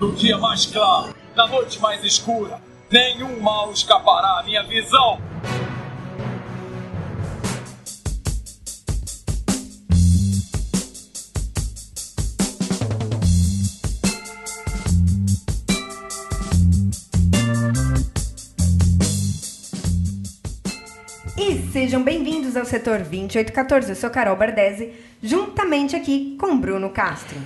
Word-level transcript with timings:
No 0.00 0.12
dia 0.12 0.38
mais 0.38 0.64
claro, 0.64 1.14
na 1.36 1.46
noite 1.46 1.78
mais 1.78 2.02
escura, 2.02 2.58
nenhum 2.90 3.38
mal 3.38 3.70
escapará 3.70 4.40
à 4.40 4.42
minha 4.42 4.62
visão. 4.62 5.20
Sejam 21.72 22.02
bem-vindos 22.02 22.56
ao 22.56 22.64
setor 22.64 22.98
2814. 22.98 23.90
Eu 23.90 23.96
sou 23.96 24.10
Carol 24.10 24.36
Bardesi, 24.36 24.92
juntamente 25.22 25.96
aqui 25.96 26.36
com 26.38 26.58
Bruno 26.58 26.90
Castro. 26.90 27.38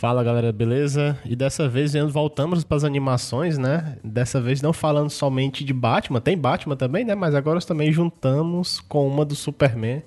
Fala 0.00 0.24
galera, 0.24 0.50
beleza? 0.50 1.18
E 1.26 1.36
dessa 1.36 1.68
vez 1.68 1.92
voltamos 2.08 2.64
para 2.64 2.78
as 2.78 2.84
animações, 2.84 3.58
né? 3.58 3.98
Dessa 4.02 4.40
vez 4.40 4.62
não 4.62 4.72
falando 4.72 5.10
somente 5.10 5.62
de 5.62 5.74
Batman, 5.74 6.22
tem 6.22 6.38
Batman 6.38 6.74
também, 6.74 7.04
né? 7.04 7.14
Mas 7.14 7.34
agora 7.34 7.60
também 7.60 7.92
juntamos 7.92 8.80
com 8.80 9.06
uma 9.06 9.26
do 9.26 9.36
Superman. 9.36 10.02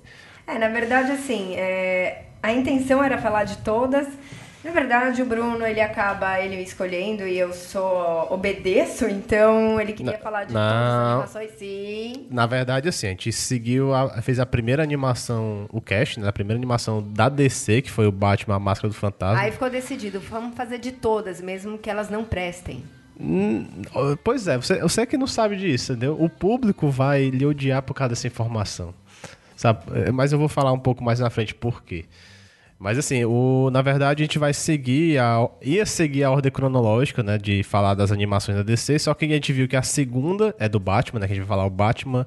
É, 0.48 0.58
na 0.58 0.66
verdade, 0.66 1.12
assim, 1.12 1.54
é... 1.54 2.24
a 2.42 2.52
intenção 2.52 3.04
era 3.04 3.18
falar 3.18 3.44
de 3.44 3.56
todas, 3.58 4.08
na 4.64 4.70
verdade, 4.70 5.20
o 5.20 5.26
Bruno, 5.26 5.66
ele 5.66 5.80
acaba 5.80 6.40
ele 6.40 6.56
escolhendo 6.62 7.28
e 7.28 7.38
eu 7.38 7.52
sou 7.52 8.32
obedeço, 8.32 9.06
então 9.06 9.78
ele 9.78 9.92
queria 9.92 10.16
falar 10.16 10.44
de 10.44 10.54
não, 10.54 10.60
todas 10.60 10.82
as 10.82 11.36
animações, 11.36 11.50
sim. 11.58 12.26
Na 12.30 12.46
verdade, 12.46 12.88
assim, 12.88 13.06
a 13.06 13.10
gente 13.10 13.30
seguiu, 13.30 13.92
a, 13.92 14.22
fez 14.22 14.40
a 14.40 14.46
primeira 14.46 14.82
animação, 14.82 15.68
o 15.70 15.82
cast, 15.82 16.18
né? 16.18 16.28
A 16.28 16.32
primeira 16.32 16.58
animação 16.58 17.02
da 17.02 17.28
DC, 17.28 17.82
que 17.82 17.90
foi 17.90 18.06
o 18.06 18.12
Batman, 18.12 18.56
a 18.56 18.58
Máscara 18.58 18.88
do 18.88 18.94
Fantasma. 18.94 19.38
Aí 19.38 19.52
ficou 19.52 19.68
decidido, 19.68 20.18
vamos 20.18 20.56
fazer 20.56 20.78
de 20.78 20.92
todas, 20.92 21.42
mesmo 21.42 21.76
que 21.76 21.90
elas 21.90 22.08
não 22.08 22.24
prestem. 22.24 22.82
Hum, 23.20 23.66
pois 24.24 24.48
é, 24.48 24.56
você, 24.56 24.80
você 24.80 25.02
é 25.02 25.06
que 25.06 25.18
não 25.18 25.26
sabe 25.26 25.56
disso, 25.56 25.92
entendeu? 25.92 26.16
O 26.18 26.28
público 26.30 26.88
vai 26.88 27.28
lhe 27.28 27.44
odiar 27.44 27.82
por 27.82 27.92
causa 27.92 28.08
dessa 28.10 28.26
informação. 28.26 28.94
Sabe? 29.54 29.80
É, 30.06 30.10
mas 30.10 30.32
eu 30.32 30.38
vou 30.38 30.48
falar 30.48 30.72
um 30.72 30.78
pouco 30.78 31.04
mais 31.04 31.20
na 31.20 31.28
frente 31.28 31.54
por 31.54 31.82
quê. 31.84 32.06
Mas 32.78 32.98
assim, 32.98 33.24
o, 33.24 33.70
na 33.72 33.80
verdade 33.80 34.22
a 34.22 34.26
gente 34.26 34.38
vai 34.38 34.52
seguir, 34.52 35.18
a, 35.18 35.48
ia 35.62 35.86
seguir 35.86 36.24
a 36.24 36.30
ordem 36.30 36.50
cronológica, 36.50 37.22
né, 37.22 37.38
de 37.38 37.62
falar 37.62 37.94
das 37.94 38.10
animações 38.10 38.58
da 38.58 38.62
DC, 38.62 38.98
só 38.98 39.14
que 39.14 39.24
a 39.24 39.28
gente 39.28 39.52
viu 39.52 39.68
que 39.68 39.76
a 39.76 39.82
segunda 39.82 40.54
é 40.58 40.68
do 40.68 40.80
Batman, 40.80 41.20
né, 41.20 41.26
que 41.26 41.32
a 41.32 41.36
gente 41.36 41.44
vai 41.44 41.56
falar 41.56 41.66
o 41.66 41.70
Batman, 41.70 42.26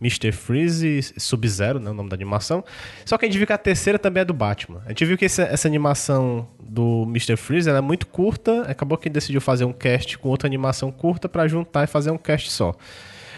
Mr. 0.00 0.30
Freeze, 0.32 1.14
Sub-Zero, 1.16 1.80
né, 1.80 1.90
o 1.90 1.94
nome 1.94 2.08
da 2.08 2.14
animação. 2.14 2.62
Só 3.04 3.16
que 3.16 3.24
a 3.24 3.28
gente 3.28 3.38
viu 3.38 3.46
que 3.46 3.52
a 3.52 3.58
terceira 3.58 3.98
também 3.98 4.20
é 4.20 4.24
do 4.24 4.34
Batman. 4.34 4.82
A 4.84 4.90
gente 4.90 5.04
viu 5.04 5.16
que 5.16 5.24
essa, 5.24 5.42
essa 5.42 5.66
animação 5.66 6.46
do 6.60 7.04
Mr. 7.08 7.36
Freeze 7.36 7.70
é 7.70 7.80
muito 7.80 8.06
curta, 8.06 8.62
acabou 8.62 8.98
que 8.98 9.08
decidiu 9.08 9.40
fazer 9.40 9.64
um 9.64 9.72
cast 9.72 10.18
com 10.18 10.28
outra 10.28 10.46
animação 10.46 10.92
curta 10.92 11.28
para 11.28 11.48
juntar 11.48 11.84
e 11.84 11.86
fazer 11.86 12.10
um 12.10 12.18
cast 12.18 12.50
só. 12.50 12.74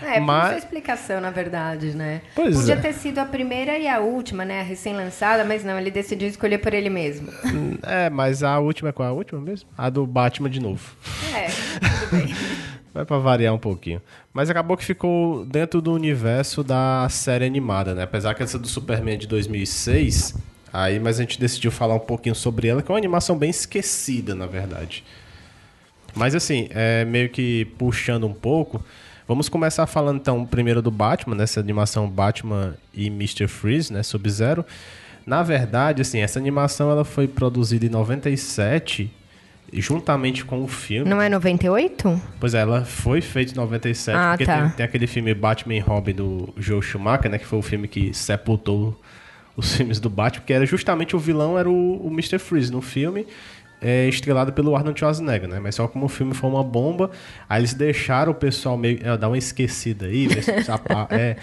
É, 0.03 0.21
mas... 0.21 0.49
foi 0.49 0.59
explicação, 0.59 1.21
na 1.21 1.31
verdade, 1.31 1.95
né? 1.95 2.23
Pois 2.35 2.57
Podia 2.57 2.75
é. 2.75 2.77
ter 2.77 2.93
sido 2.93 3.19
a 3.19 3.25
primeira 3.25 3.79
e 3.79 3.89
a 3.89 3.99
última, 3.99 4.45
né? 4.45 4.61
A 4.61 4.65
recém-lançada, 4.65 5.45
mas 5.45 5.65
não, 5.65 5.79
ele 5.79 5.91
decidiu 5.91 6.29
escolher 6.29 6.59
por 6.59 6.75
ele 6.75 6.91
mesmo. 6.91 7.29
É, 7.83 8.11
mas 8.11 8.43
a 8.43 8.59
última 8.59 8.91
é 8.91 8.93
qual? 8.93 9.09
A 9.09 9.13
última 9.13 9.41
mesmo? 9.41 9.69
A 9.77 9.89
do 9.89 10.07
Batman 10.07 10.51
de 10.51 10.61
novo. 10.61 10.97
É, 11.35 11.47
tudo 12.09 12.11
bem. 12.17 12.35
Vai 12.93 13.05
pra 13.05 13.19
variar 13.19 13.55
um 13.55 13.59
pouquinho. 13.59 14.03
Mas 14.33 14.51
acabou 14.51 14.77
que 14.77 14.85
ficou 14.85 15.45
dentro 15.45 15.81
do 15.81 15.93
universo 15.93 16.65
da 16.65 17.07
série 17.09 17.45
animada, 17.45 17.95
né? 17.95 18.03
Apesar 18.03 18.35
que 18.35 18.43
essa 18.43 18.59
do 18.59 18.67
Superman 18.67 19.15
é 19.15 19.19
de 19.19 19.27
2006, 19.27 20.35
aí, 20.73 20.99
mas 20.99 21.19
a 21.19 21.23
gente 21.23 21.39
decidiu 21.39 21.71
falar 21.71 21.95
um 21.95 22.01
pouquinho 22.01 22.35
sobre 22.35 22.69
ela, 22.69 22.83
que 22.83 22.91
é 22.91 22.93
uma 22.93 22.99
animação 22.99 23.37
bem 23.37 23.51
esquecida, 23.51 24.35
na 24.35 24.47
verdade. 24.47 25.05
Mas 26.15 26.35
assim, 26.35 26.69
é 26.71 27.05
meio 27.05 27.29
que 27.29 27.67
puxando 27.79 28.27
um 28.27 28.33
pouco, 28.33 28.83
Vamos 29.29 29.51
começar 29.51 29.87
falando 29.87 30.17
então 30.17 30.47
primeiro 30.47 30.81
do 30.81 30.91
Batman, 30.91 31.37
nessa 31.37 31.61
animação 31.61 32.09
Batman 32.09 32.75
e 32.95 33.09
Mr. 33.09 33.47
Freeze, 33.47 33.93
né, 33.93 34.03
Sub-Zero. 34.03 34.65
Na 35.27 35.43
verdade, 35.43 36.01
assim, 36.01 36.21
essa 36.21 36.39
animação 36.39 36.91
ela 36.91 37.05
foi 37.05 37.29
produzida 37.29 37.85
em 37.85 37.91
97 37.91 39.13
juntamente 39.71 40.47
com 40.47 40.65
o 40.65 40.67
filme. 40.67 41.11
Não 41.11 41.21
é 41.21 41.29
98? 41.29 42.23
Pois 42.41 42.55
é, 42.55 42.61
ela 42.61 42.87
foi 42.87 43.21
feita 43.21 43.53
em 43.53 43.57
97, 43.57 44.17
ah, 44.17 44.31
porque 44.31 44.47
tá. 44.47 44.63
tem, 44.63 44.71
tem, 44.71 44.87
aquele 44.87 45.07
filme 45.07 45.35
Batman 45.35 45.75
e 45.75 45.79
Robin 45.79 46.15
do 46.15 46.49
Joe 46.57 46.81
Schumacher, 46.81 47.31
né, 47.31 47.37
que 47.37 47.45
foi 47.45 47.59
o 47.59 47.63
filme 47.63 47.87
que 47.87 48.15
sepultou 48.15 48.99
os 49.55 49.77
filmes 49.77 50.01
do 50.01 50.09
Batman, 50.09 50.45
que 50.47 50.55
era 50.55 50.65
justamente 50.65 51.15
o 51.15 51.19
vilão 51.19 51.59
era 51.59 51.69
o, 51.69 52.07
o 52.07 52.09
Mr. 52.11 52.39
Freeze 52.39 52.73
no 52.73 52.81
filme 52.81 53.27
é 53.81 54.09
estrelado 54.09 54.53
pelo 54.53 54.75
Arnold 54.75 54.99
Schwarzenegger, 54.99 55.49
né? 55.49 55.61
Mas 55.61 55.75
só 55.75 55.87
como 55.87 56.07
o 56.07 56.09
filme 56.09 56.35
foi 56.35 56.51
uma 56.51 56.65
bomba, 56.65 57.11
aí 57.49 57.61
eles 57.61 57.75
deixaram 57.75 58.33
o 58.33 58.35
pessoal 58.35 58.77
meio 58.77 59.01
é, 59.03 59.17
dar 59.17 59.29
uma 59.29 59.39
esquecida 59.39 60.07
aí, 60.07 60.29
é, 61.11 61.37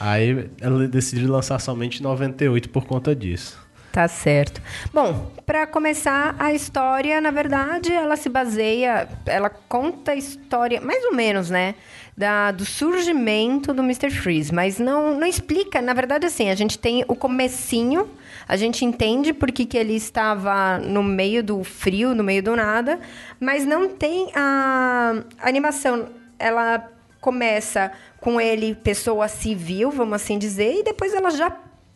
aí 0.00 0.50
ela 0.60 0.88
decidiu 0.88 1.30
lançar 1.30 1.58
somente 1.58 2.00
em 2.00 2.02
98 2.02 2.68
por 2.70 2.84
conta 2.86 3.14
disso. 3.14 3.64
Tá 3.94 4.08
certo. 4.08 4.60
Bom, 4.92 5.30
para 5.46 5.68
começar 5.68 6.34
a 6.36 6.52
história, 6.52 7.20
na 7.20 7.30
verdade, 7.30 7.92
ela 7.92 8.16
se 8.16 8.28
baseia, 8.28 9.08
ela 9.24 9.48
conta 9.48 10.10
a 10.10 10.16
história, 10.16 10.80
mais 10.80 11.04
ou 11.04 11.14
menos, 11.14 11.48
né? 11.48 11.76
Da, 12.16 12.50
do 12.50 12.64
surgimento 12.64 13.72
do 13.72 13.82
Mr. 13.82 14.10
Freeze, 14.10 14.52
mas 14.52 14.80
não, 14.80 15.16
não 15.16 15.26
explica. 15.26 15.80
Na 15.80 15.92
verdade, 15.94 16.26
assim, 16.26 16.50
a 16.50 16.56
gente 16.56 16.76
tem 16.76 17.04
o 17.06 17.14
comecinho, 17.14 18.10
a 18.46 18.56
gente 18.56 18.84
entende 18.84 19.32
por 19.32 19.50
que, 19.50 19.64
que 19.64 19.76
ele 19.76 19.94
estava 19.94 20.78
no 20.78 21.02
meio 21.02 21.42
do 21.42 21.64
frio, 21.64 22.14
no 22.14 22.22
meio 22.22 22.42
do 22.42 22.54
nada, 22.54 23.00
mas 23.40 23.64
não 23.64 23.88
tem 23.88 24.30
a, 24.34 25.22
a 25.38 25.48
animação. 25.48 26.08
Ela 26.38 26.90
começa 27.20 27.90
com 28.20 28.40
ele 28.40 28.74
pessoa 28.74 29.28
civil, 29.28 29.90
vamos 29.90 30.14
assim 30.14 30.38
dizer, 30.38 30.80
e 30.80 30.82
depois 30.82 31.14
ela 31.14 31.30
já 31.30 31.50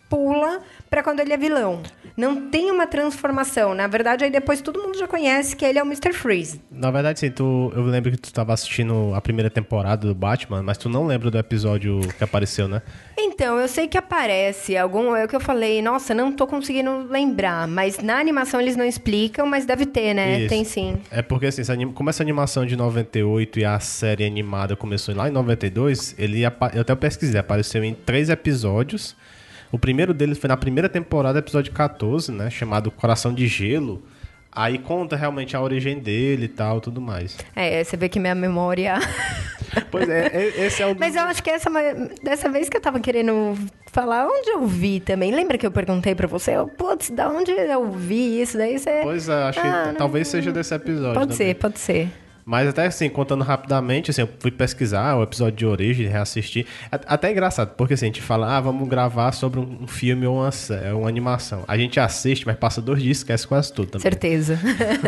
pula 0.08 0.62
para 0.88 1.02
quando 1.02 1.20
ele 1.20 1.32
é 1.32 1.36
vilão. 1.36 1.82
Não 2.18 2.50
tem 2.50 2.68
uma 2.68 2.84
transformação. 2.84 3.76
Na 3.76 3.86
verdade, 3.86 4.24
aí 4.24 4.30
depois 4.30 4.60
todo 4.60 4.82
mundo 4.82 4.98
já 4.98 5.06
conhece 5.06 5.54
que 5.54 5.64
ele 5.64 5.78
é 5.78 5.82
o 5.82 5.86
Mr. 5.86 6.12
Freeze. 6.12 6.60
Na 6.68 6.90
verdade, 6.90 7.20
sim, 7.20 7.30
tu, 7.30 7.72
eu 7.76 7.84
lembro 7.84 8.10
que 8.10 8.16
tu 8.16 8.24
estava 8.24 8.52
assistindo 8.52 9.14
a 9.14 9.20
primeira 9.20 9.48
temporada 9.48 10.08
do 10.08 10.14
Batman, 10.16 10.60
mas 10.60 10.76
tu 10.76 10.88
não 10.88 11.06
lembra 11.06 11.30
do 11.30 11.38
episódio 11.38 12.00
que 12.18 12.24
apareceu, 12.24 12.66
né? 12.66 12.82
Então, 13.16 13.56
eu 13.60 13.68
sei 13.68 13.86
que 13.86 13.96
aparece 13.96 14.76
algum. 14.76 15.14
É 15.14 15.26
o 15.26 15.28
que 15.28 15.36
eu 15.36 15.40
falei, 15.40 15.80
nossa, 15.80 16.12
não 16.12 16.32
tô 16.32 16.44
conseguindo 16.44 17.06
lembrar. 17.08 17.68
Mas 17.68 18.00
na 18.00 18.18
animação 18.18 18.60
eles 18.60 18.74
não 18.74 18.84
explicam, 18.84 19.46
mas 19.46 19.64
deve 19.64 19.86
ter, 19.86 20.12
né? 20.12 20.40
Isso. 20.40 20.48
Tem 20.48 20.64
sim. 20.64 20.98
É 21.12 21.22
porque, 21.22 21.46
assim, 21.46 21.62
como 21.92 22.10
essa 22.10 22.24
animação 22.24 22.66
de 22.66 22.74
98 22.74 23.60
e 23.60 23.64
a 23.64 23.78
série 23.78 24.26
animada 24.26 24.74
começou 24.74 25.14
lá 25.14 25.28
em 25.28 25.32
92, 25.32 26.16
ele, 26.18 26.42
eu 26.42 26.80
até 26.80 26.96
pesquisei, 26.96 27.38
apareceu 27.38 27.84
em 27.84 27.94
três 27.94 28.28
episódios. 28.28 29.14
O 29.70 29.78
primeiro 29.78 30.14
deles 30.14 30.38
foi 30.38 30.48
na 30.48 30.56
primeira 30.56 30.88
temporada, 30.88 31.38
episódio 31.38 31.72
14, 31.72 32.32
né? 32.32 32.50
Chamado 32.50 32.90
Coração 32.90 33.34
de 33.34 33.46
Gelo. 33.46 34.02
Aí 34.50 34.78
conta 34.78 35.14
realmente 35.14 35.54
a 35.54 35.60
origem 35.60 35.98
dele 35.98 36.46
e 36.46 36.48
tal, 36.48 36.80
tudo 36.80 37.00
mais. 37.00 37.36
É, 37.54 37.84
você 37.84 37.96
vê 37.96 38.08
que 38.08 38.18
minha 38.18 38.34
memória. 38.34 38.98
Pois 39.90 40.08
é, 40.08 40.30
esse 40.56 40.82
é 40.82 40.86
o. 40.86 40.96
Mas 40.98 41.14
eu 41.14 41.22
acho 41.22 41.42
que 41.42 41.50
essa 41.50 41.70
dessa 42.22 42.48
vez 42.48 42.70
que 42.70 42.76
eu 42.78 42.80
tava 42.80 42.98
querendo 43.00 43.54
falar 43.92 44.26
onde 44.26 44.48
eu 44.48 44.66
vi 44.66 44.98
também. 44.98 45.30
Lembra 45.30 45.58
que 45.58 45.66
eu 45.66 45.70
perguntei 45.70 46.14
para 46.14 46.26
você? 46.26 46.52
Putz, 46.76 47.10
da 47.10 47.28
onde 47.28 47.50
eu 47.52 47.92
vi 47.92 48.40
isso 48.40 48.56
daí? 48.56 48.78
Você... 48.78 49.00
Pois 49.02 49.28
é, 49.28 49.42
acho 49.42 49.60
ah, 49.60 49.90
que 49.90 49.98
talvez 49.98 50.26
seja 50.26 50.50
desse 50.50 50.74
episódio. 50.74 51.14
Pode 51.14 51.32
também. 51.32 51.48
ser, 51.48 51.54
pode 51.54 51.78
ser. 51.78 52.08
Mas 52.48 52.66
até 52.66 52.86
assim, 52.86 53.10
contando 53.10 53.44
rapidamente, 53.44 54.10
assim, 54.10 54.22
eu 54.22 54.28
fui 54.38 54.50
pesquisar 54.50 55.14
o 55.16 55.22
episódio 55.22 55.54
de 55.54 55.66
origem, 55.66 56.06
reassistir. 56.06 56.64
Até 56.90 57.28
é 57.28 57.32
engraçado, 57.32 57.74
porque 57.76 57.92
assim, 57.92 58.06
a 58.06 58.08
gente 58.08 58.22
fala, 58.22 58.56
ah, 58.56 58.58
vamos 58.58 58.88
gravar 58.88 59.32
sobre 59.32 59.60
um 59.60 59.86
filme 59.86 60.26
ou 60.26 60.36
uma, 60.36 60.50
uma 60.94 61.08
animação. 61.10 61.62
A 61.68 61.76
gente 61.76 62.00
assiste, 62.00 62.46
mas 62.46 62.56
passa 62.56 62.80
dois 62.80 63.02
dias, 63.02 63.18
esquece 63.18 63.46
quase 63.46 63.70
tudo 63.70 63.90
também. 63.90 64.02
Certeza. 64.02 64.58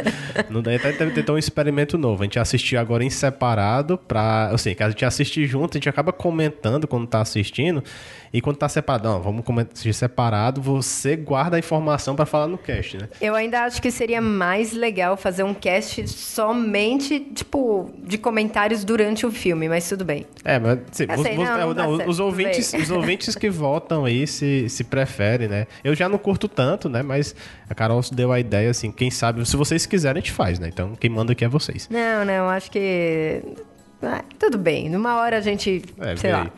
Não 0.50 0.60
daí 0.60 0.76
até 0.76 0.92
deve 0.92 1.22
ter 1.22 1.32
um 1.32 1.38
experimento 1.38 1.96
novo. 1.96 2.22
A 2.22 2.26
gente 2.26 2.38
assistiu 2.38 2.78
agora 2.78 3.02
em 3.02 3.08
separado 3.08 3.96
pra. 3.96 4.50
Assim, 4.52 4.74
que 4.74 4.82
a 4.82 4.90
gente 4.90 5.06
assiste 5.06 5.46
junto, 5.46 5.70
a 5.70 5.78
gente 5.78 5.88
acaba 5.88 6.12
comentando 6.12 6.86
quando 6.86 7.06
tá 7.06 7.22
assistindo. 7.22 7.82
E 8.32 8.40
quando 8.40 8.56
tá 8.56 8.68
separado, 8.68 9.08
não, 9.08 9.20
vamos 9.20 9.44
assistir 9.72 9.92
separado, 9.92 10.62
você 10.62 11.16
guarda 11.16 11.56
a 11.56 11.58
informação 11.58 12.14
para 12.14 12.24
falar 12.24 12.46
no 12.46 12.56
cast, 12.56 12.96
né? 12.96 13.08
Eu 13.20 13.34
ainda 13.34 13.64
acho 13.64 13.82
que 13.82 13.90
seria 13.90 14.20
mais 14.20 14.72
legal 14.72 15.16
fazer 15.16 15.42
um 15.42 15.52
cast 15.52 16.06
somente 16.08 17.18
tipo, 17.20 17.90
de 17.98 18.16
comentários 18.16 18.84
durante 18.84 19.26
o 19.26 19.32
filme, 19.32 19.68
mas 19.68 19.88
tudo 19.88 20.04
bem. 20.04 20.26
É, 20.44 20.58
mas 20.58 20.78
assim, 20.92 21.06
os, 21.12 21.22
sei, 21.22 21.36
não, 21.36 21.74
não, 21.74 21.74
não, 21.74 22.08
os, 22.08 22.20
ouvintes, 22.20 22.72
os 22.72 22.90
ouvintes 22.90 23.34
que 23.34 23.50
votam 23.50 24.04
aí 24.04 24.26
se, 24.26 24.68
se 24.68 24.84
preferem, 24.84 25.48
né? 25.48 25.66
Eu 25.82 25.94
já 25.96 26.08
não 26.08 26.18
curto 26.18 26.46
tanto, 26.46 26.88
né? 26.88 27.02
Mas 27.02 27.34
a 27.68 27.74
Carol 27.74 28.00
deu 28.12 28.30
a 28.30 28.38
ideia, 28.38 28.70
assim, 28.70 28.92
quem 28.92 29.10
sabe, 29.10 29.44
se 29.44 29.56
vocês 29.56 29.86
quiserem, 29.86 30.20
a 30.20 30.24
gente 30.24 30.32
faz, 30.32 30.58
né? 30.58 30.68
Então, 30.68 30.94
quem 30.94 31.10
manda 31.10 31.32
aqui 31.32 31.44
é 31.44 31.48
vocês. 31.48 31.88
Não, 31.90 32.24
não, 32.24 32.48
acho 32.48 32.70
que 32.70 33.42
ah, 34.02 34.24
tudo 34.38 34.56
bem, 34.56 34.88
numa 34.88 35.16
hora 35.16 35.38
a 35.38 35.40
gente. 35.40 35.82
É, 35.98 36.16
sei 36.16 36.32
lá. 36.32 36.50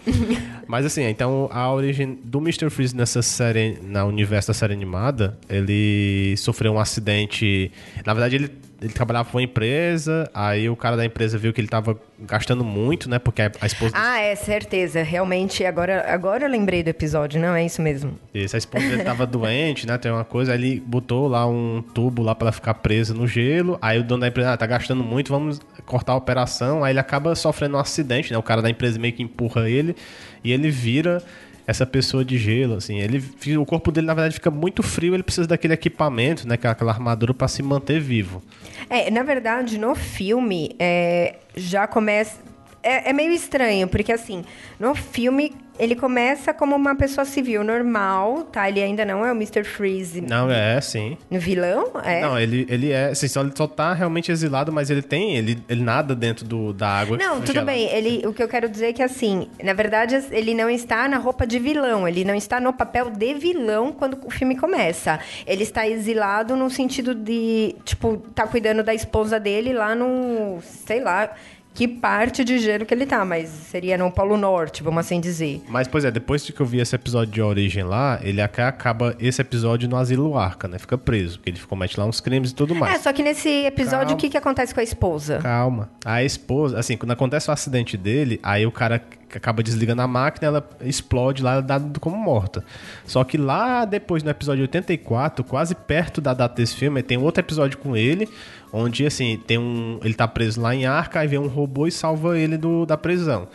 Mas 0.66 0.86
assim, 0.86 1.02
então 1.02 1.48
a 1.52 1.72
origem 1.72 2.18
do 2.22 2.38
Mr. 2.38 2.70
Freeze 2.70 2.94
nessa 2.94 3.20
série, 3.20 3.78
na 3.82 4.04
universo 4.04 4.48
da 4.48 4.54
série 4.54 4.72
animada, 4.72 5.36
ele 5.48 6.34
sofreu 6.36 6.72
um 6.72 6.78
acidente. 6.78 7.70
Na 8.06 8.14
verdade, 8.14 8.36
ele 8.36 8.50
ele 8.82 8.92
trabalhava 8.92 9.28
pra 9.30 9.38
uma 9.38 9.42
empresa, 9.44 10.28
aí 10.34 10.68
o 10.68 10.74
cara 10.74 10.96
da 10.96 11.04
empresa 11.04 11.38
viu 11.38 11.52
que 11.52 11.60
ele 11.60 11.68
tava 11.68 11.96
gastando 12.18 12.64
muito, 12.64 13.08
né? 13.08 13.18
Porque 13.18 13.40
a, 13.40 13.52
a 13.60 13.66
esposa. 13.66 13.92
Ah, 13.96 14.20
é, 14.20 14.34
certeza. 14.34 15.02
Realmente, 15.04 15.64
agora, 15.64 16.04
agora 16.12 16.44
eu 16.44 16.50
lembrei 16.50 16.82
do 16.82 16.88
episódio, 16.88 17.40
não 17.40 17.54
é 17.54 17.64
isso 17.64 17.80
mesmo. 17.80 18.18
Isso, 18.34 18.56
a 18.56 18.58
esposa 18.58 18.84
dele 18.88 19.04
tava 19.04 19.24
doente, 19.26 19.86
né? 19.86 19.96
Tem 19.98 20.10
uma 20.10 20.24
coisa, 20.24 20.52
aí 20.52 20.58
ele 20.58 20.80
botou 20.80 21.28
lá 21.28 21.46
um 21.46 21.80
tubo 21.94 22.22
lá 22.22 22.34
pra 22.34 22.46
ela 22.46 22.52
ficar 22.52 22.74
presa 22.74 23.14
no 23.14 23.26
gelo. 23.26 23.78
Aí 23.80 24.00
o 24.00 24.02
dono 24.02 24.22
da 24.22 24.28
empresa, 24.28 24.52
ah, 24.52 24.56
tá 24.56 24.66
gastando 24.66 25.04
muito, 25.04 25.32
vamos 25.32 25.60
cortar 25.86 26.14
a 26.14 26.16
operação. 26.16 26.82
Aí 26.82 26.92
ele 26.92 27.00
acaba 27.00 27.36
sofrendo 27.36 27.76
um 27.76 27.80
acidente, 27.80 28.32
né? 28.32 28.38
O 28.38 28.42
cara 28.42 28.60
da 28.60 28.68
empresa 28.68 28.98
meio 28.98 29.14
que 29.14 29.22
empurra 29.22 29.70
ele 29.70 29.94
e 30.42 30.52
ele 30.52 30.70
vira 30.70 31.22
essa 31.66 31.86
pessoa 31.86 32.24
de 32.24 32.38
gelo, 32.38 32.74
assim. 32.74 32.98
Ele, 32.98 33.22
o 33.56 33.64
corpo 33.64 33.90
dele, 33.92 34.06
na 34.06 34.14
verdade, 34.14 34.34
fica 34.34 34.50
muito 34.50 34.82
frio, 34.82 35.14
ele 35.14 35.22
precisa 35.22 35.46
daquele 35.46 35.74
equipamento, 35.74 36.46
né? 36.46 36.58
Aquela 36.62 36.92
armadura 36.92 37.32
para 37.32 37.48
se 37.48 37.62
manter 37.62 38.00
vivo. 38.00 38.42
É, 38.88 39.10
na 39.10 39.22
verdade, 39.22 39.78
no 39.78 39.94
filme, 39.94 40.74
é, 40.78 41.36
já 41.56 41.86
começa. 41.86 42.51
É, 42.82 43.10
é, 43.10 43.12
meio 43.12 43.32
estranho, 43.32 43.86
porque 43.86 44.12
assim, 44.12 44.44
no 44.78 44.94
filme 44.94 45.54
ele 45.78 45.96
começa 45.96 46.52
como 46.52 46.76
uma 46.76 46.94
pessoa 46.94 47.24
civil 47.24 47.64
normal, 47.64 48.44
tá? 48.44 48.68
Ele 48.68 48.82
ainda 48.82 49.04
não 49.04 49.24
é 49.24 49.32
o 49.32 49.34
Mr. 49.34 49.64
Freeze. 49.64 50.20
Não, 50.20 50.50
é, 50.50 50.80
sim. 50.80 51.16
No 51.30 51.40
vilão? 51.40 51.92
É. 52.04 52.20
Não, 52.20 52.38
ele, 52.38 52.66
ele 52.68 52.90
é. 52.90 53.06
Assim, 53.06 53.26
só, 53.26 53.40
ele 53.40 53.52
só 53.54 53.66
tá 53.66 53.92
realmente 53.92 54.30
exilado, 54.30 54.70
mas 54.70 54.90
ele 54.90 55.02
tem. 55.02 55.36
Ele, 55.36 55.58
ele 55.68 55.82
nada 55.82 56.14
dentro 56.14 56.44
do, 56.44 56.72
da 56.72 56.88
água. 56.88 57.16
Não, 57.16 57.40
tudo 57.40 57.62
bem. 57.62 57.88
Ele, 57.88 58.26
o 58.26 58.32
que 58.32 58.42
eu 58.42 58.48
quero 58.48 58.68
dizer 58.68 58.86
é 58.88 58.92
que, 58.92 59.02
assim, 59.02 59.48
na 59.62 59.72
verdade, 59.72 60.14
ele 60.30 60.54
não 60.54 60.68
está 60.68 61.08
na 61.08 61.16
roupa 61.16 61.46
de 61.46 61.58
vilão. 61.58 62.06
Ele 62.06 62.24
não 62.24 62.34
está 62.34 62.60
no 62.60 62.72
papel 62.72 63.10
de 63.10 63.34
vilão 63.34 63.92
quando 63.92 64.18
o 64.24 64.30
filme 64.30 64.56
começa. 64.56 65.18
Ele 65.46 65.62
está 65.62 65.88
exilado 65.88 66.54
no 66.54 66.68
sentido 66.68 67.14
de, 67.14 67.74
tipo, 67.84 68.18
tá 68.34 68.46
cuidando 68.46 68.82
da 68.82 68.94
esposa 68.94 69.40
dele 69.40 69.72
lá 69.72 69.94
no. 69.94 70.60
sei 70.62 71.00
lá 71.00 71.30
que 71.74 71.88
parte 71.88 72.44
de 72.44 72.58
gelo 72.58 72.84
que 72.84 72.92
ele 72.92 73.06
tá, 73.06 73.24
mas 73.24 73.48
seria 73.48 73.96
no 73.96 74.10
Polo 74.10 74.36
Norte, 74.36 74.82
vamos 74.82 75.00
assim 75.00 75.20
dizer. 75.20 75.62
Mas, 75.68 75.88
pois 75.88 76.04
é, 76.04 76.10
depois 76.10 76.48
que 76.48 76.60
eu 76.60 76.66
vi 76.66 76.80
esse 76.80 76.94
episódio 76.94 77.32
de 77.32 77.40
origem 77.40 77.82
lá, 77.82 78.20
ele 78.22 78.42
acaba 78.42 79.16
esse 79.18 79.40
episódio 79.40 79.88
no 79.88 79.96
asilo 79.96 80.36
Arca, 80.36 80.68
né? 80.68 80.78
Fica 80.78 80.98
preso, 80.98 81.38
porque 81.38 81.50
ele 81.50 81.58
comete 81.60 81.98
lá 81.98 82.04
uns 82.04 82.20
crimes 82.20 82.50
e 82.50 82.54
tudo 82.54 82.74
mais. 82.74 82.96
É, 82.96 82.98
só 82.98 83.12
que 83.12 83.22
nesse 83.22 83.48
episódio, 83.48 84.08
Calma. 84.08 84.14
o 84.14 84.16
que, 84.18 84.28
que 84.28 84.36
acontece 84.36 84.74
com 84.74 84.80
a 84.80 84.82
esposa? 84.82 85.38
Calma. 85.38 85.88
A 86.04 86.22
esposa, 86.22 86.78
assim, 86.78 86.96
quando 86.96 87.12
acontece 87.12 87.48
o 87.48 87.52
acidente 87.52 87.96
dele, 87.96 88.38
aí 88.42 88.66
o 88.66 88.72
cara 88.72 89.02
acaba 89.36 89.62
desligando 89.62 90.02
a 90.02 90.06
máquina, 90.06 90.48
ela 90.48 90.70
explode 90.82 91.42
lá, 91.42 91.60
dada 91.60 91.98
como 92.00 92.16
morta. 92.16 92.64
Só 93.06 93.24
que 93.24 93.38
lá 93.38 93.84
depois, 93.84 94.22
no 94.22 94.30
episódio 94.30 94.62
84, 94.62 95.44
quase 95.44 95.74
perto 95.74 96.20
da 96.20 96.34
data 96.34 96.54
desse 96.54 96.76
filme, 96.76 97.02
tem 97.02 97.16
outro 97.18 97.40
episódio 97.40 97.78
com 97.78 97.96
ele, 97.96 98.28
Onde, 98.72 99.04
assim, 99.04 99.38
tem 99.46 99.58
um. 99.58 100.00
Ele 100.02 100.14
tá 100.14 100.26
preso 100.26 100.60
lá 100.60 100.74
em 100.74 100.86
Arca, 100.86 101.20
aí 101.20 101.28
vem 101.28 101.38
um 101.38 101.48
robô 101.48 101.86
e 101.86 101.92
salva 101.92 102.38
ele 102.38 102.56
do, 102.56 102.86
da 102.86 102.96
prisão. 102.96 103.48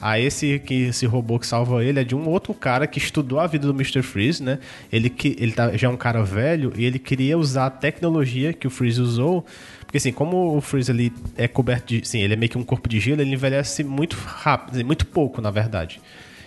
Aí 0.00 0.24
esse, 0.24 0.58
que, 0.58 0.88
esse 0.88 1.06
robô 1.06 1.38
que 1.38 1.46
salva 1.46 1.82
ele 1.82 2.00
é 2.00 2.04
de 2.04 2.14
um 2.14 2.28
outro 2.28 2.52
cara 2.52 2.86
que 2.86 2.98
estudou 2.98 3.40
a 3.40 3.46
vida 3.46 3.66
do 3.66 3.72
Mr. 3.72 4.02
Freeze, 4.02 4.42
né? 4.42 4.58
Ele, 4.92 5.08
que, 5.08 5.36
ele 5.38 5.52
tá, 5.52 5.74
já 5.76 5.88
é 5.88 5.90
um 5.90 5.96
cara 5.96 6.22
velho 6.22 6.72
e 6.76 6.84
ele 6.84 6.98
queria 6.98 7.38
usar 7.38 7.66
a 7.66 7.70
tecnologia 7.70 8.52
que 8.52 8.66
o 8.66 8.70
Freeze 8.70 9.00
usou. 9.00 9.46
Porque 9.80 9.98
assim, 9.98 10.12
como 10.12 10.56
o 10.56 10.60
Freeze 10.60 10.90
ele 10.90 11.12
é 11.36 11.46
coberto 11.48 11.86
de. 11.86 12.06
Sim, 12.06 12.20
ele 12.20 12.34
é 12.34 12.36
meio 12.36 12.50
que 12.50 12.58
um 12.58 12.64
corpo 12.64 12.88
de 12.88 12.98
gelo, 13.00 13.22
ele 13.22 13.32
envelhece 13.32 13.84
muito 13.84 14.16
rápido, 14.16 14.84
muito 14.84 15.06
pouco, 15.06 15.40
na 15.40 15.50
verdade. 15.50 16.00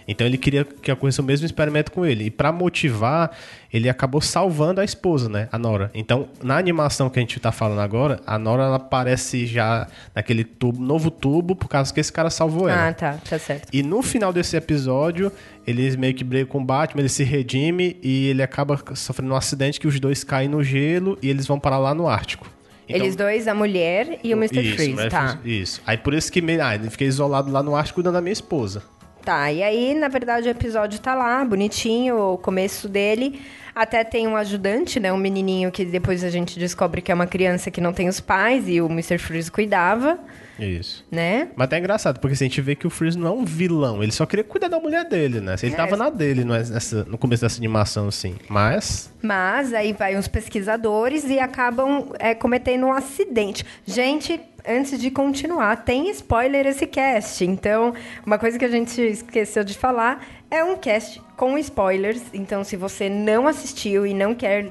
Então 0.07 0.25
ele 0.25 0.37
queria 0.37 0.63
que 0.63 0.89
acontecesse 0.89 1.19
o 1.19 1.23
mesmo 1.23 1.45
experimento 1.45 1.91
com 1.91 2.05
ele. 2.05 2.25
E 2.25 2.29
para 2.29 2.51
motivar, 2.51 3.31
ele 3.71 3.89
acabou 3.89 4.21
salvando 4.21 4.79
a 4.79 4.85
esposa, 4.85 5.27
né? 5.27 5.49
A 5.51 5.57
Nora. 5.57 5.91
Então, 5.93 6.29
na 6.41 6.57
animação 6.57 7.09
que 7.09 7.19
a 7.19 7.21
gente 7.21 7.39
tá 7.39 7.51
falando 7.51 7.81
agora, 7.81 8.19
a 8.25 8.39
Nora 8.39 8.63
ela 8.63 8.77
aparece 8.77 9.45
já 9.45 9.87
naquele 10.15 10.43
tubo, 10.43 10.81
novo 10.81 11.11
tubo, 11.11 11.55
por 11.55 11.67
causa 11.67 11.93
que 11.93 11.99
esse 11.99 12.11
cara 12.11 12.29
salvou 12.29 12.69
ela. 12.69 12.87
Ah, 12.87 12.93
tá, 12.93 13.17
tá 13.29 13.37
certo. 13.37 13.67
E 13.73 13.83
no 13.83 14.01
final 14.01 14.31
desse 14.31 14.55
episódio, 14.55 15.31
eles 15.65 15.95
meio 15.97 16.13
que 16.13 16.23
brigam 16.23 16.47
com 16.47 16.59
o 16.59 16.65
Batman, 16.65 17.01
ele 17.01 17.09
se 17.09 17.23
redime 17.23 17.97
e 18.01 18.27
ele 18.27 18.41
acaba 18.41 18.79
sofrendo 18.95 19.33
um 19.33 19.35
acidente 19.35 19.79
que 19.79 19.87
os 19.87 19.99
dois 19.99 20.23
caem 20.23 20.47
no 20.47 20.63
gelo 20.63 21.17
e 21.21 21.29
eles 21.29 21.45
vão 21.45 21.59
parar 21.59 21.79
lá 21.79 21.93
no 21.93 22.07
Ártico. 22.07 22.47
Então, 22.87 23.01
Eles 23.01 23.17
dois, 23.17 23.49
a 23.49 23.53
mulher 23.53 24.17
e 24.23 24.33
o 24.33 24.37
Mr. 24.37 24.61
Isso, 24.61 24.75
Freeze, 24.75 25.09
tá? 25.09 25.37
Isso. 25.43 25.81
Aí 25.85 25.97
por 25.97 26.13
isso 26.13 26.31
que 26.31 26.39
ah, 26.61 26.75
ele 26.75 26.89
fiquei 26.89 27.07
isolado 27.07 27.51
lá 27.51 27.61
no 27.61 27.75
Ártico 27.75 27.95
cuidando 27.95 28.13
da 28.13 28.21
minha 28.21 28.31
esposa. 28.31 28.81
Tá, 29.27 29.51
e 29.51 29.61
aí, 29.61 29.93
na 29.93 30.07
verdade, 30.07 30.47
o 30.47 30.51
episódio 30.51 31.01
tá 31.01 31.13
lá, 31.13 31.43
bonitinho, 31.43 32.17
o 32.17 32.37
começo 32.37 32.87
dele. 32.87 33.41
Até 33.75 34.01
tem 34.01 34.25
um 34.25 34.37
ajudante, 34.37 35.01
né? 35.01 35.11
Um 35.11 35.17
menininho 35.17 35.69
que 35.69 35.83
depois 35.83 36.23
a 36.23 36.29
gente 36.29 36.57
descobre 36.57 37.01
que 37.01 37.11
é 37.11 37.13
uma 37.13 37.27
criança 37.27 37.69
que 37.69 37.81
não 37.81 37.91
tem 37.91 38.07
os 38.07 38.21
pais 38.21 38.69
e 38.69 38.79
o 38.79 38.85
Mr. 38.85 39.17
Freeze 39.17 39.51
cuidava. 39.51 40.17
Isso. 40.59 41.05
Né? 41.11 41.49
Mas 41.55 41.65
até 41.65 41.77
é 41.77 41.79
engraçado, 41.79 42.19
porque 42.19 42.33
assim, 42.33 42.45
a 42.45 42.47
gente 42.47 42.61
vê 42.61 42.75
que 42.75 42.87
o 42.87 42.89
Freeze 42.89 43.17
não 43.17 43.27
é 43.27 43.31
um 43.31 43.45
vilão, 43.45 44.01
ele 44.01 44.11
só 44.11 44.25
queria 44.25 44.43
cuidar 44.43 44.67
da 44.67 44.79
mulher 44.79 45.05
dele, 45.05 45.39
né? 45.39 45.55
Ele 45.61 45.73
é. 45.73 45.75
tava 45.75 45.95
na 45.95 46.09
dele 46.09 46.43
nessa, 46.43 47.03
no 47.05 47.17
começo 47.17 47.43
dessa 47.43 47.57
animação, 47.59 48.07
assim. 48.07 48.35
Mas. 48.49 49.11
Mas 49.21 49.73
aí 49.73 49.93
vai 49.93 50.17
uns 50.17 50.27
pesquisadores 50.27 51.25
e 51.25 51.39
acabam 51.39 52.11
é, 52.19 52.33
cometendo 52.33 52.87
um 52.87 52.93
acidente. 52.93 53.65
Gente, 53.85 54.39
antes 54.67 54.99
de 54.99 55.09
continuar, 55.09 55.77
tem 55.77 56.09
spoiler 56.11 56.65
esse 56.65 56.85
cast. 56.85 57.45
Então, 57.45 57.93
uma 58.25 58.37
coisa 58.37 58.59
que 58.59 58.65
a 58.65 58.69
gente 58.69 59.01
esqueceu 59.01 59.63
de 59.63 59.73
falar 59.77 60.25
é 60.51 60.63
um 60.63 60.75
cast 60.75 61.21
com 61.35 61.57
spoilers. 61.57 62.21
Então, 62.33 62.63
se 62.63 62.75
você 62.75 63.09
não 63.09 63.47
assistiu 63.47 64.05
e 64.05 64.13
não 64.13 64.35
quer 64.35 64.65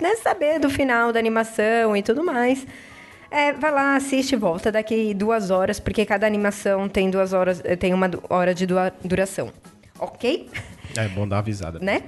né, 0.00 0.16
saber 0.16 0.58
do 0.58 0.70
final 0.70 1.12
da 1.12 1.18
animação 1.18 1.96
e 1.96 2.02
tudo 2.02 2.24
mais, 2.24 2.66
é, 3.34 3.52
vai 3.52 3.72
lá, 3.72 3.96
assiste 3.96 4.32
e 4.32 4.36
volta 4.36 4.70
daqui 4.70 5.12
duas 5.12 5.50
horas, 5.50 5.80
porque 5.80 6.06
cada 6.06 6.24
animação 6.24 6.88
tem 6.88 7.10
duas 7.10 7.32
horas, 7.32 7.60
tem 7.80 7.92
uma 7.92 8.08
hora 8.30 8.54
de 8.54 8.64
duração. 9.04 9.50
Ok? 9.98 10.48
É 10.96 11.08
bom 11.08 11.26
dar 11.26 11.38
avisada. 11.38 11.80
Né? 11.80 12.02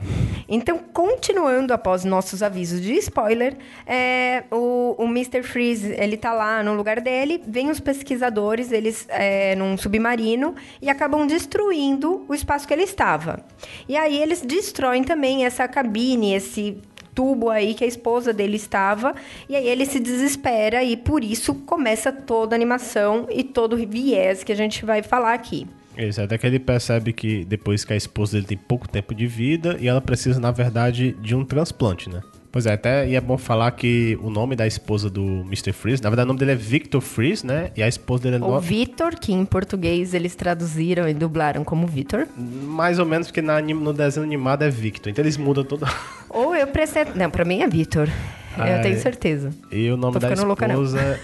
Então, 0.49 0.79
continuando 0.79 1.73
após 1.73 2.05
nossos 2.05 2.43
avisos 2.43 2.81
de 2.81 2.93
spoiler, 2.95 3.57
é, 3.85 4.45
o, 4.51 4.95
o 4.97 5.05
Mr. 5.07 5.43
Freeze, 5.43 5.93
ele 5.99 6.17
tá 6.17 6.33
lá 6.33 6.63
no 6.63 6.75
lugar 6.75 7.01
dele, 7.01 7.43
vem 7.47 7.71
os 7.71 7.81
pesquisadores, 7.81 8.71
eles 8.71 9.07
é, 9.09 9.57
num 9.57 9.77
submarino, 9.77 10.55
e 10.81 10.89
acabam 10.89 11.27
destruindo 11.27 12.25
o 12.29 12.35
espaço 12.35 12.69
que 12.69 12.73
ele 12.73 12.85
estava. 12.85 13.41
E 13.89 13.97
aí 13.97 14.23
eles 14.23 14.43
destroem 14.43 15.03
também 15.03 15.45
essa 15.45 15.67
cabine, 15.67 16.35
esse 16.35 16.81
tubo 17.17 17.49
aí 17.49 17.75
que 17.75 17.83
a 17.83 17.87
esposa 17.87 18.33
dele 18.33 18.57
estava, 18.57 19.15
e 19.49 19.57
aí 19.57 19.67
ele 19.67 19.87
se 19.87 19.99
desespera 19.99 20.85
e 20.85 20.97
por 20.97 21.25
isso 21.25 21.55
começa 21.55 22.13
toda 22.13 22.55
a 22.55 22.57
animação 22.57 23.27
e 23.31 23.43
todo 23.43 23.73
o 23.73 23.77
viés 23.77 24.45
que 24.45 24.53
a 24.53 24.55
gente 24.55 24.85
vai 24.85 25.03
falar 25.03 25.33
aqui. 25.33 25.67
Isso, 25.97 26.21
até 26.21 26.37
que 26.37 26.47
ele 26.47 26.59
percebe 26.59 27.15
que 27.15 27.43
depois 27.47 27.83
que 27.83 27.95
a 27.95 27.97
esposa 27.97 28.35
dele 28.35 28.47
tem 28.47 28.59
pouco 28.59 28.87
tempo 28.87 29.15
de 29.15 29.27
vida 29.27 29.79
e 29.81 29.89
ela 29.89 30.01
precisa, 30.01 30.39
na 30.39 30.51
verdade, 30.51 31.17
de 31.23 31.35
um 31.35 31.43
transplante, 31.43 32.11
né? 32.11 32.21
Pois 32.57 32.65
é, 32.65 32.73
até 32.73 33.07
e 33.07 33.15
é 33.15 33.21
bom 33.21 33.37
falar 33.37 33.71
que 33.73 34.19
o 34.23 34.31
nome 34.31 34.57
da 34.57 34.67
esposa 34.67 35.11
do 35.11 35.43
Mr. 35.43 35.75
Freeze, 35.75 36.03
na 36.03 36.09
verdade 36.09 36.25
o 36.25 36.29
nome 36.29 36.39
dele 36.39 36.53
é 36.53 36.55
Victor 36.55 37.03
Freeze, 37.03 37.47
né? 37.47 37.71
E 37.77 37.83
a 37.83 37.87
esposa 37.87 38.23
dele 38.23 38.43
é... 38.43 38.47
O 38.47 38.59
Victor, 38.59 39.15
que 39.15 39.31
em 39.31 39.45
português 39.45 40.15
eles 40.15 40.35
traduziram 40.35 41.07
e 41.07 41.13
dublaram 41.13 41.63
como 41.65 41.87
Victor. 41.87 42.27
Mais 42.35 42.99
ou 42.99 43.05
menos, 43.05 43.27
porque 43.27 43.43
na, 43.43 43.61
no 43.61 43.93
desenho 43.93 44.25
animado 44.25 44.63
é 44.63 44.71
Victor, 44.71 45.13
então 45.13 45.23
eles 45.23 45.37
mudam 45.37 45.65
todo... 45.65 45.87
Ou 46.31 46.57
eu 46.57 46.67
prestei... 46.69 47.05
Não, 47.15 47.29
pra 47.29 47.45
mim 47.45 47.61
é 47.61 47.69
Victor, 47.69 48.09
eu 48.57 48.81
tenho 48.81 48.99
certeza. 49.01 49.51
E 49.71 49.91
o 49.91 49.97
nome 49.99 50.19
da 50.19 50.33
esposa 50.33 50.47
louca, 50.47 50.67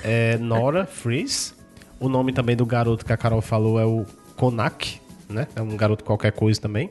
é 0.05 0.37
Nora 0.37 0.85
Freeze. 0.93 1.55
O 1.99 2.11
nome 2.11 2.35
também 2.35 2.55
do 2.55 2.67
garoto 2.67 3.07
que 3.07 3.13
a 3.15 3.17
Carol 3.17 3.41
falou 3.41 3.81
é 3.81 3.87
o 3.87 4.05
Konak, 4.37 5.01
né? 5.31 5.47
É 5.57 5.63
um 5.63 5.79
garoto 5.79 6.05
qualquer 6.05 6.33
coisa 6.33 6.61
também. 6.61 6.91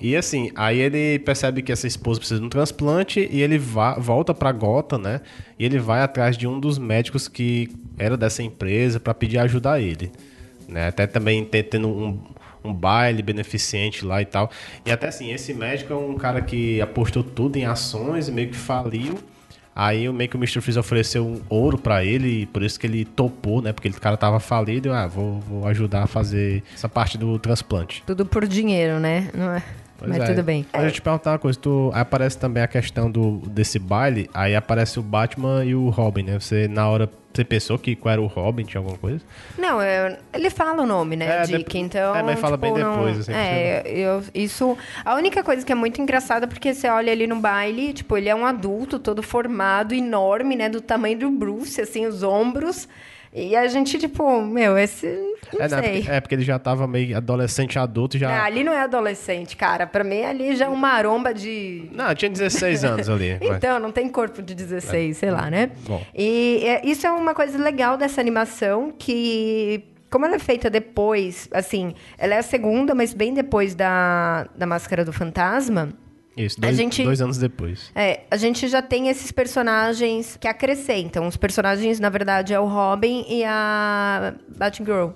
E 0.00 0.16
assim, 0.16 0.50
aí 0.54 0.78
ele 0.78 1.18
percebe 1.18 1.60
que 1.60 1.70
essa 1.70 1.86
esposa 1.86 2.18
precisa 2.18 2.40
de 2.40 2.46
um 2.46 2.48
transplante 2.48 3.28
e 3.30 3.42
ele 3.42 3.58
volta 3.58 4.32
para 4.32 4.50
Gota, 4.50 4.96
né? 4.96 5.20
E 5.58 5.64
ele 5.64 5.78
vai 5.78 6.00
atrás 6.00 6.38
de 6.38 6.46
um 6.46 6.58
dos 6.58 6.78
médicos 6.78 7.28
que 7.28 7.68
era 7.98 8.16
dessa 8.16 8.42
empresa 8.42 8.98
para 8.98 9.12
pedir 9.12 9.38
ajuda 9.38 9.72
a 9.72 9.80
ele, 9.80 10.10
né? 10.66 10.88
Até 10.88 11.06
também 11.06 11.44
tendo 11.44 11.88
um, 11.88 12.18
um 12.64 12.72
baile 12.72 13.22
beneficente 13.22 14.02
lá 14.02 14.22
e 14.22 14.24
tal. 14.24 14.50
E 14.86 14.90
até 14.90 15.08
assim, 15.08 15.32
esse 15.32 15.52
médico 15.52 15.92
é 15.92 15.96
um 15.96 16.14
cara 16.14 16.40
que 16.40 16.80
apostou 16.80 17.22
tudo 17.22 17.56
em 17.56 17.66
ações 17.66 18.26
e 18.26 18.32
meio 18.32 18.48
que 18.48 18.56
faliu. 18.56 19.18
Aí 19.76 20.10
meio 20.12 20.28
que 20.28 20.36
o 20.36 20.38
Mr. 20.38 20.60
Freeze 20.60 20.78
ofereceu 20.78 21.26
um 21.26 21.40
ouro 21.48 21.78
para 21.78 22.04
ele, 22.04 22.42
e 22.42 22.46
por 22.46 22.62
isso 22.62 22.78
que 22.78 22.86
ele 22.86 23.04
topou, 23.04 23.62
né? 23.62 23.72
Porque 23.72 23.88
o 23.88 24.00
cara 24.00 24.16
tava 24.16 24.40
falido 24.40 24.92
ah, 24.92 25.06
vou, 25.06 25.40
vou 25.40 25.66
ajudar 25.68 26.04
a 26.04 26.06
fazer 26.06 26.62
essa 26.74 26.88
parte 26.88 27.16
do 27.16 27.38
transplante. 27.38 28.02
Tudo 28.06 28.26
por 28.26 28.46
dinheiro, 28.46 28.98
né? 28.98 29.30
Não 29.32 29.52
é? 29.52 29.62
Pois 30.00 30.10
Mas 30.10 30.22
é. 30.22 30.26
tudo 30.32 30.42
bem. 30.42 30.66
Mas 30.72 30.84
eu 30.84 30.90
te 30.90 31.02
perguntar 31.02 31.32
uma 31.32 31.38
coisa, 31.38 31.58
tu, 31.58 31.90
aparece 31.94 32.38
também 32.38 32.62
a 32.62 32.66
questão 32.66 33.10
do, 33.10 33.36
desse 33.46 33.78
baile, 33.78 34.28
aí 34.32 34.56
aparece 34.56 34.98
o 34.98 35.02
Batman 35.02 35.62
e 35.64 35.74
o 35.74 35.90
Robin, 35.90 36.22
né? 36.22 36.40
Você 36.40 36.66
na 36.66 36.88
hora 36.88 37.08
Você 37.32 37.44
pensou 37.44 37.78
que 37.78 37.94
qual 37.94 38.12
era 38.12 38.20
o 38.20 38.26
Robin, 38.26 38.64
tinha 38.64 38.80
alguma 38.80 38.96
coisa? 38.98 39.20
Não, 39.58 39.80
é, 39.80 40.18
ele 40.32 40.50
fala 40.50 40.82
o 40.82 40.86
nome, 40.86 41.14
né, 41.16 41.26
É, 41.26 41.42
Dick, 41.42 41.78
então... 41.78 42.16
é, 42.16 42.22
mas 42.24 42.40
fala 42.40 42.56
bem 42.56 42.72
não- 42.72 42.96
depois, 42.96 43.20
assim, 43.20 43.32
É, 43.32 43.82
eu, 43.86 44.24
isso... 44.34 44.76
A 45.04 45.14
única 45.14 45.44
coisa 45.44 45.64
que 45.64 45.70
é 45.70 45.74
muito 45.76 46.00
engraçada, 46.02 46.48
porque 46.48 46.74
você 46.74 46.88
olha 46.88 47.10
ele 47.10 47.28
no 47.28 47.36
baile, 47.36 47.92
tipo, 47.92 48.16
ele 48.16 48.28
é 48.28 48.34
um 48.34 48.44
adulto, 48.44 48.98
todo 48.98 49.22
formado, 49.22 49.94
enorme, 49.94 50.56
né, 50.56 50.68
do 50.68 50.80
tamanho 50.80 51.18
do 51.18 51.30
Bruce, 51.30 51.80
assim, 51.80 52.06
os 52.06 52.22
ombros... 52.24 52.88
E 53.32 53.54
a 53.54 53.68
gente, 53.68 53.96
tipo, 53.96 54.42
meu, 54.42 54.76
esse... 54.76 55.06
Não 55.52 55.60
é, 55.60 55.68
né, 55.68 55.82
sei. 55.82 55.92
porque, 55.96 56.10
é, 56.10 56.20
porque 56.20 56.34
ele 56.34 56.42
já 56.42 56.58
tava 56.58 56.86
meio 56.86 57.16
adolescente 57.16 57.78
adulto 57.78 58.18
já. 58.18 58.28
Ah, 58.28 58.44
ali 58.44 58.64
não 58.64 58.72
é 58.72 58.82
adolescente, 58.82 59.56
cara. 59.56 59.86
Pra 59.86 60.02
mim, 60.02 60.22
ali 60.22 60.56
já 60.56 60.64
é 60.64 60.68
uma 60.68 60.76
maromba 60.76 61.32
de... 61.32 61.88
Não, 61.92 62.12
tinha 62.14 62.28
16 62.30 62.84
anos 62.84 63.08
ali. 63.08 63.38
mas- 63.42 63.56
Então, 63.56 63.78
não 63.78 63.92
tem 63.92 64.08
corpo 64.08 64.42
de 64.42 64.54
16, 64.54 65.16
sei 65.16 65.30
lá, 65.30 65.48
né? 65.48 65.70
Bom. 65.86 66.02
E 66.14 66.62
é, 66.64 66.84
isso 66.84 67.06
é 67.06 67.10
uma 67.12 67.34
coisa 67.34 67.56
legal 67.56 67.96
dessa 67.96 68.20
animação, 68.20 68.92
que... 68.98 69.84
Como 70.10 70.26
ela 70.26 70.34
é 70.34 70.40
feita 70.40 70.68
depois, 70.68 71.48
assim, 71.52 71.94
ela 72.18 72.34
é 72.34 72.38
a 72.38 72.42
segunda, 72.42 72.96
mas 72.96 73.14
bem 73.14 73.32
depois 73.32 73.76
da, 73.76 74.48
da 74.56 74.66
Máscara 74.66 75.04
do 75.04 75.12
Fantasma... 75.12 75.90
Isso, 76.36 76.60
dois, 76.60 76.76
gente- 76.76 77.02
dois 77.02 77.20
anos 77.20 77.38
depois. 77.38 77.90
É, 77.94 78.20
a 78.30 78.36
gente 78.36 78.68
já 78.68 78.80
tem 78.80 79.08
esses 79.08 79.32
personagens 79.32 80.36
que 80.40 80.46
acrescentam. 80.48 81.26
Os 81.26 81.36
personagens, 81.36 81.98
na 82.00 82.08
verdade, 82.08 82.54
é 82.54 82.60
o 82.60 82.66
Robin 82.66 83.24
e 83.28 83.42
a 83.44 84.34
Batgirl. 84.56 85.10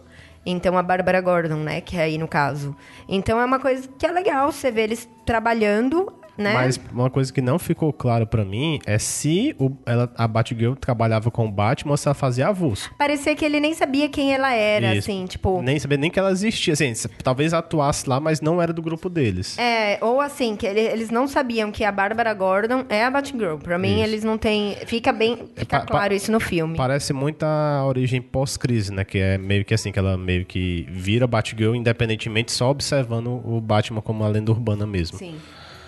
Então, 0.47 0.77
a 0.77 0.83
Bárbara 0.83 1.21
Gordon, 1.23 1.57
né? 1.57 1.81
Que 1.81 1.97
é 1.97 2.03
aí 2.03 2.19
no 2.19 2.29
caso. 2.29 2.77
Então, 3.09 3.41
é 3.41 3.45
uma 3.45 3.59
coisa 3.59 3.89
que 3.99 4.05
é 4.05 4.11
legal 4.13 4.53
você 4.53 4.71
ver 4.71 4.83
eles 4.83 5.09
trabalhando, 5.25 6.13
né? 6.37 6.53
Mas 6.53 6.81
uma 6.93 7.09
coisa 7.11 7.33
que 7.33 7.41
não 7.41 7.59
ficou 7.59 7.93
claro 7.93 8.27
pra 8.27 8.45
mim 8.45 8.79
é 8.87 8.99
se 8.99 9.55
o, 9.59 9.71
ela, 9.87 10.13
a 10.17 10.27
Batgirl 10.27 10.75
trabalhava 10.75 11.31
com 11.31 11.47
o 11.47 11.51
Batman 11.51 11.93
ou 11.93 11.97
se 11.97 12.09
ela 12.09 12.15
fazia 12.15 12.49
avulso. 12.49 12.91
Parecia 12.99 13.35
que 13.37 13.45
ele 13.45 13.61
nem 13.61 13.75
sabia 13.75 14.09
quem 14.09 14.33
ela 14.35 14.53
era, 14.53 14.95
Isso. 14.95 15.11
assim, 15.11 15.27
tipo... 15.27 15.63
Nem 15.63 15.79
sabia 15.79 15.99
nem 15.99 16.11
que 16.11 16.19
ela 16.19 16.31
existia. 16.31 16.73
Assim, 16.75 16.93
talvez 17.23 17.55
atuasse 17.55 18.09
lá, 18.09 18.19
mas 18.21 18.41
não 18.41 18.61
era 18.61 18.73
do 18.73 18.83
grupo 18.83 19.09
deles. 19.09 19.57
É, 19.59 19.99
ou 20.01 20.21
assim, 20.21 20.57
que 20.57 20.67
ele- 20.67 20.81
eles 20.81 21.11
não 21.11 21.27
sabiam 21.29 21.71
que 21.71 21.85
a 21.85 21.93
Bárbara 21.93 22.33
Gordon 22.35 22.85
é 22.89 23.05
a 23.05 23.11
Batgirl. 23.11 23.57
Pra 23.59 23.79
mim, 23.79 23.95
Isso. 23.97 24.03
eles 24.05 24.25
não 24.25 24.37
têm... 24.39 24.77
Fica 24.87 25.13
bem... 25.13 25.37
Fica 25.55 25.81
pa- 25.81 25.87
pa- 25.87 25.87
claro 25.93 26.15
isso 26.15 26.31
no 26.33 26.41
filme. 26.41 26.77
Parece 26.77 27.13
muito 27.13 27.43
a 27.45 27.85
origem 27.87 28.21
pós-crise, 28.21 28.93
né? 28.93 29.05
Que 29.05 29.19
é 29.19 29.39
meio 29.39 29.65
que 29.65 29.73
assim, 29.75 29.93
que 29.93 29.99
ela 29.99 30.17
meio 30.17 30.45
que 30.45 30.87
vira 30.91 31.27
Batgirl 31.27 31.75
independentemente, 31.75 32.51
só 32.53 32.71
observando 32.71 33.41
o 33.45 33.61
Batman 33.61 34.01
como 34.01 34.21
uma 34.23 34.29
lenda 34.29 34.51
urbana 34.51 34.87
mesmo. 34.87 35.19
Sim. 35.19 35.35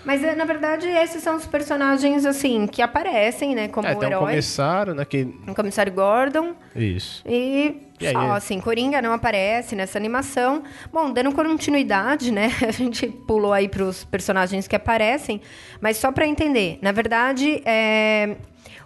Mas, 0.07 0.23
é, 0.23 0.33
na 0.35 0.45
verdade, 0.45 0.87
esses 0.87 1.21
são 1.21 1.35
os 1.35 1.45
personagens, 1.45 2.25
assim, 2.25 2.65
que 2.65 2.81
aparecem, 2.81 3.53
né? 3.53 3.67
Como 3.67 3.85
É, 3.85 3.93
tem 3.93 4.07
um 4.07 4.11
herói. 4.13 4.29
comissário, 4.29 4.95
né? 4.95 5.03
Que... 5.03 5.27
O 5.45 5.53
comissário 5.53 5.91
Gordon. 5.91 6.53
Isso. 6.73 7.21
E, 7.27 7.75
E 7.99 8.11
só, 8.13 8.31
assim, 8.31 8.61
Coringa 8.61 9.01
não 9.01 9.11
aparece 9.11 9.75
nessa 9.75 9.97
animação. 9.97 10.63
Bom, 10.93 11.11
dando 11.11 11.33
continuidade, 11.33 12.31
né? 12.31 12.53
A 12.65 12.71
gente 12.71 13.05
pulou 13.05 13.51
aí 13.51 13.67
pros 13.67 14.05
personagens 14.05 14.65
que 14.65 14.77
aparecem. 14.77 15.41
Mas 15.81 15.97
só 15.97 16.09
pra 16.09 16.25
entender. 16.25 16.79
Na 16.81 16.93
verdade, 16.93 17.61
é... 17.65 18.37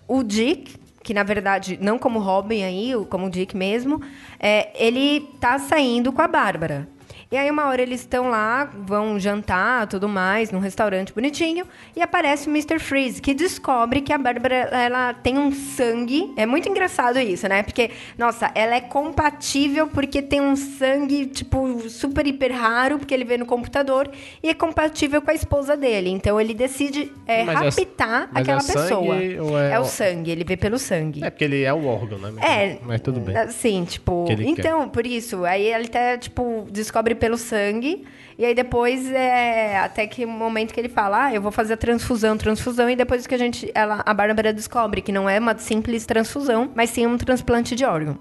o 0.08 0.24
Dick, 0.24 0.76
que 1.04 1.14
na 1.14 1.22
verdade, 1.22 1.78
não 1.80 2.00
como 2.00 2.18
Robin 2.18 2.64
aí, 2.64 2.94
como 3.12 3.28
o 3.28 3.30
Dick 3.30 3.56
mesmo, 3.56 4.02
é, 4.40 4.70
ele 4.74 5.30
tá 5.40 5.60
saindo 5.60 6.12
com 6.12 6.22
a 6.24 6.28
Bárbara. 6.28 6.88
E 7.32 7.38
aí, 7.38 7.50
uma 7.50 7.68
hora 7.70 7.82
eles 7.82 8.02
estão 8.02 8.30
lá, 8.30 8.66
vão 8.66 9.18
jantar, 9.18 9.88
tudo 9.88 10.10
mais, 10.10 10.52
num 10.52 10.60
restaurante 10.60 11.14
bonitinho, 11.14 11.66
e 11.96 12.02
aparece 12.02 12.50
o 12.50 12.52
Mr. 12.52 12.78
Freeze, 12.78 13.22
que 13.22 13.34
descobre 13.34 14.02
que 14.02 14.12
a 14.12 14.18
Bárbara, 14.18 14.54
ela 14.54 15.14
tem 15.14 15.38
um 15.40 15.50
sangue. 15.50 16.34
É 16.36 16.46
muito 16.46 16.68
engraçado 16.68 17.18
isso, 17.20 17.48
né? 17.48 17.64
Porque, 17.64 17.92
nossa, 18.18 18.52
ela 18.54 18.76
é 18.76 18.82
compatível 18.82 19.88
porque 19.88 20.22
tem 20.22 20.42
um 20.42 20.58
sangue, 20.58 21.26
tipo, 21.28 21.90
super 21.90 22.28
hiper 22.28 22.52
raro, 22.54 23.00
porque 23.00 23.14
ele 23.14 23.24
vê 23.24 23.38
no 23.38 23.46
computador, 23.46 24.12
e 24.44 24.50
é 24.50 24.54
compatível 24.54 25.22
com 25.22 25.32
a 25.32 25.34
esposa 25.34 25.78
dele. 25.78 26.10
Então, 26.10 26.40
ele 26.42 26.54
decide 26.54 27.14
é, 27.26 27.44
é- 27.44 27.44
raptar 27.44 28.28
mas 28.30 28.42
aquela 28.42 28.60
é 28.60 28.64
pessoa. 28.66 29.16
ou 29.40 29.58
é- 29.58 29.80
o 29.80 29.86
sangue, 29.86 30.32
ele 30.32 30.44
vê 30.44 30.58
pelo 30.58 30.78
sangue. 30.78 31.24
É 31.24 31.30
porque 31.30 31.46
ele 31.46 31.64
é 31.64 31.74
o 31.74 31.86
órgão, 31.86 32.18
né? 32.18 32.34
É. 32.42 32.78
Mas 32.84 33.00
tudo 33.00 33.22
bem. 33.22 33.38
Assim, 33.38 33.86
tipo. 33.86 34.26
Então, 34.42 34.90
por 34.90 35.08
isso. 35.08 35.46
Aí 35.46 35.66
ele 35.68 35.86
até, 35.86 36.18
tipo, 36.18 36.68
descobre 36.70 37.21
pelo 37.22 37.38
sangue. 37.38 38.04
E 38.38 38.44
aí 38.44 38.56
depois, 38.56 39.10
é, 39.12 39.78
até 39.78 40.08
que 40.08 40.26
o 40.26 40.28
momento 40.28 40.74
que 40.74 40.80
ele 40.80 40.90
fala, 40.90 41.26
ah, 41.26 41.34
eu 41.34 41.42
vou 41.42 41.52
fazer 41.52 41.76
a 41.76 41.78
transfusão, 41.78 42.36
transfusão. 42.36 42.90
E 42.90 42.96
depois 42.96 43.28
que 43.28 43.36
a 43.36 43.38
gente. 43.38 43.72
Ela, 43.76 44.02
a 44.04 44.14
Bárbara 44.14 44.52
descobre 44.52 45.02
que 45.02 45.12
não 45.12 45.30
é 45.30 45.40
uma 45.40 45.56
simples 45.58 46.06
transfusão, 46.06 46.72
mas 46.76 46.90
sim 46.90 47.06
um 47.06 47.18
transplante 47.18 47.76
de 47.76 47.86
órgão. 47.86 48.18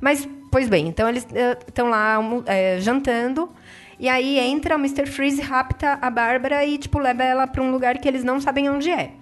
Mas, 0.00 0.28
pois 0.50 0.68
bem, 0.68 0.86
então 0.88 1.08
eles 1.08 1.26
estão 1.66 1.88
lá 1.88 2.18
é, 2.46 2.78
jantando. 2.80 3.50
E 3.98 4.08
aí 4.08 4.38
entra 4.38 4.76
o 4.76 4.78
Mr. 4.78 5.06
Freeze, 5.06 5.40
rapta 5.40 5.98
a 6.02 6.10
Bárbara 6.10 6.64
e, 6.66 6.76
tipo, 6.76 6.98
leva 6.98 7.22
ela 7.22 7.46
pra 7.46 7.62
um 7.62 7.70
lugar 7.70 7.96
que 7.98 8.06
eles 8.06 8.24
não 8.24 8.40
sabem 8.40 8.68
onde 8.68 8.90
é. 8.90 9.12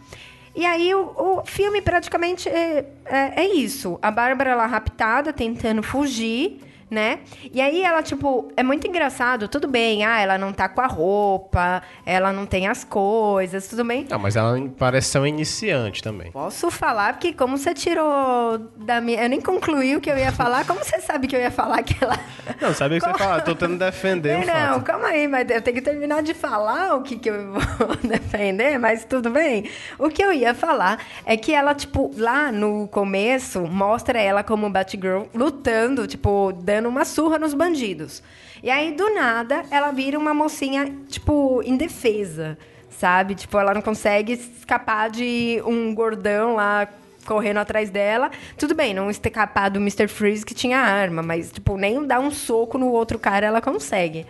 E 0.57 0.67
aí 0.67 0.93
o, 0.95 1.13
o 1.17 1.43
filme 1.45 1.81
praticamente 1.81 2.49
é, 2.49 2.87
é, 3.05 3.43
é 3.43 3.55
isso. 3.55 3.99
A 4.03 4.11
Bárbara 4.11 4.57
lá 4.57 4.67
raptada, 4.67 5.33
tentando 5.33 5.83
fugir, 5.83 6.59
né? 6.91 7.21
E 7.53 7.61
aí 7.61 7.83
ela, 7.83 8.03
tipo, 8.03 8.51
é 8.57 8.63
muito 8.63 8.87
engraçado, 8.87 9.49
tudo 9.49 9.69
bem, 9.69 10.05
ah, 10.05 10.21
ela 10.21 10.37
não 10.37 10.53
tá 10.53 10.69
com 10.69 10.81
a 10.81 10.87
roupa, 10.87 11.83
ela 12.05 12.33
não 12.33 12.47
tem 12.47 12.67
as 12.67 12.83
coisas, 12.85 13.69
tudo 13.69 13.85
bem. 13.85 14.07
Não, 14.11 14.19
mas 14.19 14.37
ela 14.37 14.59
parece 14.79 15.11
ser 15.11 15.19
um 15.21 15.27
iniciante 15.27 16.03
também. 16.03 16.33
Posso 16.33 16.71
falar 16.71 17.15
porque 17.15 17.33
como 17.33 17.57
você 17.57 17.73
tirou 17.73 18.59
da 18.77 19.01
minha. 19.01 19.23
Eu 19.23 19.29
nem 19.29 19.41
concluí 19.41 19.95
o 19.97 20.01
que 20.01 20.11
eu 20.11 20.19
ia 20.19 20.33
falar, 20.33 20.67
como 20.67 20.83
você 20.83 21.01
sabe 21.01 21.29
que 21.29 21.37
eu 21.37 21.41
ia 21.41 21.51
falar 21.51 21.83
que 21.83 22.03
ela. 22.03 22.19
Não, 22.61 22.75
sabia 22.75 22.99
o 22.99 23.01
que 23.01 23.07
você 23.07 23.19
fala, 23.19 23.41
tô 23.41 23.55
tentando 23.55 23.79
defender 23.79 24.37
o 24.37 24.47
não, 24.47 24.75
fato. 24.75 24.83
calma 24.83 25.09
aí, 25.09 25.29
mas 25.29 25.49
eu 25.49 25.63
tenho 25.63 25.77
que 25.77 25.83
terminar 25.83 26.23
de 26.23 26.35
falar 26.35 26.97
o 26.97 27.03
que, 27.03 27.17
que 27.17 27.31
eu 27.31 27.53
vou 27.53 27.97
defender, 28.03 28.79
mas 28.79 29.05
tudo 29.05 29.31
bem. 29.31 29.71
O 29.99 30.09
que 30.09 30.23
eu 30.23 30.33
ia 30.33 30.55
falar 30.55 30.99
é 31.25 31.37
que 31.37 31.53
ela, 31.53 31.75
tipo, 31.75 32.11
lá 32.17 32.51
no 32.51 32.89
começo, 32.89 33.61
mostra 33.63 34.21
ela 34.21 34.43
como 34.43 34.69
Batgirl 34.69 35.25
lutando, 35.35 36.07
tipo, 36.07 36.53
dando 36.53 36.80
uma 36.89 37.05
surra 37.05 37.39
nos 37.39 37.55
bandidos. 37.55 38.23
E 38.63 38.71
aí, 38.71 38.93
do 38.95 39.15
nada, 39.15 39.65
ela 39.71 39.91
vira 39.91 40.19
uma 40.19 40.35
mocinha, 40.35 40.93
tipo, 41.09 41.63
indefesa, 41.65 42.59
sabe? 42.89 43.35
Tipo, 43.35 43.59
ela 43.59 43.73
não 43.73 43.83
consegue 43.83 44.33
escapar 44.35 45.11
de 45.11 45.63
um 45.65 45.95
gordão 45.95 46.57
lá 46.57 46.87
correndo 47.25 47.59
atrás 47.59 47.91
dela. 47.91 48.31
Tudo 48.59 48.75
bem, 48.75 48.93
não 48.93 49.11
escapar 49.11 49.71
do 49.71 49.79
Mr. 49.79 50.09
Freeze 50.09 50.45
que 50.45 50.55
tinha 50.55 50.79
arma, 50.79 51.23
mas, 51.23 51.51
tipo, 51.51 51.77
nem 51.77 52.05
dar 52.07 52.21
um 52.21 52.31
soco 52.31 52.77
no 52.77 52.89
outro 52.91 53.19
cara 53.19 53.47
ela 53.47 53.61
consegue. 53.61 54.27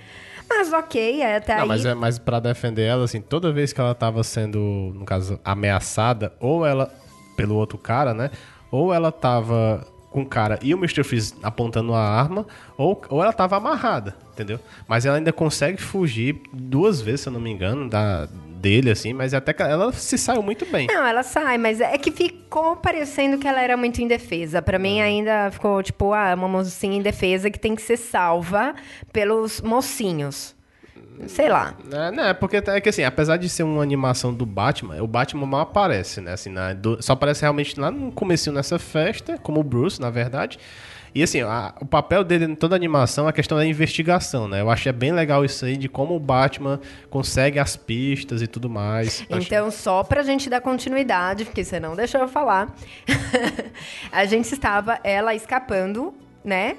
Mas 0.49 0.73
ok, 0.73 1.23
é 1.23 1.37
até 1.37 1.55
Não, 1.55 1.63
aí. 1.63 1.69
mas, 1.69 1.87
é, 1.87 1.95
mas 1.95 2.19
pra 2.19 2.41
defender 2.41 2.83
ela, 2.83 3.05
assim, 3.05 3.21
toda 3.21 3.53
vez 3.53 3.73
que 3.73 3.81
ela 3.81 3.95
tava 3.95 4.25
sendo, 4.25 4.59
no 4.95 5.05
caso, 5.05 5.39
ameaçada, 5.45 6.33
ou 6.41 6.67
ela, 6.67 6.93
pelo 7.37 7.55
outro 7.55 7.79
cara, 7.79 8.13
né? 8.13 8.31
Ou 8.71 8.93
ela 8.93 9.13
tava 9.13 9.87
com 10.11 10.23
o 10.23 10.27
cara 10.27 10.59
e 10.61 10.75
o 10.75 10.79
Mr. 10.79 11.05
Freeze 11.05 11.35
apontando 11.43 11.95
a 11.95 12.01
arma, 12.03 12.45
ou, 12.77 13.01
ou 13.09 13.23
ela 13.23 13.33
tava 13.33 13.57
amarrada, 13.57 14.17
entendeu? 14.33 14.59
Mas 14.89 15.07
ela 15.07 15.17
ainda 15.17 15.33
consegue 15.33 15.81
fugir 15.81 16.41
duas 16.53 17.01
vezes, 17.01 17.21
se 17.23 17.29
eu 17.29 17.33
não 17.33 17.41
me 17.41 17.51
engano, 17.51 17.89
da, 17.89 18.27
dele, 18.57 18.91
assim, 18.91 19.13
mas 19.13 19.33
até 19.33 19.53
que 19.53 19.63
ela 19.63 19.93
se 19.93 20.19
saiu 20.19 20.43
muito 20.43 20.67
bem. 20.67 20.89
Não, 20.89 21.07
ela 21.07 21.23
sai, 21.23 21.57
mas 21.59 21.81
é 21.81 21.97
que 21.97 22.11
ficou 22.11 22.75
parecendo 22.77 23.39
que 23.39 23.47
ela 23.47 23.61
era 23.63 23.77
muito 23.77 24.03
indefesa. 24.03 24.61
Pra 24.61 24.77
É. 24.77 24.79
mim 24.81 25.01
ainda 25.01 25.51
ficou 25.53 25.83
tipo, 25.83 26.13
ah, 26.13 26.35
uma 26.35 26.49
mocinha 26.49 26.97
indefesa 26.97 27.49
que 27.51 27.59
tem 27.59 27.75
que 27.77 27.83
ser 27.83 27.97
salva 27.97 28.75
pelos 29.13 29.61
mocinhos. 29.61 30.55
Sei 31.29 31.49
lá. 31.49 31.75
É, 31.93 32.11
né, 32.11 32.35
porque 32.35 32.57
é 32.57 32.81
que 32.81 32.89
assim, 32.89 33.05
apesar 33.05 33.37
de 33.37 33.49
ser 33.49 33.63
uma 33.63 33.83
animação 33.83 34.33
do 34.33 34.47
Batman, 34.47 35.03
o 35.03 35.07
Batman 35.07 35.47
mal 35.47 35.61
aparece, 35.61 36.21
né? 36.21 36.33
Assim, 36.33 36.51
na- 36.51 36.73
do- 36.73 37.03
só 37.03 37.13
aparece 37.13 37.43
realmente 37.43 37.79
lá 37.79 37.91
no 37.91 38.11
comecinho 38.13 38.55
nessa 38.55 38.79
festa, 38.79 39.37
como 39.39 39.61
o 39.61 39.65
Bruce, 39.65 40.01
na 40.01 40.11
verdade. 40.11 40.59
E 41.13 41.25
assim, 41.25 41.41
a- 41.43 41.75
o 41.81 41.85
papel 41.85 42.23
dele 42.23 42.45
em 42.45 42.55
toda 42.55 42.75
a 42.75 42.77
animação 42.77 43.27
é 43.27 43.31
a 43.31 43.33
questão 43.33 43.59
da 43.59 43.67
investigação, 43.67 44.47
né? 44.47 44.61
Eu 44.61 44.71
achei 44.71 44.93
bem 44.93 45.11
legal 45.13 45.45
isso 45.45 45.65
aí, 45.65 45.77
de 45.77 45.89
como 45.89 46.15
o 46.15 46.21
Batman 46.21 46.81
consegue 47.11 47.59
as 47.59 47.75
pistas 47.77 48.41
e 48.43 48.47
tudo 48.47 48.71
mais. 48.71 49.25
Eu 49.29 49.37
achei- 49.39 49.47
Então, 49.47 49.71
só 49.73 50.05
pra 50.05 50.23
gente 50.23 50.49
dar 50.49 50.61
continuidade, 50.61 51.45
porque 51.45 51.65
você 51.65 51.81
não 51.81 51.97
deixou 51.97 52.21
eu 52.21 52.29
falar, 52.29 52.73
a 54.13 54.25
gente 54.25 54.53
estava 54.53 55.01
ela 55.03 55.35
escapando, 55.35 56.15
né? 56.45 56.77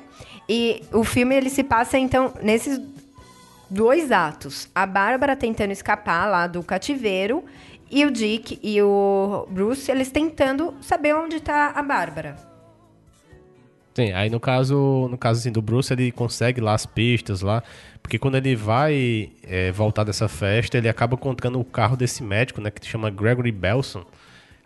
E 0.48 0.82
o 0.92 1.04
filme 1.04 1.36
ele 1.36 1.50
se 1.50 1.64
passa 1.64 1.98
então 1.98 2.34
nesses 2.42 2.80
dois 3.72 4.12
atos. 4.12 4.70
A 4.76 4.86
Bárbara 4.86 5.36
tentando 5.36 5.72
escapar 5.72 6.30
lá 6.30 6.46
do 6.46 6.62
cativeiro 6.62 7.44
e 7.90 8.06
o 8.06 8.12
Dick 8.12 8.60
e 8.62 8.82
o 8.82 9.48
Bruce 9.50 9.90
eles 9.90 10.12
tentando 10.12 10.76
saber 10.82 11.16
onde 11.16 11.40
tá 11.40 11.72
a 11.74 11.82
Bárbara. 11.82 12.36
Sim, 13.94 14.14
aí 14.14 14.30
no 14.30 14.40
caso, 14.40 15.08
no 15.10 15.18
caso 15.18 15.40
assim, 15.40 15.52
do 15.52 15.62
Bruce, 15.62 15.92
ele 15.92 16.12
consegue 16.12 16.62
lá 16.62 16.74
as 16.74 16.86
pistas 16.86 17.42
lá, 17.42 17.62
porque 18.02 18.18
quando 18.18 18.36
ele 18.36 18.56
vai 18.56 19.32
é, 19.44 19.72
voltar 19.72 20.06
dessa 20.06 20.30
festa, 20.30 20.78
ele 20.78 20.88
acaba 20.88 21.16
encontrando 21.16 21.60
o 21.60 21.66
carro 21.66 21.98
desse 21.98 22.24
médico, 22.24 22.62
né, 22.62 22.72
que 22.72 22.86
se 22.86 22.90
chama 22.90 23.10
Gregory 23.10 23.52
Belson. 23.52 24.06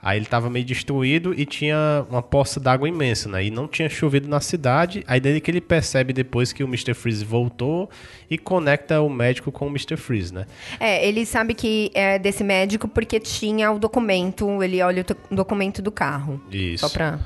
Aí 0.08 0.20
ele 0.20 0.28
tava 0.28 0.52
meio 0.52 0.64
destruído 0.64 1.34
e 1.36 1.48
tinha 1.48 2.06
uma 2.12 2.22
poça 2.22 2.60
d'água 2.60 2.88
imensa, 2.88 3.28
né? 3.28 3.44
E 3.46 3.50
não 3.50 3.68
tinha 3.68 3.90
chovido 3.90 4.28
na 4.30 4.40
cidade. 4.40 5.04
Aí 5.08 5.20
daí 5.20 5.42
que 5.42 5.50
ele 5.50 5.60
percebe 5.60 6.14
depois 6.14 6.54
que 6.54 6.64
o 6.64 6.68
Mr. 6.68 6.94
Freeze 6.94 7.26
voltou 7.26 7.90
e 8.30 8.38
conecta 8.38 9.02
o 9.02 9.10
médico 9.10 9.52
com 9.52 9.66
o 9.66 9.70
Mr. 9.70 9.98
Freeze, 9.98 10.32
né? 10.32 10.46
É, 10.80 11.08
ele 11.08 11.26
sabe 11.26 11.56
que 11.56 11.90
é 11.96 12.20
desse 12.20 12.44
médico 12.44 12.88
porque 12.88 13.20
tinha 13.20 13.72
o 13.72 13.80
documento, 13.80 14.62
ele 14.62 14.80
olha 14.84 15.02
o 15.02 15.06
to- 15.06 15.18
documento 15.32 15.82
do 15.82 15.92
carro. 15.92 16.40
Isso. 16.52 16.88
Só 16.88 16.94
pra. 16.94 17.20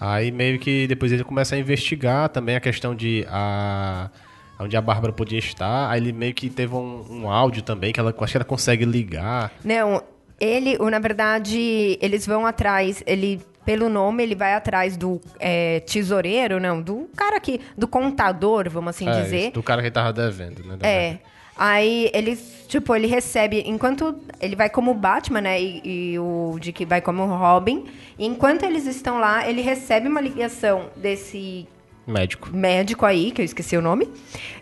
Aí 0.00 0.32
meio 0.32 0.58
que 0.58 0.88
depois 0.88 1.12
ele 1.12 1.22
começa 1.22 1.54
a 1.54 1.58
investigar 1.60 2.28
também 2.28 2.56
a 2.56 2.60
questão 2.60 2.92
de 2.92 3.24
a 3.30 4.10
onde 4.58 4.76
a 4.76 4.80
Bárbara 4.80 5.12
podia 5.12 5.38
estar. 5.38 5.88
Aí 5.90 6.00
ele 6.00 6.12
meio 6.12 6.34
que 6.34 6.50
teve 6.50 6.74
um, 6.74 7.04
um 7.08 7.30
áudio 7.30 7.62
também 7.62 7.92
que 7.92 8.00
ela 8.00 8.12
acho 8.18 8.32
que 8.32 8.36
ela 8.36 8.44
consegue 8.44 8.84
ligar. 8.84 9.52
Não, 9.64 10.02
ele, 10.40 10.76
na 10.78 10.98
verdade, 10.98 11.98
eles 12.00 12.26
vão 12.26 12.46
atrás, 12.46 13.02
ele. 13.06 13.40
Pelo 13.64 13.88
nome, 13.88 14.22
ele 14.22 14.36
vai 14.36 14.54
atrás 14.54 14.96
do 14.96 15.20
é, 15.40 15.80
tesoureiro, 15.80 16.60
não, 16.60 16.80
do 16.80 17.08
cara 17.16 17.40
que. 17.40 17.60
do 17.76 17.88
contador, 17.88 18.70
vamos 18.70 18.90
assim 18.90 19.08
É, 19.08 19.22
dizer. 19.22 19.40
isso, 19.46 19.50
do 19.52 19.62
cara 19.62 19.82
que 19.82 19.90
tava 19.90 20.12
devendo, 20.12 20.62
né? 20.64 20.76
da 20.76 20.86
É. 20.86 21.18
Aí 21.58 22.10
ele, 22.12 22.36
tipo, 22.68 22.94
ele 22.94 23.06
recebe, 23.08 23.64
enquanto 23.66 24.14
ele 24.40 24.54
vai 24.54 24.68
como 24.70 24.92
Batman, 24.94 25.40
né? 25.40 25.60
E, 25.60 25.80
e 26.12 26.18
o 26.18 26.56
Dick 26.60 26.84
vai 26.84 27.00
como 27.00 27.24
Robin. 27.24 27.86
E 28.18 28.24
enquanto 28.26 28.62
eles 28.62 28.86
estão 28.86 29.18
lá, 29.18 29.48
ele 29.48 29.62
recebe 29.62 30.06
uma 30.06 30.20
ligação 30.20 30.90
desse 30.94 31.66
Médico. 32.06 32.50
médico 32.52 33.04
aí, 33.04 33.32
que 33.32 33.40
eu 33.40 33.44
esqueci 33.44 33.76
o 33.76 33.82
nome. 33.82 34.08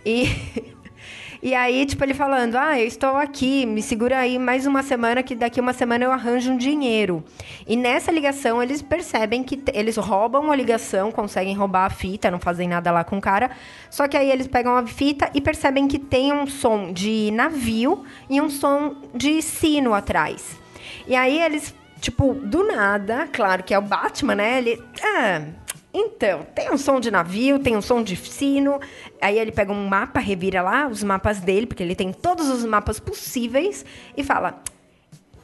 E, 0.07 0.29
e 1.45 1.55
aí, 1.55 1.85
tipo, 1.85 2.03
ele 2.03 2.15
falando: 2.15 2.57
Ah, 2.57 2.81
eu 2.81 2.87
estou 2.87 3.19
aqui, 3.19 3.67
me 3.67 3.83
segura 3.83 4.19
aí 4.19 4.39
mais 4.39 4.65
uma 4.65 4.83
semana, 4.83 5.23
que 5.23 5.35
daqui 5.35 5.61
uma 5.61 5.75
semana 5.75 6.03
eu 6.03 6.11
arranjo 6.11 6.51
um 6.51 6.57
dinheiro. 6.57 7.23
E 7.67 7.77
nessa 7.77 8.11
ligação, 8.11 8.63
eles 8.63 8.81
percebem 8.81 9.45
que 9.45 9.63
eles 9.75 9.99
roubam 9.99 10.51
a 10.51 10.57
ligação, 10.57 11.13
conseguem 11.13 11.55
roubar 11.55 11.85
a 11.85 11.91
fita, 11.91 12.31
não 12.31 12.41
fazem 12.41 12.67
nada 12.67 12.91
lá 12.91 13.05
com 13.05 13.19
o 13.19 13.21
cara. 13.21 13.51
Só 13.91 14.09
que 14.09 14.17
aí 14.17 14.31
eles 14.31 14.47
pegam 14.47 14.75
a 14.75 14.87
fita 14.87 15.31
e 15.35 15.41
percebem 15.43 15.87
que 15.87 15.99
tem 15.99 16.33
um 16.33 16.47
som 16.47 16.91
de 16.91 17.31
navio 17.31 18.07
e 18.31 18.41
um 18.41 18.49
som 18.49 18.97
de 19.15 19.43
sino 19.43 19.93
atrás. 19.93 20.59
E 21.07 21.15
aí 21.15 21.43
eles, 21.43 21.75
tipo, 22.01 22.33
do 22.33 22.65
nada, 22.67 23.29
claro 23.31 23.63
que 23.63 23.75
é 23.75 23.79
o 23.79 23.83
Batman, 23.83 24.37
né? 24.37 24.57
Ele. 24.57 24.83
Ah, 25.03 25.43
então, 25.95 26.45
tem 26.55 26.71
um 26.73 26.77
som 26.77 26.99
de 26.99 27.11
navio, 27.11 27.59
tem 27.61 27.77
um 27.77 27.81
som 27.81 28.03
de 28.03 28.17
sino. 28.17 28.81
Aí 29.23 29.39
ele 29.39 29.53
pega 29.53 29.73
um 29.73 29.87
mapa, 29.87 30.19
revira 30.19 30.61
lá 30.61 30.89
os 30.89 31.05
mapas 31.05 31.39
dele, 31.41 31.67
porque 31.67 31.83
ele 31.83 31.95
tem 31.95 32.13
todos 32.13 32.49
os 32.49 32.65
mapas 32.65 32.99
possíveis, 32.99 33.85
e 34.17 34.25
fala: 34.25 34.61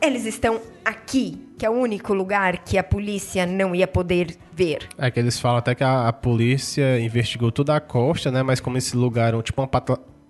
eles 0.02 0.26
estão 0.26 0.60
aqui, 0.84 1.38
que 1.58 1.64
é 1.64 1.70
o 1.70 1.74
único 1.74 2.12
lugar 2.12 2.58
que 2.64 2.76
a 2.76 2.82
polícia 2.82 3.46
não 3.46 3.74
ia 3.74 3.86
poder 3.86 4.36
ver. 4.52 4.88
É 4.98 5.10
que 5.10 5.20
eles 5.20 5.38
falam 5.38 5.58
até 5.58 5.74
que 5.74 5.84
a, 5.84 6.08
a 6.08 6.12
polícia 6.12 6.98
investigou 6.98 7.52
toda 7.52 7.76
a 7.76 7.80
costa, 7.80 8.30
né? 8.32 8.42
Mas 8.42 8.58
como 8.60 8.76
esse 8.76 8.96
lugar 8.96 9.28
era 9.28 9.38
um- 9.38 9.42
tipo 9.42 9.60
uma 9.62 9.68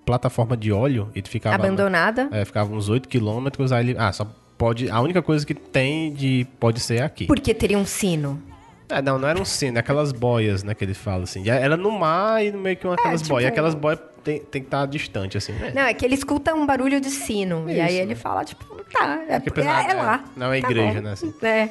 plataforma 0.04 0.56
de 0.56 0.70
óleo 0.72 1.08
e 1.14 1.22
ficava 1.22 1.54
Abandonada. 1.54 2.28
É, 2.32 2.44
ficava 2.44 2.72
uns 2.74 2.88
8 2.88 3.08
quilômetros, 3.08 3.72
aí 3.72 3.88
ele. 3.90 3.96
Ah, 3.98 4.12
só 4.12 4.26
pode. 4.58 4.90
A 4.90 5.00
única 5.00 5.22
coisa 5.22 5.46
que 5.46 5.54
tem 5.54 6.12
de. 6.12 6.46
pode 6.58 6.80
ser 6.80 7.02
aqui. 7.02 7.26
Porque 7.26 7.54
teria 7.54 7.78
um 7.78 7.86
sino. 7.86 8.42
É, 8.90 9.00
não, 9.02 9.18
não 9.18 9.28
era 9.28 9.40
um 9.40 9.44
sino, 9.44 9.76
é 9.76 9.80
aquelas 9.80 10.12
boias, 10.12 10.62
né, 10.62 10.74
que 10.74 10.84
ele 10.84 10.94
fala 10.94 11.24
assim. 11.24 11.48
Era 11.48 11.76
no 11.76 11.90
mar 11.90 12.44
e 12.44 12.50
no 12.50 12.58
meio 12.58 12.76
que 12.76 12.86
uma, 12.86 12.94
aquelas 12.94 13.20
tipo- 13.22 13.34
boias. 13.34 13.44
E 13.48 13.48
aquelas 13.52 13.74
boias 13.74 14.00
tem, 14.24 14.38
tem 14.40 14.60
que 14.62 14.66
estar 14.68 14.86
distante, 14.86 15.38
assim, 15.38 15.52
né? 15.52 15.72
Não, 15.74 15.82
é 15.82 15.94
que 15.94 16.04
ele 16.04 16.14
escuta 16.14 16.54
um 16.54 16.66
barulho 16.66 17.00
de 17.00 17.10
sino. 17.10 17.70
e 17.70 17.80
aí 17.80 17.92
Isso, 17.94 18.02
ele 18.02 18.14
fala, 18.14 18.44
tipo, 18.44 18.64
tá, 18.92 19.20
é, 19.28 19.38
Porque 19.38 19.60
é, 19.60 19.64
é 19.64 19.94
lá. 19.94 20.24
não 20.36 20.52
é 20.52 20.60
Tá 20.60 20.68
igreja, 20.68 20.94
bom. 21.00 21.00
né, 21.06 21.12
assim. 21.12 21.32
É. 21.42 21.68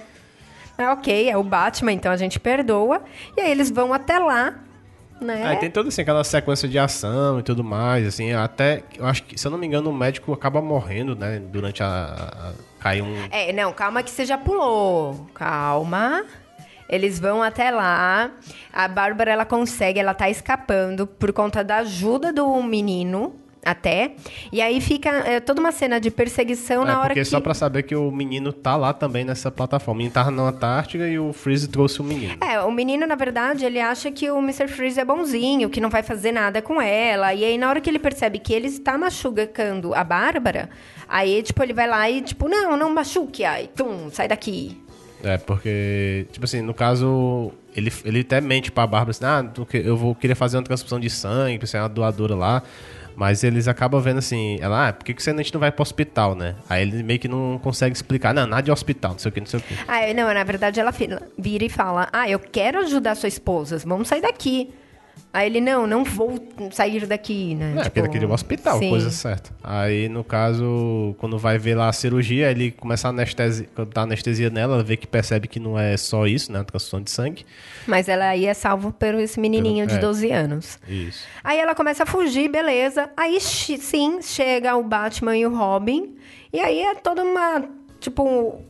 É 0.78 0.90
ok, 0.90 1.30
é 1.30 1.36
o 1.36 1.44
Batman, 1.44 1.92
então 1.92 2.10
a 2.12 2.16
gente 2.16 2.40
perdoa. 2.40 3.02
E 3.38 3.42
aí 3.42 3.52
eles 3.52 3.70
vão 3.70 3.92
até 3.94 4.18
lá, 4.18 4.56
né? 5.20 5.46
Aí 5.46 5.58
tem 5.58 5.70
toda 5.70 5.90
assim, 5.90 6.02
aquela 6.02 6.24
sequência 6.24 6.70
de 6.70 6.80
ação 6.80 7.38
e 7.40 7.44
tudo 7.44 7.62
mais, 7.66 8.08
assim, 8.08 8.32
até. 8.32 8.84
Eu 8.98 9.06
acho 9.06 9.24
que, 9.24 9.38
se 9.38 9.46
eu 9.46 9.52
não 9.52 9.58
me 9.58 9.68
engano, 9.68 9.90
o 9.90 9.94
médico 9.94 10.32
acaba 10.32 10.62
morrendo, 10.62 11.18
né? 11.18 11.38
Durante 11.52 11.84
a. 11.84 11.86
a- 11.88 12.48
a- 12.50 12.54
cai 12.80 13.02
um. 13.02 13.14
É, 13.30 13.52
não, 13.52 13.74
calma 13.74 14.02
que 14.02 14.10
você 14.10 14.26
já 14.26 14.38
pulou. 14.38 15.28
Calma. 15.34 16.24
Eles 16.90 17.20
vão 17.20 17.44
até 17.44 17.70
lá. 17.70 18.32
A 18.74 18.88
Bárbara, 18.88 19.32
ela 19.32 19.46
consegue, 19.46 20.00
ela 20.00 20.14
tá 20.14 20.30
escapando 20.30 21.06
por 21.06 21.32
conta 21.32 21.64
da 21.64 21.78
ajuda 21.78 22.34
do 22.34 22.62
menino, 22.64 23.36
até. 23.64 24.14
E 24.52 24.62
aí 24.62 24.80
fica 24.82 25.10
é, 25.10 25.40
toda 25.40 25.60
uma 25.60 25.72
cena 25.72 26.00
de 26.00 26.10
perseguição 26.10 26.84
É, 26.84 26.86
na 26.86 27.00
hora 27.00 27.08
porque 27.10 27.20
que... 27.20 27.26
só 27.26 27.40
pra 27.40 27.54
saber 27.54 27.84
que 27.84 27.96
o 27.96 28.10
menino 28.12 28.52
tá 28.52 28.76
lá 28.76 28.94
também 28.94 29.24
nessa 29.24 29.52
plataforma. 29.52 29.94
O 29.94 29.98
menino 29.98 30.14
tava 30.14 30.32
na 30.32 30.44
Antártica 30.44 31.08
e 31.08 31.20
o 31.20 31.34
Freeze 31.34 31.68
trouxe 31.68 32.02
o 32.02 32.04
menino. 32.04 32.38
É, 32.42 32.62
o 32.62 32.72
menino, 32.72 33.06
na 33.06 33.16
verdade, 33.16 33.66
ele 33.66 33.80
acha 33.80 34.12
que 34.12 34.30
o 34.32 34.40
Mr. 34.40 34.68
Freeze 34.68 35.00
é 35.00 35.06
bonzinho, 35.06 35.70
que 35.70 35.82
não 35.82 35.90
vai 35.90 36.04
fazer 36.04 36.32
nada 36.32 36.62
com 36.62 36.82
ela. 36.82 37.34
E 37.34 37.44
aí, 37.44 37.58
na 37.58 37.70
hora 37.70 37.82
que 37.82 37.90
ele 37.90 38.00
percebe 38.00 38.40
que 38.40 38.54
ele 38.54 38.68
está 38.68 38.98
machucando 38.98 39.94
a 39.94 40.04
Bárbara, 40.04 40.70
aí, 41.08 41.44
tipo, 41.44 41.62
ele 41.62 41.74
vai 41.74 41.88
lá 41.88 42.10
e, 42.10 42.22
tipo, 42.22 42.48
não, 42.48 42.76
não 42.78 42.90
machuque, 42.90 43.44
aí, 43.44 43.68
tum, 43.68 44.10
sai 44.12 44.28
daqui. 44.28 44.82
É, 45.24 45.38
porque, 45.38 46.28
tipo 46.32 46.46
assim, 46.46 46.62
no 46.62 46.74
caso, 46.74 47.52
ele, 47.76 47.92
ele 48.06 48.22
até 48.22 48.40
mente 48.40 48.72
pra 48.72 48.88
Bárbara 48.88 49.12
assim, 49.12 49.26
ah, 49.26 49.46
eu 49.74 49.98
vou 49.98 50.16
querer 50.16 50.36
fazer 50.36 50.58
uma 50.58 50.64
transfusão 50.64 51.00
de 51.00 51.10
sangue, 51.10 51.58
pra 51.58 51.68
ser 51.68 51.78
uma 51.80 51.90
doadora 51.90 52.36
lá. 52.36 52.64
Mas 53.16 53.44
eles 53.44 53.68
acabam 53.68 54.00
vendo 54.00 54.20
assim, 54.20 54.58
ela, 54.62 54.88
ah, 54.88 54.94
por 54.94 55.04
que, 55.04 55.14
que 55.14 55.22
você, 55.22 55.32
a 55.32 55.36
gente 55.36 55.54
não 55.54 55.60
vai 55.60 55.74
pro 55.74 55.82
hospital, 55.82 56.36
né? 56.36 56.56
Aí 56.70 56.84
ele 56.84 57.04
meio 57.04 57.20
que 57.20 57.28
não 57.28 57.60
consegue 57.62 57.94
explicar, 57.94 58.34
não, 58.34 58.48
nada 58.48 58.62
de 58.62 58.72
hospital, 58.72 59.12
não 59.12 59.20
sei 59.20 59.30
o 59.30 59.32
que, 59.34 59.40
não 59.42 59.48
sei 59.48 59.60
o 59.60 59.64
que. 59.64 59.74
Ah, 59.86 60.14
não, 60.14 60.34
na 60.34 60.44
verdade, 60.46 60.80
ela 60.80 60.94
vira 61.38 61.66
e 61.66 61.70
fala, 61.70 62.08
ah, 62.14 62.30
eu 62.30 62.40
quero 62.40 62.80
ajudar 62.80 63.16
sua 63.16 63.28
esposa, 63.28 63.78
vamos 63.80 64.08
sair 64.08 64.22
daqui. 64.22 64.70
Aí 65.32 65.46
ele, 65.48 65.62
não, 65.62 65.86
não 65.86 66.04
vou 66.04 66.40
sair 66.72 67.06
daqui, 67.06 67.54
né? 67.54 67.76
É, 67.78 67.84
porque 67.84 68.00
ele 68.00 68.10
queria 68.10 68.28
o 68.28 68.32
hospital, 68.34 68.80
sim. 68.80 68.90
coisa 68.90 69.12
certa. 69.12 69.52
Aí, 69.64 70.10
no 70.10 70.24
caso, 70.24 71.16
quando 71.20 71.38
vai 71.38 71.60
ver 71.60 71.76
lá 71.76 71.88
a 71.88 71.94
cirurgia, 71.94 72.50
ele 72.50 72.72
começa 72.72 73.08
a 73.08 73.12
anestesia, 73.12 73.68
tá 73.94 74.02
anestesia 74.02 74.50
nela, 74.50 74.76
ela 74.76 74.84
vê 74.84 74.98
que 74.98 75.06
percebe 75.06 75.48
que 75.48 75.60
não 75.60 75.78
é 75.78 75.96
só 75.98 76.26
isso, 76.26 76.52
né? 76.52 76.60
A 76.60 76.64
transfusão 76.64 77.00
de 77.00 77.12
sangue. 77.12 77.46
Mas 77.86 78.10
ela 78.10 78.26
aí 78.30 78.48
é 78.48 78.54
salva 78.56 78.92
por 78.92 79.14
esse 79.16 79.40
menininho 79.40 79.86
Pelo- 79.86 80.00
de 80.00 80.04
é. 80.04 80.08
12 80.08 80.32
anos. 80.32 80.80
Isso. 80.88 81.24
Aí 81.44 81.60
ela 81.60 81.76
começa 81.76 82.02
a 82.02 82.06
fugir, 82.08 82.50
beleza. 82.50 83.12
Aí 83.16 83.40
sim, 83.40 84.24
chega 84.24 84.76
o 84.76 84.84
Batman 84.84 85.38
e 85.38 85.46
o 85.46 85.56
Robin. 85.56 86.16
E 86.52 86.60
aí 86.60 86.82
é 86.82 86.96
toda 86.96 87.22
uma. 87.24 87.66
Tipo. 88.00 88.64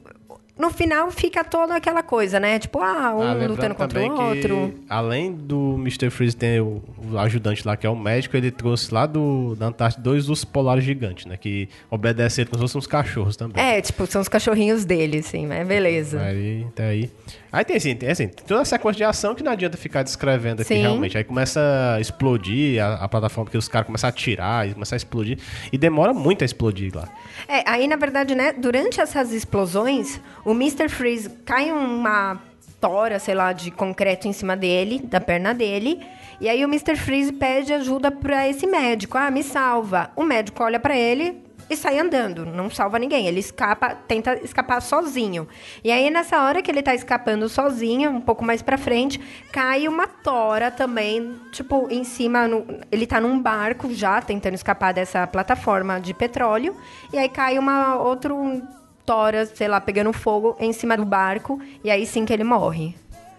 No 0.59 0.69
final 0.69 1.09
fica 1.09 1.41
toda 1.41 1.73
aquela 1.73 2.03
coisa, 2.03 2.37
né? 2.37 2.59
Tipo, 2.59 2.79
ah, 2.81 3.15
um 3.15 3.21
Ah, 3.21 3.33
lutando 3.47 3.73
contra 3.73 3.99
o 4.01 4.11
outro. 4.27 4.73
que, 4.75 4.83
além 4.89 5.31
do 5.33 5.75
Mr. 5.79 6.09
Freeze 6.09 6.35
ter 6.35 6.61
o, 6.61 6.83
o 7.09 7.17
ajudante 7.17 7.65
lá, 7.65 7.77
que 7.77 7.87
é 7.87 7.89
o 7.89 7.95
médico, 7.95 8.35
ele 8.35 8.51
trouxe 8.51 8.93
lá 8.93 9.05
do, 9.05 9.55
da 9.55 9.67
Antártida 9.67 10.03
dois 10.03 10.27
ursos 10.27 10.43
polares 10.43 10.83
gigantes, 10.83 11.25
né? 11.25 11.37
Que 11.37 11.69
obedecem 11.89 12.41
ele 12.43 12.49
como 12.49 12.57
se 12.59 12.63
fossem 12.63 12.79
uns 12.79 12.87
cachorros 12.87 13.37
também. 13.37 13.63
É, 13.63 13.79
tipo, 13.81 14.05
são 14.05 14.21
os 14.21 14.27
cachorrinhos 14.27 14.83
dele, 14.83 15.23
sim, 15.23 15.47
mas 15.47 15.65
beleza. 15.65 16.19
Aí, 16.21 16.65
até 16.67 16.83
aí. 16.89 17.09
Aí 17.51 17.65
tem 17.65 17.77
assim, 17.77 17.95
tem 17.95 18.09
assim, 18.09 18.27
tem 18.27 18.45
toda 18.45 18.61
a 18.61 18.65
sequência 18.65 18.97
de 18.97 19.03
ação 19.03 19.33
que 19.33 19.43
não 19.43 19.51
adianta 19.51 19.75
ficar 19.75 20.03
descrevendo 20.03 20.61
aqui 20.61 20.75
Sim. 20.75 20.81
realmente. 20.81 21.17
Aí 21.17 21.23
começa 21.23 21.59
a 21.95 21.99
explodir 21.99 22.83
a, 22.83 22.95
a 22.95 23.09
plataforma, 23.09 23.45
porque 23.45 23.57
os 23.57 23.67
caras 23.67 23.87
começam 23.87 24.07
a 24.07 24.11
atirar 24.11 24.67
e 24.67 24.73
começam 24.73 24.95
a 24.95 24.97
explodir. 24.97 25.39
E 25.71 25.77
demora 25.77 26.13
muito 26.13 26.43
a 26.43 26.45
explodir 26.45 26.95
lá. 26.95 27.09
É, 27.47 27.63
aí 27.67 27.87
na 27.87 27.95
verdade, 27.95 28.35
né, 28.35 28.53
durante 28.53 29.01
essas 29.01 29.31
explosões, 29.31 30.21
o 30.45 30.51
Mr. 30.51 30.87
Freeze 30.89 31.29
cai 31.43 31.71
uma 31.71 32.39
tora, 32.79 33.19
sei 33.19 33.33
lá, 33.33 33.51
de 33.51 33.71
concreto 33.71 34.27
em 34.27 34.33
cima 34.33 34.55
dele, 34.55 34.99
da 35.03 35.19
perna 35.19 35.53
dele. 35.53 35.99
E 36.39 36.47
aí 36.47 36.63
o 36.63 36.67
Mr. 36.67 36.95
Freeze 36.95 37.33
pede 37.33 37.73
ajuda 37.73 38.11
pra 38.11 38.47
esse 38.47 38.65
médico. 38.65 39.17
Ah, 39.17 39.29
me 39.29 39.43
salva. 39.43 40.11
O 40.15 40.23
médico 40.23 40.63
olha 40.63 40.79
pra 40.79 40.95
ele 40.95 41.48
e 41.69 41.75
sai 41.75 41.99
andando, 41.99 42.45
não 42.45 42.69
salva 42.69 42.97
ninguém. 42.97 43.27
Ele 43.27 43.39
escapa, 43.39 43.95
tenta 43.95 44.39
escapar 44.43 44.81
sozinho. 44.81 45.47
E 45.83 45.91
aí 45.91 46.09
nessa 46.09 46.41
hora 46.43 46.61
que 46.61 46.71
ele 46.71 46.81
tá 46.81 46.95
escapando 46.95 47.47
sozinho, 47.47 48.09
um 48.11 48.21
pouco 48.21 48.43
mais 48.43 48.61
pra 48.61 48.77
frente, 48.77 49.19
cai 49.51 49.87
uma 49.87 50.07
tora 50.07 50.71
também, 50.71 51.35
tipo, 51.51 51.87
em 51.91 52.03
cima, 52.03 52.47
no- 52.47 52.65
ele 52.91 53.05
tá 53.05 53.21
num 53.21 53.39
barco 53.41 53.93
já 53.93 54.21
tentando 54.21 54.53
escapar 54.55 54.93
dessa 54.93 55.25
plataforma 55.27 55.99
de 55.99 56.13
petróleo, 56.13 56.75
e 57.13 57.17
aí 57.17 57.29
cai 57.29 57.57
uma 57.59 57.95
outro 57.97 58.61
tora, 59.05 59.45
sei 59.45 59.67
lá, 59.67 59.81
pegando 59.81 60.13
fogo 60.13 60.55
em 60.59 60.71
cima 60.71 60.95
do 60.95 61.05
barco, 61.05 61.59
e 61.83 61.89
aí 61.91 62.05
sim 62.05 62.25
que 62.25 62.33
ele 62.33 62.43
morre. 62.43 62.95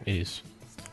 Isso. 0.07 0.43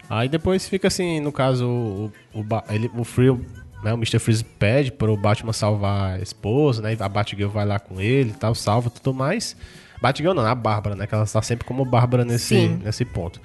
Aí 0.10 0.30
depois 0.30 0.70
fica 0.70 0.88
assim, 0.88 1.20
no 1.20 1.32
caso, 1.32 1.68
o, 1.68 2.12
o, 2.34 2.46
ele, 2.70 2.90
o 2.96 3.04
Free, 3.04 3.38
né, 3.84 3.94
o 3.94 3.96
Mr. 3.96 4.20
Freeze 4.20 4.44
pede 4.44 4.92
pro 4.92 5.16
Batman 5.16 5.54
salvar 5.54 6.16
a 6.16 6.20
esposa, 6.20 6.82
né? 6.82 6.98
A 7.00 7.10
Batgirl 7.10 7.50
vai 7.50 7.66
lá 7.66 7.80
com 7.80 8.02
ele 8.02 8.32
e 8.32 8.34
tal, 8.34 8.56
salva 8.56 8.90
tudo 8.90 9.14
mais. 9.14 9.56
Batgirl 10.02 10.34
não, 10.34 10.46
a 10.46 10.56
Bárbara, 10.56 10.96
né? 10.96 11.08
Que 11.08 11.14
ela 11.14 11.24
está 11.24 11.42
sempre 11.42 11.66
como 11.66 11.86
Bárbara 11.86 12.26
nesse, 12.26 12.56
Sim. 12.56 12.82
nesse 12.84 13.06
ponto. 13.06 13.40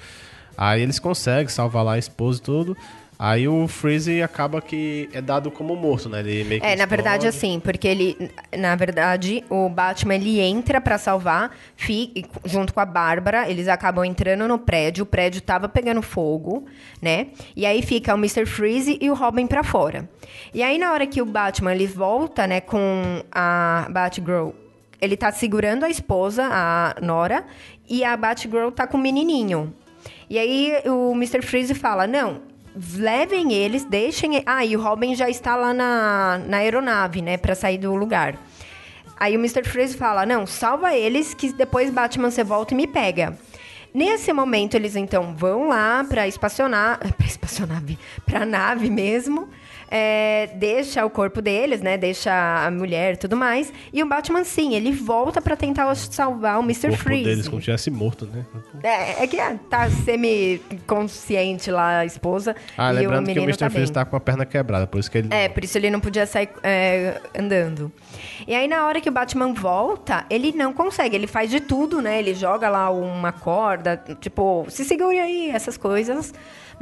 Aí 0.57 0.83
eles 0.83 0.99
conseguem 0.99 1.49
salvar 1.49 1.85
lá 1.85 1.95
a 1.95 1.99
esposa 1.99 2.39
e 2.39 2.43
tudo. 2.43 2.77
Aí 3.25 3.47
o 3.47 3.69
Freeze 3.69 4.21
acaba 4.21 4.61
que 4.61 5.09
é 5.13 5.21
dado 5.21 5.49
como 5.49 5.77
morto, 5.77 6.09
né? 6.09 6.19
Ele 6.19 6.43
meio 6.43 6.61
que 6.61 6.67
É, 6.67 6.75
na 6.75 6.87
verdade, 6.87 7.29
assim, 7.29 7.61
porque 7.61 7.87
ele, 7.87 8.33
na 8.59 8.75
verdade, 8.75 9.45
o 9.49 9.69
Batman 9.69 10.17
ele 10.17 10.41
entra 10.41 10.81
pra 10.81 10.99
salvar, 10.99 11.53
fi, 11.77 12.27
junto 12.45 12.75
com 12.75 12.81
a 12.81 12.85
Bárbara, 12.85 13.49
eles 13.49 13.69
acabam 13.69 14.05
entrando 14.05 14.49
no 14.49 14.59
prédio, 14.59 15.05
o 15.05 15.07
prédio 15.07 15.41
tava 15.41 15.69
pegando 15.69 16.03
fogo, 16.03 16.65
né? 17.01 17.29
E 17.55 17.65
aí 17.65 17.81
fica 17.81 18.13
o 18.13 18.19
Mr. 18.19 18.45
Freeze 18.45 18.99
e 19.01 19.09
o 19.09 19.15
Robin 19.15 19.47
pra 19.47 19.63
fora. 19.63 20.11
E 20.53 20.61
aí 20.61 20.77
na 20.77 20.93
hora 20.93 21.07
que 21.07 21.23
o 21.23 21.25
Batman 21.25 21.77
ele 21.77 21.87
volta, 21.87 22.45
né, 22.49 22.61
com 22.61 23.23
a 23.31 23.87
Batgirl, 23.89 24.49
ele 25.01 25.17
tá 25.17 25.31
segurando 25.31 25.85
a 25.85 25.89
esposa, 25.89 26.49
a 26.51 26.97
Nora, 27.01 27.45
e 27.89 28.03
a 28.03 28.17
Batgirl 28.17 28.71
tá 28.71 28.85
com 28.85 28.97
o 28.97 29.01
menininho. 29.01 29.73
E 30.29 30.41
aí 30.41 30.75
o 30.87 31.13
Mr. 31.13 31.41
Freeze 31.41 31.73
fala: 31.73 32.05
"Não, 32.05 32.51
levem 32.97 33.53
eles, 33.53 33.85
deixem. 33.85 34.43
Ah, 34.47 34.65
e 34.65 34.77
o 34.77 34.81
Robin 34.81 35.15
já 35.15 35.29
está 35.29 35.57
lá 35.57 35.73
na, 35.73 36.41
na 36.47 36.59
aeronave, 36.59 37.23
né, 37.23 37.37
Pra 37.37 37.55
sair 37.55 37.79
do 37.79 37.95
lugar. 37.95 38.37
Aí 39.19 39.37
o 39.37 39.41
Mr. 39.41 39.65
Freeze 39.65 39.97
fala: 39.97 40.27
Não, 40.27 40.47
salva 40.47 40.95
eles, 40.95 41.35
que 41.35 41.53
depois 41.53 41.91
Batman 41.91 42.31
você 42.31 42.43
volta 42.43 42.75
e 42.75 42.77
me 42.77 42.87
pega. 42.87 43.39
Nesse 43.95 44.33
momento, 44.33 44.75
eles 44.75 44.97
então 44.97 45.35
vão 45.37 45.69
lá 45.69 46.05
pra 46.09 46.27
espacionar. 46.27 46.99
Pra 47.17 47.27
espaçonave. 47.27 47.99
Pra 48.25 48.47
nave 48.47 48.89
mesmo. 48.89 49.49
É, 49.95 50.47
deixa 50.55 51.05
o 51.05 51.11
corpo 51.11 51.43
deles, 51.43 51.83
né? 51.83 51.99
Deixa 51.99 52.33
a 52.67 52.71
mulher 52.71 53.13
e 53.13 53.17
tudo 53.19 53.37
mais. 53.37 53.71
E 53.93 54.03
o 54.03 54.07
Batman, 54.07 54.43
sim, 54.43 54.75
ele 54.75 54.91
volta 54.91 55.39
pra 55.43 55.55
tentar 55.55 55.95
salvar 55.95 56.57
o 56.57 56.61
O 56.61 56.65
Mr. 56.65 56.89
corpo 56.89 57.03
Freeze. 57.05 57.25
deles 57.25 57.47
como 57.47 57.61
se 57.61 57.67
tivesse 57.67 57.91
morto, 57.91 58.25
né? 58.25 58.47
É, 58.83 59.23
é 59.23 59.27
que 59.27 59.39
ah, 59.39 59.55
tá 59.69 59.91
semi-consciente 59.91 61.71
lá 61.71 61.99
a 61.99 62.07
esposa. 62.07 62.57
Ah, 62.79 62.91
e 62.91 62.97
lembrando 62.97 63.29
o 63.29 63.35
que 63.35 63.39
o 63.39 63.43
Mr. 63.43 63.59
tá 63.59 63.69
Freeze 63.69 63.93
tá 63.93 64.03
com 64.07 64.17
a 64.17 64.21
perna 64.21 64.47
quebrada, 64.47 64.87
por 64.87 64.99
isso 64.99 65.11
que 65.11 65.19
ele. 65.19 65.29
É, 65.31 65.51
por 65.51 65.63
isso 65.63 65.77
ele 65.77 65.91
não 65.91 66.01
podia 66.01 66.25
sair 66.25 66.49
é, 66.63 67.21
andando. 67.39 67.93
E 68.49 68.55
aí, 68.55 68.67
na 68.67 68.87
hora 68.87 68.99
que 68.99 69.11
o 69.11 69.13
Batman 69.13 69.53
volta, 69.53 70.25
ele 70.31 70.53
não 70.53 70.73
consegue. 70.73 71.15
Ele 71.15 71.27
faz 71.27 71.51
de 71.51 71.61
tudo, 71.61 72.01
né? 72.01 72.19
Ele 72.19 72.35
joga 72.35 72.71
lá 72.71 72.91
uma 72.91 73.31
corda, 73.31 74.03
tipo, 74.23 74.65
se 74.71 74.87
segure 74.87 75.19
aí, 75.19 75.51
essas 75.51 75.77
coisas. 75.77 76.33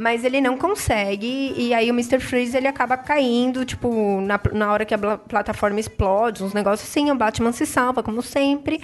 Mas 0.01 0.25
ele 0.25 0.41
não 0.41 0.57
consegue. 0.57 1.53
E 1.55 1.75
aí 1.75 1.91
o 1.91 1.95
Mr. 1.95 2.19
Freeze, 2.21 2.57
ele 2.57 2.67
acaba 2.67 2.97
caindo, 2.97 3.67
tipo, 3.67 4.21
na, 4.23 4.41
na 4.53 4.73
hora 4.73 4.85
que 4.87 4.95
a 4.95 4.99
plataforma 4.99 5.79
explode, 5.79 6.43
uns 6.43 6.55
negócios 6.55 6.89
assim. 6.89 7.11
O 7.11 7.15
Batman 7.15 7.53
se 7.53 7.67
salva, 7.67 8.03
como 8.03 8.23
sempre. 8.23 8.81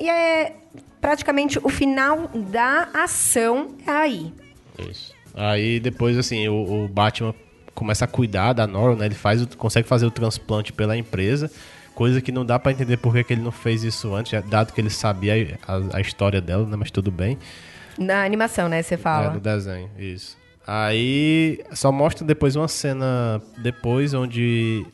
E 0.00 0.08
é 0.08 0.56
praticamente 1.02 1.58
o 1.62 1.68
final 1.68 2.28
da 2.34 2.88
ação 2.94 3.76
é 3.86 3.90
aí. 3.90 4.32
Isso. 4.90 5.12
Aí 5.34 5.78
depois, 5.78 6.16
assim, 6.16 6.48
o, 6.48 6.84
o 6.84 6.88
Batman 6.88 7.34
começa 7.74 8.06
a 8.06 8.08
cuidar 8.08 8.54
da 8.54 8.66
Nora, 8.66 8.96
né? 8.96 9.04
Ele 9.04 9.14
faz, 9.14 9.44
consegue 9.56 9.86
fazer 9.86 10.06
o 10.06 10.10
transplante 10.10 10.72
pela 10.72 10.96
empresa, 10.96 11.50
coisa 11.94 12.22
que 12.22 12.32
não 12.32 12.44
dá 12.46 12.58
pra 12.58 12.72
entender 12.72 12.96
por 12.96 13.12
que, 13.22 13.34
ele 13.34 13.42
não 13.42 13.52
fez 13.52 13.84
isso 13.84 14.14
antes, 14.14 14.32
dado 14.46 14.72
que 14.72 14.80
ele 14.80 14.88
sabia 14.88 15.58
a, 15.68 15.98
a 15.98 16.00
história 16.00 16.40
dela, 16.40 16.64
né? 16.64 16.74
Mas 16.74 16.90
tudo 16.90 17.10
bem. 17.10 17.36
Na 17.98 18.24
animação, 18.24 18.66
né? 18.68 18.80
Você 18.80 18.94
É, 18.94 18.96
fala. 18.96 19.30
no 19.30 19.40
desenho, 19.40 19.90
isso. 19.98 20.37
Aí 20.70 21.64
só 21.72 21.90
mostra 21.90 22.26
depois 22.26 22.54
uma 22.54 22.68
cena 22.68 23.40
depois 23.56 24.12
onde 24.12 24.84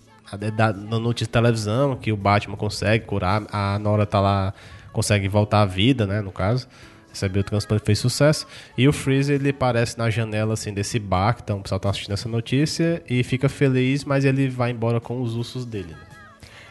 na 0.89 1.01
notícia 1.01 1.27
de 1.27 1.33
televisão 1.33 1.97
que 1.97 2.13
o 2.13 2.17
Batman 2.17 2.57
consegue 2.57 3.05
curar, 3.05 3.43
a 3.53 3.77
Nora 3.81 4.07
tá 4.07 4.21
lá, 4.21 4.55
consegue 4.93 5.27
voltar 5.27 5.63
à 5.63 5.67
vida, 5.67 6.07
né, 6.07 6.21
no 6.21 6.31
caso. 6.31 6.69
Recebeu 7.11 7.41
o 7.43 7.45
transplante, 7.45 7.83
fez 7.85 7.99
sucesso. 7.99 8.47
E 8.79 8.87
o 8.87 8.93
Freeze, 8.93 9.33
ele 9.33 9.51
aparece 9.51 9.99
na 9.99 10.11
janela, 10.11 10.55
assim, 10.55 10.73
desse 10.73 10.99
bar, 11.01 11.35
que 11.35 11.43
então, 11.43 11.59
o 11.59 11.63
pessoal 11.63 11.81
tá 11.81 11.91
assistindo 11.91 12.13
essa 12.13 12.29
notícia, 12.29 13.03
e 13.09 13.23
fica 13.25 13.49
feliz, 13.49 14.05
mas 14.05 14.25
ele 14.25 14.49
vai 14.49 14.71
embora 14.71 15.01
com 15.01 15.21
os 15.23 15.35
ursos 15.37 15.65
dele, 15.65 15.91
né? 15.91 15.97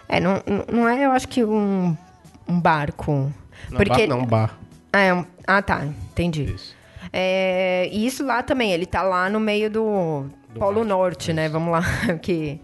É, 0.10 0.20
não, 0.22 0.42
não- 0.72 0.88
é, 0.88 1.06
eu 1.06 1.12
acho 1.12 1.28
que 1.28 1.44
um, 1.46 1.96
um 2.48 2.60
barco. 2.60 3.32
Não, 3.70 3.78
Porque, 3.78 4.06
bar, 4.08 4.16
não, 4.18 4.26
bar. 4.26 4.58
Ah, 4.92 5.00
é 5.00 5.14
um- 5.14 5.26
ah, 5.48 5.62
tá, 5.62 5.86
entendi. 5.86 6.44
Isso. 6.44 6.76
É, 7.16 7.88
e 7.92 8.06
isso 8.08 8.26
lá 8.26 8.42
também, 8.42 8.72
ele 8.74 8.88
tá 8.88 9.04
lá 9.04 9.30
no 9.30 9.40
meio 9.40 9.70
do, 9.70 10.26
Do 10.50 10.60
Polo 10.60 10.80
mar, 10.80 10.86
Norte, 10.86 11.32
né? 11.32 11.48
Vamos 11.48 11.72
lá, 11.72 11.84
que, 12.22 12.60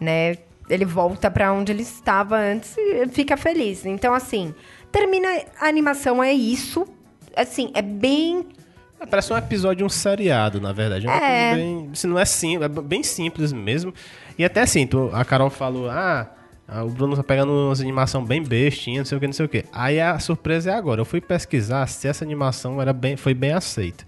né? 0.00 0.36
Ele 0.68 0.84
volta 0.84 1.30
pra 1.30 1.52
onde 1.52 1.70
ele 1.70 1.82
estava 1.82 2.36
antes 2.36 2.74
e 2.76 3.06
fica 3.08 3.36
feliz. 3.36 3.86
Então, 3.86 4.12
assim, 4.12 4.52
termina 4.90 5.28
a 5.60 5.68
animação, 5.68 6.22
é 6.22 6.32
isso. 6.32 6.84
Assim, 7.36 7.70
é 7.74 7.82
bem 7.82 8.46
Parece 9.10 9.32
um 9.32 9.36
episódio 9.36 9.84
um 9.84 9.88
seriado, 9.88 10.60
na 10.60 10.72
verdade. 10.72 11.08
É 11.08 11.50
É. 11.50 11.54
bem. 11.56 11.88
Assim, 11.92 12.06
não 12.06 12.16
é 12.18 12.24
simples, 12.24 12.64
é 12.64 12.68
bem 12.82 13.02
simples 13.02 13.52
mesmo. 13.52 13.92
E 14.38 14.44
até 14.44 14.60
assim, 14.62 14.86
tu- 14.86 15.10
a 15.12 15.24
Carol 15.24 15.50
falou, 15.50 15.90
ah, 15.90 16.20
ah, 16.30 16.41
o 16.80 16.88
Bruno 16.88 17.16
tá 17.16 17.22
pegando 17.22 17.52
umas 17.52 17.80
animação 17.80 18.24
bem 18.24 18.42
bestinha, 18.42 19.00
não 19.00 19.04
sei 19.04 19.18
o 19.18 19.20
que, 19.20 19.26
não 19.26 19.34
sei 19.34 19.46
o 19.46 19.48
que. 19.48 19.64
Aí 19.72 20.00
a 20.00 20.18
surpresa 20.18 20.70
é 20.70 20.74
agora. 20.74 21.00
Eu 21.00 21.04
fui 21.04 21.20
pesquisar 21.20 21.86
se 21.86 22.08
essa 22.08 22.24
animação 22.24 22.80
era 22.80 22.92
bem, 22.92 23.16
foi 23.16 23.34
bem 23.34 23.52
aceita. 23.52 24.04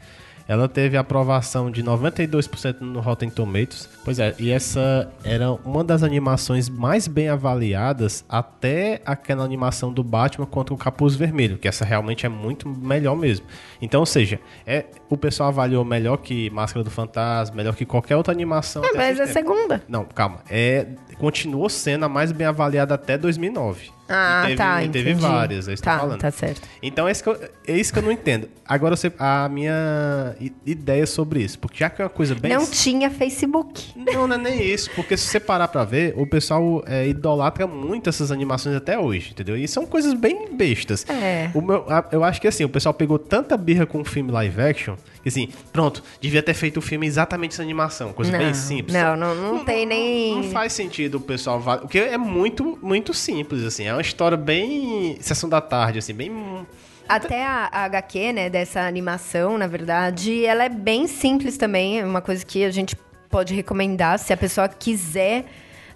Ela 0.47 0.69
teve 0.69 0.97
aprovação 0.97 1.71
de 1.71 1.83
92% 1.83 2.81
no 2.81 3.01
Rotten 3.01 3.31
Tomatoes. 3.31 3.89
Pois 4.05 4.19
é, 4.19 4.35
e 4.39 4.51
essa 4.51 5.11
era 5.25 5.53
uma 5.53 5.83
das 5.83 6.03
animações 6.03 6.69
mais 6.69 7.09
bem 7.09 7.29
avaliadas 7.29 8.25
até 8.29 9.01
aquela 9.07 9.45
animação 9.45 9.93
do 9.93 10.05
Batman 10.05 10.47
contra 10.47 10.75
o 10.75 10.77
Capuz 10.77 11.15
Vermelho, 11.15 11.57
que 11.57 11.67
essa 11.67 11.85
realmente 11.85 12.27
é 12.27 12.29
muito 12.29 12.69
melhor 12.69 13.17
mesmo. 13.17 13.47
Então, 13.81 14.01
ou 14.01 14.07
seja, 14.07 14.39
é, 14.67 14.85
o 15.09 15.17
pessoal 15.17 15.49
avaliou 15.49 15.85
melhor 15.85 16.19
que 16.19 16.51
Máscara 16.51 16.85
do 16.85 16.91
Fantasma, 16.91 17.57
melhor 17.57 17.75
que 17.75 17.87
qualquer 17.87 18.17
outra 18.17 18.33
animação. 18.33 18.85
Até 18.85 18.97
mas 18.97 19.19
é 19.19 19.23
tempo. 19.23 19.33
segunda. 19.33 19.83
Não, 19.89 20.05
calma. 20.05 20.41
É, 20.51 20.87
continuou 21.19 21.69
sendo 21.69 22.05
a 22.05 22.09
mais 22.09 22.33
bem 22.33 22.47
avaliada 22.47 22.95
até 22.95 23.17
2009. 23.17 23.91
Ah, 24.09 24.43
teve, 24.45 24.57
tá, 24.57 24.85
e 24.85 24.89
teve 24.89 25.11
entendi. 25.13 25.27
várias, 25.27 25.67
é 25.69 25.73
isso 25.73 25.83
que 25.83 25.89
eu 25.89 25.93
Tá, 25.93 25.99
falando. 25.99 26.21
tá 26.21 26.31
certo. 26.31 26.63
Então 26.83 27.09
é 27.09 27.13
isso 27.13 27.23
que 27.23 27.29
eu, 27.31 27.39
é 27.67 27.77
isso 27.79 27.93
que 27.93 27.99
eu 27.99 28.03
não 28.03 28.13
entendo. 28.13 28.49
Agora 28.67 28.97
você, 28.97 29.11
a 29.19 29.49
minha 29.49 30.37
ideia 30.67 31.07
sobre 31.07 31.43
isso, 31.43 31.59
porque 31.59 31.79
já 31.79 31.91
que 31.91 32.03
é 32.03 32.05
uma 32.05 32.11
coisa 32.11 32.35
bem 32.35 32.53
Não 32.53 32.67
tinha 32.67 33.11
Facebook. 33.11 33.93
não, 33.97 34.27
não 34.27 34.37
é 34.37 34.39
nem 34.39 34.63
isso, 34.63 34.91
porque 34.95 35.17
se 35.17 35.27
você 35.27 35.41
parar 35.41 35.69
pra 35.69 35.85
ver, 35.85 36.15
o 36.17 36.27
pessoal 36.27 36.83
é, 36.87 37.07
idolatra 37.09 37.67
muito 37.67 38.09
essas 38.09 38.31
animações 38.31 38.77
até 38.77 38.99
hoje, 38.99 39.31
entendeu? 39.31 39.57
E 39.57 39.67
são 39.67 39.87
coisas 39.87 40.13
bem 40.15 40.55
bestas. 40.55 41.07
É. 41.09 41.51
O 41.55 41.61
meu, 41.61 41.85
a- 41.91 42.07
eu 42.13 42.23
acho 42.25 42.41
que 42.41 42.49
assim, 42.49 42.65
o 42.65 42.69
pessoal 42.69 42.93
pegou 42.95 43.19
tanta 43.19 43.57
birra 43.57 43.87
com 43.87 44.01
o 44.01 44.05
filme 44.05 44.31
live 44.31 44.61
action, 44.61 44.97
que 45.23 45.29
assim, 45.29 45.49
pronto, 45.73 46.03
devia 46.21 46.43
ter 46.43 46.55
feito 46.55 46.77
o 46.79 46.83
filme 46.83 47.07
exatamente 47.07 47.53
essa 47.53 47.63
animação, 47.63 48.13
coisa 48.13 48.31
Não, 48.33 48.39
bem 48.39 48.53
simples. 48.55 48.93
não, 48.95 49.17
não, 49.17 49.35
não 49.35 49.65
tem 49.65 49.87
nem- 49.87 50.37
Não 50.37 50.43
faz 50.51 50.73
sentido 50.73 51.17
o 51.17 51.21
pessoal. 51.21 51.61
Porque 51.81 51.99
é 51.99 52.19
muito, 52.19 52.79
muito 52.83 53.15
simples, 53.15 53.63
assim. 53.65 53.85
É 53.87 53.94
uma 53.95 54.03
história 54.03 54.37
bem. 54.37 55.17
Sessão 55.21 55.49
da 55.49 55.61
tarde, 55.61 55.99
assim, 55.99 56.15
bem. 56.15 56.67
Até 57.09 57.45
a, 57.45 57.69
a 57.71 57.85
HQ, 57.85 58.33
né, 58.33 58.49
dessa 58.51 58.81
animação, 58.81 59.59
na 59.59 59.67
verdade, 59.67 60.45
ela 60.45 60.65
é 60.65 60.69
bem 60.69 61.07
simples 61.07 61.57
também. 61.59 62.01
É 62.01 62.05
uma 62.05 62.21
coisa 62.23 62.45
que 62.45 62.65
a 62.65 62.71
gente 62.71 62.97
pode 63.29 63.55
recomendar 63.55 64.19
se 64.19 64.33
a 64.33 64.37
pessoa 64.37 64.69
quiser. 64.69 65.45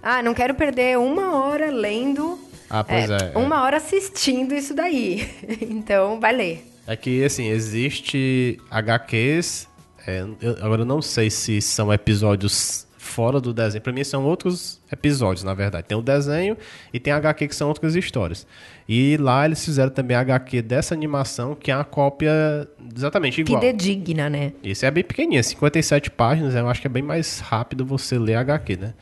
Ah, 0.03 0.21
não 0.21 0.33
quero 0.33 0.53
perder 0.53 0.97
uma 0.97 1.35
hora 1.35 1.71
lendo. 1.71 2.39
Ah, 2.69 2.83
pois 2.83 3.09
é, 3.09 3.31
é. 3.33 3.37
Uma 3.37 3.63
hora 3.63 3.77
assistindo 3.77 4.53
isso 4.53 4.73
daí. 4.75 5.27
então, 5.61 6.19
vai 6.19 6.33
ler. 6.33 6.65
É 6.85 6.95
que, 6.95 7.23
assim, 7.23 7.47
existe 7.47 8.59
HQs. 8.69 9.67
é, 10.07 10.23
eu- 10.41 10.57
agora 10.61 10.81
eu 10.81 10.85
não 10.85 11.01
sei 11.01 11.29
se 11.29 11.59
são 11.61 11.91
episódios 11.91 12.85
fora 13.19 13.41
do 13.41 13.53
desenho. 13.53 13.81
Pra 13.81 13.91
mim 13.91 14.01
são 14.01 14.23
outros 14.23 14.79
episódios, 14.89 15.43
na 15.43 15.53
verdade. 15.53 15.85
Tem 15.85 15.97
o 15.97 16.01
desenho 16.01 16.55
e 16.93 17.01
tem 17.01 17.11
HQ 17.11 17.49
que 17.49 17.55
são 17.55 17.67
outras 17.67 17.93
histórias. 17.93 18.47
E 18.87 19.17
lá 19.17 19.45
eles 19.45 19.63
fizeram 19.65 19.89
também 19.91 20.15
a 20.15 20.21
HQ 20.21 20.61
dessa 20.61 20.93
animação, 20.95 21.53
que 21.53 21.69
é 21.69 21.75
uma 21.75 21.83
cópia 21.83 22.65
exatamente 22.95 23.41
igual. 23.41 23.59
Fidedigna, 23.59 24.29
né? 24.29 24.53
Isso 24.63 24.85
é 24.85 24.91
bem 24.91 25.03
pequenininha, 25.03 25.43
57 25.43 26.09
páginas. 26.11 26.55
Eu 26.55 26.69
acho 26.69 26.79
que 26.79 26.87
é 26.87 26.89
bem 26.89 27.03
mais 27.03 27.41
rápido 27.41 27.85
você 27.85 28.17
ler 28.17 28.35
a 28.35 28.39
HQ, 28.39 28.77
né? 28.77 28.93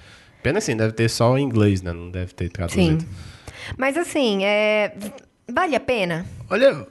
Pena 0.42 0.58
assim, 0.58 0.76
deve 0.76 0.94
ter 0.94 1.10
só 1.12 1.38
em 1.38 1.44
inglês, 1.44 1.84
né? 1.84 1.94
Não 1.94 2.10
deve 2.10 2.34
ter 2.34 2.50
traduzido. 2.50 3.02
Sim. 3.02 3.08
Mas 3.78 3.98
assim, 3.98 4.46
é... 4.46 4.96
vale 5.52 5.76
a 5.76 5.80
pena? 5.80 6.26
Olha, 6.50 6.88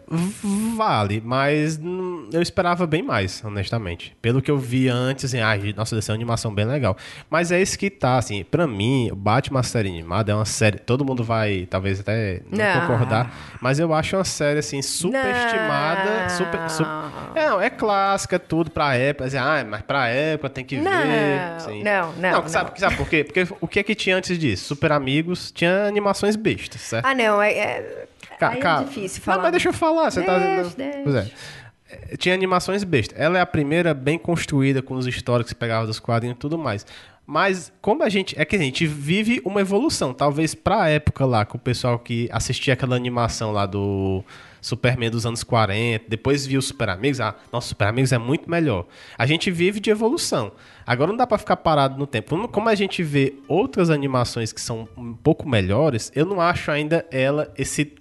vale, 0.76 1.22
mas 1.24 1.78
hum, 1.82 2.28
eu 2.30 2.42
esperava 2.42 2.86
bem 2.86 3.02
mais, 3.02 3.42
honestamente. 3.42 4.14
Pelo 4.20 4.42
que 4.42 4.50
eu 4.50 4.58
vi 4.58 4.86
antes, 4.88 5.24
assim, 5.24 5.40
ai, 5.40 5.72
nossa, 5.74 5.96
essa 5.96 6.10
é 6.10 6.12
uma 6.12 6.16
animação 6.16 6.54
bem 6.54 6.66
legal. 6.66 6.94
Mas 7.30 7.50
é 7.50 7.60
isso 7.62 7.78
que 7.78 7.88
tá, 7.88 8.18
assim, 8.18 8.44
pra 8.44 8.66
mim, 8.66 9.10
o 9.10 9.16
Batman 9.16 9.62
série 9.62 9.88
animada 9.88 10.30
é 10.32 10.34
uma 10.34 10.44
série, 10.44 10.78
todo 10.78 11.04
mundo 11.06 11.24
vai, 11.24 11.66
talvez 11.70 12.00
até 12.00 12.42
não, 12.50 12.58
Não. 12.64 12.80
concordar, 12.82 13.32
mas 13.60 13.78
eu 13.78 13.94
acho 13.94 14.16
uma 14.16 14.24
série, 14.24 14.58
assim, 14.58 14.82
superestimada, 14.82 16.28
super, 16.30 16.68
super- 16.70 16.90
é, 17.34 17.48
não, 17.48 17.60
é 17.60 17.70
clássica, 17.70 18.38
tudo 18.38 18.70
pra 18.70 18.94
época, 18.94 19.24
assim, 19.26 19.36
ah, 19.38 19.64
mas 19.68 19.82
pra 19.82 20.08
época 20.08 20.50
tem 20.50 20.64
que 20.64 20.76
Não, 20.76 20.90
ver. 20.90 21.40
assim. 21.56 21.82
não, 21.82 22.12
não, 22.12 22.48
sabe, 22.48 22.70
não. 22.70 22.76
sabe 22.76 22.96
por 22.96 23.08
quê? 23.08 23.24
Porque 23.24 23.46
o 23.60 23.66
que 23.68 23.78
é 23.80 23.82
que 23.82 23.94
tinha 23.94 24.16
antes 24.16 24.38
disso? 24.38 24.64
Super 24.66 24.92
Amigos, 24.92 25.50
tinha 25.50 25.84
animações 25.86 26.36
bestas, 26.36 26.80
certo? 26.80 27.06
Ah, 27.06 27.14
não, 27.14 27.40
é... 27.40 27.52
é... 27.52 28.06
Ca- 28.38 28.56
ca- 28.56 28.80
é 28.82 28.84
difícil 28.84 29.18
Não, 29.20 29.24
falar. 29.24 29.42
mas 29.42 29.50
deixa 29.52 29.68
eu 29.68 29.72
falar. 29.72 30.10
Você 30.10 30.22
tá 30.22 30.38
Deixa, 30.38 30.62
dizendo... 30.62 30.76
deixa. 30.76 31.02
Pois 31.04 31.14
é. 31.16 32.16
tinha 32.16 32.34
animações 32.34 32.82
bestas. 32.84 33.18
Ela 33.18 33.38
é 33.38 33.40
a 33.40 33.46
primeira 33.46 33.94
bem 33.94 34.18
construída 34.18 34.82
com 34.82 34.94
os 34.94 35.06
históricos 35.06 35.52
que 35.52 35.58
pegava 35.58 35.86
dos 35.86 36.00
quadrinhos 36.00 36.36
e 36.36 36.38
tudo 36.40 36.58
mais. 36.58 36.84
Mas 37.28 37.72
como 37.80 38.02
a 38.04 38.08
gente. 38.08 38.38
É 38.38 38.44
que 38.44 38.54
a 38.54 38.58
gente 38.58 38.86
vive 38.86 39.40
uma 39.44 39.60
evolução. 39.60 40.14
Talvez 40.14 40.54
pra 40.54 40.88
época 40.88 41.24
lá, 41.24 41.44
com 41.44 41.56
o 41.56 41.60
pessoal 41.60 41.98
que 41.98 42.28
assistia 42.30 42.74
aquela 42.74 42.94
animação 42.94 43.50
lá 43.50 43.66
do 43.66 44.22
Superman 44.60 45.10
dos 45.10 45.26
anos 45.26 45.42
40, 45.42 46.04
depois 46.08 46.46
viu 46.46 46.62
Super 46.62 46.88
Amigos. 46.88 47.20
Ah, 47.20 47.34
nossa, 47.52 47.66
Super 47.68 47.88
Amigos 47.88 48.12
é 48.12 48.18
muito 48.18 48.48
melhor. 48.48 48.86
A 49.18 49.26
gente 49.26 49.50
vive 49.50 49.80
de 49.80 49.90
evolução. 49.90 50.52
Agora 50.86 51.10
não 51.10 51.16
dá 51.16 51.26
pra 51.26 51.36
ficar 51.36 51.56
parado 51.56 51.98
no 51.98 52.06
tempo. 52.06 52.30
Como- 52.30 52.46
Como 52.48 52.68
a 52.68 52.74
gente 52.76 53.02
vê 53.02 53.34
outras 53.48 53.90
animações 53.90 54.52
que 54.52 54.60
são 54.60 54.88
um 54.96 55.12
pouco 55.12 55.48
melhores, 55.48 56.12
eu 56.14 56.24
não 56.26 56.40
acho 56.40 56.70
ainda 56.70 57.04
ela 57.10 57.52
esse 57.58 57.92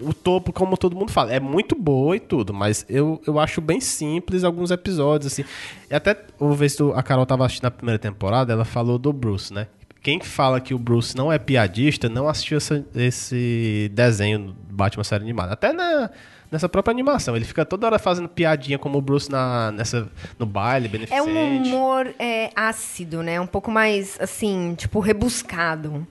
o 0.00 0.14
topo, 0.14 0.52
como 0.52 0.76
todo 0.76 0.96
mundo 0.96 1.12
fala. 1.12 1.32
É 1.32 1.38
muito 1.40 1.74
boa 1.74 2.16
e 2.16 2.20
tudo, 2.20 2.54
mas 2.54 2.86
eu, 2.88 3.20
eu 3.26 3.38
acho 3.38 3.60
bem 3.60 3.80
simples 3.80 4.44
alguns 4.44 4.70
episódios, 4.70 5.32
assim. 5.32 5.44
E 5.90 5.94
até 5.94 6.16
uma 6.38 6.54
vez 6.54 6.76
a 6.94 7.02
Carol 7.02 7.26
tava 7.26 7.44
assistindo 7.44 7.66
a 7.66 7.70
primeira 7.70 7.98
temporada, 7.98 8.52
ela 8.52 8.64
falou 8.64 8.98
do 8.98 9.12
Bruce, 9.12 9.52
né? 9.52 9.66
Quem 10.02 10.18
fala 10.22 10.58
que 10.62 10.72
o 10.72 10.78
Bruce 10.78 11.14
não 11.14 11.30
é 11.30 11.38
piadista, 11.38 12.08
não 12.08 12.26
assistiu 12.26 12.56
essa- 12.56 12.82
esse 12.94 13.90
desenho 13.92 14.38
do 14.38 14.74
Batman 14.74 15.04
série 15.04 15.22
animada. 15.24 15.52
Até 15.52 15.74
na, 15.74 16.08
nessa 16.50 16.70
própria 16.70 16.90
animação. 16.92 17.36
Ele 17.36 17.44
fica 17.44 17.66
toda 17.66 17.86
hora 17.86 17.98
fazendo 17.98 18.26
piadinha 18.26 18.78
como 18.78 18.96
o 18.96 19.02
Bruce 19.02 19.30
na, 19.30 19.70
nessa, 19.72 20.08
no 20.38 20.46
baile, 20.46 20.86
É 20.86 20.88
beneficente. 20.88 21.28
um 21.28 21.62
humor 21.62 22.14
é, 22.18 22.50
ácido, 22.56 23.22
né? 23.22 23.38
Um 23.38 23.46
pouco 23.46 23.70
mais, 23.70 24.16
assim, 24.18 24.74
tipo, 24.74 25.00
rebuscado, 25.00 26.06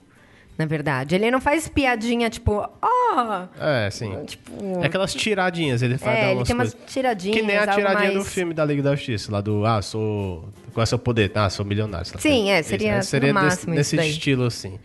na 0.60 0.66
verdade. 0.66 1.14
Ele 1.14 1.30
não 1.30 1.40
faz 1.40 1.66
piadinha, 1.68 2.28
tipo, 2.28 2.68
ó... 2.82 3.46
É, 3.58 3.90
sim. 3.90 4.14
tipo... 4.26 4.52
É 4.82 4.86
aquelas 4.86 5.14
tiradinhas, 5.14 5.80
ele 5.82 5.96
faz 5.98 6.18
É, 6.18 6.32
ele 6.32 6.44
tem 6.44 6.54
umas 6.54 6.74
coisas. 6.74 6.92
tiradinhas, 6.92 7.36
Que 7.40 7.42
nem 7.46 7.56
a 7.56 7.66
tiradinha 7.66 8.10
do 8.10 8.16
mais- 8.18 8.32
filme 8.32 8.52
da 8.54 8.64
Liga 8.64 8.82
da 8.82 8.94
Justiça, 8.94 9.32
lá 9.32 9.40
do 9.40 9.64
Ah, 9.64 9.80
sou. 9.80 10.48
Qual 10.72 10.82
é 10.82 10.84
o 10.84 10.86
seu 10.86 10.98
poder? 10.98 11.32
Ah, 11.34 11.48
sou 11.50 11.64
milionário. 11.64 12.06
Sim, 12.18 12.50
é, 12.50 12.60
Isso, 12.60 12.68
seria 12.68 12.92
né? 12.96 13.02
seria 13.02 13.32
no 13.32 13.40
desse, 13.40 13.68
nesse 13.70 13.96
estilo, 13.96 14.44
assim. 14.44 14.78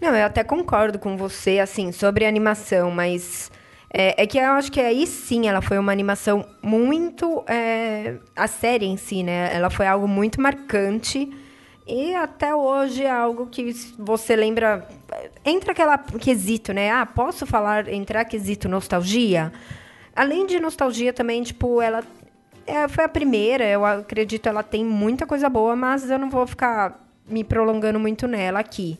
Não, 0.00 0.14
eu 0.16 0.26
até 0.26 0.42
concordo 0.42 0.98
com 0.98 1.16
você, 1.16 1.58
assim, 1.58 1.92
sobre 1.92 2.24
a 2.24 2.28
animação, 2.28 2.90
mas 2.90 3.50
é, 3.92 4.22
é 4.22 4.26
que 4.26 4.38
eu 4.38 4.44
acho 4.52 4.72
que 4.72 4.80
aí 4.80 5.06
sim 5.06 5.46
ela 5.48 5.60
foi 5.60 5.78
uma 5.78 5.92
animação 5.92 6.44
muito. 6.62 7.44
é, 7.46 8.14
a 8.34 8.46
série 8.46 8.86
em 8.86 8.96
si, 8.96 9.22
né? 9.22 9.50
Ela 9.54 9.70
foi 9.70 9.86
algo 9.86 10.08
muito 10.08 10.40
marcante. 10.40 11.28
E 11.86 12.14
até 12.14 12.54
hoje 12.54 13.02
é 13.04 13.10
algo 13.10 13.46
que 13.46 13.72
você 13.98 14.36
lembra. 14.36 14.86
Entra 15.44 15.72
aquela 15.72 15.98
quesito, 15.98 16.72
né? 16.72 16.90
Ah, 16.90 17.04
posso 17.04 17.44
falar, 17.44 17.88
entrar 17.88 18.24
quesito 18.24 18.68
nostalgia? 18.68 19.52
Além 20.14 20.46
de 20.46 20.60
nostalgia 20.60 21.12
também, 21.12 21.42
tipo, 21.42 21.80
ela 21.80 22.04
é, 22.66 22.86
foi 22.86 23.04
a 23.04 23.08
primeira, 23.08 23.64
eu 23.64 23.84
acredito 23.84 24.48
ela 24.48 24.62
tem 24.62 24.84
muita 24.84 25.26
coisa 25.26 25.48
boa, 25.48 25.74
mas 25.74 26.08
eu 26.08 26.18
não 26.18 26.30
vou 26.30 26.46
ficar 26.46 27.02
me 27.28 27.42
prolongando 27.42 27.98
muito 27.98 28.28
nela 28.28 28.60
aqui, 28.60 28.98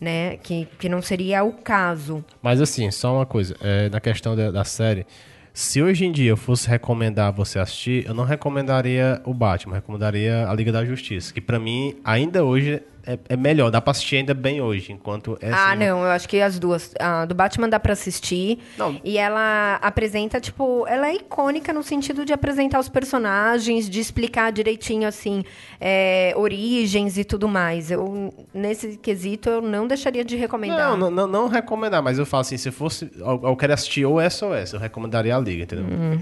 né? 0.00 0.36
Que, 0.38 0.66
que 0.78 0.88
não 0.88 1.00
seria 1.00 1.44
o 1.44 1.52
caso. 1.52 2.24
Mas 2.42 2.60
assim, 2.60 2.90
só 2.90 3.14
uma 3.14 3.26
coisa, 3.26 3.54
é, 3.60 3.88
na 3.88 4.00
questão 4.00 4.34
da, 4.34 4.50
da 4.50 4.64
série, 4.64 5.06
se 5.56 5.80
hoje 5.80 6.04
em 6.04 6.10
dia 6.10 6.30
eu 6.30 6.36
fosse 6.36 6.68
recomendar 6.68 7.32
você 7.32 7.60
assistir, 7.60 8.04
eu 8.06 8.12
não 8.12 8.24
recomendaria 8.24 9.22
o 9.24 9.32
Batman, 9.32 9.76
recomendaria 9.76 10.48
a 10.48 10.52
Liga 10.52 10.72
da 10.72 10.84
Justiça, 10.84 11.32
que 11.32 11.40
pra 11.40 11.60
mim, 11.60 11.94
ainda 12.04 12.44
hoje, 12.44 12.82
é, 13.06 13.18
é 13.28 13.36
melhor, 13.36 13.70
dá 13.70 13.80
pra 13.80 13.90
assistir 13.90 14.16
ainda 14.16 14.34
bem 14.34 14.60
hoje, 14.60 14.92
enquanto 14.92 15.36
essa... 15.40 15.70
Ah, 15.70 15.76
não, 15.76 16.02
eu 16.02 16.10
acho 16.10 16.28
que 16.28 16.40
as 16.40 16.58
duas. 16.58 16.92
A 16.98 17.24
do 17.24 17.34
Batman 17.34 17.68
dá 17.68 17.78
pra 17.78 17.92
assistir. 17.92 18.58
Não. 18.78 19.00
E 19.04 19.18
ela 19.18 19.78
apresenta, 19.82 20.40
tipo, 20.40 20.86
ela 20.86 21.08
é 21.08 21.16
icônica 21.16 21.72
no 21.72 21.82
sentido 21.82 22.24
de 22.24 22.32
apresentar 22.32 22.80
os 22.80 22.88
personagens, 22.88 23.88
de 23.88 24.00
explicar 24.00 24.50
direitinho, 24.52 25.06
assim, 25.06 25.44
é, 25.80 26.32
origens 26.36 27.18
e 27.18 27.24
tudo 27.24 27.48
mais. 27.48 27.90
Eu, 27.90 28.32
nesse 28.52 28.96
quesito, 28.96 29.48
eu 29.48 29.60
não 29.60 29.86
deixaria 29.86 30.24
de 30.24 30.36
recomendar. 30.36 30.90
Não, 30.90 30.96
não, 30.96 31.10
não, 31.10 31.26
não 31.26 31.48
recomendar, 31.48 32.02
mas 32.02 32.18
eu 32.18 32.24
falo 32.24 32.40
assim, 32.40 32.56
se 32.56 32.70
fosse, 32.70 33.10
eu, 33.16 33.40
eu 33.44 33.56
quero 33.56 33.74
assistir 33.74 34.04
ou 34.06 34.20
essa 34.20 34.46
ou 34.46 34.54
essa, 34.54 34.76
eu 34.76 34.80
recomendaria 34.80 35.36
a 35.36 35.38
Liga, 35.38 35.64
entendeu? 35.64 35.86
Hum. 35.86 36.20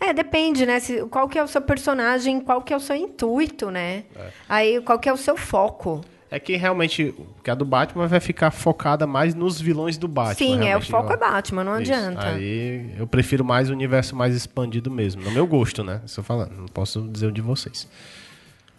É, 0.00 0.12
depende, 0.12 0.64
né? 0.64 0.80
Se, 0.80 1.04
qual 1.06 1.28
que 1.28 1.38
é 1.38 1.42
o 1.42 1.48
seu 1.48 1.60
personagem, 1.60 2.40
qual 2.40 2.62
que 2.62 2.72
é 2.72 2.76
o 2.76 2.80
seu 2.80 2.96
intuito, 2.96 3.70
né? 3.70 4.04
Aí, 4.48 4.80
qual 4.80 4.98
que 4.98 5.08
é 5.08 5.12
o 5.12 5.16
seu 5.16 5.36
foco? 5.36 6.02
É 6.34 6.40
que 6.40 6.56
realmente, 6.56 7.14
que 7.44 7.48
a 7.50 7.54
do 7.54 7.64
Batman 7.64 8.08
vai 8.08 8.18
ficar 8.18 8.50
focada 8.50 9.06
mais 9.06 9.36
nos 9.36 9.60
vilões 9.60 9.96
do 9.96 10.08
Batman. 10.08 10.34
Sim, 10.34 10.66
é, 10.66 10.76
o 10.76 10.80
foco 10.80 11.12
é 11.12 11.16
Batman, 11.16 11.62
não 11.62 11.80
Isso. 11.80 11.92
adianta. 11.92 12.26
Aí 12.26 12.92
eu 12.98 13.06
prefiro 13.06 13.44
mais 13.44 13.70
o 13.70 13.72
universo 13.72 14.16
mais 14.16 14.34
expandido 14.34 14.90
mesmo. 14.90 15.22
No 15.22 15.30
meu 15.30 15.46
gosto, 15.46 15.84
né? 15.84 16.00
Estou 16.04 16.24
falando. 16.24 16.50
Não 16.56 16.66
posso 16.66 17.02
dizer 17.06 17.28
o 17.28 17.30
de 17.32 17.40
vocês. 17.40 17.88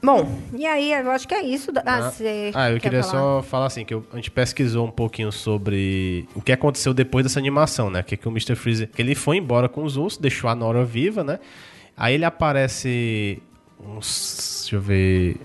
Bom, 0.03 0.37
e 0.53 0.65
aí, 0.65 0.91
eu 0.91 1.09
acho 1.11 1.25
que 1.25 1.33
é 1.33 1.41
isso. 1.43 1.71
Ah, 1.77 1.81
Ah, 1.85 2.11
você 2.11 2.51
ah, 2.53 2.69
eu 2.71 2.73
quer 2.75 2.81
queria 2.81 3.01
falar? 3.03 3.11
só 3.13 3.41
falar 3.43 3.65
assim, 3.67 3.85
que 3.85 3.93
eu- 3.93 4.05
a 4.11 4.17
gente 4.17 4.29
pesquisou 4.31 4.85
um 4.85 4.91
pouquinho 4.91 5.31
sobre 5.31 6.27
o 6.35 6.41
que 6.41 6.51
aconteceu 6.51 6.93
depois 6.93 7.23
dessa 7.25 7.39
animação, 7.39 7.89
né? 7.89 8.03
Que, 8.03 8.17
que 8.17 8.27
o 8.27 8.31
Mr. 8.31 8.53
Freeze, 8.55 8.85
que 8.87 9.01
ele 9.01 9.15
foi 9.15 9.37
embora 9.37 9.69
com 9.69 9.81
os 9.83 9.95
ursos, 9.95 10.19
deixou 10.19 10.49
a 10.49 10.53
Nora 10.55 10.83
viva, 10.83 11.23
né? 11.23 11.39
Aí 11.95 12.15
ele 12.15 12.25
aparece 12.25 13.41
uns, 13.79 14.57
deixa 14.63 14.75
eu 14.75 14.81
ver... 14.81 15.37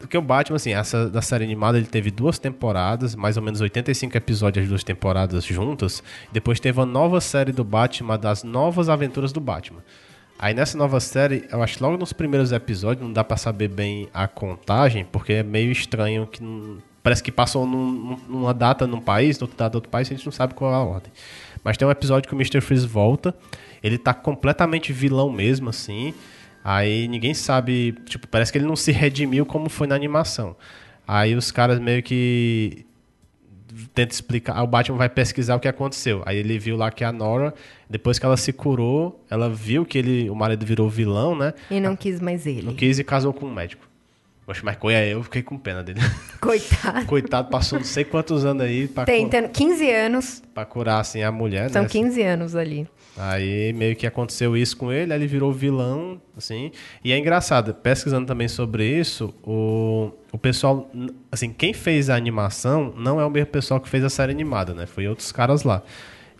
Porque 0.00 0.16
o 0.18 0.22
Batman, 0.22 0.56
assim, 0.56 0.72
essa 0.72 1.08
da 1.08 1.20
série 1.22 1.44
animada, 1.44 1.76
ele 1.78 1.86
teve 1.86 2.10
duas 2.10 2.38
temporadas, 2.38 3.14
mais 3.14 3.36
ou 3.36 3.42
menos 3.42 3.60
85 3.60 4.16
episódios, 4.16 4.62
as 4.64 4.68
duas 4.68 4.82
temporadas 4.82 5.44
juntas. 5.44 6.02
Depois 6.32 6.58
teve 6.58 6.80
a 6.80 6.86
nova 6.86 7.20
série 7.20 7.52
do 7.52 7.62
Batman, 7.62 8.18
das 8.18 8.42
novas 8.42 8.88
aventuras 8.88 9.30
do 9.32 9.40
Batman. 9.40 9.80
Aí 10.38 10.54
nessa 10.54 10.78
nova 10.78 10.98
série, 11.00 11.44
eu 11.52 11.62
acho 11.62 11.76
que 11.76 11.82
logo 11.82 11.98
nos 11.98 12.14
primeiros 12.14 12.50
episódios, 12.50 13.06
não 13.06 13.12
dá 13.12 13.22
pra 13.22 13.36
saber 13.36 13.68
bem 13.68 14.08
a 14.12 14.26
contagem, 14.26 15.04
porque 15.04 15.34
é 15.34 15.42
meio 15.42 15.70
estranho 15.70 16.26
que 16.26 16.42
não- 16.42 16.78
parece 17.02 17.22
que 17.22 17.30
passou 17.30 17.66
num- 17.66 18.18
numa 18.26 18.54
data 18.54 18.86
num 18.86 19.00
país, 19.02 19.40
outra 19.42 19.56
data 19.58 19.76
outro 19.76 19.90
país, 19.90 20.08
a 20.08 20.14
gente 20.14 20.24
não 20.24 20.32
sabe 20.32 20.54
qual 20.54 20.72
é 20.72 20.74
a 20.76 20.78
ordem. 20.80 21.12
Mas 21.62 21.76
tem 21.76 21.86
um 21.86 21.90
episódio 21.90 22.26
que 22.26 22.34
o 22.34 22.38
Mr. 22.38 22.62
Freeze 22.62 22.86
volta, 22.86 23.34
ele 23.82 23.98
tá 23.98 24.14
completamente 24.14 24.94
vilão 24.94 25.30
mesmo, 25.30 25.68
assim. 25.68 26.14
Aí 26.62 27.08
ninguém 27.08 27.32
sabe, 27.34 27.92
tipo, 28.06 28.28
parece 28.28 28.52
que 28.52 28.58
ele 28.58 28.66
não 28.66 28.76
se 28.76 28.92
redimiu 28.92 29.46
como 29.46 29.68
foi 29.68 29.86
na 29.86 29.94
animação. 29.94 30.54
Aí 31.06 31.34
os 31.34 31.50
caras 31.50 31.78
meio 31.78 32.02
que 32.02 32.84
tenta 33.94 34.12
explicar. 34.12 34.62
O 34.62 34.66
Batman 34.66 34.98
vai 34.98 35.08
pesquisar 35.08 35.56
o 35.56 35.60
que 35.60 35.68
aconteceu. 35.68 36.22
Aí 36.26 36.36
ele 36.36 36.58
viu 36.58 36.76
lá 36.76 36.90
que 36.90 37.02
a 37.02 37.12
Nora, 37.12 37.54
depois 37.88 38.18
que 38.18 38.26
ela 38.26 38.36
se 38.36 38.52
curou, 38.52 39.24
ela 39.30 39.48
viu 39.48 39.84
que 39.84 39.98
ele, 39.98 40.28
o 40.30 40.34
marido 40.34 40.64
virou 40.66 40.88
vilão, 40.88 41.34
né? 41.36 41.54
E 41.70 41.80
não 41.80 41.96
quis 41.96 42.20
mais 42.20 42.46
ele. 42.46 42.62
Não 42.62 42.74
quis 42.74 42.98
e 42.98 43.04
casou 43.04 43.32
com 43.32 43.46
um 43.46 43.52
médico. 43.54 43.88
Poxa, 44.44 44.62
mas 44.64 44.76
coia 44.76 45.06
eu 45.06 45.22
fiquei 45.22 45.42
com 45.42 45.56
pena 45.56 45.82
dele. 45.82 46.00
Coitado. 46.40 47.06
Coitado, 47.06 47.50
passou 47.50 47.78
não 47.78 47.86
sei 47.86 48.04
quantos 48.04 48.44
anos 48.44 48.62
aí 48.62 48.88
pra, 48.88 49.04
Tentando. 49.04 49.48
15 49.48 49.90
anos. 49.90 50.42
pra 50.52 50.64
curar 50.64 51.00
assim 51.00 51.22
a 51.22 51.30
mulher, 51.30 51.70
São 51.70 51.82
né? 51.82 51.88
15 51.88 52.22
anos 52.22 52.56
ali. 52.56 52.88
Aí 53.16 53.72
meio 53.72 53.96
que 53.96 54.06
aconteceu 54.06 54.56
isso 54.56 54.76
com 54.76 54.92
ele, 54.92 55.12
aí 55.12 55.18
ele 55.18 55.26
virou 55.26 55.52
vilão, 55.52 56.20
assim. 56.36 56.70
E 57.04 57.12
é 57.12 57.18
engraçado, 57.18 57.74
pesquisando 57.74 58.26
também 58.26 58.48
sobre 58.48 58.84
isso, 58.84 59.34
o, 59.42 60.10
o 60.32 60.38
pessoal, 60.38 60.90
assim, 61.30 61.52
quem 61.52 61.72
fez 61.72 62.08
a 62.08 62.16
animação 62.16 62.94
não 62.96 63.20
é 63.20 63.24
o 63.24 63.30
mesmo 63.30 63.50
pessoal 63.50 63.80
que 63.80 63.88
fez 63.88 64.04
a 64.04 64.10
série 64.10 64.32
animada, 64.32 64.72
né? 64.72 64.86
Foi 64.86 65.06
outros 65.06 65.32
caras 65.32 65.64
lá. 65.64 65.82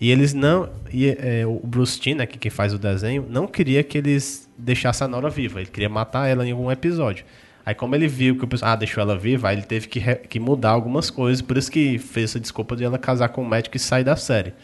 E 0.01 0.11
eles 0.11 0.33
não. 0.33 0.71
E, 0.91 1.09
é, 1.09 1.45
o 1.47 1.61
Bruce 1.63 2.01
Timm, 2.01 2.17
né, 2.17 2.27
que 2.27 2.39
quem 2.39 2.51
faz 2.51 2.73
o 2.73 2.79
desenho, 2.79 3.27
não 3.29 3.47
queria 3.47 3.85
que 3.85 3.99
eles 3.99 4.49
deixassem 4.57 5.05
a 5.05 5.09
Nora 5.09 5.29
viva. 5.29 5.61
Ele 5.61 5.69
queria 5.69 5.91
matar 5.91 6.27
ela 6.27 6.47
em 6.47 6.53
algum 6.53 6.71
episódio. 6.71 7.25
Aí, 7.67 7.75
como 7.75 7.95
ele 7.95 8.09
viu 8.09 8.39
que 8.39 8.45
o 8.45 8.49
pessoal 8.49 8.73
ah, 8.73 8.77
deixou 8.77 9.03
ela 9.03 9.19
viva, 9.19 9.49
aí 9.49 9.57
ele 9.57 9.67
teve 9.67 9.87
que, 9.87 10.01
que 10.01 10.41
mudar 10.41 10.71
algumas 10.71 11.11
coisas. 11.11 11.43
Por 11.43 11.59
isso 11.59 11.71
que 11.71 11.99
fez 11.99 12.31
essa 12.31 12.41
desculpa 12.41 12.75
de 12.75 12.85
ela 12.85 12.99
casar 12.99 13.29
com 13.29 13.43
o 13.43 13.49
médico 13.49 13.77
e 13.77 13.81
sair 13.81 14.03
da 14.03 14.17
série. 14.17 14.55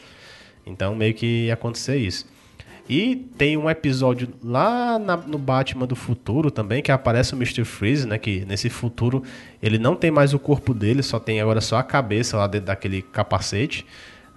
Então, 0.67 0.95
meio 0.95 1.15
que 1.15 1.47
ia 1.47 1.55
acontecer 1.55 1.97
isso. 1.97 2.27
E 2.89 3.17
tem 3.37 3.57
um 3.57 3.69
episódio 3.69 4.29
lá 4.43 4.99
na- 4.99 5.17
no 5.17 5.39
Batman 5.39 5.87
do 5.87 5.97
futuro 5.97 6.51
também, 6.51 6.83
que 6.83 6.93
aparece 6.93 7.35
o 7.35 7.37
Mr. 7.37 7.65
Freeze, 7.65 8.07
né? 8.07 8.17
Que 8.19 8.45
nesse 8.45 8.69
futuro 8.71 9.23
ele 9.63 9.79
não 9.79 9.97
tem 9.97 10.11
mais 10.11 10.33
o 10.35 10.39
corpo 10.39 10.73
dele, 10.73 11.03
só 11.03 11.19
tem 11.19 11.41
agora 11.41 11.61
só 11.61 11.79
a 11.79 11.83
cabeça 11.83 12.37
lá 12.37 12.47
dentro 12.47 12.67
daquele 12.67 13.03
capacete. 13.03 13.85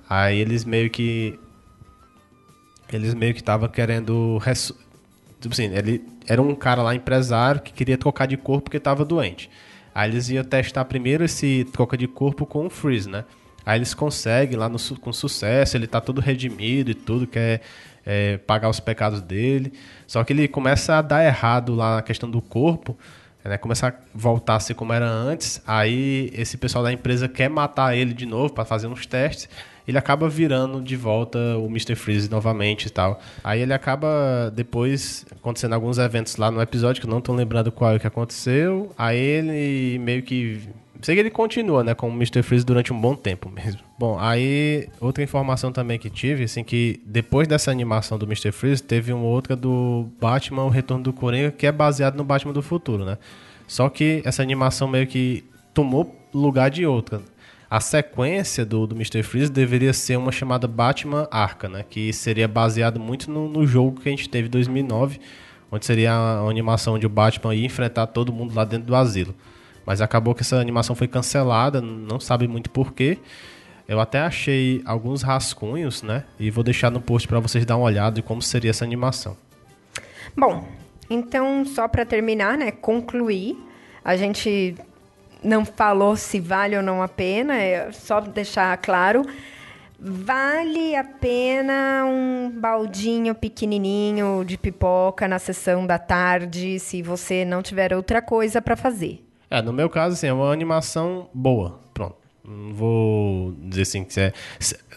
Aí 0.09 0.39
eles 0.39 0.65
meio 0.65 0.89
que. 0.89 1.37
Eles 2.91 3.13
meio 3.13 3.33
que 3.33 3.39
estavam 3.41 3.69
querendo. 3.69 4.37
ressu- 4.39 4.75
Tipo 5.39 5.53
assim, 5.53 5.65
ele 5.73 6.03
era 6.27 6.41
um 6.41 6.53
cara 6.55 6.81
lá, 6.81 6.93
empresário, 6.95 7.61
que 7.61 7.71
queria 7.71 7.97
trocar 7.97 8.25
de 8.25 8.35
corpo 8.35 8.63
porque 8.65 8.77
estava 8.77 9.05
doente. 9.05 9.49
Aí 9.95 10.09
eles 10.09 10.27
iam 10.29 10.43
testar 10.43 10.83
primeiro 10.85 11.23
esse 11.23 11.65
troca 11.71 11.95
de 11.95 12.07
corpo 12.07 12.45
com 12.45 12.65
o 12.65 12.69
Freeze, 12.69 13.07
né? 13.09 13.23
Aí 13.65 13.77
eles 13.77 13.93
conseguem 13.93 14.57
lá 14.57 14.67
no 14.69 14.77
com 14.99 15.13
sucesso, 15.13 15.77
ele 15.77 15.87
tá 15.87 16.01
todo 16.01 16.21
redimido 16.21 16.91
e 16.91 16.93
tudo, 16.93 17.27
quer 17.27 17.61
é, 18.05 18.37
pagar 18.37 18.69
os 18.69 18.79
pecados 18.79 19.21
dele. 19.21 19.73
Só 20.07 20.23
que 20.23 20.33
ele 20.33 20.47
começa 20.47 20.95
a 20.95 21.01
dar 21.01 21.23
errado 21.23 21.75
lá 21.75 21.97
na 21.97 22.01
questão 22.01 22.29
do 22.29 22.41
corpo, 22.41 22.97
né? 23.43 23.57
Começa 23.57 23.87
a 23.87 23.93
voltar 24.13 24.55
a 24.55 24.59
ser 24.59 24.73
como 24.73 24.93
era 24.93 25.07
antes. 25.07 25.61
Aí 25.65 26.31
esse 26.33 26.57
pessoal 26.57 26.83
da 26.83 26.91
empresa 26.91 27.27
quer 27.27 27.49
matar 27.49 27.95
ele 27.95 28.13
de 28.13 28.25
novo 28.25 28.53
para 28.53 28.65
fazer 28.65 28.87
uns 28.87 29.05
testes. 29.05 29.49
Ele 29.89 29.97
acaba 29.97 30.29
virando 30.29 30.81
de 30.81 30.95
volta 30.95 31.39
o 31.57 31.65
Mr. 31.65 31.95
Freeze 31.95 32.29
novamente 32.29 32.85
e 32.85 32.89
tal. 32.89 33.19
Aí 33.43 33.61
ele 33.61 33.73
acaba 33.73 34.51
depois 34.55 35.25
acontecendo 35.31 35.73
alguns 35.73 35.97
eventos 35.97 36.37
lá 36.37 36.51
no 36.51 36.61
episódio, 36.61 37.01
que 37.01 37.07
eu 37.07 37.11
não 37.11 37.19
tô 37.19 37.33
lembrando 37.33 37.71
qual 37.71 37.95
é 37.95 37.99
que 37.99 38.07
aconteceu. 38.07 38.91
Aí 38.97 39.17
ele 39.17 39.99
meio 39.99 40.21
que 40.21 40.61
Sei 41.01 41.15
que 41.15 41.21
ele 41.21 41.29
continua, 41.29 41.81
né, 41.81 41.93
com 41.93 42.09
o 42.09 42.11
Mr. 42.11 42.43
Freeze 42.43 42.65
durante 42.65 42.91
um 42.91 42.99
bom 42.99 43.15
tempo 43.15 43.49
mesmo. 43.49 43.79
Bom, 43.97 44.19
aí 44.19 44.89
outra 44.99 45.23
informação 45.23 45.71
também 45.71 45.97
que 45.97 46.09
tive, 46.09 46.43
assim, 46.43 46.61
que 46.61 46.99
depois 47.05 47.47
dessa 47.47 47.71
animação 47.71 48.17
do 48.17 48.25
Mr. 48.25 48.51
Freeze, 48.51 48.83
teve 48.83 49.13
uma 49.13 49.23
outra 49.23 49.55
do 49.55 50.09
Batman, 50.19 50.65
o 50.65 50.69
Retorno 50.69 51.05
do 51.05 51.13
Coringa, 51.13 51.51
que 51.51 51.65
é 51.65 51.71
baseado 51.71 52.17
no 52.17 52.23
Batman 52.25 52.51
do 52.51 52.61
futuro, 52.61 53.05
né? 53.05 53.17
Só 53.65 53.87
que 53.87 54.21
essa 54.25 54.43
animação 54.43 54.89
meio 54.89 55.07
que 55.07 55.45
tomou 55.73 56.13
lugar 56.33 56.69
de 56.69 56.85
outra. 56.85 57.21
A 57.69 57.79
sequência 57.79 58.65
do, 58.65 58.87
do 58.87 58.95
Mr. 58.95 59.21
Freeze 59.21 59.51
deveria 59.51 59.93
ser 59.93 60.17
uma 60.17 60.31
chamada 60.31 60.67
Batman 60.67 61.27
Arca, 61.29 61.69
né? 61.69 61.85
Que 61.87 62.11
seria 62.11 62.47
baseado 62.47 62.99
muito 62.99 63.29
no, 63.29 63.47
no 63.47 63.67
jogo 63.67 64.01
que 64.01 64.09
a 64.09 64.11
gente 64.11 64.27
teve 64.27 64.47
em 64.47 64.51
2009, 64.51 65.19
onde 65.71 65.85
seria 65.85 66.11
a 66.11 66.49
animação 66.49 66.95
onde 66.95 67.05
o 67.05 67.09
Batman 67.09 67.53
ia 67.53 67.65
enfrentar 67.65 68.07
todo 68.07 68.33
mundo 68.33 68.55
lá 68.55 68.65
dentro 68.65 68.87
do 68.87 68.95
asilo. 68.95 69.35
Mas 69.85 70.01
acabou 70.01 70.33
que 70.33 70.41
essa 70.41 70.57
animação 70.57 70.95
foi 70.95 71.07
cancelada, 71.07 71.79
não 71.79 72.19
sabe 72.19 72.47
muito 72.47 72.71
porquê. 72.71 73.19
Eu 73.87 73.99
até 73.99 74.19
achei 74.19 74.81
alguns 74.83 75.21
rascunhos, 75.21 76.01
né? 76.01 76.23
E 76.39 76.49
vou 76.49 76.63
deixar 76.63 76.89
no 76.89 76.99
post 76.99 77.27
para 77.27 77.39
vocês 77.39 77.65
dar 77.65 77.77
uma 77.77 77.85
olhada 77.85 78.15
de 78.15 78.23
como 78.23 78.41
seria 78.41 78.71
essa 78.71 78.83
animação. 78.83 79.37
Bom, 80.35 80.67
então 81.07 81.63
só 81.65 81.87
para 81.87 82.03
terminar, 82.03 82.57
né? 82.57 82.71
Concluir, 82.71 83.57
a 84.03 84.15
gente 84.15 84.75
não 85.43 85.65
falou 85.65 86.15
se 86.15 86.39
vale 86.39 86.75
ou 86.75 86.83
não 86.83 87.01
a 87.01 87.07
pena, 87.07 87.55
é 87.55 87.91
só 87.91 88.19
deixar 88.19 88.75
claro. 88.77 89.25
Vale 90.01 90.95
a 90.95 91.03
pena 91.03 92.05
um 92.05 92.49
baldinho 92.49 93.35
pequenininho 93.35 94.45
de 94.45 94.57
pipoca 94.57 95.27
na 95.27 95.39
sessão 95.39 95.85
da 95.85 95.99
tarde, 95.99 96.79
se 96.79 97.01
você 97.01 97.43
não 97.43 97.61
tiver 97.61 97.93
outra 97.93 98.21
coisa 98.21 98.61
para 98.61 98.77
fazer. 98.77 99.25
É, 99.49 99.61
no 99.61 99.73
meu 99.73 99.89
caso, 99.89 100.13
assim, 100.13 100.27
é 100.27 100.33
uma 100.33 100.53
animação 100.53 101.29
boa. 101.33 101.79
Pronto. 101.93 102.15
Não 102.45 102.73
vou 102.73 103.53
dizer 103.57 103.81
assim 103.81 104.05
que 104.05 104.19
é. 104.19 104.33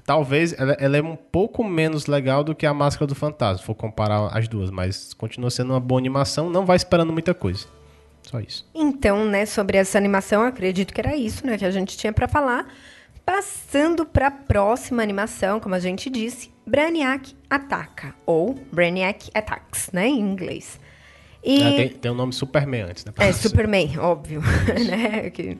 Talvez 0.07 0.53
ela, 0.59 0.73
ela, 0.79 0.97
é 0.97 1.03
um 1.03 1.17
pouco 1.17 1.65
menos 1.65 2.07
legal 2.07 2.45
do 2.45 2.55
que 2.55 2.65
a 2.65 2.73
Máscara 2.73 3.07
do 3.07 3.15
Fantasma, 3.15 3.59
se 3.59 3.65
for 3.65 3.75
comparar 3.75 4.29
as 4.37 4.47
duas, 4.47 4.71
mas 4.71 5.13
continua 5.15 5.51
sendo 5.51 5.73
uma 5.73 5.81
boa 5.81 5.99
animação, 5.99 6.49
não 6.49 6.65
vai 6.65 6.77
esperando 6.77 7.13
muita 7.13 7.35
coisa. 7.35 7.67
Só 8.33 8.41
isso. 8.41 8.67
Então, 8.75 9.27
né, 9.27 9.45
sobre 9.45 9.77
essa 9.77 9.99
animação, 9.99 10.43
acredito 10.43 10.95
que 10.95 11.01
era 11.03 11.15
isso, 11.15 11.47
né, 11.47 11.59
que 11.59 11.67
a 11.67 11.71
gente 11.71 11.99
tinha 11.99 12.15
para 12.15 12.27
falar. 12.27 12.67
Passando 13.27 14.07
para 14.07 14.29
a 14.29 14.31
próxima 14.31 15.03
animação, 15.03 15.61
como 15.61 15.75
a 15.75 15.79
gente 15.79 16.09
disse, 16.09 16.51
Brainiac 16.67 17.37
Ataca, 17.49 18.15
ou 18.25 18.55
Brainiac 18.73 19.31
Attacks, 19.35 19.91
né, 19.93 20.09
em 20.09 20.19
inglês. 20.19 20.81
E... 21.45 21.63
É, 21.63 21.77
tem, 21.77 21.89
tem 21.91 22.11
o 22.11 22.15
nome 22.15 22.33
Superman 22.33 22.83
antes, 22.83 23.05
né? 23.05 23.13
É, 23.19 23.33
Superman, 23.33 23.99
óbvio. 23.99 24.41
né? 24.89 25.29
que, 25.29 25.59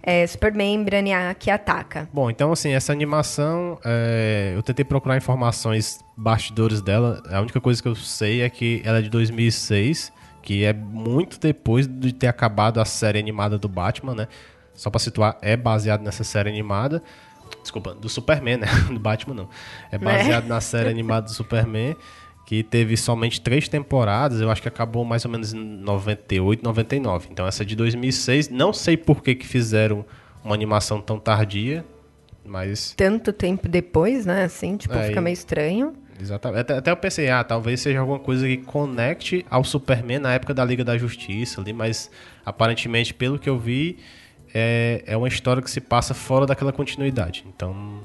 é, 0.00 0.24
Superman 0.26 0.84
Brainiac 0.84 1.50
ataca. 1.50 2.08
Bom, 2.12 2.30
então 2.30 2.52
assim, 2.52 2.70
essa 2.70 2.92
animação, 2.92 3.78
é, 3.84 4.52
eu 4.54 4.62
tentei 4.62 4.84
procurar 4.84 5.16
informações 5.16 5.98
bastidores 6.16 6.80
dela. 6.80 7.22
A 7.28 7.40
única 7.40 7.60
coisa 7.60 7.82
que 7.82 7.88
eu 7.88 7.96
sei 7.96 8.42
é 8.42 8.48
que 8.48 8.82
ela 8.84 8.98
é 8.98 9.02
de 9.02 9.10
2006, 9.10 10.12
que 10.44 10.62
é 10.62 10.74
muito 10.74 11.40
depois 11.40 11.86
de 11.86 12.12
ter 12.12 12.26
acabado 12.26 12.78
a 12.78 12.84
série 12.84 13.18
animada 13.18 13.58
do 13.58 13.66
Batman, 13.66 14.14
né? 14.14 14.28
Só 14.74 14.90
pra 14.90 15.00
situar, 15.00 15.38
é 15.40 15.56
baseado 15.56 16.02
nessa 16.02 16.22
série 16.22 16.50
animada. 16.50 17.02
Desculpa, 17.62 17.94
do 17.94 18.10
Superman, 18.10 18.58
né? 18.58 18.66
Do 18.92 19.00
Batman 19.00 19.34
não. 19.34 19.48
É 19.90 19.96
baseado 19.96 20.44
é. 20.44 20.48
na 20.48 20.60
série 20.60 20.90
animada 20.90 21.26
do 21.26 21.32
Superman 21.32 21.96
que 22.44 22.62
teve 22.62 22.94
somente 22.94 23.40
três 23.40 23.68
temporadas, 23.68 24.38
eu 24.38 24.50
acho 24.50 24.60
que 24.60 24.68
acabou 24.68 25.02
mais 25.02 25.24
ou 25.24 25.30
menos 25.30 25.54
em 25.54 25.58
98, 25.58 26.62
99. 26.62 27.28
Então 27.30 27.46
essa 27.46 27.62
é 27.62 27.66
de 27.66 27.74
2006, 27.74 28.50
não 28.50 28.70
sei 28.70 28.98
por 28.98 29.22
que, 29.22 29.34
que 29.34 29.46
fizeram 29.46 30.04
uma 30.44 30.54
animação 30.54 31.00
tão 31.00 31.18
tardia, 31.18 31.86
mas... 32.44 32.92
Tanto 32.94 33.32
tempo 33.32 33.66
depois, 33.66 34.26
né, 34.26 34.44
assim, 34.44 34.76
tipo, 34.76 34.92
é, 34.94 35.08
fica 35.08 35.22
meio 35.22 35.32
estranho. 35.32 35.94
Exatamente. 36.20 36.60
Até, 36.60 36.76
até 36.76 36.90
eu 36.90 36.96
pensei, 36.96 37.28
ah, 37.28 37.42
talvez 37.42 37.80
seja 37.80 38.00
alguma 38.00 38.18
coisa 38.18 38.46
que 38.46 38.58
conecte 38.58 39.44
ao 39.50 39.64
Superman 39.64 40.20
na 40.20 40.32
época 40.32 40.54
da 40.54 40.64
Liga 40.64 40.84
da 40.84 40.96
Justiça 40.96 41.60
ali, 41.60 41.72
mas 41.72 42.10
aparentemente, 42.44 43.12
pelo 43.12 43.38
que 43.38 43.48
eu 43.48 43.58
vi, 43.58 43.98
é, 44.54 45.02
é 45.06 45.16
uma 45.16 45.28
história 45.28 45.62
que 45.62 45.70
se 45.70 45.80
passa 45.80 46.14
fora 46.14 46.46
daquela 46.46 46.72
continuidade. 46.72 47.44
Então, 47.48 48.00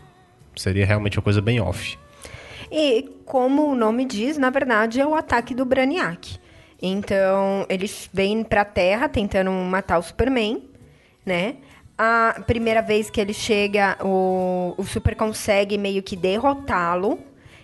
seria 0.56 0.86
realmente 0.86 1.18
uma 1.18 1.24
coisa 1.24 1.42
bem 1.42 1.62
off. 1.62 1.98
E, 2.72 3.10
como 3.26 3.72
o 3.72 3.76
nome 3.76 4.06
diz, 4.06 4.38
na 4.38 4.50
verdade 4.50 5.00
é 5.00 5.06
o 5.06 5.16
ataque 5.16 5.54
do 5.54 5.66
Brainiac. 5.66 6.40
Então, 6.82 7.66
eles 7.70 8.10
vêm 8.14 8.44
pra 8.44 8.64
Terra 8.64 9.10
tentando 9.10 9.52
matar 9.52 9.98
o 10.00 10.02
Superman, 10.02 10.64
né? 11.26 11.56
A 11.98 12.42
primeira 12.48 12.82
vez 12.82 13.10
que 13.10 13.20
ele 13.20 13.34
chega, 13.34 13.98
o, 14.02 14.74
o 14.78 14.84
Super 14.86 15.16
consegue 15.16 15.78
meio 15.78 16.02
que 16.02 16.16
derrotá-lo. 16.16 17.20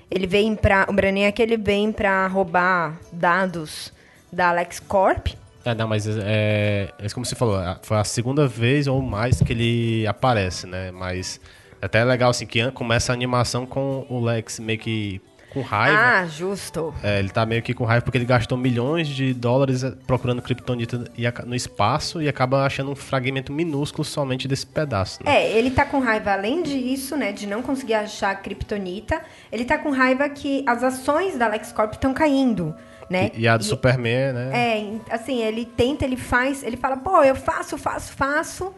Ele 0.10 0.28
vem 0.28 0.56
pra. 0.56 0.86
O 0.90 0.94
Brainiac 0.94 1.42
ele 1.42 1.58
vem 1.58 1.92
pra 1.92 2.28
roubar 2.28 3.00
dados 3.12 3.92
da 4.32 4.50
Alex 4.50 4.80
Corp. 4.80 5.30
É, 5.64 5.74
não, 5.74 5.88
mas 5.88 6.06
é, 6.08 6.90
é 7.00 7.10
como 7.10 7.26
você 7.26 7.36
falou, 7.36 7.60
foi 7.82 7.98
a 7.98 8.04
segunda 8.04 8.48
vez 8.48 8.86
ou 8.86 9.02
mais 9.02 9.42
que 9.42 9.52
ele 9.52 10.06
aparece, 10.06 10.68
né? 10.68 10.92
Mas 10.92 11.40
até 11.82 12.00
é 12.00 12.04
legal 12.04 12.30
assim 12.30 12.46
que 12.46 12.70
começa 12.72 13.12
a 13.12 13.16
animação 13.16 13.66
com 13.66 14.06
o 14.08 14.24
Lex 14.24 14.60
meio 14.60 14.78
que 14.78 15.20
com 15.56 15.62
raiva. 15.62 15.98
Ah, 15.98 16.28
justo. 16.28 16.94
É, 17.02 17.18
ele 17.20 17.30
tá 17.30 17.46
meio 17.46 17.62
que 17.62 17.74
com 17.74 17.86
raiva 17.86 18.04
porque 18.04 18.18
ele 18.18 18.26
gastou 18.26 18.58
milhões 18.58 19.08
de 19.08 19.34
dólares 19.34 19.86
eh, 19.86 19.94
procurando 20.06 20.42
Kryptonita 20.42 21.06
no 21.46 21.56
espaço 21.56 22.22
e 22.22 22.28
acaba 22.28 22.66
achando 22.66 22.92
um 22.92 22.96
fragmento 22.96 23.54
minúsculo 23.54 24.04
somente 24.04 24.50
desse 24.50 24.68
pedaço. 24.68 25.24
Né? 25.24 25.34
É, 25.34 25.58
ele 25.58 25.72
tá 25.72 25.86
com 25.86 26.00
raiva 26.00 26.34
além 26.34 26.62
disso, 26.62 27.16
né, 27.16 27.32
de 27.32 27.48
não 27.48 27.62
conseguir 27.62 27.94
achar 27.94 28.36
Kryptonita, 28.42 29.22
ele 29.50 29.64
tá 29.64 29.78
com 29.78 29.92
raiva 29.92 30.28
que 30.28 30.66
as 30.68 30.84
ações 30.84 31.38
da 31.38 31.48
LexCorp 31.48 31.94
estão 31.94 32.14
caindo. 32.14 32.76
Né? 33.10 33.32
E, 33.34 33.42
e 33.42 33.48
a 33.48 33.56
do 33.56 33.64
e, 33.64 33.66
Superman, 33.66 34.34
né? 34.34 34.50
É, 34.52 35.14
assim, 35.14 35.42
ele 35.42 35.64
tenta, 35.64 36.04
ele 36.04 36.18
faz, 36.18 36.64
ele 36.64 36.76
fala, 36.76 36.98
pô, 36.98 37.24
eu 37.24 37.36
faço, 37.36 37.78
faço, 37.78 38.12
faço, 38.14 38.74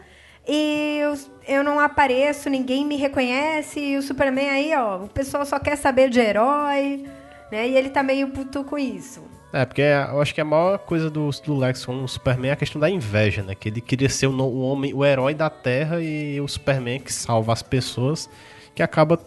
e 0.48 0.98
eu, 1.00 1.14
eu 1.46 1.62
não 1.62 1.78
apareço, 1.78 2.48
ninguém 2.48 2.84
me 2.84 2.96
reconhece, 2.96 3.78
e 3.78 3.96
o 3.96 4.02
Superman 4.02 4.48
aí, 4.48 4.74
ó, 4.74 5.04
o 5.04 5.08
pessoal 5.08 5.44
só 5.44 5.58
quer 5.58 5.76
saber 5.76 6.08
de 6.08 6.18
herói, 6.18 7.04
né? 7.52 7.68
E 7.68 7.76
ele 7.76 7.90
tá 7.90 8.02
meio 8.02 8.28
puto 8.28 8.64
com 8.64 8.78
isso. 8.78 9.22
É, 9.52 9.64
porque 9.64 9.82
eu 9.82 10.20
acho 10.20 10.34
que 10.34 10.40
a 10.40 10.44
maior 10.44 10.78
coisa 10.78 11.08
do, 11.08 11.30
do 11.44 11.56
Lex 11.56 11.84
com 11.84 12.04
o 12.04 12.08
Superman 12.08 12.50
é 12.50 12.52
a 12.52 12.56
questão 12.56 12.80
da 12.80 12.88
inveja, 12.88 13.42
né? 13.42 13.54
Que 13.54 13.68
ele 13.68 13.80
queria 13.80 14.08
ser 14.08 14.26
o, 14.26 14.32
o 14.32 14.60
homem, 14.60 14.92
o 14.92 15.04
herói 15.04 15.34
da 15.34 15.48
Terra 15.48 16.00
e 16.00 16.40
o 16.40 16.48
Superman 16.48 17.00
que 17.00 17.12
salva 17.12 17.52
as 17.52 17.62
pessoas, 17.62 18.28
que 18.74 18.82
acaba 18.82 19.18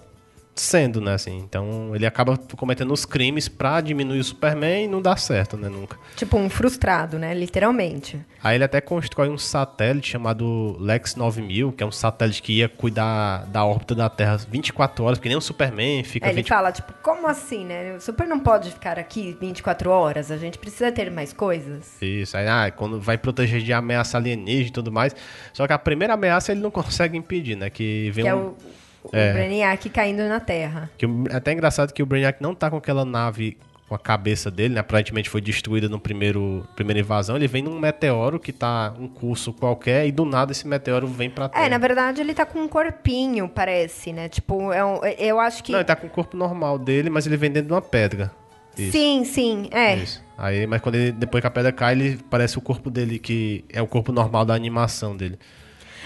sendo, 0.56 1.00
né, 1.00 1.14
assim. 1.14 1.38
Então, 1.38 1.96
ele 1.96 2.06
acaba 2.06 2.38
cometendo 2.58 2.92
os 2.94 3.06
crimes 3.06 3.48
pra 3.48 3.82
diminuir 3.82 4.20
o 4.20 4.24
Superman 4.24 4.86
e 4.86 4.88
não 4.88 5.02
dá 5.02 5.16
certo, 5.16 5.58
né, 5.58 5.70
nunca. 5.70 5.98
Tipo, 6.16 6.38
um 6.38 6.50
frustrado, 6.50 7.18
né, 7.18 7.34
literalmente. 7.34 8.20
Aí 8.44 8.56
ele 8.56 8.64
até 8.64 8.82
constrói 8.82 9.30
um 9.30 9.38
satélite 9.38 10.12
chamado 10.12 10.76
Lex 10.80 11.16
9000, 11.16 11.72
que 11.72 11.84
é 11.84 11.86
um 11.86 11.92
satélite 11.92 12.42
que 12.42 12.54
ia 12.54 12.70
cuidar 12.70 13.46
da 13.48 13.64
órbita 13.66 13.96
da 13.96 14.10
Terra 14.10 14.38
24 14.38 15.04
horas, 15.04 15.18
porque 15.18 15.30
nem 15.30 15.38
o 15.38 15.42
Superman 15.42 16.04
fica... 16.04 16.28
É, 16.28 16.30
ele 16.30 16.38
20... 16.38 16.48
fala, 16.48 16.72
tipo, 16.72 16.94
como 17.02 17.28
assim, 17.28 17.66
né? 17.66 17.96
O 17.96 18.02
Super 18.02 18.28
não 18.28 18.40
pode 18.40 18.72
ficar 18.72 19.00
aqui 19.00 19.36
24 19.40 19.90
horas, 19.90 20.32
a 20.32 20.38
gente 20.38 20.58
precisa 20.58 20.92
ter 20.92 21.10
mais 21.10 21.34
coisas. 21.34 22.02
Isso, 22.02 22.36
aí, 22.36 22.48
ah, 22.48 22.72
quando 22.72 23.00
vai 23.00 23.18
proteger 23.18 23.62
de 23.62 23.74
ameaça 23.74 24.18
alienígena 24.18 24.68
e 24.68 24.72
tudo 24.72 24.92
mais. 24.92 25.16
Só 25.54 25.66
que 25.66 25.74
a 25.74 25.80
primeira 25.80 26.14
ameaça 26.14 26.52
ele 26.52 26.62
não 26.62 26.72
consegue 26.72 27.18
impedir, 27.18 27.56
né, 27.56 27.70
que 27.70 28.12
vem 28.12 28.26
que 28.26 28.32
um... 28.32 28.34
É 28.34 28.36
o 28.36 28.56
o 29.04 29.10
é. 29.12 29.34
Brainiac 29.34 29.90
caindo 29.90 30.28
na 30.28 30.40
Terra. 30.40 30.90
Que, 30.98 31.06
é 31.06 31.36
até 31.36 31.54
engraçado 31.54 31.94
que 31.94 32.04
o 32.04 32.06
Brainiac 32.06 32.42
não 32.42 32.54
tá 32.54 32.70
com 32.70 32.78
aquela 32.78 33.06
nave 33.06 33.58
com 33.92 33.96
a 33.96 34.00
cabeça 34.00 34.50
dele, 34.50 34.76
né? 34.76 34.80
Aparentemente 34.80 35.30
foi 35.30 35.42
destruída 35.42 35.90
no 35.90 36.00
primeiro 36.00 36.66
primeira 36.78 37.02
invasão. 37.02 37.36
Ele 37.36 37.46
vem 37.46 37.62
num 37.62 37.78
meteoro 37.78 38.40
que 38.40 38.54
tá 38.54 38.94
um 38.98 39.06
curso 39.06 39.52
qualquer 39.52 40.08
e 40.08 40.14
do 40.14 40.24
nada 40.24 40.54
esse 40.54 40.66
meteoro 40.66 41.08
vem 41.08 41.30
pra 41.30 41.50
Terra. 41.50 41.66
É, 41.66 41.70
na 41.70 41.78
verdade 41.78 42.22
ele 42.22 42.34
tá 42.34 42.46
com 42.46 42.60
um 42.60 42.70
corpinho, 42.70 43.50
parece, 43.50 44.14
né? 44.14 44.30
Tipo, 44.30 44.72
é 44.72 44.86
um, 44.86 45.04
eu 45.18 45.42
acho 45.42 45.62
que. 45.62 45.74
Não, 45.74 45.80
ele 45.80 45.86
tá 45.86 45.98
com 45.98 46.08
o 46.08 46.10
corpo 46.10 46.38
normal 46.38 46.80
dele, 46.80 47.10
mas 47.10 47.28
ele 47.28 47.36
vem 47.36 47.52
dentro 47.52 47.68
de 47.68 47.74
uma 47.74 47.82
pedra. 47.82 48.32
Isso. 48.78 48.94
Sim, 48.94 49.26
sim, 49.26 49.68
é. 49.72 49.98
Isso. 49.98 50.24
Aí, 50.38 50.66
mas 50.66 50.80
quando 50.80 50.96
ele, 50.96 51.12
depois 51.12 51.42
que 51.42 51.48
a 51.48 51.52
pedra 51.52 51.74
cai, 51.74 51.94
ele 51.94 52.18
parece 52.30 52.58
o 52.58 52.62
corpo 52.62 52.90
dele, 52.90 53.20
que 53.20 53.66
é 53.70 53.82
o 53.82 53.88
corpo 53.88 54.14
normal 54.14 54.46
da 54.46 54.56
animação 54.56 55.18
dele. 55.18 55.38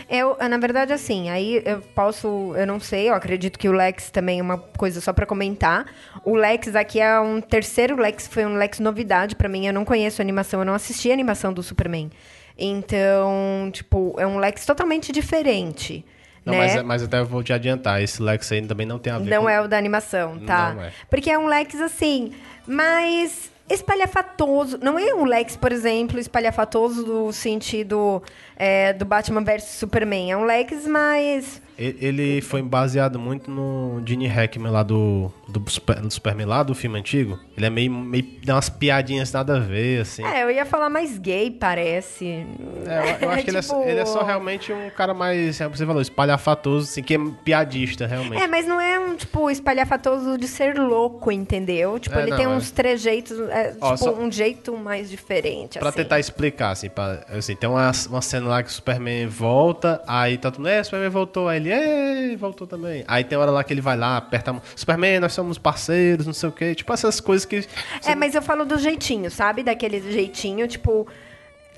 Eu, 0.10 0.38
na 0.38 0.58
verdade, 0.58 0.94
assim, 0.94 1.30
aí 1.30 1.62
eu 1.66 1.82
posso, 1.94 2.54
eu 2.56 2.68
não 2.68 2.80
sei, 2.80 3.10
eu 3.10 3.14
acredito 3.14 3.58
que 3.58 3.68
o 3.68 3.72
Lex 3.72 4.10
também 4.10 4.40
é 4.40 4.42
uma 4.42 4.58
coisa 4.58 5.02
só 5.02 5.14
para 5.14 5.26
comentar. 5.26 5.86
O 6.24 6.36
Lex 6.36 6.76
aqui 6.76 7.00
é 7.00 7.20
um 7.20 7.42
terceiro 7.42 7.96
Lex, 7.96 8.28
foi 8.28 8.46
um 8.46 8.56
Lex 8.56 8.80
novidade 8.80 9.36
para 9.36 9.50
mim. 9.50 9.66
Eu 9.68 9.74
não 9.74 9.86
conheço 9.86 10.22
a 10.22 10.24
animação, 10.24 10.60
eu 10.62 10.66
não 10.66 10.74
assisti 10.74 11.10
a 11.10 11.14
animação 11.14 11.54
do 11.54 11.64
Superman. 11.64 12.12
Então, 12.58 13.70
tipo, 13.72 14.16
é 14.18 14.26
um 14.26 14.38
Lex 14.38 14.66
totalmente 14.66 15.12
diferente. 15.12 16.06
Não, 16.46 16.54
né? 16.54 16.60
mas, 16.60 16.84
mas 16.84 17.04
até 17.04 17.20
eu 17.20 17.26
vou 17.26 17.42
te 17.42 17.52
adiantar, 17.52 18.02
esse 18.02 18.22
Lex 18.22 18.52
aí 18.52 18.62
também 18.62 18.86
não 18.86 19.00
tem 19.00 19.12
a 19.12 19.18
ver 19.18 19.30
Não 19.30 19.44
com... 19.44 19.50
é 19.50 19.60
o 19.60 19.68
da 19.68 19.78
animação, 19.78 20.38
tá? 20.40 20.74
Não 20.74 20.84
é. 20.84 20.92
Porque 21.10 21.30
é 21.30 21.38
um 21.40 21.48
Lex 21.48 21.82
assim, 21.82 22.32
mais 22.68 23.52
espalhafatoso. 23.70 24.80
Não 24.82 24.98
é 24.98 25.14
um 25.14 25.26
Lex, 25.26 25.56
por 25.56 25.72
exemplo, 25.72 26.20
espalhafatoso 26.20 27.04
do 27.04 27.34
sentido 27.34 28.22
é, 28.56 28.94
do 28.94 29.06
Batman 29.06 29.44
vs 29.44 29.64
Superman. 29.64 30.32
É 30.32 30.38
um 30.38 30.46
Lex 30.46 30.88
mais. 30.88 31.62
Ele 31.78 32.42
foi 32.42 32.62
baseado 32.62 33.20
muito 33.20 33.52
no 33.52 34.02
Gene 34.06 34.28
Hackman 34.28 34.72
lá 34.72 34.82
do, 34.84 35.32
do, 35.48 35.62
Super- 35.70 36.00
do 36.00 36.12
Superman, 36.12 36.46
lá 36.46 36.64
do 36.64 36.74
filme 36.74 36.98
antigo. 37.00 37.38
Ele 37.58 37.66
é 37.66 37.70
meio, 37.70 37.92
meio. 37.92 38.26
dá 38.46 38.56
umas 38.56 38.70
piadinhas 38.70 39.32
nada 39.34 39.58
a 39.58 39.60
ver, 39.60 40.02
assim. 40.02 40.24
É, 40.26 40.44
eu 40.44 40.52
ia 40.52 40.66
falar 40.66 40.90
mais 40.90 41.18
gay, 41.18 41.52
parece. 41.52 42.46
É, 42.86 43.18
eu, 43.22 43.28
eu 43.28 43.30
acho 43.32 43.44
que 43.44 43.50
ele, 43.50 43.58
é, 43.58 43.62
Tipo- 43.66 43.82
ele 43.84 44.00
é 44.00 44.06
só 44.06 44.24
realmente 44.24 44.72
um 44.72 44.90
cara 44.90 45.14
mais, 45.14 45.58
como 45.58 45.76
você 45.76 45.86
falou, 45.86 46.02
espalhafatoso, 46.02 46.90
assim, 46.90 47.04
que 47.04 47.16
é 47.16 47.20
piadista, 47.44 48.06
realmente. 48.08 48.42
É, 48.42 48.48
mas 48.48 48.66
não 48.66 48.80
é 48.80 49.00
um, 49.00 49.16
tipo, 49.16 49.50
espalhafatoso 49.50 50.38
de 50.38 50.48
ser 50.48 50.78
louco, 50.78 51.32
entendeu? 51.32 52.00
Tipo, 52.00 52.18
É, 52.18 52.22
ele 52.22 52.32
não, 52.32 52.38
tem 52.38 52.46
é. 52.46 52.50
uns 52.50 52.72
trejeitos, 52.72 53.38
é, 53.50 53.76
Ó, 53.82 53.94
tipo, 53.94 53.98
só- 53.98 54.14
um 54.16 54.32
jeito 54.32 54.76
mais 54.78 55.10
diferente, 55.10 55.78
Pra 55.80 55.90
assim. 55.90 55.98
tentar 55.98 56.20
explicar, 56.20 56.72
assim, 56.72 56.90
pra, 56.90 57.26
assim, 57.30 57.56
tem 57.56 57.70
uma, 57.70 57.92
uma 58.10 58.22
cena 58.22 58.48
lá 58.48 58.64
que 58.64 58.70
o 58.70 58.72
Superman 58.72 59.28
volta, 59.28 60.02
aí 60.08 60.38
tá 60.38 60.50
tudo, 60.52 60.68
é, 60.68 60.80
o 60.82 60.86
Superman 60.86 61.10
voltou, 61.10 61.48
aí 61.50 61.58
ele, 61.58 61.65
é, 61.72 62.36
voltou 62.36 62.68
também. 62.68 63.04
Aí 63.08 63.24
tem 63.24 63.38
hora 63.38 63.52
lá 63.52 63.64
que 63.64 63.74
ele 63.74 63.82
vai 63.82 63.98
lá, 63.98 64.18
aperta 64.18 64.52
a 64.52 64.54
mão, 64.54 64.62
Superman, 64.76 65.20
nós 65.20 65.34
somos 65.34 65.58
parceiros, 65.58 66.26
não 66.26 66.34
sei 66.34 66.50
o 66.50 66.52
quê, 66.52 66.76
tipo 66.76 66.92
essas 66.94 67.20
coisas 67.20 67.46
que... 67.46 67.66
É, 68.06 68.16
mas 68.16 68.36
eu 68.36 68.42
falo 68.42 68.66
do 68.66 68.78
jeitinho, 68.78 69.30
sabe? 69.32 69.64
Daquele 69.64 70.00
jeitinho, 70.12 70.68
tipo, 70.68 71.08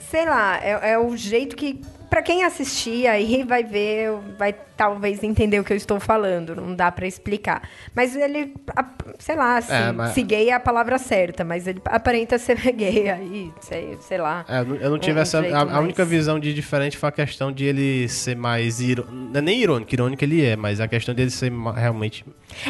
sei 0.09 0.25
lá, 0.25 0.59
é, 0.63 0.91
é 0.91 0.99
o 0.99 1.15
jeito 1.15 1.55
que. 1.55 1.81
Pra 2.09 2.21
quem 2.21 2.43
assistir 2.43 3.07
aí 3.07 3.43
vai 3.43 3.63
ver, 3.63 4.11
vai 4.37 4.53
talvez 4.77 5.23
entender 5.23 5.59
o 5.59 5.63
que 5.63 5.73
eu 5.73 5.77
estou 5.77 5.99
falando, 5.99 6.55
não 6.55 6.75
dá 6.75 6.91
pra 6.91 7.07
explicar. 7.07 7.67
Mas 7.95 8.15
ele, 8.15 8.53
a- 8.75 8.85
sei 9.17 9.35
lá, 9.35 9.57
assim, 9.57 9.73
É, 9.73 9.91
mas- 9.91 10.11
se 10.11 10.21
gay 10.21 10.49
é 10.49 10.53
a 10.53 10.59
palavra 10.59 10.97
certa, 10.99 11.43
mas 11.43 11.65
ele 11.67 11.81
aparenta 11.85 12.37
ser 12.37 12.55
gay 12.73 13.09
aí, 13.09 13.51
sei, 13.59 13.97
sei 14.01 14.17
lá. 14.19 14.45
É, 14.47 14.59
eu 14.59 14.89
não- 14.91 14.99
tive 14.99 15.17
Um 15.19 15.21
essa. 15.21 15.39
A, 15.39 15.61
a 15.61 15.65
mais- 15.65 15.83
única 15.83 16.05
visão 16.05 16.39
de 16.39 16.53
diferente 16.53 16.95
foi 16.97 17.09
a 17.09 17.11
questão 17.11 17.51
de 17.51 17.65
ele 17.65 18.07
ser 18.07 18.35
mais. 18.35 18.79
Iro... 18.79 19.07
Não 19.11 19.39
é 19.39 19.41
nem 19.41 19.59
irônico, 19.61 19.93
irônico 19.93 20.23
ele 20.23 20.45
é, 20.45 20.55
mas 20.55 20.79
a 20.79 20.87
questão 20.87 21.13
dele 21.15 21.31
ser 21.31 21.51
realmente. 21.75 22.23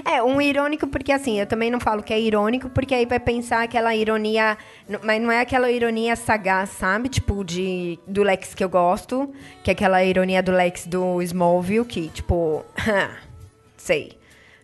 É, 0.05 0.23
um 0.23 0.39
irônico, 0.41 0.87
porque 0.87 1.11
assim, 1.11 1.39
eu 1.39 1.45
também 1.45 1.69
não 1.69 1.79
falo 1.79 2.01
que 2.01 2.13
é 2.13 2.19
irônico, 2.19 2.69
porque 2.69 2.95
aí 2.95 3.05
vai 3.05 3.19
pensar 3.19 3.63
aquela 3.63 3.93
ironia. 3.95 4.57
Mas 5.03 5.21
não 5.21 5.31
é 5.31 5.41
aquela 5.41 5.69
ironia 5.69 6.15
sagaz, 6.15 6.69
sabe? 6.69 7.09
Tipo, 7.09 7.43
de, 7.43 7.99
do 8.07 8.23
Lex 8.23 8.53
que 8.53 8.63
eu 8.63 8.69
gosto, 8.69 9.26
que 9.63 9.71
é 9.71 9.73
aquela 9.73 10.03
ironia 10.03 10.41
do 10.41 10.51
Lex 10.51 10.85
do 10.85 11.21
Smallville, 11.21 11.85
que, 11.85 12.09
tipo, 12.09 12.63
sei, 13.77 14.17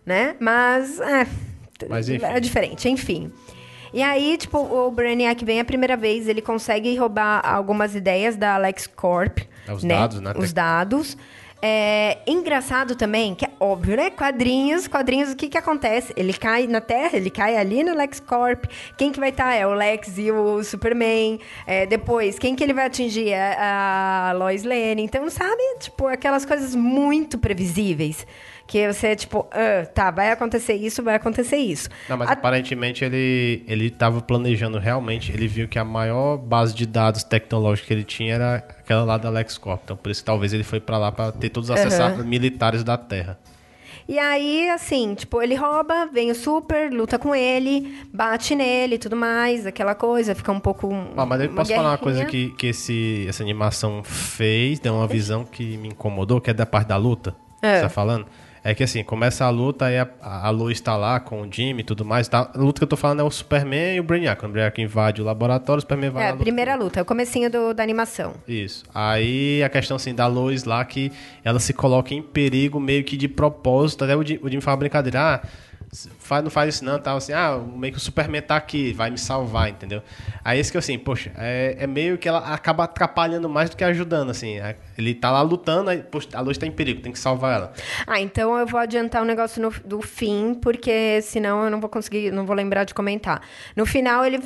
né? 0.04 0.36
Mas, 0.38 1.00
é. 1.00 1.26
Mas. 1.88 2.08
É 2.08 2.40
diferente, 2.40 2.88
enfim. 2.88 3.32
E 3.92 4.02
aí, 4.02 4.36
tipo, 4.36 4.58
o 4.58 4.90
Brainiac 4.90 5.44
vem 5.44 5.60
a 5.60 5.64
primeira 5.64 5.96
vez, 5.96 6.26
ele 6.26 6.42
consegue 6.42 6.96
roubar 6.96 7.40
algumas 7.44 7.94
ideias 7.94 8.36
da 8.36 8.54
Alex 8.56 8.88
Corp. 8.88 9.38
É, 9.68 9.72
os 9.72 9.84
dados, 9.84 10.20
né? 10.20 10.32
Os 10.36 10.52
dados. 10.52 11.16
É 11.66 12.18
engraçado 12.26 12.94
também, 12.94 13.34
que 13.34 13.46
é 13.46 13.50
óbvio, 13.58 13.96
né? 13.96 14.10
Quadrinhos, 14.10 14.86
quadrinhos, 14.86 15.32
o 15.32 15.36
que 15.36 15.48
que 15.48 15.56
acontece? 15.56 16.12
Ele 16.14 16.34
cai 16.34 16.66
na 16.66 16.78
Terra, 16.78 17.16
ele 17.16 17.30
cai 17.30 17.56
ali 17.56 17.82
no 17.82 17.94
LexCorp. 17.94 18.66
Quem 18.98 19.10
que 19.10 19.18
vai 19.18 19.30
estar? 19.30 19.54
É 19.54 19.66
o 19.66 19.72
Lex 19.72 20.18
e 20.18 20.30
o 20.30 20.62
Superman. 20.62 21.40
É, 21.66 21.86
depois, 21.86 22.38
quem 22.38 22.54
que 22.54 22.62
ele 22.62 22.74
vai 22.74 22.84
atingir? 22.84 23.30
É 23.30 23.56
a 23.58 24.34
Lois 24.36 24.62
Lane. 24.62 25.02
Então, 25.04 25.30
sabe? 25.30 25.62
Tipo, 25.80 26.06
aquelas 26.06 26.44
coisas 26.44 26.74
muito 26.74 27.38
previsíveis. 27.38 28.26
Que 28.66 28.90
você, 28.90 29.14
tipo, 29.14 29.46
ah, 29.52 29.84
tá, 29.84 30.10
vai 30.10 30.30
acontecer 30.30 30.72
isso, 30.72 31.02
vai 31.02 31.16
acontecer 31.16 31.58
isso. 31.58 31.90
Não, 32.08 32.16
mas 32.16 32.30
A- 32.30 32.32
aparentemente 32.32 33.04
ele, 33.04 33.62
ele 33.68 33.90
tava 33.90 34.22
planejando 34.22 34.78
realmente, 34.78 35.30
ele 35.30 35.46
viu 35.46 35.68
que 35.68 35.78
a 35.78 35.84
maior 35.84 36.38
base 36.38 36.74
de 36.74 36.86
dados 36.86 37.22
tecnológica 37.22 37.88
que 37.88 37.92
ele 37.92 38.04
tinha 38.04 38.34
era 38.36 38.54
aquela 38.54 39.04
lá 39.04 39.18
da 39.18 39.28
LexCorp. 39.28 39.82
Então 39.84 39.98
por 39.98 40.10
isso 40.10 40.22
que 40.22 40.24
talvez 40.24 40.54
ele 40.54 40.62
foi 40.64 40.80
pra 40.80 40.96
lá 40.96 41.12
pra 41.12 41.30
ter 41.30 41.50
todos 41.54 41.70
os 41.70 41.76
acessos 41.76 42.00
Aham. 42.00 42.24
militares 42.24 42.84
da 42.84 42.98
Terra. 42.98 43.38
E 44.06 44.18
aí, 44.18 44.68
assim, 44.68 45.14
tipo, 45.14 45.40
ele 45.40 45.54
rouba, 45.54 46.06
vem 46.12 46.30
o 46.30 46.34
super, 46.34 46.92
luta 46.92 47.18
com 47.18 47.34
ele, 47.34 48.04
bate 48.12 48.54
nele 48.54 48.96
e 48.96 48.98
tudo 48.98 49.16
mais, 49.16 49.66
aquela 49.66 49.94
coisa, 49.94 50.34
fica 50.34 50.52
um 50.52 50.60
pouco. 50.60 50.92
Ah, 51.16 51.24
mas 51.24 51.40
eu 51.40 51.48
posso 51.48 51.74
falar 51.74 51.92
uma 51.92 51.98
coisa 51.98 52.24
guerrinha. 52.24 52.50
que, 52.50 52.56
que 52.56 52.66
esse, 52.66 53.24
essa 53.26 53.42
animação 53.42 54.02
fez, 54.04 54.78
deu 54.78 54.94
uma 54.94 55.06
visão 55.06 55.42
que 55.44 55.78
me 55.78 55.88
incomodou, 55.88 56.38
que 56.38 56.50
é 56.50 56.54
da 56.54 56.66
parte 56.66 56.88
da 56.88 56.98
luta. 56.98 57.34
É. 57.62 57.76
Você 57.76 57.82
tá 57.82 57.88
falando? 57.88 58.26
É 58.66 58.74
que 58.74 58.82
assim, 58.82 59.04
começa 59.04 59.44
a 59.44 59.50
luta, 59.50 59.84
aí 59.84 59.98
a, 59.98 60.08
a 60.22 60.48
Lois 60.48 60.80
tá 60.80 60.96
lá 60.96 61.20
com 61.20 61.42
o 61.42 61.52
Jimmy 61.52 61.82
e 61.82 61.84
tudo 61.84 62.02
mais. 62.02 62.26
Tá? 62.28 62.50
A 62.54 62.58
luta 62.58 62.78
que 62.80 62.84
eu 62.84 62.88
tô 62.88 62.96
falando 62.96 63.20
é 63.20 63.22
o 63.22 63.30
Superman 63.30 63.96
e 63.96 64.00
o 64.00 64.02
Brainiac. 64.02 64.40
Quando 64.40 64.50
o 64.50 64.52
Brainiac 64.54 64.80
invade 64.80 65.20
o 65.20 65.24
laboratório, 65.24 65.78
o 65.78 65.80
Superman 65.82 66.08
vai 66.10 66.24
É, 66.24 66.28
a 66.30 66.36
primeira 66.36 66.74
luta, 66.74 66.98
é 66.98 67.02
o 67.02 67.04
comecinho 67.04 67.50
do- 67.50 67.74
da 67.74 67.82
animação. 67.82 68.32
Isso. 68.48 68.82
Aí 68.94 69.62
a 69.62 69.68
questão 69.68 69.96
assim 69.96 70.14
da 70.14 70.26
Lois 70.26 70.64
lá 70.64 70.82
que 70.82 71.12
ela 71.44 71.60
se 71.60 71.74
coloca 71.74 72.14
em 72.14 72.22
perigo 72.22 72.80
meio 72.80 73.04
que 73.04 73.18
de 73.18 73.28
propósito. 73.28 74.04
Até 74.04 74.16
o 74.16 74.24
Jim, 74.24 74.38
o 74.42 74.48
Jim 74.48 74.62
fala 74.62 74.78
brincadeira, 74.78 75.20
ah, 75.42 75.46
faz, 76.18 76.42
não 76.42 76.50
faz 76.50 76.74
isso 76.74 76.84
não, 76.84 76.98
tal 76.98 77.16
assim, 77.16 77.32
ah, 77.32 77.58
meio 77.58 77.92
que 77.92 77.98
o 77.98 78.02
Superman 78.02 78.42
tá 78.42 78.56
aqui, 78.56 78.92
vai 78.92 79.10
me 79.10 79.18
salvar, 79.18 79.68
entendeu? 79.70 80.02
Aí 80.44 80.58
esse 80.58 80.70
que 80.70 80.76
eu 80.76 80.80
assim, 80.80 80.98
poxa, 80.98 81.32
é, 81.36 81.76
é 81.78 81.86
meio 81.86 82.18
que 82.18 82.28
ela 82.28 82.38
acaba 82.52 82.84
atrapalhando 82.84 83.48
mais 83.48 83.70
do 83.70 83.76
que 83.76 83.84
ajudando, 83.84 84.30
assim. 84.30 84.58
É, 84.58 84.76
Ele 84.98 85.14
tá 85.14 85.30
lá 85.30 85.42
lutando, 85.42 85.90
aí, 85.90 86.02
poxa, 86.02 86.28
a 86.34 86.40
Lois 86.40 86.58
tá 86.58 86.66
em 86.66 86.72
perigo, 86.72 87.00
tem 87.00 87.12
que 87.12 87.18
salvar 87.18 87.54
ela. 87.56 87.72
Ah, 88.06 88.20
então 88.20 88.56
eu 88.58 88.66
vou 88.66 88.78
adiantar 88.80 89.22
o 89.22 89.24
negócio 89.24 89.60
no- 89.62 89.74
do 89.84 90.00
fim, 90.02 90.54
porque 90.60 91.20
senão 91.22 91.64
eu 91.64 91.70
não 91.70 91.80
vou 91.80 91.88
conseguir, 91.90 92.30
não 92.30 92.44
vou 92.46 92.54
lembrar 92.56 92.84
de 92.84 92.94
comentar. 92.94 93.40
No 93.76 93.86
final, 93.86 94.24
ele, 94.24 94.40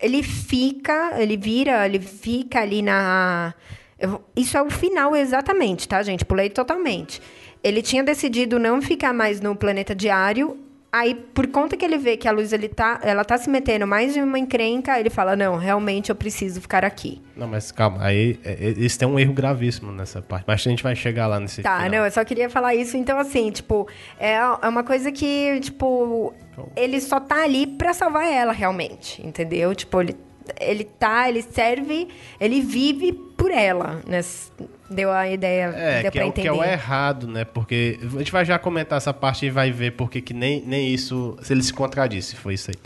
ele 0.00 0.22
fica, 0.22 1.14
ele 1.20 1.36
vira, 1.36 1.86
ele 1.86 1.98
fica 2.00 2.60
ali 2.60 2.82
na. 2.82 3.54
eu- 3.98 4.22
isso 4.36 4.56
é 4.56 4.62
o 4.62 4.70
final 4.70 5.14
exatamente, 5.16 5.88
tá, 5.88 6.02
gente? 6.02 6.24
Pulei 6.24 6.50
totalmente. 6.50 7.20
Ele 7.62 7.80
tinha 7.80 8.04
decidido 8.04 8.58
não 8.58 8.82
ficar 8.82 9.14
mais 9.14 9.40
no 9.40 9.56
planeta 9.56 9.94
diário. 9.94 10.58
Aí, 10.96 11.12
por 11.12 11.48
conta 11.48 11.76
que 11.76 11.84
ele 11.84 11.98
vê 11.98 12.16
que 12.16 12.28
a 12.28 12.30
luz 12.30 12.52
ele 12.52 12.68
tá, 12.68 13.00
ela 13.02 13.24
tá 13.24 13.36
se 13.36 13.50
metendo 13.50 13.84
mais 13.84 14.16
em 14.16 14.22
uma 14.22 14.38
encrenca, 14.38 14.96
ele 15.00 15.10
fala: 15.10 15.34
Não, 15.34 15.56
realmente 15.56 16.08
eu 16.10 16.14
preciso 16.14 16.60
ficar 16.60 16.84
aqui. 16.84 17.20
Não, 17.36 17.48
mas 17.48 17.72
calma, 17.72 17.98
aí 18.00 18.38
é, 18.44 18.52
é, 18.52 18.68
isso 18.76 18.96
tem 18.96 19.08
um 19.08 19.18
erro 19.18 19.32
gravíssimo 19.32 19.90
nessa 19.90 20.22
parte. 20.22 20.44
Mas 20.46 20.60
a 20.64 20.70
gente 20.70 20.84
vai 20.84 20.94
chegar 20.94 21.26
lá 21.26 21.40
nesse 21.40 21.62
Tá, 21.62 21.78
final. 21.78 21.90
não, 21.90 22.04
eu 22.04 22.10
só 22.12 22.24
queria 22.24 22.48
falar 22.48 22.76
isso. 22.76 22.96
Então, 22.96 23.18
assim, 23.18 23.50
tipo, 23.50 23.88
é, 24.20 24.34
é 24.34 24.68
uma 24.68 24.84
coisa 24.84 25.10
que, 25.10 25.58
tipo, 25.58 26.32
ele 26.76 27.00
só 27.00 27.18
tá 27.18 27.42
ali 27.42 27.66
pra 27.66 27.92
salvar 27.92 28.30
ela, 28.30 28.52
realmente, 28.52 29.20
entendeu? 29.26 29.74
Tipo, 29.74 30.00
ele, 30.00 30.16
ele 30.60 30.84
tá, 30.84 31.28
ele 31.28 31.42
serve, 31.42 32.06
ele 32.38 32.60
vive 32.60 33.12
por 33.36 33.50
ela, 33.50 34.00
né? 34.06 34.20
Deu 34.90 35.10
a 35.10 35.28
ideia, 35.28 35.72
É, 35.74 36.02
deu 36.02 36.10
que 36.12 36.18
é, 36.18 36.22
pra 36.22 36.32
que 36.32 36.40
entender. 36.40 36.48
é 36.48 36.52
o 36.52 36.62
errado, 36.62 37.26
né? 37.26 37.44
Porque 37.44 37.98
a 38.02 38.18
gente 38.18 38.30
vai 38.30 38.44
já 38.44 38.58
comentar 38.58 38.98
essa 38.98 39.14
parte 39.14 39.46
e 39.46 39.50
vai 39.50 39.70
ver 39.70 39.92
porque 39.92 40.20
que 40.20 40.34
nem, 40.34 40.60
nem 40.66 40.92
isso, 40.92 41.36
se 41.42 41.52
ele 41.54 41.62
se 41.62 41.72
contradisse, 41.72 42.36
foi 42.36 42.54
isso 42.54 42.70
aí. 42.70 42.76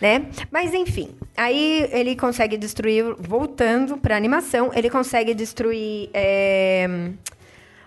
né? 0.00 0.26
Mas 0.52 0.72
enfim, 0.72 1.10
aí 1.36 1.88
ele 1.90 2.14
consegue 2.14 2.56
destruir, 2.56 3.04
voltando 3.18 3.96
pra 3.98 4.16
animação, 4.16 4.70
ele 4.72 4.88
consegue 4.88 5.34
destruir 5.34 6.08
é, 6.14 7.10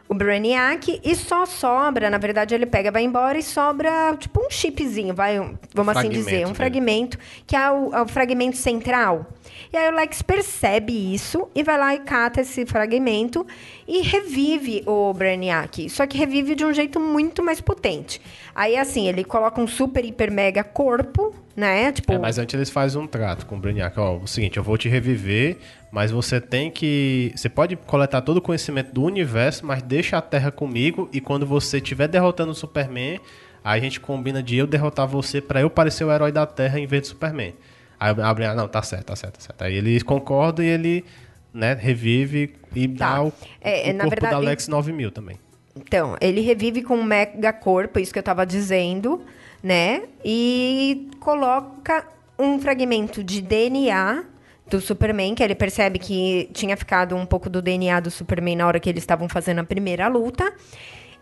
o 0.09 0.13
Brainiac 0.13 0.99
e 1.01 1.15
só 1.15 1.45
sobra, 1.45 2.09
na 2.09 2.17
verdade 2.17 2.53
ele 2.53 2.65
pega, 2.65 2.91
vai 2.91 3.03
embora 3.03 3.38
e 3.38 3.43
sobra 3.43 4.13
tipo 4.19 4.45
um 4.45 4.49
chipzinho, 4.51 5.13
vai, 5.15 5.39
um- 5.39 5.55
vamos 5.74 5.95
assim 5.95 6.09
dizer, 6.09 6.45
um 6.45 6.53
fragmento, 6.53 7.17
que 7.47 7.55
é 7.55 7.72
o, 7.72 7.95
é 7.95 8.01
o 8.01 8.07
fragmento 8.07 8.57
central. 8.57 9.26
E 9.72 9.78
aí 9.78 9.91
o 9.91 9.95
Lex 9.95 10.22
percebe 10.22 10.93
isso 11.14 11.47
e 11.55 11.64
vai 11.64 11.78
lá 11.78 11.95
e 11.95 11.99
cata 11.99 12.41
esse 12.41 12.66
fragmento 12.66 13.45
e 13.88 14.01
revive 14.01 14.84
o 14.86 15.14
Brainiac. 15.14 15.89
Só 15.89 16.05
que 16.05 16.18
revive 16.18 16.55
de 16.55 16.66
um 16.66 16.74
jeito 16.74 16.99
muito 16.99 17.43
mais 17.43 17.59
potente. 17.62 18.22
Aí, 18.53 18.78
assim, 18.78 19.07
ele 19.07 19.24
coloca 19.24 19.62
um 19.62 19.68
super, 19.68 20.03
hiper, 20.03 20.32
mega 20.32 20.64
corpo, 20.64 21.34
né? 21.55 21.91
Tipo, 21.91 22.14
É, 22.14 22.18
mas 22.18 22.38
antes 22.38 22.53
eles 22.53 22.70
fazem 22.70 23.01
um 23.01 23.07
trato 23.07 23.45
com 23.45 23.55
o 23.55 23.59
Brainiac. 23.59 23.99
Ó, 23.99 24.18
o 24.18 24.28
seguinte, 24.28 24.57
eu 24.57 24.64
vou 24.64 24.78
te 24.78 24.89
reviver, 24.89 25.57
mas 25.91 26.12
você 26.12 26.39
tem 26.39 26.70
que... 26.70 27.32
Você 27.36 27.49
pode 27.49 27.76
coletar 27.76 28.22
todo 28.22 28.38
o 28.38 28.41
conhecimento 28.41 28.93
do 28.93 29.03
universo, 29.03 29.66
mas 29.66 29.82
deixa 29.82 30.18
a 30.18 30.22
Terra 30.22 30.51
comigo 30.51 31.09
e 31.14 31.22
quando 31.22 31.45
você 31.45 31.78
estiver 31.78 32.07
derrotando 32.07 32.51
o 32.51 32.55
Superman, 32.55 33.20
aí 33.64 33.80
a 33.80 33.84
gente 33.84 33.99
combina 33.99 34.41
de 34.43 34.57
eu 34.57 34.68
derrotar 34.68 35.07
você 35.07 35.39
pra 35.39 35.62
eu 35.62 35.70
parecer 35.70 36.03
o 36.03 36.12
herói 36.12 36.32
da 36.32 36.45
Terra 36.45 36.80
em 36.80 36.86
vez 36.86 37.03
do 37.03 37.07
Superman. 37.09 37.53
Aí 38.02 38.12
o 38.12 38.16
Brainiac, 38.16 38.58
não, 38.58 38.68
tá 38.68 38.82
certo, 38.82 39.06
tá 39.06 39.16
certo, 39.16 39.36
tá 39.36 39.41
certo. 39.41 39.62
Aí 39.62 39.76
eles 39.76 40.02
concordam 40.02 40.66
e 40.66 40.68
ele, 40.70 41.06
né, 41.54 41.74
revive 41.80 42.56
e 42.76 42.88
Tá. 42.88 43.16
dá 43.18 43.24
o, 43.24 43.34
É, 43.62 43.91
o 43.91 43.93
corpo 43.97 44.10
verdade- 44.10 44.34
da 44.34 44.39
Lex 44.39 44.68
9000 44.68 45.12
também. 45.12 45.38
Então, 45.76 46.18
ele 46.20 46.41
revive 46.41 46.82
com 46.82 46.95
um 46.95 47.04
mega 47.04 47.54
corpo, 47.54 47.99
isso 47.99 48.12
que 48.12 48.18
eu 48.20 48.24
tava 48.24 48.45
dizendo, 48.45 49.22
né? 49.64 50.02
E 50.26 51.10
coloca 51.20 52.06
um 52.39 52.60
fragmento 52.60 53.24
de 53.24 53.39
DNA 53.41 54.24
do 54.68 54.82
Superman, 54.82 55.36
que 55.36 55.43
ele 55.43 55.54
percebe 55.54 55.99
que 55.99 56.49
tinha 56.54 56.76
ficado 56.76 57.16
um 57.16 57.26
pouco 57.26 57.49
do 57.49 57.62
DNA 57.62 57.99
do 57.99 58.10
Superman 58.10 58.56
na 58.56 58.66
hora 58.68 58.80
que 58.80 58.89
eles 58.89 59.04
estavam 59.04 59.30
fazendo 59.30 59.60
a 59.60 59.64
primeira 59.64 60.08
luta. 60.08 60.52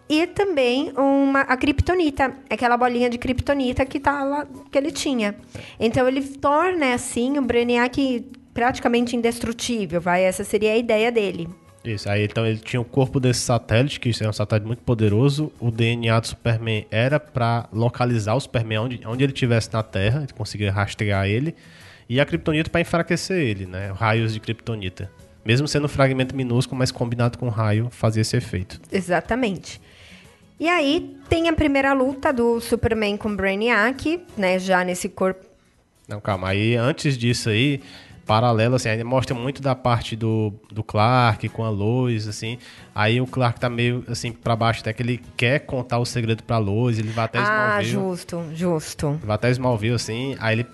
E 0.09 0.25
também 0.25 0.91
uma, 0.97 1.41
a 1.41 1.55
kryptonita, 1.55 2.33
aquela 2.49 2.75
bolinha 2.75 3.09
de 3.09 3.19
kryptonita 3.19 3.85
que, 3.85 3.99
tá 3.99 4.23
lá, 4.23 4.47
que 4.71 4.77
ele 4.77 4.91
tinha. 4.91 5.35
Então 5.79 6.07
ele 6.07 6.23
torna 6.23 6.95
assim 6.95 7.37
o 7.37 7.41
Brainiac 7.43 8.25
praticamente 8.53 9.15
indestrutível, 9.15 10.01
vai? 10.01 10.23
Essa 10.23 10.43
seria 10.43 10.73
a 10.73 10.77
ideia 10.77 11.11
dele. 11.11 11.47
Isso, 11.85 12.09
aí 12.09 12.25
então 12.25 12.45
ele 12.45 12.57
tinha 12.57 12.81
o 12.81 12.85
corpo 12.85 13.19
desse 13.19 13.41
satélite, 13.41 13.99
que 13.99 14.11
é 14.21 14.27
um 14.27 14.33
satélite 14.33 14.65
muito 14.65 14.81
poderoso. 14.81 15.51
O 15.59 15.71
DNA 15.71 16.19
do 16.19 16.27
Superman 16.27 16.85
era 16.89 17.19
para 17.19 17.69
localizar 17.71 18.33
o 18.33 18.39
Superman 18.39 18.79
onde, 18.79 19.01
onde 19.05 19.23
ele 19.23 19.31
estivesse 19.31 19.71
na 19.71 19.83
Terra, 19.83 20.23
ele 20.23 20.33
conseguia 20.33 20.71
rastrear 20.71 21.27
ele. 21.27 21.55
E 22.09 22.19
a 22.19 22.25
Kryptonita 22.25 22.71
para 22.71 22.81
enfraquecer 22.81 23.37
ele, 23.37 23.67
né? 23.67 23.93
Raios 23.95 24.33
de 24.33 24.39
Kryptonita. 24.39 25.11
Mesmo 25.45 25.67
sendo 25.67 25.85
um 25.85 25.87
fragmento 25.87 26.35
minúsculo, 26.35 26.77
mas 26.77 26.91
combinado 26.91 27.37
com 27.37 27.47
raio, 27.47 27.87
fazia 27.91 28.21
esse 28.21 28.35
efeito. 28.35 28.81
Exatamente. 28.91 29.79
E 30.59 30.67
aí 30.67 31.15
tem 31.29 31.47
a 31.47 31.53
primeira 31.53 31.93
luta 31.93 32.33
do 32.33 32.59
Superman 32.59 33.15
com 33.15 33.33
Brainiac, 33.35 34.21
né? 34.35 34.59
Já 34.59 34.83
nesse 34.83 35.07
corpo. 35.07 35.45
Não, 36.07 36.19
calma. 36.19 36.49
Aí 36.49 36.75
antes 36.75 37.17
disso 37.17 37.49
aí, 37.49 37.81
paralelo, 38.25 38.75
assim, 38.75 38.89
ainda 38.89 39.05
mostra 39.05 39.33
muito 39.33 39.61
da 39.61 39.73
parte 39.73 40.15
do, 40.15 40.53
do 40.71 40.83
Clark 40.83 41.47
com 41.49 41.63
a 41.63 41.69
Lois, 41.69 42.27
assim. 42.27 42.57
Aí 42.93 43.21
o 43.21 43.25
Clark 43.25 43.59
tá 43.59 43.69
meio, 43.69 44.03
assim, 44.07 44.31
pra 44.31 44.55
baixo, 44.55 44.81
até 44.81 44.91
que 44.91 45.01
ele 45.01 45.21
quer 45.37 45.59
contar 45.59 45.97
o 45.97 46.05
segredo 46.05 46.43
pra 46.43 46.57
Lois, 46.57 46.99
ele 46.99 47.09
vai 47.09 47.25
até 47.25 47.39
Smallville. 47.39 47.77
Ah, 47.77 47.81
justo, 47.81 48.45
justo. 48.53 49.19
Vai 49.23 49.35
até 49.35 49.49
Smallville, 49.51 49.95
assim, 49.95 50.35
aí 50.39 50.55
ele 50.57 50.67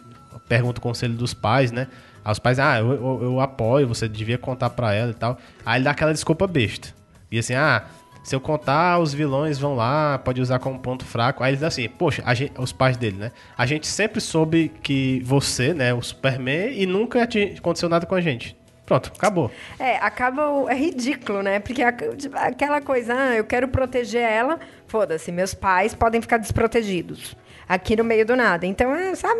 pergunta 0.49 0.79
o 0.79 0.81
conselho 0.81 1.13
dos 1.13 1.33
pais, 1.33 1.71
né? 1.71 1.87
Aí 2.23 2.31
os 2.31 2.39
pais, 2.39 2.59
ah, 2.59 2.79
eu, 2.79 2.91
eu, 2.91 3.19
eu 3.21 3.39
apoio, 3.39 3.87
você 3.87 4.09
devia 4.09 4.37
contar 4.37 4.71
pra 4.71 4.93
ela 4.93 5.11
e 5.11 5.15
tal. 5.15 5.37
Aí 5.65 5.77
ele 5.77 5.85
dá 5.85 5.91
aquela 5.91 6.11
desculpa 6.11 6.47
besta. 6.47 6.89
E 7.31 7.39
assim, 7.39 7.53
ah, 7.53 7.85
se 8.25 8.35
eu 8.35 8.41
contar, 8.41 8.97
os 8.97 9.13
vilões 9.13 9.59
vão 9.59 9.75
lá, 9.75 10.17
pode 10.17 10.41
usar 10.41 10.57
como 10.57 10.79
ponto 10.79 11.05
fraco. 11.05 11.43
Aí 11.43 11.51
ele 11.51 11.57
diz 11.57 11.63
assim, 11.63 11.87
poxa, 11.87 12.23
gente, 12.33 12.59
os 12.59 12.71
pais 12.71 12.97
dele, 12.97 13.17
né? 13.17 13.31
A 13.55 13.67
gente 13.67 13.85
sempre 13.85 14.19
soube 14.19 14.71
que 14.81 15.21
você, 15.23 15.75
né, 15.75 15.93
o 15.93 16.01
Superman, 16.01 16.73
e 16.75 16.87
nunca 16.87 17.21
aconteceu 17.21 17.87
nada 17.87 18.07
com 18.07 18.15
a 18.15 18.21
gente. 18.21 18.57
Pronto, 18.83 19.11
acabou. 19.15 19.51
É, 19.77 19.97
acaba. 19.97 20.41
É 20.69 20.73
ridículo, 20.73 21.43
né? 21.43 21.59
Porque 21.59 21.83
tipo, 22.17 22.35
aquela 22.35 22.81
coisa, 22.81 23.13
ah, 23.13 23.35
eu 23.35 23.43
quero 23.43 23.67
proteger 23.67 24.23
ela, 24.23 24.59
foda-se, 24.87 25.31
meus 25.31 25.53
pais 25.53 25.93
podem 25.93 26.19
ficar 26.19 26.37
desprotegidos. 26.37 27.35
Aqui 27.69 27.95
no 27.95 28.03
meio 28.03 28.25
do 28.25 28.35
nada. 28.35 28.65
Então, 28.65 28.91
é, 28.95 29.13
sabe, 29.13 29.39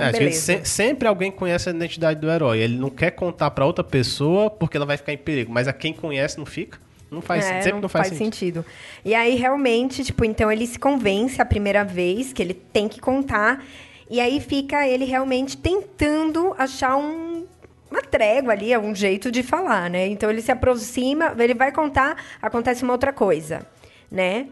é, 0.00 0.30
se, 0.32 0.64
sempre 0.64 1.06
alguém 1.06 1.30
conhece 1.30 1.68
a 1.68 1.72
identidade 1.72 2.18
do 2.18 2.28
herói. 2.28 2.58
Ele 2.58 2.76
não 2.76 2.90
quer 2.90 3.12
contar 3.12 3.52
para 3.52 3.64
outra 3.64 3.84
pessoa 3.84 4.50
porque 4.50 4.76
ela 4.76 4.86
vai 4.86 4.96
ficar 4.96 5.12
em 5.12 5.18
perigo, 5.18 5.52
mas 5.52 5.68
a 5.68 5.72
quem 5.72 5.92
conhece 5.92 6.38
não 6.38 6.46
fica. 6.46 6.82
Não 7.14 7.22
faz, 7.22 7.44
é, 7.44 7.62
sempre 7.62 7.72
não, 7.72 7.80
não 7.82 7.88
faz, 7.88 8.08
faz 8.08 8.18
sentido. 8.18 8.62
sentido. 8.62 8.66
E 9.04 9.14
aí, 9.14 9.36
realmente, 9.36 10.04
tipo, 10.04 10.24
então 10.24 10.50
ele 10.50 10.66
se 10.66 10.78
convence 10.78 11.40
a 11.40 11.44
primeira 11.44 11.84
vez 11.84 12.32
que 12.32 12.42
ele 12.42 12.54
tem 12.54 12.88
que 12.88 13.00
contar. 13.00 13.64
E 14.10 14.20
aí 14.20 14.40
fica 14.40 14.86
ele 14.86 15.04
realmente 15.04 15.56
tentando 15.56 16.54
achar 16.58 16.96
um, 16.96 17.46
uma 17.90 18.02
trégua 18.02 18.52
ali, 18.52 18.76
um 18.76 18.94
jeito 18.94 19.30
de 19.30 19.42
falar, 19.42 19.88
né? 19.88 20.06
Então 20.08 20.28
ele 20.28 20.42
se 20.42 20.52
aproxima, 20.52 21.34
ele 21.38 21.54
vai 21.54 21.72
contar, 21.72 22.16
acontece 22.42 22.82
uma 22.82 22.92
outra 22.92 23.12
coisa, 23.12 23.66
né? 24.10 24.48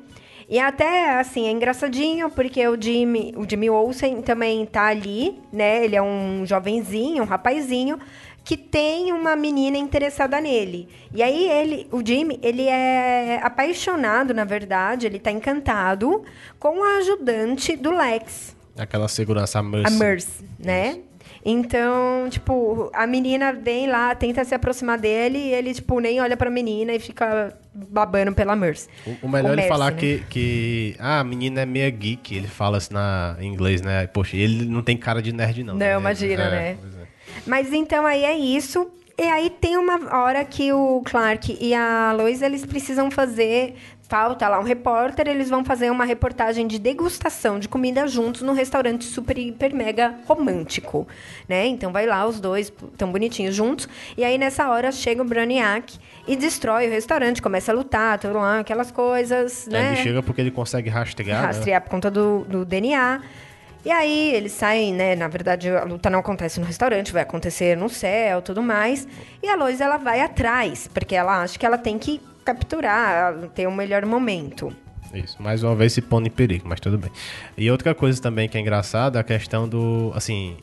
E 0.49 0.59
até, 0.59 1.19
assim, 1.19 1.47
é 1.47 1.51
engraçadinho, 1.51 2.29
porque 2.29 2.67
o 2.69 2.81
Jimmy, 2.81 3.33
o 3.37 3.49
Jimmy 3.49 3.71
Olsen 3.71 4.21
também 4.21 4.67
tá 4.67 4.87
ali, 4.87 5.41
né? 5.53 5.85
Ele 5.85 5.97
é 5.97 6.03
um 6.03 6.45
jovenzinho, 6.45 7.23
um 7.23 7.27
rapazinho, 7.27 7.99
que 8.45 8.57
tem 8.57 9.13
uma 9.13 9.37
menina 9.37 9.77
interessada 9.79 10.41
nele. 10.41 10.89
E 11.15 11.23
aí 11.23 11.49
ele, 11.49 11.87
o 11.93 12.05
Jimmy, 12.05 12.39
ele 12.43 12.67
é 12.67 13.41
apaixonado, 13.43 14.35
na 14.35 14.45
verdade, 14.45 15.07
ele 15.07 15.19
tá 15.19 15.31
encantado 15.31 16.23
com 16.59 16.83
a 16.83 16.99
ajudante 16.99 17.77
do 17.77 17.91
Lex. 17.91 18.57
Aquela 18.77 19.07
segurança, 19.07 19.59
a 19.59 19.63
Mercy. 19.63 19.95
A 19.95 19.99
Mercy, 19.99 20.45
né? 20.59 20.99
Então, 21.45 22.29
tipo, 22.31 22.89
a 22.95 23.05
menina 23.05 23.53
vem 23.53 23.89
lá, 23.89 24.15
tenta 24.15 24.45
se 24.45 24.55
aproximar 24.55 24.97
dele 24.97 25.39
e 25.39 25.53
ele, 25.53 25.75
tipo, 25.75 25.99
nem 25.99 26.21
olha 26.21 26.37
pra 26.37 26.49
menina 26.49 26.93
e 26.93 27.01
fica 27.01 27.53
babando 27.75 28.33
pela 28.33 28.55
Mercy. 28.55 28.89
O, 29.05 29.27
o 29.27 29.29
melhor 29.29 29.59
é 29.59 29.63
ele 29.63 29.69
falar 29.69 29.91
né? 29.91 29.99
que, 29.99 30.23
que 30.31 30.97
ah, 31.01 31.19
a 31.19 31.25
menina 31.25 31.63
é 31.63 31.67
meia 31.67 31.91
geek, 31.91 32.37
ele 32.37 32.47
fala 32.47 32.77
assim 32.77 32.95
na, 32.95 33.37
em 33.41 33.53
inglês, 33.53 33.83
né? 33.83 34.07
Poxa, 34.07 34.37
ele 34.37 34.65
não 34.67 34.83
tem 34.83 34.97
cara 34.97 35.21
de 35.21 35.33
nerd, 35.33 35.65
não. 35.65 35.75
Não, 35.75 35.79
né? 35.79 35.97
imagina, 35.97 36.43
é, 36.45 36.51
né? 36.51 36.79
É. 37.01 37.02
Mas 37.47 37.73
então 37.73 38.07
aí 38.07 38.25
é 38.25 38.37
isso. 38.37 38.91
E 39.19 39.23
aí 39.23 39.51
tem 39.51 39.77
uma 39.77 40.17
hora 40.17 40.45
que 40.45 40.73
o 40.73 41.03
Clark 41.05 41.57
e 41.61 41.75
a 41.75 42.13
Lois, 42.13 42.41
eles 42.41 42.65
precisam 42.65 43.11
fazer 43.11 43.75
falta 44.13 44.47
lá 44.47 44.61
um 44.61 44.63
repórter, 44.63 45.27
eles 45.27 45.49
vão 45.49 45.65
fazer 45.65 45.91
uma 45.91 46.05
reportagem 46.05 46.67
de 46.67 46.79
degustação 46.79 47.59
de 47.59 47.67
comida 47.67 48.07
juntos 48.07 48.43
num 48.43 48.53
restaurante 48.53 49.05
super, 49.05 49.39
hiper, 49.39 49.75
mega 49.75 50.17
romântico, 50.27 51.09
né? 51.49 51.67
Então 51.67 51.91
vai 51.91 52.05
lá 52.05 52.27
os 52.27 52.39
dois, 52.39 52.71
tão 52.99 53.11
bonitinhos 53.11 53.55
juntos. 53.55 53.89
E 54.15 54.23
aí 54.23 54.37
nessa 54.37 54.69
hora 54.69 54.93
chega 54.93 55.23
o 55.23 55.25
Braniac 55.25 55.99
e 56.29 56.37
destrói 56.37 56.89
o 56.89 56.91
restaurante, 56.91 57.41
começa 57.41 57.73
a 57.73 57.75
lutar, 57.75 58.19
tudo 58.19 58.35
lá, 58.35 58.59
aquelas 58.59 58.91
coisas, 58.91 59.67
é, 59.69 59.71
né? 59.71 59.93
Ele 59.93 60.03
chega 60.03 60.23
porque 60.23 60.43
ele 60.43 60.51
consegue 60.51 60.91
rastrear, 60.91 61.41
né? 61.41 61.47
Rastrear 61.47 61.81
né? 61.81 61.85
por 61.85 61.91
conta 61.91 62.11
do, 62.11 62.45
do 62.45 62.65
DNA. 62.67 63.23
E 63.85 63.91
aí 63.91 64.35
eles 64.35 64.53
saem, 64.53 64.95
né? 64.95 65.17
Na 65.17 65.27
verdade, 65.27 65.69
a 65.69 65.85
luta 65.85 66.09
não 66.09 66.21
acontece 66.21 66.61
no 66.61 66.67
restaurante, 66.67 67.13
vai 67.13 67.23
acontecer 67.23 67.77
no 67.77 67.89
céu, 67.89 68.41
tudo 68.41 68.63
mais. 68.63 69.09
E 69.43 69.49
a 69.49 69.57
Lois 69.57 69.81
ela 69.81 69.97
vai 69.97 70.21
atrás, 70.21 70.89
porque 70.93 71.15
ela 71.15 71.43
acha 71.43 71.59
que 71.59 71.67
ela 71.67 71.79
tem 71.79 71.99
que 71.99 72.21
capturar, 72.45 73.35
ter 73.55 73.67
um 73.67 73.75
melhor 73.75 74.05
momento. 74.07 74.75
Isso, 75.13 75.43
mais 75.43 75.63
uma 75.63 75.75
vez 75.75 75.93
se 75.93 76.01
põe 76.01 76.27
em 76.27 76.31
perigo, 76.31 76.67
mas 76.67 76.81
tudo 76.81 76.97
bem. 76.97 77.11
E 77.57 77.71
outra 77.71 77.95
coisa 77.95 78.21
também 78.23 78.49
que 78.49 78.57
é 78.57 78.61
engraçada, 78.61 79.21
a 79.21 79.25
questão 79.25 79.69
do, 79.69 80.13
assim, 80.15 80.57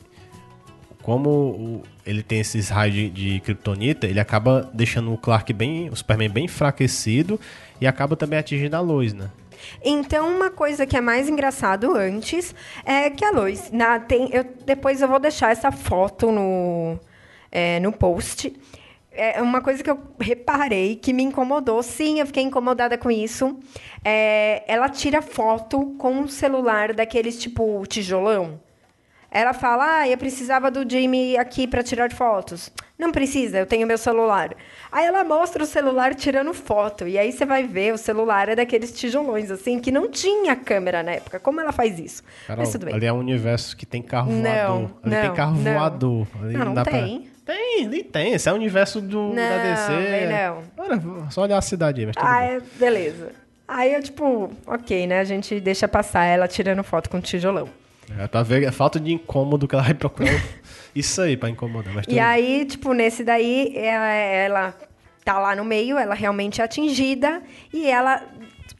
como 1.02 1.30
o, 1.30 1.82
ele 2.04 2.22
tem 2.22 2.40
esses 2.40 2.68
raios 2.68 2.94
de, 2.94 3.10
de 3.10 3.40
kryptonita, 3.40 4.06
ele 4.06 4.18
acaba 4.18 4.68
deixando 4.74 5.12
o 5.12 5.18
Clark 5.18 5.52
bem, 5.52 5.88
o 5.88 5.96
Superman 5.96 6.28
bem 6.30 6.44
enfraquecido 6.46 7.38
e 7.80 7.86
acaba 7.86 8.16
também 8.16 8.38
atingindo 8.38 8.76
a 8.76 8.80
luz, 8.80 9.12
né? 9.12 9.30
Então, 9.84 10.28
uma 10.28 10.50
coisa 10.50 10.86
que 10.86 10.96
é 10.96 11.00
mais 11.00 11.28
engraçado 11.28 11.94
antes 11.94 12.54
é 12.84 13.10
que 13.10 13.24
a 13.24 13.30
luz, 13.30 13.70
na, 13.70 13.98
tem, 13.98 14.30
eu, 14.32 14.44
depois 14.64 15.00
eu 15.00 15.08
vou 15.08 15.18
deixar 15.18 15.52
essa 15.52 15.70
foto 15.70 16.30
no, 16.30 16.98
é, 17.50 17.80
no 17.80 17.92
post 17.92 18.52
é 19.12 19.42
uma 19.42 19.60
coisa 19.60 19.82
que 19.82 19.90
eu 19.90 19.98
reparei 20.18 20.96
que 20.96 21.12
me 21.12 21.22
incomodou. 21.22 21.82
Sim, 21.82 22.20
eu 22.20 22.26
fiquei 22.26 22.42
incomodada 22.42 22.96
com 22.96 23.10
isso. 23.10 23.58
É, 24.04 24.62
ela 24.66 24.88
tira 24.88 25.20
foto 25.20 25.94
com 25.98 26.12
um 26.12 26.28
celular 26.28 26.94
daqueles 26.94 27.38
tipo 27.38 27.84
tijolão. 27.86 28.60
Ela 29.30 29.52
fala: 29.52 30.00
Ah, 30.00 30.08
eu 30.08 30.18
precisava 30.18 30.70
do 30.70 30.88
Jimmy 30.88 31.36
aqui 31.36 31.66
para 31.66 31.82
tirar 31.82 32.10
fotos. 32.12 32.70
Não 32.98 33.12
precisa, 33.12 33.58
eu 33.58 33.64
tenho 33.64 33.86
meu 33.86 33.96
celular. 33.96 34.54
Aí 34.92 35.06
ela 35.06 35.24
mostra 35.24 35.62
o 35.62 35.66
celular 35.66 36.14
tirando 36.14 36.52
foto. 36.52 37.08
E 37.08 37.16
aí 37.16 37.32
você 37.32 37.46
vai 37.46 37.62
ver, 37.66 37.94
o 37.94 37.98
celular 37.98 38.50
é 38.50 38.56
daqueles 38.56 38.92
tijolões, 38.92 39.50
assim, 39.50 39.78
que 39.78 39.90
não 39.90 40.10
tinha 40.10 40.54
câmera 40.54 41.02
na 41.02 41.12
época. 41.12 41.40
Como 41.40 41.60
ela 41.60 41.72
faz 41.72 41.98
isso? 41.98 42.22
Carol, 42.46 42.62
Mas 42.62 42.72
tudo 42.72 42.84
bem. 42.84 42.94
Ali 42.94 43.06
é 43.06 43.12
um 43.12 43.18
universo 43.18 43.74
que 43.74 43.86
tem 43.86 44.02
carro 44.02 44.30
não, 44.30 44.88
voador. 44.88 44.98
Ali 45.02 45.14
não, 45.14 45.22
tem 45.22 45.34
carro 45.34 45.56
não. 45.56 45.72
voador. 45.72 46.26
Ali 46.42 46.52
não, 46.52 46.64
não, 46.66 46.74
não 46.74 46.82
tem. 46.82 47.20
Pra... 47.20 47.30
Tem, 47.54 47.88
nem 47.88 48.04
tem. 48.04 48.32
Esse 48.34 48.48
é 48.48 48.52
o 48.52 48.54
universo 48.54 49.00
do, 49.00 49.28
não, 49.28 49.34
da 49.34 49.62
DC. 49.62 50.28
Não, 50.28 50.62
Olha, 50.76 51.30
só 51.30 51.42
olhar 51.42 51.56
a 51.56 51.62
cidade 51.62 52.00
aí, 52.00 52.06
mas 52.06 52.14
tudo 52.14 52.26
ah, 52.26 52.38
bem. 52.38 52.48
É, 52.48 52.60
beleza. 52.78 53.32
Aí 53.66 53.94
eu, 53.94 54.02
tipo, 54.02 54.50
ok, 54.66 55.06
né? 55.06 55.20
A 55.20 55.24
gente 55.24 55.58
deixa 55.58 55.88
passar 55.88 56.24
ela 56.24 56.46
tirando 56.46 56.82
foto 56.84 57.08
com 57.08 57.20
tijolão. 57.20 57.68
É, 58.18 58.26
pra 58.26 58.42
ver 58.42 58.66
a 58.66 58.72
falta 58.72 58.98
de 58.98 59.12
incômodo 59.12 59.68
que 59.68 59.74
ela 59.74 59.84
vai 59.84 59.94
procurar 59.94 60.42
isso 60.94 61.20
aí 61.22 61.36
pra 61.36 61.48
incomodar. 61.48 61.94
Mas 61.94 62.06
e 62.08 62.18
aí, 62.18 62.64
tipo, 62.64 62.92
nesse 62.92 63.22
daí, 63.22 63.72
ela, 63.76 64.12
ela 64.12 64.74
tá 65.24 65.38
lá 65.38 65.54
no 65.54 65.64
meio, 65.64 65.96
ela 65.96 66.14
realmente 66.14 66.60
é 66.60 66.64
atingida 66.64 67.42
e 67.72 67.86
ela 67.86 68.22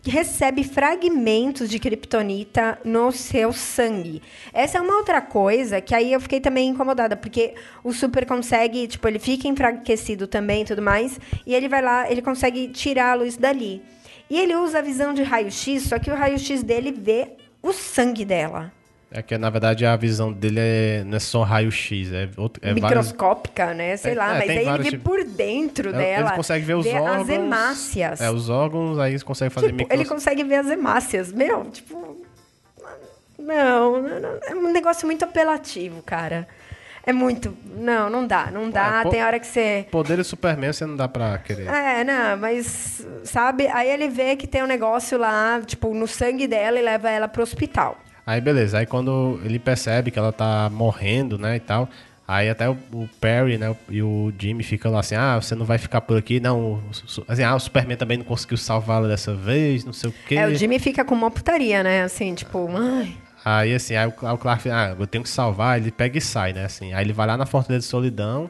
recebe 0.05 0.65
fragmentos 0.65 1.69
de 1.69 1.79
kryptonita 1.79 2.79
no 2.85 3.13
seu 3.13 3.53
sangue. 3.53 4.23
Essa 4.53 4.79
é 4.79 4.81
uma 4.81 4.97
outra 4.97 5.21
coisa 5.21 5.81
que 5.81 5.95
aí 5.95 6.13
eu 6.13 6.21
fiquei 6.21 6.41
também 6.41 6.69
incomodada, 6.69 7.17
porque 7.17 7.55
o 7.85 7.93
Super 7.93 8.25
consegue, 8.27 8.87
tipo, 8.87 9.07
ele 9.07 9.19
fica 9.19 9.47
enfraquecido 9.47 10.27
também 10.27 10.63
e 10.63 10.65
tudo 10.65 10.81
mais, 10.81 11.21
e 11.47 11.55
ele 11.55 11.69
vai 11.69 11.83
lá, 11.83 12.11
ele 12.11 12.23
consegue 12.23 12.69
tirar 12.69 13.13
a 13.13 13.15
luz 13.15 13.37
dali. 13.37 13.83
E 14.29 14.39
ele 14.39 14.55
usa 14.55 14.79
a 14.79 14.83
visão 14.83 15.13
de 15.13 15.23
raio-x, 15.23 15.83
só 15.83 15.99
que 15.99 16.11
o 16.11 16.15
raio-x 16.15 16.63
dele 16.63 16.93
vê 16.93 17.33
o 17.63 17.73
sangue 17.73 18.25
dela. 18.25 18.73
É 19.13 19.23
que, 19.23 19.37
na 19.37 19.51
verdade, 19.51 19.85
a 19.85 19.97
visão 19.97 20.33
dele 20.33 20.61
é, 20.61 21.03
não 21.05 21.17
é 21.17 21.21
só 21.21 21.43
raio-x, 21.43 22.13
é, 22.13 22.29
outro, 22.37 22.63
é 22.65 22.73
Microscópica, 22.73 23.67
vários... 23.67 23.79
né? 23.79 23.97
Sei 23.97 24.13
é, 24.13 24.15
lá, 24.15 24.37
é, 24.37 24.39
mas 24.39 24.51
aí 24.51 24.69
ele 24.69 24.91
vê 24.91 24.99
por 24.99 25.25
dentro 25.25 25.89
é, 25.89 25.93
dela. 25.93 26.29
Ele 26.29 26.37
consegue 26.37 26.65
ver 26.65 26.75
os 26.75 26.87
órgãos. 26.87 27.23
as 27.23 27.29
hemácias. 27.29 28.21
É, 28.21 28.31
os 28.31 28.49
órgãos, 28.49 28.99
aí 29.01 29.15
ele 29.15 29.23
consegue 29.25 29.53
fazer 29.53 29.67
tipo, 29.67 29.79
micros... 29.79 29.99
Ele 29.99 30.09
consegue 30.09 30.45
ver 30.45 30.57
as 30.57 30.69
hemácias. 30.69 31.33
Meu, 31.33 31.65
tipo... 31.65 32.25
Não, 33.37 34.01
não, 34.01 34.21
não, 34.21 34.39
é 34.47 34.55
um 34.55 34.71
negócio 34.73 35.07
muito 35.07 35.25
apelativo, 35.25 36.03
cara. 36.03 36.47
É 37.05 37.13
muito. 37.13 37.57
Não, 37.65 38.11
não 38.11 38.27
dá, 38.27 38.51
não 38.53 38.71
dá. 38.71 39.01
É, 39.01 39.03
pô- 39.03 39.11
Tem 39.11 39.25
hora 39.25 39.41
que 39.41 39.47
você. 39.47 39.87
Poder 39.91 40.19
do 40.19 40.25
Superman 40.25 40.73
você 40.73 40.85
não 40.85 40.95
dá 40.95 41.09
pra 41.09 41.39
querer. 41.39 41.67
É, 41.67 42.05
não, 42.05 42.37
mas, 42.37 43.07
sabe? 43.25 43.67
Aí 43.69 43.91
ele 43.91 44.09
vê 44.09 44.37
que 44.37 44.47
tem 44.47 44.63
um 44.63 44.67
negócio 44.67 45.19
lá, 45.19 45.61
tipo, 45.65 45.93
no 45.95 46.07
sangue 46.07 46.47
dela 46.47 46.79
e 46.79 46.83
leva 46.83 47.11
ela 47.11 47.27
pro 47.27 47.43
hospital. 47.43 47.99
Aí 48.31 48.41
beleza, 48.41 48.79
aí 48.79 48.87
quando 48.87 49.41
ele 49.45 49.59
percebe 49.59 50.13
que 50.13 50.17
ela 50.17 50.31
tá 50.31 50.71
morrendo, 50.71 51.37
né, 51.37 51.57
e 51.57 51.59
tal, 51.59 51.89
aí 52.29 52.49
até 52.49 52.71
o, 52.71 52.79
o 52.93 53.09
Perry, 53.21 53.59
né, 53.59 53.75
e 53.89 54.01
o 54.01 54.33
Jimmy 54.39 54.63
ficam 54.63 54.93
lá 54.93 55.01
assim, 55.01 55.17
ah, 55.17 55.35
você 55.35 55.57
não 55.57 55.67
vai 55.67 55.79
ficar 55.79 56.01
por 56.01 56.17
aqui, 56.17 56.39
não, 56.39 56.81
assim, 57.27 57.43
ah, 57.43 57.57
o 57.57 57.59
Superman 57.59 57.97
também 57.97 58.19
não 58.19 58.25
conseguiu 58.25 58.57
salvá-la 58.57 59.09
dessa 59.09 59.35
vez, 59.35 59.85
não 59.85 59.93
sei 59.93 60.11
o 60.11 60.15
quê. 60.29 60.37
É, 60.37 60.47
o 60.47 60.55
Jimmy 60.55 60.79
fica 60.79 61.05
com 61.05 61.13
uma 61.13 61.29
putaria, 61.29 61.83
né? 61.83 62.05
Assim, 62.05 62.33
tipo, 62.33 62.71
ai. 62.77 63.17
Aí 63.45 63.75
assim, 63.75 63.97
aí 63.97 64.07
o, 64.07 64.15
aí 64.23 64.33
o 64.33 64.39
Clark 64.39 64.71
ah, 64.71 64.95
eu 64.97 65.09
tenho 65.09 65.25
que 65.25 65.31
salvar, 65.31 65.81
ele 65.81 65.91
pega 65.91 66.17
e 66.17 66.21
sai, 66.21 66.53
né, 66.53 66.67
assim, 66.67 66.93
aí 66.93 67.05
ele 67.05 67.13
vai 67.13 67.27
lá 67.27 67.37
na 67.37 67.47
Fortaleza 67.47 67.85
de 67.85 67.91
Solidão, 67.91 68.49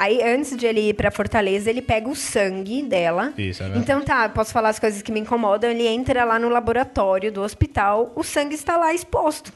Aí, 0.00 0.22
antes 0.22 0.56
de 0.56 0.64
ele 0.64 0.88
ir 0.88 0.94
pra 0.94 1.10
Fortaleza, 1.10 1.68
ele 1.68 1.82
pega 1.82 2.08
o 2.08 2.16
sangue 2.16 2.82
dela. 2.82 3.34
Isso, 3.36 3.62
é 3.62 3.66
verdade. 3.66 3.84
Então 3.84 4.00
tá, 4.00 4.26
posso 4.30 4.50
falar 4.50 4.70
as 4.70 4.78
coisas 4.78 5.02
que 5.02 5.12
me 5.12 5.20
incomodam. 5.20 5.68
Ele 5.68 5.86
entra 5.86 6.24
lá 6.24 6.38
no 6.38 6.48
laboratório 6.48 7.30
do 7.30 7.42
hospital, 7.42 8.10
o 8.16 8.24
sangue 8.24 8.54
está 8.54 8.78
lá 8.78 8.94
exposto. 8.94 9.52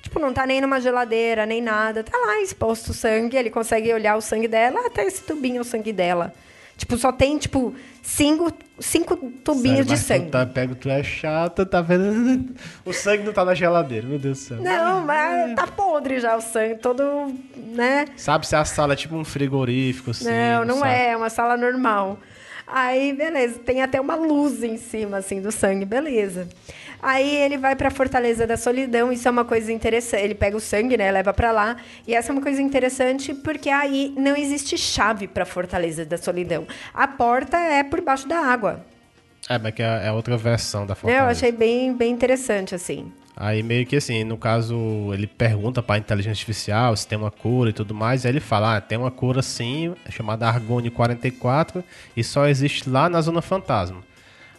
Tipo, 0.00 0.20
não 0.20 0.32
tá 0.32 0.46
nem 0.46 0.60
numa 0.60 0.80
geladeira, 0.80 1.44
nem 1.44 1.60
nada. 1.60 2.04
Tá 2.04 2.16
lá 2.16 2.40
exposto 2.40 2.90
o 2.90 2.94
sangue, 2.94 3.36
ele 3.36 3.50
consegue 3.50 3.92
olhar 3.92 4.14
o 4.14 4.20
sangue 4.20 4.46
dela, 4.46 4.86
até 4.86 5.04
esse 5.04 5.24
tubinho 5.24 5.58
é 5.58 5.60
o 5.62 5.64
sangue 5.64 5.92
dela. 5.92 6.32
Tipo, 6.76 6.98
só 6.98 7.10
tem, 7.10 7.38
tipo, 7.38 7.74
cinco, 8.02 8.52
cinco 8.78 9.16
tubinhos 9.42 9.78
Sério, 9.78 9.84
de 9.86 9.98
sangue. 9.98 10.26
Tu 10.26 10.30
tá, 10.30 10.46
pega, 10.46 10.74
tu 10.74 10.90
é 10.90 11.02
chata, 11.02 11.64
tá 11.64 11.80
vendo? 11.80 12.54
O 12.84 12.92
sangue 12.92 13.24
não 13.24 13.32
tá 13.32 13.44
na 13.44 13.54
geladeira, 13.54 14.06
meu 14.06 14.18
Deus 14.18 14.38
do 14.38 14.44
céu. 14.44 14.58
Não, 14.58 15.00
mas 15.04 15.54
tá 15.54 15.66
podre 15.66 16.20
já 16.20 16.36
o 16.36 16.40
sangue, 16.40 16.76
todo, 16.76 17.34
né? 17.56 18.04
Sabe 18.16 18.46
se 18.46 18.54
a 18.54 18.64
sala 18.64 18.92
é 18.92 18.96
tipo 18.96 19.16
um 19.16 19.24
frigorífico, 19.24 20.10
assim. 20.10 20.26
Não, 20.26 20.64
não 20.64 20.78
sabe? 20.80 20.92
é, 20.92 21.10
é 21.12 21.16
uma 21.16 21.30
sala 21.30 21.56
normal. 21.56 22.18
Aí, 22.66 23.12
beleza, 23.12 23.60
tem 23.60 23.80
até 23.80 24.00
uma 24.00 24.16
luz 24.16 24.62
em 24.62 24.76
cima, 24.76 25.18
assim, 25.18 25.40
do 25.40 25.52
sangue, 25.52 25.84
beleza. 25.84 26.48
Aí 27.02 27.36
ele 27.36 27.56
vai 27.56 27.76
pra 27.76 27.90
Fortaleza 27.90 28.46
da 28.46 28.56
Solidão, 28.56 29.12
isso 29.12 29.28
é 29.28 29.30
uma 29.30 29.44
coisa 29.44 29.72
interessante. 29.72 30.22
Ele 30.22 30.34
pega 30.34 30.56
o 30.56 30.60
sangue, 30.60 30.96
né, 30.96 31.10
leva 31.10 31.32
pra 31.32 31.52
lá. 31.52 31.76
E 32.06 32.14
essa 32.14 32.30
é 32.30 32.32
uma 32.32 32.42
coisa 32.42 32.60
interessante 32.60 33.34
porque 33.34 33.68
aí 33.68 34.12
não 34.16 34.36
existe 34.36 34.76
chave 34.76 35.26
pra 35.28 35.44
Fortaleza 35.44 36.04
da 36.04 36.16
Solidão. 36.16 36.66
A 36.92 37.06
porta 37.06 37.56
é 37.56 37.82
por 37.82 38.00
baixo 38.00 38.28
da 38.28 38.38
água. 38.38 38.84
É, 39.48 39.58
mas 39.58 39.74
que 39.74 39.82
é, 39.82 40.06
é 40.06 40.12
outra 40.12 40.36
versão 40.36 40.86
da 40.86 40.94
Fortaleza. 40.94 41.24
Eu 41.24 41.30
achei 41.30 41.52
bem, 41.52 41.94
bem 41.94 42.12
interessante, 42.12 42.74
assim. 42.74 43.12
Aí 43.36 43.62
meio 43.62 43.84
que 43.84 43.96
assim, 43.96 44.24
no 44.24 44.38
caso, 44.38 44.74
ele 45.12 45.26
pergunta 45.26 45.82
pra 45.82 45.98
inteligência 45.98 46.40
artificial 46.40 46.96
se 46.96 47.06
tem 47.06 47.18
uma 47.18 47.30
cura 47.30 47.68
e 47.68 47.72
tudo 47.72 47.94
mais, 47.94 48.24
aí 48.24 48.32
ele 48.32 48.40
fala, 48.40 48.76
ah, 48.76 48.80
tem 48.80 48.96
uma 48.96 49.10
cura 49.10 49.42
sim, 49.42 49.94
chamada 50.08 50.48
Argone 50.48 50.90
44, 50.90 51.84
e 52.16 52.24
só 52.24 52.46
existe 52.48 52.88
lá 52.88 53.10
na 53.10 53.20
Zona 53.20 53.42
Fantasma. 53.42 54.02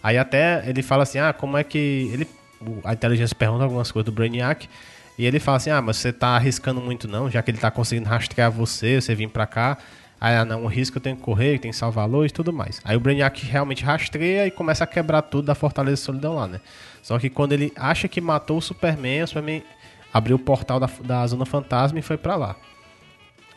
Aí 0.07 0.17
até 0.17 0.63
ele 0.65 0.81
fala 0.81 1.03
assim, 1.03 1.19
ah, 1.19 1.33
como 1.33 1.57
é 1.57 1.65
que... 1.65 2.09
Ele, 2.13 2.25
a 2.85 2.93
inteligência 2.93 3.35
pergunta 3.35 3.65
algumas 3.65 3.91
coisas 3.91 4.05
do 4.05 4.11
Brainiac, 4.13 4.69
e 5.17 5.25
ele 5.25 5.37
fala 5.37 5.57
assim, 5.57 5.69
ah, 5.69 5.81
mas 5.81 5.97
você 5.97 6.13
tá 6.13 6.29
arriscando 6.29 6.79
muito 6.79 7.09
não, 7.09 7.29
já 7.29 7.41
que 7.41 7.51
ele 7.51 7.57
tá 7.57 7.69
conseguindo 7.69 8.07
rastrear 8.07 8.49
você, 8.49 9.01
você 9.01 9.13
vir 9.13 9.27
pra 9.27 9.45
cá, 9.45 9.77
Aí, 10.19 10.35
ah, 10.35 10.45
não, 10.45 10.63
o 10.63 10.67
risco 10.67 10.97
eu 10.97 11.01
tenho 11.01 11.15
que 11.17 11.21
correr, 11.21 11.59
tem 11.59 11.69
que 11.69 11.77
salvar 11.77 12.09
luz 12.09 12.31
e 12.31 12.33
tudo 12.33 12.51
mais. 12.53 12.81
Aí 12.85 12.95
o 12.95 12.99
Brainiac 12.99 13.45
realmente 13.45 13.83
rastreia 13.83 14.47
e 14.47 14.51
começa 14.51 14.83
a 14.85 14.87
quebrar 14.87 15.21
tudo 15.21 15.45
da 15.45 15.53
Fortaleza 15.53 16.01
Solidão 16.01 16.35
lá, 16.35 16.47
né? 16.47 16.61
Só 17.03 17.19
que 17.19 17.29
quando 17.29 17.51
ele 17.51 17.71
acha 17.75 18.07
que 18.07 18.21
matou 18.21 18.57
o 18.57 18.61
Superman, 18.61 19.23
o 19.23 19.27
Superman 19.27 19.61
abriu 20.11 20.37
o 20.37 20.39
portal 20.39 20.79
da, 20.79 20.89
da 21.03 21.27
Zona 21.27 21.45
Fantasma 21.45 21.99
e 21.99 22.01
foi 22.01 22.17
pra 22.17 22.35
lá. 22.35 22.55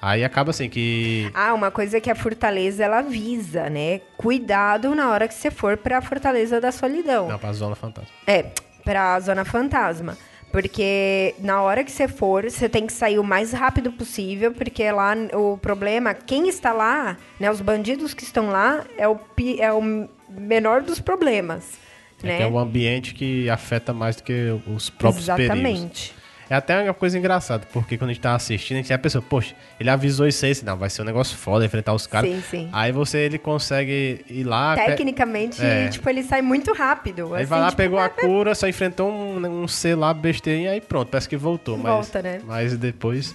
Aí 0.02 0.24
acaba 0.24 0.50
assim 0.50 0.68
que... 0.68 1.30
Ah, 1.34 1.52
uma 1.52 1.70
coisa 1.70 2.00
que 2.00 2.10
a 2.10 2.14
Fortaleza, 2.14 2.82
ela 2.84 2.98
avisa, 3.00 3.68
né? 3.68 4.00
Cuidado 4.16 4.94
na 4.94 5.10
hora 5.10 5.28
que 5.28 5.34
você 5.34 5.50
for 5.50 5.76
pra 5.76 6.00
Fortaleza 6.00 6.60
da 6.60 6.72
Solidão. 6.72 7.28
Não, 7.28 7.38
pra 7.38 7.52
Zona 7.52 7.74
Fantasma. 7.74 8.10
É, 8.26 8.46
pra 8.82 9.20
Zona 9.20 9.44
Fantasma. 9.44 10.16
Porque 10.50 11.34
na 11.38 11.62
hora 11.62 11.84
que 11.84 11.92
você 11.92 12.08
for, 12.08 12.42
você 12.50 12.68
tem 12.68 12.86
que 12.86 12.92
sair 12.92 13.18
o 13.18 13.24
mais 13.24 13.52
rápido 13.52 13.92
possível, 13.92 14.52
porque 14.52 14.90
lá 14.90 15.14
o 15.32 15.56
problema, 15.58 16.12
quem 16.12 16.48
está 16.48 16.72
lá, 16.72 17.16
né, 17.38 17.50
os 17.50 17.60
bandidos 17.60 18.14
que 18.14 18.24
estão 18.24 18.48
lá, 18.50 18.84
é 18.98 19.06
o, 19.06 19.14
pi- 19.16 19.60
é 19.60 19.72
o 19.72 20.08
menor 20.28 20.82
dos 20.82 20.98
problemas. 21.00 21.78
É 22.22 22.26
né? 22.26 22.36
que 22.38 22.42
é 22.42 22.46
um 22.46 22.58
ambiente 22.58 23.14
que 23.14 23.48
afeta 23.48 23.92
mais 23.94 24.16
do 24.16 24.22
que 24.24 24.58
os 24.66 24.90
próprios 24.90 25.26
perigos. 25.26 25.44
Exatamente. 25.56 26.14
É 26.50 26.56
até 26.56 26.82
uma 26.82 26.92
coisa 26.92 27.16
engraçada, 27.16 27.64
porque 27.72 27.96
quando 27.96 28.10
a 28.10 28.12
gente 28.12 28.22
tá 28.22 28.34
assistindo, 28.34 28.78
a 28.78 28.80
gente 28.82 28.92
a 28.92 28.98
pessoa, 28.98 29.22
poxa, 29.22 29.54
ele 29.78 29.88
avisou 29.88 30.26
isso 30.26 30.44
aí, 30.44 30.50
assim, 30.50 30.66
não, 30.66 30.76
vai 30.76 30.90
ser 30.90 31.02
um 31.02 31.04
negócio 31.04 31.38
foda 31.38 31.64
enfrentar 31.64 31.94
os 31.94 32.08
caras. 32.08 32.28
Sim, 32.28 32.42
sim. 32.42 32.68
Aí 32.72 32.90
você, 32.90 33.18
ele 33.18 33.38
consegue 33.38 34.24
ir 34.28 34.42
lá... 34.42 34.74
Tecnicamente, 34.74 35.62
É. 35.64 35.88
tipo, 35.88 36.10
ele 36.10 36.24
sai 36.24 36.42
muito 36.42 36.72
rápido. 36.72 37.32
Aí 37.34 37.42
assim, 37.42 37.50
vai 37.50 37.60
lá, 37.60 37.66
tipo, 37.66 37.76
pegou 37.76 38.00
a 38.00 38.08
cura, 38.10 38.52
só 38.56 38.66
enfrentou 38.66 39.08
um, 39.08 39.62
um 39.62 39.68
ser 39.68 39.94
lá 39.94 40.12
besteirinho, 40.12 40.72
aí 40.72 40.80
pronto, 40.80 41.08
parece 41.08 41.28
que 41.28 41.36
voltou. 41.36 41.78
Mas, 41.78 41.92
Volta, 41.92 42.20
né? 42.20 42.40
Mas 42.44 42.76
depois... 42.76 43.32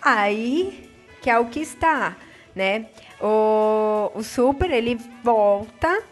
Aí, 0.00 0.88
que 1.20 1.28
é 1.28 1.38
o 1.38 1.44
que 1.44 1.60
está, 1.60 2.16
né? 2.56 2.86
O, 3.20 4.10
o 4.14 4.22
Super, 4.22 4.70
ele 4.70 4.98
volta, 5.22 6.02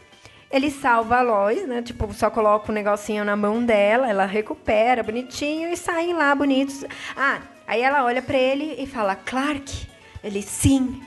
ele 0.50 0.70
salva 0.70 1.18
a 1.18 1.22
Lois, 1.22 1.66
né? 1.68 1.80
Tipo, 1.80 2.12
só 2.12 2.28
coloca 2.28 2.72
um 2.72 2.74
negocinho 2.74 3.24
na 3.24 3.36
mão 3.36 3.64
dela, 3.64 4.08
ela 4.08 4.26
recupera 4.26 5.02
bonitinho 5.02 5.68
e 5.68 5.76
saem 5.76 6.12
lá 6.12 6.34
bonitos. 6.34 6.84
Ah, 7.16 7.40
aí 7.66 7.80
ela 7.80 8.04
olha 8.04 8.20
pra 8.20 8.36
ele 8.36 8.74
e 8.78 8.86
fala, 8.86 9.14
Clark? 9.14 9.86
Ele, 10.22 10.42
sim. 10.42 11.00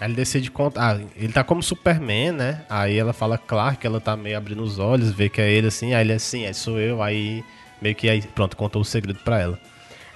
Aí 0.00 0.08
ele 0.08 0.14
decide 0.14 0.50
contar. 0.50 0.96
Ah, 0.96 1.00
ele 1.14 1.32
tá 1.32 1.44
como 1.44 1.62
Superman, 1.62 2.32
né? 2.32 2.62
Aí 2.68 2.98
ela 2.98 3.12
fala, 3.12 3.36
claro, 3.36 3.76
que 3.76 3.86
ela 3.86 4.00
tá 4.00 4.16
meio 4.16 4.38
abrindo 4.38 4.62
os 4.62 4.78
olhos, 4.78 5.12
vê 5.12 5.28
que 5.28 5.40
é 5.40 5.50
ele 5.50 5.68
assim, 5.68 5.94
aí 5.94 6.04
ele 6.04 6.14
assim, 6.14 6.44
é, 6.44 6.52
sou 6.52 6.80
eu, 6.80 7.02
aí 7.02 7.44
meio 7.80 7.94
que 7.94 8.08
aí, 8.08 8.22
pronto, 8.22 8.56
contou 8.56 8.80
o 8.80 8.84
segredo 8.84 9.20
pra 9.20 9.40
ela. 9.40 9.60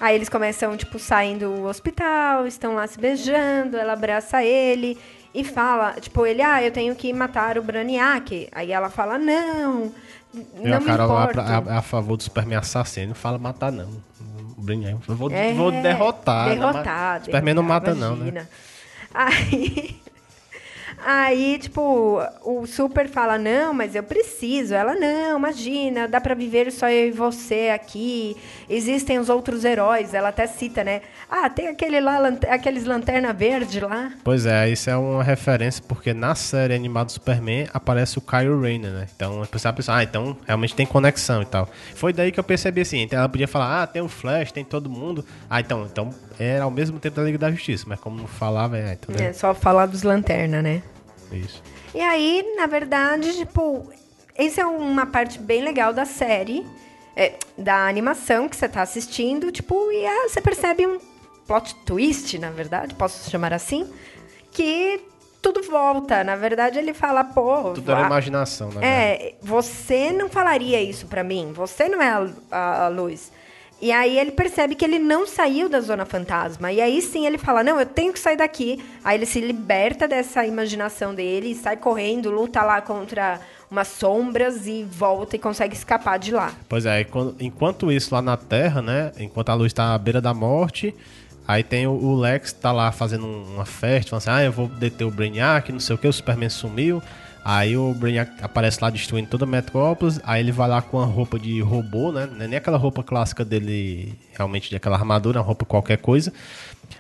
Aí 0.01 0.15
eles 0.15 0.29
começam, 0.29 0.77
tipo, 0.77 0.99
saindo 0.99 1.55
do 1.55 1.65
hospital, 1.65 2.47
estão 2.47 2.75
lá 2.75 2.87
se 2.87 2.99
beijando, 2.99 3.77
ela 3.77 3.95
abraça 3.95 4.43
ele 4.45 4.99
e 5.37 5.45
fala, 5.45 5.93
tipo, 6.01 6.25
ele, 6.27 6.43
ah, 6.43 6.63
eu 6.63 6.71
tenho 6.73 6.95
que 6.97 7.13
matar 7.13 7.59
o 7.59 7.63
Brainiac. 7.63 8.49
Aí 8.53 8.73
ela 8.73 8.89
fala, 8.91 9.19
não, 9.19 9.93
E 10.35 10.69
não 10.69 10.77
a 10.79 10.81
me 10.81 10.87
Carol 10.87 11.07
importo. 11.07 11.33
pra- 11.35 11.75
é 11.75 11.77
a 11.79 11.83
favor 11.83 12.17
do 12.17 12.23
Superman 12.23 12.59
assassino, 12.59 13.09
não 13.09 13.15
fala 13.15 13.39
matar 13.39 13.71
não. 13.71 13.89
O 14.57 14.63
Brainiac, 14.63 14.97
Eu 15.09 15.15
vou, 15.15 15.31
É, 15.31 15.53
vou 15.53 15.71
derrotar. 15.71 16.49
né? 16.49 16.55
Derrotar. 16.57 17.13
Mas 17.17 17.25
Superman 17.27 17.55
não 17.55 17.63
derrotar, 17.67 17.95
mata 17.95 18.01
não, 18.01 18.17
né? 18.17 18.23
imagina. 18.29 18.49
Aí, 19.15 20.01
aí, 21.07 21.59
tipo, 21.59 22.21
o 22.43 22.67
Super 22.67 23.09
fala, 23.09 23.39
não, 23.39 23.73
mas 23.73 23.95
eu 23.95 24.03
preciso. 24.03 24.75
Ela, 24.75 24.95
não, 24.95 25.39
imagina, 25.39 26.09
dá 26.09 26.21
pra 26.21 26.35
viver 26.35 26.73
só 26.73 26.89
eu 26.91 27.09
e 27.09 27.11
você 27.13 27.71
aqui. 27.73 28.37
Existem 28.69 29.19
os 29.19 29.29
outros 29.29 29.65
heróis. 29.65 30.13
Ela 30.13 30.29
até 30.31 30.47
cita, 30.47 30.83
né? 30.83 31.03
Ah, 31.31 31.49
tem 31.49 31.69
aquele 31.69 32.01
lá, 32.01 32.19
aqueles 32.49 32.85
lanterna 32.85 33.33
verde 33.33 33.81
lá. 33.81 34.13
Pois 34.25 34.47
é, 34.47 34.69
isso 34.69 34.91
é 34.91 34.97
uma 34.97 35.23
referência 35.23 35.83
porque 35.87 36.13
na 36.13 36.35
série 36.35 36.75
animada 36.75 37.07
do 37.07 37.13
Superman 37.13 37.69
aparece 37.73 38.19
o 38.19 38.21
Kyle 38.21 38.61
Rayner, 38.61 38.91
né? 38.91 39.07
Então 39.15 39.43
a 39.43 39.47
pessoa 39.47 39.73
pensa, 39.73 39.95
ah, 39.95 40.03
então 40.03 40.37
realmente 40.47 40.75
tem 40.75 40.87
conexão 40.87 41.43
e 41.43 41.47
tal. 41.47 41.69
Foi 41.95 42.13
daí 42.13 42.33
que 42.33 42.41
eu 42.41 42.45
percebi 42.45 42.81
assim, 42.81 43.03
então 43.03 43.19
ela 43.19 43.29
podia 43.29 43.47
falar, 43.49 43.83
ah, 43.83 43.87
tem 43.87 44.03
o 44.03 44.09
Flash, 44.09 44.51
tem 44.51 44.65
todo 44.65 44.91
mundo. 44.91 45.25
Ah, 45.49 45.61
então, 45.61 45.87
então 45.91 46.11
era 46.39 46.65
ao 46.65 46.71
mesmo 46.71 46.99
tempo 46.99 47.17
da 47.17 47.23
Liga 47.23 47.39
da 47.39 47.51
Justiça, 47.51 47.85
mas 47.87 48.01
como 48.01 48.17
não 48.17 48.27
falava, 48.27 48.77
é, 48.77 48.93
então, 49.01 49.15
É 49.25 49.33
só 49.33 49.55
falar 49.55 49.87
dos 49.87 50.03
lanterna, 50.03 50.61
né? 50.61 50.83
Isso. 51.33 51.63
E 51.95 52.01
aí, 52.01 52.55
na 52.57 52.67
verdade, 52.67 53.37
tipo, 53.37 53.91
essa 54.35 54.61
é 54.63 54.67
uma 54.67 55.07
parte 55.07 55.39
bem 55.39 55.63
legal 55.63 55.93
da 55.93 56.05
série, 56.05 56.67
é, 57.17 57.35
da 57.57 57.87
animação 57.89 58.49
que 58.49 58.57
você 58.57 58.69
tá 58.69 58.83
assistindo, 58.83 59.51
tipo, 59.51 59.91
e 59.91 60.07
ah, 60.07 60.29
você 60.29 60.41
percebe 60.41 60.87
um 60.87 60.99
plot 61.47 61.75
twist, 61.85 62.39
na 62.39 62.51
verdade, 62.51 62.95
posso 62.95 63.31
chamar 63.31 63.53
assim, 63.53 63.89
que 64.51 65.01
tudo 65.41 65.63
volta. 65.63 66.25
Na 66.25 66.35
verdade, 66.37 66.79
ele 66.79 66.93
fala, 66.93 67.23
pô, 67.23 67.73
Tudo 67.73 67.91
era 67.93 68.03
a- 68.03 68.07
imaginação, 68.07 68.69
né? 68.71 68.81
é, 68.85 69.35
você 69.41 70.11
não 70.13 70.29
falaria 70.29 70.81
isso 70.83 71.07
pra 71.07 71.23
mim. 71.23 71.53
Você 71.55 71.89
não 71.89 72.03
é 72.03 72.09
a, 72.11 72.29
a, 72.51 72.85
a 72.87 72.89
luz. 72.89 73.31
E 73.81 73.93
aí 73.93 74.19
ele 74.19 74.31
percebe 74.31 74.75
que 74.75 74.85
ele 74.85 74.99
não 74.99 75.27
saiu 75.27 75.69
da 75.69 75.81
zona 75.81 76.07
fantasma. 76.07 76.73
E 76.73 76.81
aí 76.81 77.03
sim 77.03 77.27
ele 77.27 77.37
fala: 77.37 77.63
Não, 77.63 77.79
eu 77.79 77.85
tenho 77.87 78.13
que 78.13 78.19
sair 78.19 78.37
daqui. 78.37 78.83
Aí 79.05 79.19
ele 79.19 79.27
se 79.27 79.41
liberta 79.41 80.09
dessa 80.09 80.47
imaginação 80.47 81.15
dele, 81.15 81.55
sai 81.55 81.77
correndo, 81.77 82.31
luta 82.31 82.63
lá 82.63 82.81
contra 82.81 83.39
umas 83.71 83.89
sombras 83.89 84.67
e 84.67 84.85
volta 84.85 85.37
e 85.37 85.39
consegue 85.39 85.75
escapar 85.75 86.19
de 86.19 86.31
lá. 86.33 86.53
Pois 86.69 86.87
é, 86.87 87.03
e 87.03 87.07
enquanto 87.47 87.91
isso 87.93 88.15
lá 88.15 88.23
na 88.23 88.37
Terra, 88.37 88.81
né? 88.81 89.13
Enquanto 89.19 89.51
a 89.51 89.55
luz 89.55 89.73
tá 89.73 89.93
à 89.93 89.99
beira 89.99 90.21
da 90.21 90.33
morte, 90.33 90.95
aí 91.47 91.63
tem 91.65 91.87
o, 91.87 92.15
Lex 92.15 92.53
tá 92.53 92.71
lá 92.73 92.91
fazendo 92.93 93.27
um- 93.27 93.55
uma 93.57 93.67
festa, 93.67 94.11
falando 94.11 94.23
assim, 94.23 94.31
ah, 94.31 94.45
eu 94.45 94.53
vou 94.53 94.69
deter 94.69 95.05
o 95.07 95.11
Brainiac, 95.11 95.71
não 95.73 95.81
sei 95.81 95.97
o 95.97 95.99
que, 95.99 96.07
o 96.07 96.13
Superman 96.13 96.49
sumiu. 96.49 97.03
Aí 97.49 97.77
o 97.77 97.95
Brainiac 97.95 98.43
aparece 98.43 98.81
lá 98.83 98.91
destruindo 98.91 99.29
toda 99.31 99.45
a 99.45 99.47
Metrópolis. 99.47 100.19
Aí 100.25 100.41
ele 100.41 100.51
vai 100.51 100.69
lá 100.69 100.83
com 100.83 100.99
a 100.99 101.05
roupa 101.05 101.39
de 101.39 101.61
robô, 101.61 102.11
né? 102.11 102.27
Não 102.27 102.45
é 102.45 102.49
nem 102.49 102.59
aquela 102.59 102.77
roupa 102.77 103.05
clássica 103.05 103.45
dele, 103.45 104.19
realmente, 104.37 104.69
de 104.69 104.75
aquela 104.75 104.97
armadura, 104.97 105.39
uma 105.39 105.47
roupa 105.47 105.65
qualquer 105.65 105.99
coisa. 105.99 106.33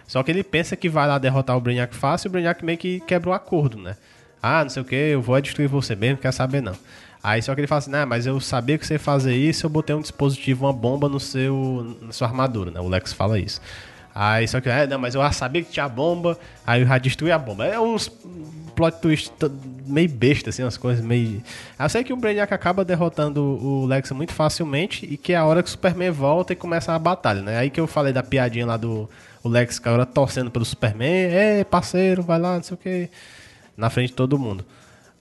Só 0.06 0.22
que 0.22 0.30
ele 0.30 0.44
pensa 0.44 0.76
que 0.76 0.88
vai 0.88 1.08
lá 1.08 1.18
derrotar 1.18 1.56
o 1.56 1.60
Brainiac 1.60 1.92
fácil 1.96 2.28
e 2.28 2.30
o 2.30 2.30
Brainiac 2.30 2.64
meio 2.64 2.78
que 2.78 3.00
quebra 3.00 3.30
o 3.30 3.32
acordo, 3.32 3.76
né? 3.76 3.96
Ah, 4.40 4.62
não 4.62 4.70
sei 4.70 4.82
o 4.82 4.84
que, 4.84 4.94
eu 4.94 5.20
vou 5.20 5.40
destruir 5.40 5.68
você 5.68 5.96
mesmo, 5.96 6.18
quer 6.18 6.32
saber 6.32 6.62
não. 6.62 6.76
Aí 7.20 7.42
só 7.42 7.52
que 7.52 7.62
ele 7.62 7.66
fala 7.66 7.80
assim, 7.80 7.90
nah, 7.90 8.06
mas 8.06 8.24
eu 8.24 8.38
sabia 8.38 8.78
que 8.78 8.86
você 8.86 8.94
ia 8.94 9.00
fazer 9.00 9.34
isso, 9.34 9.66
eu 9.66 9.70
botei 9.70 9.96
um 9.96 10.00
dispositivo, 10.00 10.64
uma 10.64 10.72
bomba 10.72 11.08
no 11.08 11.18
seu, 11.18 11.96
na 12.00 12.12
sua 12.12 12.28
armadura, 12.28 12.70
né? 12.70 12.78
O 12.78 12.86
Lex 12.86 13.12
fala 13.12 13.36
isso. 13.36 13.60
Aí 14.14 14.46
só 14.46 14.60
que, 14.60 14.68
é, 14.68 14.86
não, 14.86 15.00
mas 15.00 15.16
eu 15.16 15.32
sabia 15.32 15.64
que 15.64 15.72
tinha 15.72 15.88
bomba, 15.88 16.38
aí 16.64 16.82
eu 16.82 16.86
já 16.86 16.98
destruí 16.98 17.32
a 17.32 17.38
bomba. 17.38 17.66
É 17.66 17.80
uns 17.80 18.08
plot 18.76 19.00
twist 19.00 19.32
meio 19.86 20.08
besta, 20.08 20.50
assim, 20.50 20.62
umas 20.62 20.76
coisas 20.76 21.04
meio. 21.04 21.42
Eu 21.78 21.88
sei 21.88 22.04
que 22.04 22.12
o 22.12 22.16
Brainiac 22.16 22.52
acaba 22.52 22.84
derrotando 22.84 23.42
o 23.42 23.86
Lex 23.86 24.10
muito 24.12 24.32
facilmente 24.32 25.06
e 25.06 25.16
que 25.16 25.32
é 25.32 25.36
a 25.36 25.44
hora 25.44 25.62
que 25.62 25.68
o 25.68 25.72
Superman 25.72 26.10
volta 26.10 26.52
e 26.52 26.56
começa 26.56 26.92
a 26.92 26.98
batalha, 26.98 27.42
né? 27.42 27.58
Aí 27.58 27.70
que 27.70 27.80
eu 27.80 27.86
falei 27.86 28.12
da 28.12 28.22
piadinha 28.22 28.66
lá 28.66 28.76
do 28.76 29.08
o 29.42 29.48
Lex 29.48 29.80
agora 29.84 30.04
torcendo 30.04 30.50
pelo 30.50 30.64
Superman, 30.64 31.06
é 31.08 31.64
parceiro, 31.64 32.22
vai 32.22 32.38
lá, 32.38 32.56
não 32.56 32.62
sei 32.62 32.74
o 32.74 32.78
que, 32.78 33.08
na 33.76 33.88
frente 33.88 34.08
de 34.08 34.14
todo 34.14 34.38
mundo. 34.38 34.64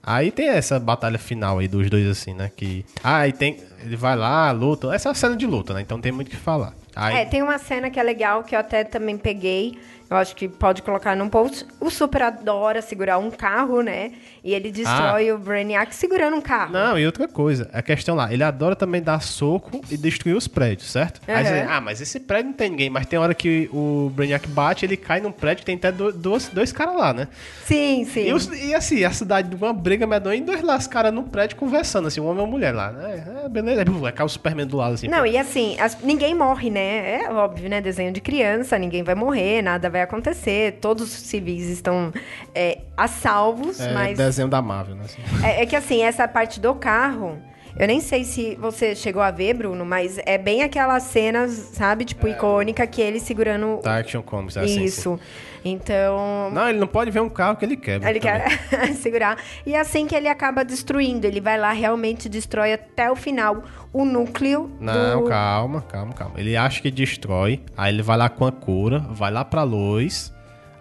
Aí 0.05 0.29
tem 0.29 0.49
essa 0.49 0.79
batalha 0.79 1.17
final 1.17 1.57
aí 1.57 1.67
dos 1.67 1.89
dois, 1.89 2.07
assim, 2.07 2.35
né? 2.35 2.51
Que. 2.55 2.85
Ah, 3.03 3.27
e 3.27 3.33
tem. 3.33 3.57
Ele 3.85 3.95
vai 3.95 4.15
lá, 4.15 4.51
luta. 4.51 4.93
Essa 4.93 5.09
é 5.09 5.11
a 5.11 5.15
cena 5.15 5.35
de 5.35 5.45
luta, 5.45 5.73
né? 5.73 5.81
Então 5.81 5.99
tem 5.99 6.11
muito 6.11 6.27
o 6.27 6.31
que 6.31 6.37
falar. 6.37 6.73
Aí... 6.95 7.17
É, 7.17 7.25
tem 7.25 7.41
uma 7.41 7.57
cena 7.57 7.89
que 7.89 7.99
é 7.99 8.03
legal 8.03 8.43
que 8.43 8.55
eu 8.55 8.59
até 8.59 8.83
também 8.83 9.17
peguei 9.17 9.77
eu 10.09 10.17
acho 10.17 10.35
que 10.35 10.47
pode 10.47 10.83
colocar 10.83 11.15
num 11.15 11.27
post. 11.27 11.65
O 11.79 11.89
Super 11.89 12.21
adora 12.23 12.81
segurar 12.81 13.17
um 13.17 13.31
carro, 13.31 13.81
né? 13.81 14.11
E 14.43 14.53
ele 14.53 14.71
destrói 14.71 15.29
ah. 15.29 15.35
o 15.35 15.39
Brainiac 15.39 15.95
segurando 15.95 16.35
um 16.35 16.41
carro. 16.41 16.71
Não, 16.71 16.99
e 16.99 17.05
outra 17.05 17.27
coisa, 17.27 17.67
a 17.73 17.81
questão 17.81 18.15
lá, 18.15 18.31
ele 18.31 18.43
adora 18.43 18.75
também 18.75 19.01
dar 19.01 19.19
soco 19.21 19.81
e 19.89 19.97
destruir 19.97 20.35
os 20.35 20.47
prédios, 20.47 20.91
certo? 20.91 21.19
Uhum. 21.27 21.35
Aí 21.35 21.43
você, 21.43 21.65
ah, 21.67 21.81
mas 21.81 22.01
esse 22.01 22.19
prédio 22.19 22.51
não 22.51 22.53
tem 22.53 22.69
ninguém, 22.69 22.89
mas 22.89 23.07
tem 23.07 23.17
hora 23.17 23.33
que 23.33 23.67
o 23.73 24.11
Brainiac 24.13 24.47
bate, 24.47 24.85
ele 24.85 24.95
cai 24.95 25.19
num 25.19 25.31
prédio 25.31 25.61
que 25.61 25.65
tem 25.65 25.75
até 25.75 25.91
dois, 25.91 26.49
dois 26.49 26.71
caras 26.71 26.95
lá, 26.95 27.11
né? 27.11 27.27
Sim, 27.65 28.05
sim. 28.05 28.27
E, 28.27 28.33
os, 28.33 28.47
e, 28.47 28.75
assim, 28.75 29.03
a 29.03 29.11
cidade, 29.11 29.55
uma 29.55 29.73
briga 29.73 30.05
medonha 30.05 30.37
e 30.37 30.41
dois 30.41 30.61
lá, 30.61 30.77
os 30.77 30.85
caras 30.85 31.11
num 31.11 31.23
prédio 31.23 31.57
conversando, 31.57 32.07
assim, 32.07 32.21
um 32.21 32.27
homem 32.27 32.43
e 32.43 32.45
uma 32.45 32.51
mulher 32.51 32.73
lá, 32.73 32.91
né? 32.91 33.43
É, 33.45 33.49
beleza, 33.49 33.74
vai 33.83 34.11
cair 34.11 34.25
o 34.25 34.29
Superman 34.29 34.65
do 34.65 34.77
lado, 34.77 34.93
assim. 34.93 35.07
Não, 35.07 35.19
pô. 35.19 35.25
e 35.25 35.37
assim, 35.37 35.79
as, 35.79 35.99
ninguém 36.01 36.33
morre, 36.33 36.69
né? 36.69 37.23
É 37.23 37.31
óbvio, 37.31 37.69
né? 37.69 37.81
Desenho 37.81 38.11
de 38.11 38.21
criança, 38.21 38.77
ninguém 38.77 39.03
vai 39.03 39.15
morrer, 39.15 39.61
nada 39.61 39.89
vai 39.89 40.01
acontecer, 40.01 40.79
todos 40.81 41.03
os 41.03 41.23
civis 41.23 41.69
estão 41.69 42.13
é, 42.53 42.79
a 42.95 43.07
salvos, 43.07 43.79
é, 43.79 43.93
mas... 43.93 44.17
desenho 44.17 44.47
da 44.47 44.61
Marvel, 44.61 44.95
né? 44.95 45.03
Assim. 45.05 45.21
É, 45.43 45.63
é, 45.63 45.65
que 45.65 45.75
assim, 45.75 46.03
essa 46.03 46.27
parte 46.27 46.59
do 46.59 46.73
carro... 46.75 47.37
Eu 47.77 47.87
nem 47.87 47.99
sei 47.99 48.23
se 48.23 48.55
você 48.55 48.95
chegou 48.95 49.21
a 49.21 49.31
ver, 49.31 49.53
Bruno, 49.53 49.83
mas 49.85 50.17
é 50.25 50.37
bem 50.37 50.63
aquelas 50.63 51.03
cenas, 51.03 51.51
sabe? 51.73 52.05
Tipo, 52.05 52.27
é. 52.27 52.31
icônica, 52.31 52.87
que 52.87 53.01
ele 53.01 53.19
segurando... 53.19 53.81
Da 53.83 53.97
Action 53.97 54.21
Comics, 54.21 54.55
é 54.55 54.61
assim, 54.61 54.83
Isso. 54.83 55.19
Então... 55.63 56.51
Não, 56.53 56.69
ele 56.69 56.79
não 56.79 56.87
pode 56.87 57.11
ver 57.11 57.19
um 57.19 57.27
carro 57.27 57.57
que 57.57 57.65
ele 57.65 57.75
quebra. 57.75 58.09
Ele 58.09 58.19
também. 58.19 58.41
quer 58.69 58.93
segurar. 58.95 59.37
E 59.65 59.75
é 59.75 59.79
assim 59.79 60.07
que 60.07 60.15
ele 60.15 60.29
acaba 60.29 60.63
destruindo. 60.63 61.27
Ele 61.27 61.41
vai 61.41 61.57
lá, 61.57 61.71
realmente 61.71 62.29
destrói 62.29 62.71
até 62.73 63.11
o 63.11 63.15
final 63.15 63.63
o 63.91 64.05
núcleo 64.05 64.69
Não, 64.79 65.23
do... 65.23 65.29
calma, 65.29 65.81
calma, 65.81 66.13
calma. 66.13 66.33
Ele 66.37 66.55
acha 66.55 66.81
que 66.81 66.91
destrói, 66.91 67.61
aí 67.75 67.93
ele 67.93 68.01
vai 68.01 68.17
lá 68.17 68.29
com 68.29 68.45
a 68.45 68.51
cura, 68.51 68.99
vai 68.99 69.31
lá 69.31 69.43
pra 69.43 69.63
luz 69.63 70.34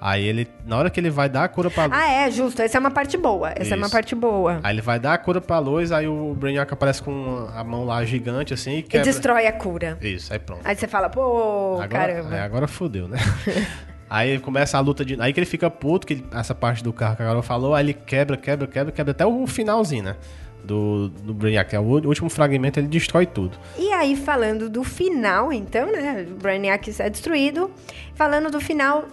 Aí 0.05 0.23
ele, 0.23 0.47
na 0.67 0.77
hora 0.77 0.91
que 0.91 1.01
ele 1.01 1.09
vai 1.09 1.31
dar 1.31 1.45
a 1.45 1.49
cura 1.49 1.71
pra 1.71 1.87
luz. 1.87 1.97
Ah, 1.97 2.07
é, 2.07 2.31
justo. 2.31 2.61
Essa 2.61 2.77
é 2.77 2.79
uma 2.79 2.91
parte 2.91 3.17
boa. 3.17 3.49
Essa 3.53 3.63
Isso. 3.63 3.73
é 3.73 3.77
uma 3.79 3.89
parte 3.89 4.15
boa. 4.15 4.61
Aí 4.63 4.75
ele 4.75 4.83
vai 4.83 5.01
dar 5.01 5.15
a 5.15 5.19
cura 5.19 5.41
pra 5.41 5.59
luz, 5.59 5.93
aí 5.93 6.07
o 6.07 6.35
Brainiac 6.35 6.71
aparece 6.71 7.03
com 7.03 7.49
a 7.55 7.65
mão 7.65 7.87
lá 7.87 8.05
gigante, 8.05 8.53
assim, 8.53 8.77
e 8.77 8.83
quebra. 8.83 9.09
E 9.09 9.11
destrói 9.11 9.47
a 9.47 9.53
cura. 9.53 9.97
Isso, 10.03 10.31
aí 10.31 10.39
pronto. 10.39 10.61
Aí 10.63 10.77
você 10.77 10.87
fala, 10.87 11.09
pô, 11.09 11.81
agora, 11.81 11.89
caramba. 11.89 12.37
É, 12.37 12.41
agora 12.43 12.69
fodeu, 12.69 13.09
né? 13.09 13.17
aí 14.11 14.39
começa 14.41 14.77
a 14.77 14.81
luta 14.81 15.07
de. 15.07 15.19
Aí 15.19 15.33
que 15.33 15.41
ele 15.41 15.47
fica 15.47 15.71
puto, 15.71 16.07
que 16.07 16.13
ele... 16.13 16.27
essa 16.35 16.55
parte 16.55 16.85
do 16.85 16.93
carro 16.93 17.17
que 17.17 17.23
a 17.23 17.27
Carol 17.27 17.43
falou, 17.43 17.75
aí 17.75 17.87
ele 17.87 17.95
quebra, 17.95 18.37
quebra, 18.37 18.67
quebra, 18.67 18.93
quebra 18.93 19.13
até 19.13 19.25
o 19.25 19.47
finalzinho, 19.47 20.05
né? 20.05 20.17
do, 20.63 21.09
do 21.09 21.33
Brainiac, 21.33 21.71
que 21.71 21.77
é 21.77 21.81
o 21.81 21.83
último 21.83 22.29
fragmento, 22.29 22.79
ele 22.79 22.89
destrói 22.89 23.25
tudo. 23.27 23.57
E 23.79 23.91
aí, 23.93 24.17
falando 24.17 24.69
do 24.69 24.85
final, 24.85 25.51
então, 25.51 25.91
né? 25.91 26.27
O 26.31 26.35
Brainiac 26.35 26.91
é 26.99 27.09
destruído. 27.09 27.71
Falando 28.15 28.51
do 28.51 28.61
final, 28.61 29.07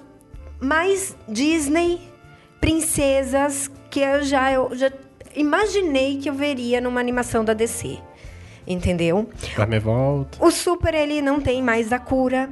mais 0.61 1.17
Disney, 1.27 1.99
princesas 2.61 3.69
que 3.89 3.99
eu 3.99 4.23
já, 4.23 4.53
eu 4.53 4.69
já 4.73 4.91
imaginei 5.35 6.17
que 6.17 6.29
eu 6.29 6.33
veria 6.33 6.79
numa 6.79 6.99
animação 6.99 7.43
da 7.43 7.53
DC. 7.53 7.97
Entendeu? 8.65 9.27
Superman 9.37 9.79
volta. 9.79 10.37
O 10.45 10.51
Super, 10.51 10.93
ele 10.93 11.21
não 11.21 11.41
tem 11.41 11.61
mais 11.63 11.91
a 11.91 11.99
cura. 11.99 12.49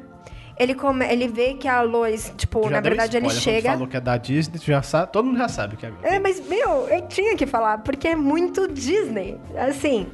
Ele, 0.57 0.75
come, 0.75 1.05
ele 1.05 1.29
vê 1.29 1.53
que 1.53 1.69
a 1.69 1.81
Lois, 1.81 2.33
tipo, 2.35 2.69
na 2.69 2.81
verdade 2.81 3.15
ele 3.15 3.29
chega. 3.29 3.71
falou 3.71 3.87
que 3.87 3.95
é 3.95 4.01
da 4.01 4.17
Disney, 4.17 4.59
já 4.59 4.81
sabe, 4.81 5.09
todo 5.09 5.23
mundo 5.23 5.37
já 5.37 5.47
sabe 5.47 5.77
que 5.77 5.85
é. 5.85 5.93
É, 6.03 6.19
mas, 6.19 6.45
meu, 6.45 6.85
eu 6.89 7.07
tinha 7.07 7.37
que 7.37 7.45
falar, 7.45 7.77
porque 7.77 8.09
é 8.09 8.15
muito 8.15 8.67
Disney. 8.67 9.39
Assim. 9.55 10.07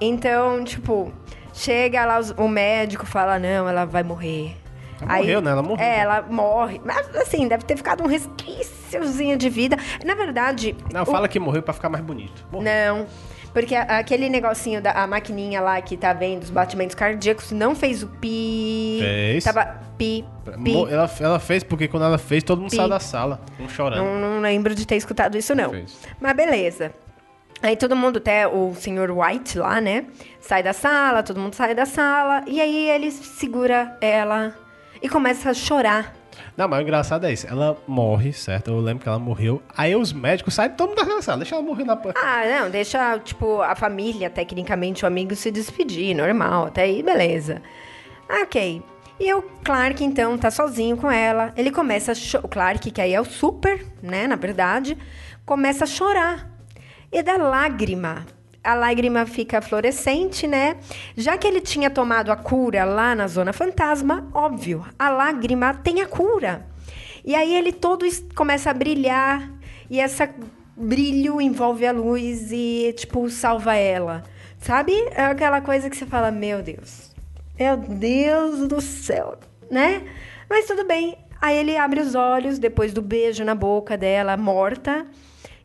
Então, 0.00 0.64
tipo, 0.64 1.12
chega 1.52 2.06
lá 2.06 2.18
o 2.38 2.48
médico 2.48 3.04
fala: 3.04 3.38
não, 3.38 3.68
ela 3.68 3.84
vai 3.84 4.02
morrer. 4.02 4.56
Ela 5.00 5.12
Aí, 5.12 5.22
morreu, 5.22 5.40
né? 5.40 5.50
Ela 5.50 5.62
morreu. 5.62 5.84
É, 5.84 5.98
ela 5.98 6.22
morre. 6.22 6.80
Mas, 6.84 7.16
assim, 7.16 7.48
deve 7.48 7.64
ter 7.64 7.76
ficado 7.76 8.02
um 8.02 8.06
resquíciozinho 8.06 9.36
de 9.36 9.48
vida. 9.48 9.76
Na 10.04 10.14
verdade... 10.14 10.76
Não, 10.92 11.02
o... 11.02 11.06
fala 11.06 11.28
que 11.28 11.38
morreu 11.38 11.62
pra 11.62 11.74
ficar 11.74 11.88
mais 11.88 12.04
bonito. 12.04 12.46
Morreu. 12.50 12.64
Não, 12.64 13.06
porque 13.52 13.74
aquele 13.74 14.28
negocinho 14.28 14.80
da 14.80 15.06
maquininha 15.06 15.60
lá 15.60 15.80
que 15.80 15.96
tá 15.96 16.12
vendo 16.12 16.42
os 16.42 16.50
batimentos 16.50 16.94
cardíacos 16.94 17.50
não 17.50 17.74
fez 17.74 18.02
o 18.02 18.06
pi. 18.06 18.98
Fez. 19.00 19.44
Tava 19.44 19.80
pi. 19.98 20.24
pi. 20.62 20.76
Ela, 20.88 21.10
ela 21.20 21.38
fez 21.40 21.64
porque 21.64 21.88
quando 21.88 22.04
ela 22.04 22.18
fez, 22.18 22.44
todo 22.44 22.60
mundo 22.60 22.70
pi. 22.70 22.76
saiu 22.76 22.88
da 22.88 23.00
sala, 23.00 23.40
um 23.58 23.68
chorando. 23.68 24.04
Não, 24.04 24.18
não 24.18 24.40
lembro 24.40 24.74
de 24.74 24.86
ter 24.86 24.96
escutado 24.96 25.36
isso, 25.36 25.54
não. 25.54 25.70
Fez. 25.70 25.98
Mas 26.20 26.36
beleza. 26.36 26.92
Aí 27.62 27.76
todo 27.76 27.94
mundo, 27.94 28.18
até 28.18 28.46
o 28.46 28.74
senhor 28.74 29.10
White 29.10 29.58
lá, 29.58 29.80
né? 29.80 30.06
Sai 30.40 30.62
da 30.62 30.72
sala, 30.72 31.22
todo 31.22 31.38
mundo 31.38 31.54
sai 31.54 31.74
da 31.74 31.84
sala. 31.84 32.42
E 32.46 32.60
aí 32.60 32.88
ele 32.88 33.10
segura 33.10 33.98
ela 34.00 34.54
e 35.02 35.08
começa 35.08 35.50
a 35.50 35.54
chorar. 35.54 36.14
Não, 36.56 36.68
mas 36.68 36.80
o 36.80 36.82
engraçado 36.82 37.26
é 37.26 37.32
isso. 37.32 37.46
Ela 37.46 37.76
morre, 37.86 38.32
certo? 38.32 38.70
Eu 38.70 38.80
lembro 38.80 39.02
que 39.02 39.08
ela 39.08 39.18
morreu. 39.18 39.62
Aí 39.76 39.94
os 39.94 40.12
médicos 40.12 40.54
saem 40.54 40.70
todo 40.72 40.90
mundo 40.90 41.04
da 41.04 41.22
sala. 41.22 41.38
Deixa 41.38 41.54
ela 41.54 41.64
morrer 41.64 41.84
na 41.84 41.94
Ah, 42.16 42.42
não. 42.46 42.70
Deixa, 42.70 43.18
tipo, 43.18 43.62
a 43.62 43.74
família, 43.74 44.28
tecnicamente, 44.28 45.04
o 45.04 45.06
amigo 45.06 45.34
se 45.34 45.50
despedir. 45.50 46.14
Normal. 46.14 46.66
Até 46.66 46.82
aí, 46.82 47.02
beleza. 47.02 47.62
Ok. 48.42 48.82
E 49.18 49.34
o 49.34 49.42
Clark, 49.64 50.02
então, 50.02 50.36
tá 50.38 50.50
sozinho 50.50 50.96
com 50.96 51.10
ela. 51.10 51.52
Ele 51.56 51.70
começa 51.70 52.12
a... 52.12 52.40
O 52.44 52.48
Clark, 52.48 52.90
que 52.90 53.00
aí 53.00 53.14
é 53.14 53.20
o 53.20 53.24
super, 53.24 53.84
né? 54.02 54.26
Na 54.26 54.36
verdade. 54.36 54.96
Começa 55.44 55.84
a 55.84 55.86
chorar. 55.86 56.50
E 57.12 57.22
dá 57.22 57.36
lágrima 57.36 58.26
a 58.62 58.74
lágrima 58.74 59.26
fica 59.26 59.62
fluorescente, 59.62 60.46
né? 60.46 60.76
Já 61.16 61.38
que 61.38 61.46
ele 61.46 61.60
tinha 61.60 61.90
tomado 61.90 62.30
a 62.30 62.36
cura 62.36 62.84
lá 62.84 63.14
na 63.14 63.26
Zona 63.26 63.52
Fantasma, 63.52 64.28
óbvio, 64.34 64.84
a 64.98 65.08
lágrima 65.08 65.74
tem 65.74 66.00
a 66.00 66.06
cura. 66.06 66.66
E 67.24 67.34
aí 67.34 67.54
ele 67.54 67.72
todo 67.72 68.06
começa 68.34 68.70
a 68.70 68.74
brilhar 68.74 69.50
e 69.88 70.00
essa 70.00 70.28
brilho 70.76 71.40
envolve 71.40 71.86
a 71.86 71.92
luz 71.92 72.50
e, 72.52 72.94
tipo, 72.96 73.28
salva 73.28 73.74
ela. 73.74 74.22
Sabe? 74.58 74.92
É 75.12 75.24
aquela 75.24 75.60
coisa 75.60 75.88
que 75.88 75.96
você 75.96 76.06
fala, 76.06 76.30
meu 76.30 76.62
Deus, 76.62 77.14
meu 77.58 77.76
Deus 77.76 78.68
do 78.68 78.80
céu, 78.80 79.38
né? 79.70 80.02
Mas 80.48 80.66
tudo 80.66 80.86
bem. 80.86 81.16
Aí 81.40 81.56
ele 81.56 81.76
abre 81.76 82.00
os 82.00 82.14
olhos 82.14 82.58
depois 82.58 82.92
do 82.92 83.00
beijo 83.00 83.42
na 83.44 83.54
boca 83.54 83.96
dela, 83.96 84.36
morta, 84.36 85.06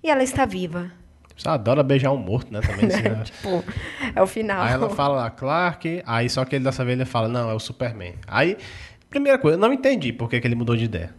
e 0.02 0.10
ela 0.10 0.24
está 0.24 0.46
viva. 0.46 0.92
Você 1.38 1.50
adora 1.50 1.84
beijar 1.84 2.12
um 2.12 2.18
morto, 2.18 2.52
né? 2.52 2.62
Também, 2.62 2.86
assim, 2.86 3.04
né? 3.04 3.24
tipo, 3.26 3.64
é 4.16 4.22
o 4.22 4.28
final. 4.28 4.62
Aí 4.62 4.74
ela 4.74 4.90
fala 4.90 5.30
Clark, 5.30 6.02
aí 6.06 6.30
só 6.30 6.46
que 6.46 6.56
ele 6.56 6.64
dessa 6.64 6.86
vez 6.86 6.98
ele 6.98 7.06
fala, 7.06 7.28
não, 7.28 7.50
é 7.50 7.54
o 7.54 7.60
Superman. 7.60 8.16
Aí, 8.28 8.58
primeira 9.10 9.38
coisa, 9.38 9.58
eu 9.58 9.62
não 9.62 9.74
entendi 9.74 10.14
por 10.14 10.30
que, 10.30 10.40
que 10.40 10.48
ele 10.48 10.56
mudou 10.56 10.76
de 10.76 10.86
ideia. 10.86 11.14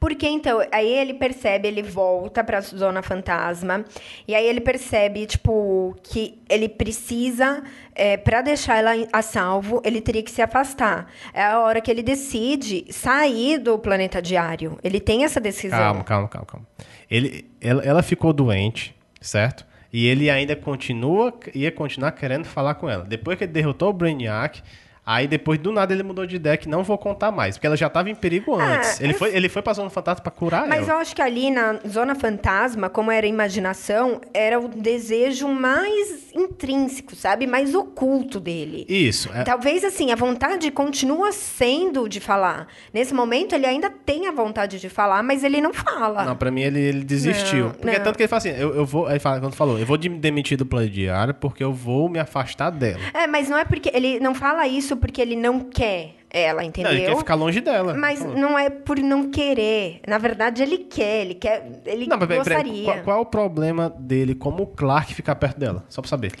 Porque 0.00 0.26
então, 0.26 0.60
aí 0.72 0.92
ele 0.92 1.14
percebe, 1.14 1.68
ele 1.68 1.82
volta 1.82 2.42
pra 2.42 2.60
zona 2.60 3.02
fantasma, 3.02 3.84
e 4.26 4.34
aí 4.34 4.46
ele 4.46 4.60
percebe, 4.60 5.26
tipo, 5.26 5.96
que 6.02 6.40
ele 6.48 6.68
precisa, 6.68 7.62
é, 7.94 8.16
para 8.16 8.42
deixar 8.42 8.78
ela 8.78 8.90
a 9.12 9.22
salvo, 9.22 9.80
ele 9.84 10.00
teria 10.00 10.22
que 10.22 10.30
se 10.30 10.42
afastar. 10.42 11.06
É 11.32 11.44
a 11.44 11.60
hora 11.60 11.80
que 11.80 11.90
ele 11.90 12.02
decide 12.02 12.84
sair 12.90 13.58
do 13.58 13.78
planeta 13.78 14.20
diário. 14.20 14.78
Ele 14.82 15.00
tem 15.00 15.24
essa 15.24 15.40
decisão. 15.40 15.78
Calma, 15.78 16.04
calma, 16.04 16.28
calma, 16.28 16.46
calma. 16.46 16.66
Ele, 17.10 17.48
ela, 17.60 17.82
ela 17.82 18.02
ficou 18.02 18.32
doente, 18.32 18.94
certo? 19.22 19.64
E 19.92 20.06
ele 20.06 20.30
ainda 20.30 20.56
continua, 20.56 21.32
ia 21.54 21.70
continuar 21.70 22.12
querendo 22.12 22.44
falar 22.46 22.74
com 22.74 22.88
ela. 22.88 23.04
Depois 23.04 23.36
que 23.36 23.44
ele 23.44 23.52
derrotou 23.52 23.90
o 23.90 23.92
Brainiac, 23.92 24.62
Aí 25.04 25.26
depois 25.26 25.58
do 25.58 25.72
nada 25.72 25.92
ele 25.92 26.04
mudou 26.04 26.24
de 26.26 26.36
ideia 26.36 26.56
que 26.56 26.68
não 26.68 26.84
vou 26.84 26.96
contar 26.96 27.32
mais, 27.32 27.56
porque 27.56 27.66
ela 27.66 27.76
já 27.76 27.88
tava 27.90 28.08
em 28.08 28.14
perigo 28.14 28.54
antes. 28.54 29.00
ele, 29.00 29.12
eu- 29.12 29.18
foi, 29.18 29.34
ele 29.34 29.48
foi 29.48 29.60
pra 29.60 29.72
Zona 29.72 29.90
Fantasma 29.90 30.22
pra 30.22 30.30
curar 30.30 30.68
Mas 30.68 30.86
ela. 30.88 30.98
eu 30.98 31.00
acho 31.02 31.14
que 31.16 31.20
ali 31.20 31.50
na 31.50 31.80
Zona 31.88 32.14
Fantasma, 32.14 32.88
como 32.88 33.10
era 33.10 33.26
imaginação, 33.26 34.20
era 34.32 34.60
o 34.60 34.68
desejo 34.68 35.48
mais 35.48 36.32
intrínseco, 36.34 37.16
sabe? 37.16 37.46
Mais 37.46 37.74
oculto 37.74 38.38
dele. 38.38 38.86
Isso. 38.88 39.28
é- 39.34 39.42
Talvez 39.42 39.82
assim, 39.84 40.12
a 40.12 40.16
vontade 40.16 40.70
continua 40.70 41.32
sendo 41.32 42.08
de 42.08 42.20
falar. 42.20 42.68
Nesse 42.92 43.12
momento 43.12 43.54
ele 43.54 43.66
ainda 43.66 43.90
tem 43.90 44.28
a 44.28 44.32
vontade 44.32 44.78
de 44.78 44.88
falar, 44.88 45.22
mas 45.22 45.42
ele 45.42 45.60
não 45.60 45.72
fala. 45.74 46.24
Não, 46.24 46.36
pra 46.36 46.50
mim 46.50 46.62
ele, 46.62 46.78
ele 46.80 47.04
desistiu. 47.04 47.64
Não, 47.66 47.70
porque 47.72 47.90
é 47.90 47.98
não. 47.98 48.04
tanto 48.04 48.16
que 48.16 48.22
ele 48.22 48.28
fala 48.28 48.38
assim, 48.38 48.50
eu, 48.50 48.74
eu 48.76 48.86
vou. 48.86 49.10
Ele 49.10 49.18
fala, 49.18 49.40
quando 49.40 49.54
falou, 49.54 49.78
eu 49.78 49.86
vou 49.86 49.96
de- 49.96 50.08
demitir 50.08 50.56
do 50.56 50.64
plano 50.66 50.88
diário 50.88 51.34
porque 51.34 51.62
eu 51.64 51.72
vou 51.72 52.08
me 52.08 52.18
afastar 52.18 52.70
dela. 52.70 53.00
É, 53.12 53.26
mas 53.26 53.48
não 53.48 53.58
é 53.58 53.64
porque 53.64 53.90
ele 53.92 54.20
não 54.20 54.34
fala 54.34 54.66
isso 54.66 54.91
porque 54.96 55.20
ele 55.20 55.36
não 55.36 55.60
quer 55.60 56.14
ela, 56.34 56.64
entendeu? 56.64 56.90
Não, 56.92 56.98
ele 56.98 57.06
quer 57.08 57.16
ficar 57.18 57.34
longe 57.34 57.60
dela. 57.60 57.92
Mas 57.94 58.18
Falou. 58.20 58.36
não 58.36 58.58
é 58.58 58.70
por 58.70 58.98
não 58.98 59.30
querer. 59.30 60.00
Na 60.08 60.16
verdade, 60.16 60.62
ele 60.62 60.78
quer, 60.78 61.20
ele 61.20 61.34
quer, 61.34 61.82
ele 61.84 62.06
Não, 62.06 62.16
mas 62.18 62.26
gostaria. 62.28 62.84
qual, 62.84 62.98
qual 63.02 63.18
é 63.18 63.20
o 63.20 63.26
problema 63.26 63.90
dele 63.98 64.34
como 64.34 64.66
Clark 64.68 65.14
ficar 65.14 65.34
perto 65.34 65.58
dela? 65.60 65.84
Só 65.90 66.00
pra 66.00 66.08
saber. 66.08 66.32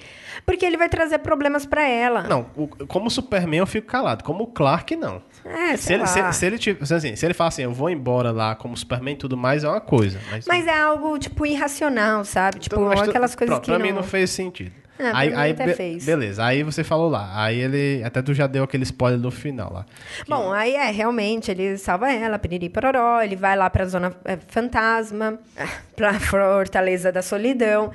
Porque 0.46 0.64
ele 0.64 0.78
vai 0.78 0.88
trazer 0.88 1.18
problemas 1.18 1.66
pra 1.66 1.86
ela. 1.86 2.22
Não, 2.22 2.46
o- 2.56 2.68
como 2.86 3.10
Superman 3.10 3.58
eu 3.58 3.66
fico 3.66 3.86
calado. 3.86 4.24
Como 4.24 4.46
Clark, 4.46 4.96
não. 4.96 5.20
É, 5.44 5.76
Se 5.76 5.92
ele, 5.92 6.06
se, 6.06 6.32
se 6.32 6.46
ele, 6.46 6.56
tipo, 6.58 6.82
assim, 6.84 7.14
se 7.16 7.26
ele 7.26 7.34
fala 7.34 7.48
assim, 7.48 7.62
eu 7.64 7.72
vou 7.72 7.90
embora 7.90 8.30
lá 8.30 8.54
como 8.54 8.74
Superman 8.76 9.14
e 9.14 9.18
tudo 9.18 9.36
mais, 9.36 9.62
é 9.64 9.68
uma 9.68 9.80
coisa. 9.80 10.18
Mas, 10.30 10.46
Mas 10.46 10.66
é 10.66 10.80
algo, 10.80 11.18
tipo, 11.18 11.44
irracional, 11.44 12.24
sabe? 12.24 12.60
Tipo, 12.60 12.76
Então, 12.80 12.94
tu- 13.04 13.10
aquelas 13.10 13.34
coisas 13.34 13.52
pronto, 13.56 13.64
que 13.64 13.70
pra 13.70 13.78
não... 13.78 13.84
mim 13.86 13.92
não 13.92 14.02
fez 14.04 14.30
sentido. 14.30 14.72
Pra 15.10 15.18
aí, 15.18 15.34
aí, 15.34 15.50
até 15.52 15.66
be- 15.66 15.74
fez. 15.74 16.04
Beleza, 16.04 16.44
aí 16.44 16.62
você 16.62 16.82
falou 16.84 17.08
lá. 17.10 17.30
Aí 17.34 17.58
ele. 17.58 18.02
Até 18.04 18.22
tu 18.22 18.32
já 18.34 18.46
deu 18.46 18.64
aquele 18.64 18.84
spoiler 18.84 19.18
no 19.18 19.30
final 19.30 19.72
lá. 19.72 19.86
Bom, 20.28 20.52
aí 20.52 20.74
é, 20.74 20.90
realmente, 20.90 21.50
ele 21.50 21.76
salva 21.78 22.10
ela, 22.12 22.38
piriri 22.38 22.68
pororó, 22.68 23.20
ele 23.20 23.36
vai 23.36 23.56
lá 23.56 23.68
pra 23.70 23.84
Zona 23.86 24.14
é, 24.24 24.36
Fantasma, 24.48 25.38
pra 25.96 26.14
Fortaleza 26.20 27.10
da 27.12 27.22
Solidão. 27.22 27.92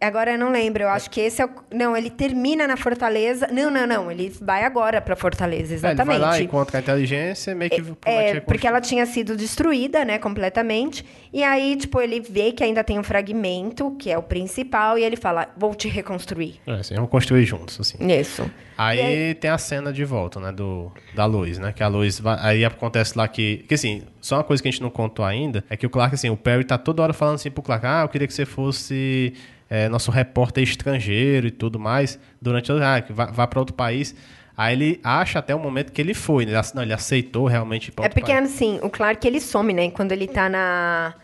Agora 0.00 0.32
eu 0.32 0.38
não 0.38 0.52
lembro, 0.52 0.84
eu 0.84 0.88
acho 0.88 1.10
que 1.10 1.20
esse 1.20 1.42
é 1.42 1.44
o... 1.44 1.50
Não, 1.72 1.96
ele 1.96 2.08
termina 2.08 2.68
na 2.68 2.76
Fortaleza... 2.76 3.48
Não, 3.52 3.68
não, 3.68 3.84
não, 3.84 4.10
ele 4.12 4.32
vai 4.40 4.62
agora 4.62 5.00
pra 5.00 5.16
Fortaleza, 5.16 5.74
É, 5.74 5.76
exatamente. 5.76 6.10
ele 6.14 6.18
vai 6.20 6.38
lá, 6.38 6.40
encontra 6.40 6.78
a 6.78 6.80
inteligência, 6.80 7.52
meio 7.52 7.68
que 7.68 7.80
É, 8.04 8.20
reconstruir. 8.20 8.40
porque 8.42 8.66
ela 8.66 8.80
tinha 8.80 9.04
sido 9.06 9.36
destruída, 9.36 10.04
né, 10.04 10.16
completamente. 10.18 11.04
E 11.32 11.42
aí, 11.42 11.74
tipo, 11.74 12.00
ele 12.00 12.20
vê 12.20 12.52
que 12.52 12.62
ainda 12.62 12.84
tem 12.84 12.96
um 12.96 13.02
fragmento, 13.02 13.90
que 13.98 14.08
é 14.08 14.16
o 14.16 14.22
principal, 14.22 14.96
e 14.96 15.02
ele 15.02 15.16
fala, 15.16 15.48
vou 15.56 15.74
te 15.74 15.88
reconstruir. 15.88 16.60
É, 16.64 16.74
assim, 16.74 16.94
vamos 16.94 17.10
construir 17.10 17.44
juntos, 17.44 17.80
assim. 17.80 17.98
Isso. 18.08 18.48
Aí 18.76 19.34
tem 19.34 19.50
a 19.50 19.58
cena 19.58 19.92
de 19.92 20.04
volta, 20.04 20.38
né, 20.38 20.52
do, 20.52 20.92
da 21.12 21.24
luz, 21.26 21.58
né, 21.58 21.72
que 21.72 21.82
a 21.82 21.88
luz 21.88 22.20
vai, 22.20 22.38
aí 22.40 22.64
acontece 22.64 23.18
lá 23.18 23.26
que, 23.26 23.64
que 23.68 23.74
assim, 23.74 24.04
só 24.20 24.36
uma 24.36 24.44
coisa 24.44 24.62
que 24.62 24.68
a 24.68 24.70
gente 24.70 24.80
não 24.82 24.90
contou 24.90 25.24
ainda, 25.24 25.64
é 25.68 25.76
que 25.76 25.84
o 25.84 25.90
Clark, 25.90 26.14
assim, 26.14 26.30
o 26.30 26.36
Perry 26.36 26.62
tá 26.62 26.78
toda 26.78 27.02
hora 27.02 27.12
falando 27.12 27.34
assim 27.34 27.50
pro 27.50 27.62
Clark, 27.64 27.84
ah, 27.84 28.02
eu 28.04 28.08
queria 28.08 28.28
que 28.28 28.32
você 28.32 28.46
fosse 28.46 29.32
é, 29.68 29.88
nosso 29.88 30.10
repórter 30.10 30.62
estrangeiro 30.62 31.46
e 31.46 31.50
tudo 31.50 31.78
mais, 31.78 32.18
durante, 32.40 32.70
ah, 32.72 33.04
vá, 33.10 33.26
vá 33.26 33.46
para 33.46 33.58
outro 33.58 33.74
país, 33.74 34.14
aí 34.56 34.74
ele 34.74 35.00
acha 35.04 35.38
até 35.38 35.54
o 35.54 35.58
momento 35.58 35.92
que 35.92 36.00
ele 36.00 36.14
foi, 36.14 36.46
né, 36.46 36.52
não, 36.74 36.82
ele 36.82 36.92
aceitou 36.92 37.46
realmente 37.46 37.92
É 38.00 38.08
porque, 38.08 38.32
país. 38.32 38.52
assim, 38.52 38.78
o 38.82 38.88
Clark, 38.90 39.26
ele 39.26 39.40
some, 39.40 39.72
né? 39.72 39.90
Quando 39.90 40.12
ele 40.12 40.26
tá 40.26 40.48
na, 40.48 41.14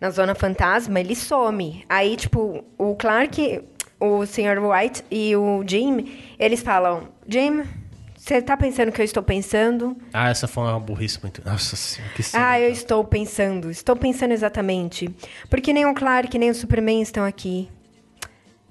na 0.00 0.10
Zona 0.10 0.34
Fantasma, 0.34 1.00
ele 1.00 1.16
some. 1.16 1.84
Aí, 1.88 2.16
tipo, 2.16 2.64
o 2.78 2.94
Clark, 2.94 3.62
o 3.98 4.26
Sr. 4.26 4.58
White 4.60 5.04
e 5.10 5.36
o 5.36 5.64
Jim, 5.66 6.12
eles 6.38 6.62
falam, 6.62 7.08
Jim, 7.28 7.62
você 8.24 8.40
tá 8.40 8.56
pensando 8.56 8.88
o 8.90 8.92
que 8.92 9.00
eu 9.00 9.04
estou 9.04 9.22
pensando? 9.22 9.96
Ah, 10.12 10.30
essa 10.30 10.46
foi 10.46 10.62
uma 10.62 10.78
burrice 10.78 11.18
muito, 11.20 11.42
nossa 11.44 11.74
senhora, 11.74 12.14
que. 12.14 12.22
Ah, 12.34 12.60
eu 12.60 12.70
estou 12.70 13.02
pensando. 13.02 13.68
Estou 13.68 13.96
pensando 13.96 14.30
exatamente. 14.30 15.10
Porque 15.50 15.72
nem 15.72 15.84
o 15.86 15.92
Clark, 15.92 16.38
nem 16.38 16.48
o 16.48 16.54
Superman 16.54 17.02
estão 17.02 17.24
aqui. 17.24 17.68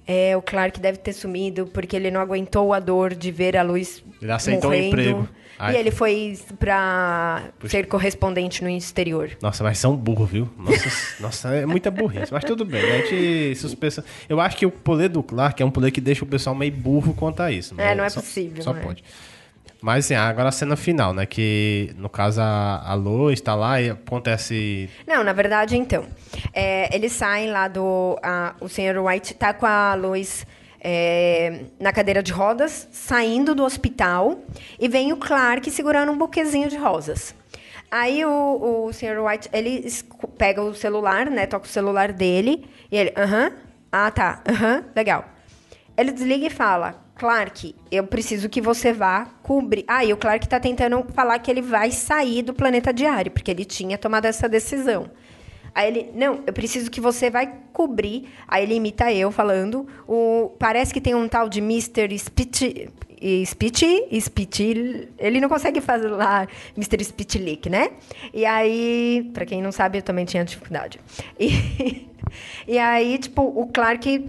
É, 0.08 0.36
o 0.38 0.42
Clark 0.42 0.80
deve 0.80 0.98
ter 1.00 1.12
sumido 1.14 1.68
porque 1.68 1.96
ele 1.98 2.10
não 2.10 2.22
aguentou 2.22 2.74
a 2.74 2.80
dor 2.80 3.14
de 3.14 3.30
ver 3.30 3.56
a 3.58 3.62
luz 3.62 4.02
Ele 4.22 4.32
aceitou 4.32 4.70
o 4.70 4.74
morrendo. 4.74 4.88
emprego. 4.88 5.30
Ai. 5.60 5.76
E 5.76 5.78
ele 5.78 5.92
foi 5.92 6.40
pra 6.58 7.44
ser 7.68 7.88
correspondente 7.88 8.64
no 8.64 8.70
exterior. 8.70 9.32
Nossa, 9.42 9.64
mas 9.64 9.78
são 9.78 9.96
burros, 9.96 10.30
viu? 10.30 10.50
Nossa, 10.58 10.90
nossa, 11.22 11.50
é 11.56 11.66
muita 11.66 11.92
burrice. 11.92 12.32
Mas 12.34 12.44
tudo 12.46 12.66
bem, 12.66 12.82
né? 12.82 12.94
a 12.94 12.98
gente 13.06 13.56
suspensa. 13.58 14.04
Eu 14.30 14.40
acho 14.40 14.56
que 14.58 14.66
o 14.66 14.72
poder 14.72 15.10
do 15.10 15.22
Clark 15.22 15.62
é 15.62 15.66
um 15.66 15.70
poder 15.70 15.92
que 15.92 16.02
deixa 16.02 16.24
o 16.24 16.28
pessoal 16.28 16.56
meio 16.56 16.72
burro 16.72 17.14
quanto 17.14 17.42
a 17.44 17.52
isso. 17.52 17.76
É, 17.78 17.90
né? 17.90 17.96
não 17.96 18.04
é 18.04 18.10
Só- 18.10 18.22
possível, 18.22 18.64
Só 18.64 18.74
né? 18.74 18.82
pode. 18.82 19.04
Mas 19.82 20.06
assim, 20.06 20.14
agora 20.16 20.50
a 20.50 20.52
cena 20.52 20.76
final, 20.76 21.14
né? 21.14 21.26
Que 21.26 21.92
no 21.98 22.08
caso 22.10 22.40
a, 22.40 22.84
a 22.86 22.94
Lois 22.94 23.42
tá 23.42 23.56
lá 23.56 23.82
e 23.82 23.90
acontece. 23.90 24.90
Não, 25.08 25.24
na 25.24 25.34
verdade, 25.34 25.76
então. 25.76 26.06
é, 26.54 26.96
eles 26.96 27.12
saem 27.14 27.50
lá 27.52 27.68
do. 27.68 28.18
a- 28.22 28.54
o 28.62 28.68
Sr. 28.70 29.00
White 29.04 29.34
tá 29.34 29.54
com 29.54 29.66
a 29.66 29.96
Lois 29.96 30.46
é, 30.80 31.62
na 31.80 31.92
cadeira 31.92 32.22
de 32.22 32.32
rodas, 32.32 32.88
saindo 32.92 33.56
do 33.56 33.64
hospital, 33.64 34.40
e 34.80 34.88
vem 34.88 35.12
o 35.14 35.18
Clark 35.18 35.70
segurando 35.72 36.12
um 36.12 36.18
buquezinho 36.18 36.70
de 36.70 36.78
rosas. 36.78 37.34
Aí 37.90 38.24
o, 38.24 38.86
o 38.88 38.94
Sr. 38.94 39.20
White, 39.20 39.50
ele 39.52 39.86
pega 40.38 40.62
o 40.62 40.74
celular, 40.76 41.30
né? 41.30 41.46
Toca 41.46 41.66
o 41.66 41.70
celular 41.70 42.12
dele, 42.14 42.66
e 42.92 42.98
ele, 42.98 43.14
aham, 43.18 43.52
ah 43.92 44.10
tá, 44.12 44.42
aham, 44.48 44.84
legal. 44.96 45.26
Ele 45.98 46.12
desliga 46.12 46.46
e 46.48 46.50
fala: 46.50 47.04
Clark, 47.22 47.76
eu 47.92 48.04
preciso 48.08 48.50
que 48.50 48.60
você 48.60 48.92
vá 48.92 49.28
cobrir. 49.44 49.86
Ah, 49.88 50.04
e 50.04 50.12
o 50.12 50.18
Clark 50.18 50.50
tá 50.50 50.60
tentando 50.60 51.06
falar 51.14 51.38
que 51.38 51.52
ele 51.52 51.62
vai 51.62 51.92
sair 51.92 52.42
do 52.42 52.52
planeta 52.52 52.92
diário, 52.92 53.30
porque 53.30 53.52
ele 53.52 53.64
tinha 53.64 53.96
tomado 53.96 54.26
essa 54.26 54.50
decisão. 54.50 55.08
Aí 55.76 55.88
ele, 55.88 56.12
não, 56.16 56.42
eu 56.48 56.52
preciso 56.52 56.90
que 56.90 57.00
você 57.00 57.30
vai 57.30 57.54
cobrir. 57.72 58.28
Aí 58.48 58.64
ele 58.64 58.74
imita 58.74 59.14
eu 59.14 59.32
falando. 59.32 59.88
O, 60.08 60.52
parece 60.58 60.92
que 60.92 61.00
tem 61.00 61.14
um 61.14 61.28
tal 61.28 61.48
de 61.48 61.60
Mr. 61.60 62.18
Spit. 62.18 62.90
Spit, 63.46 64.10
ele 65.20 65.40
não 65.40 65.48
consegue 65.48 65.80
lá 66.10 66.48
Mr. 66.76 67.04
Spitlick, 67.04 67.70
né? 67.70 67.92
E 68.34 68.48
aí, 68.48 69.30
pra 69.32 69.46
quem 69.46 69.62
não 69.62 69.72
sabe, 69.72 70.00
eu 70.00 70.02
também 70.02 70.26
tinha 70.26 70.44
dificuldade. 70.44 71.00
E, 71.40 72.08
e 72.68 72.80
aí, 72.80 73.20
tipo, 73.20 73.44
o 73.44 73.68
Clark 73.68 74.28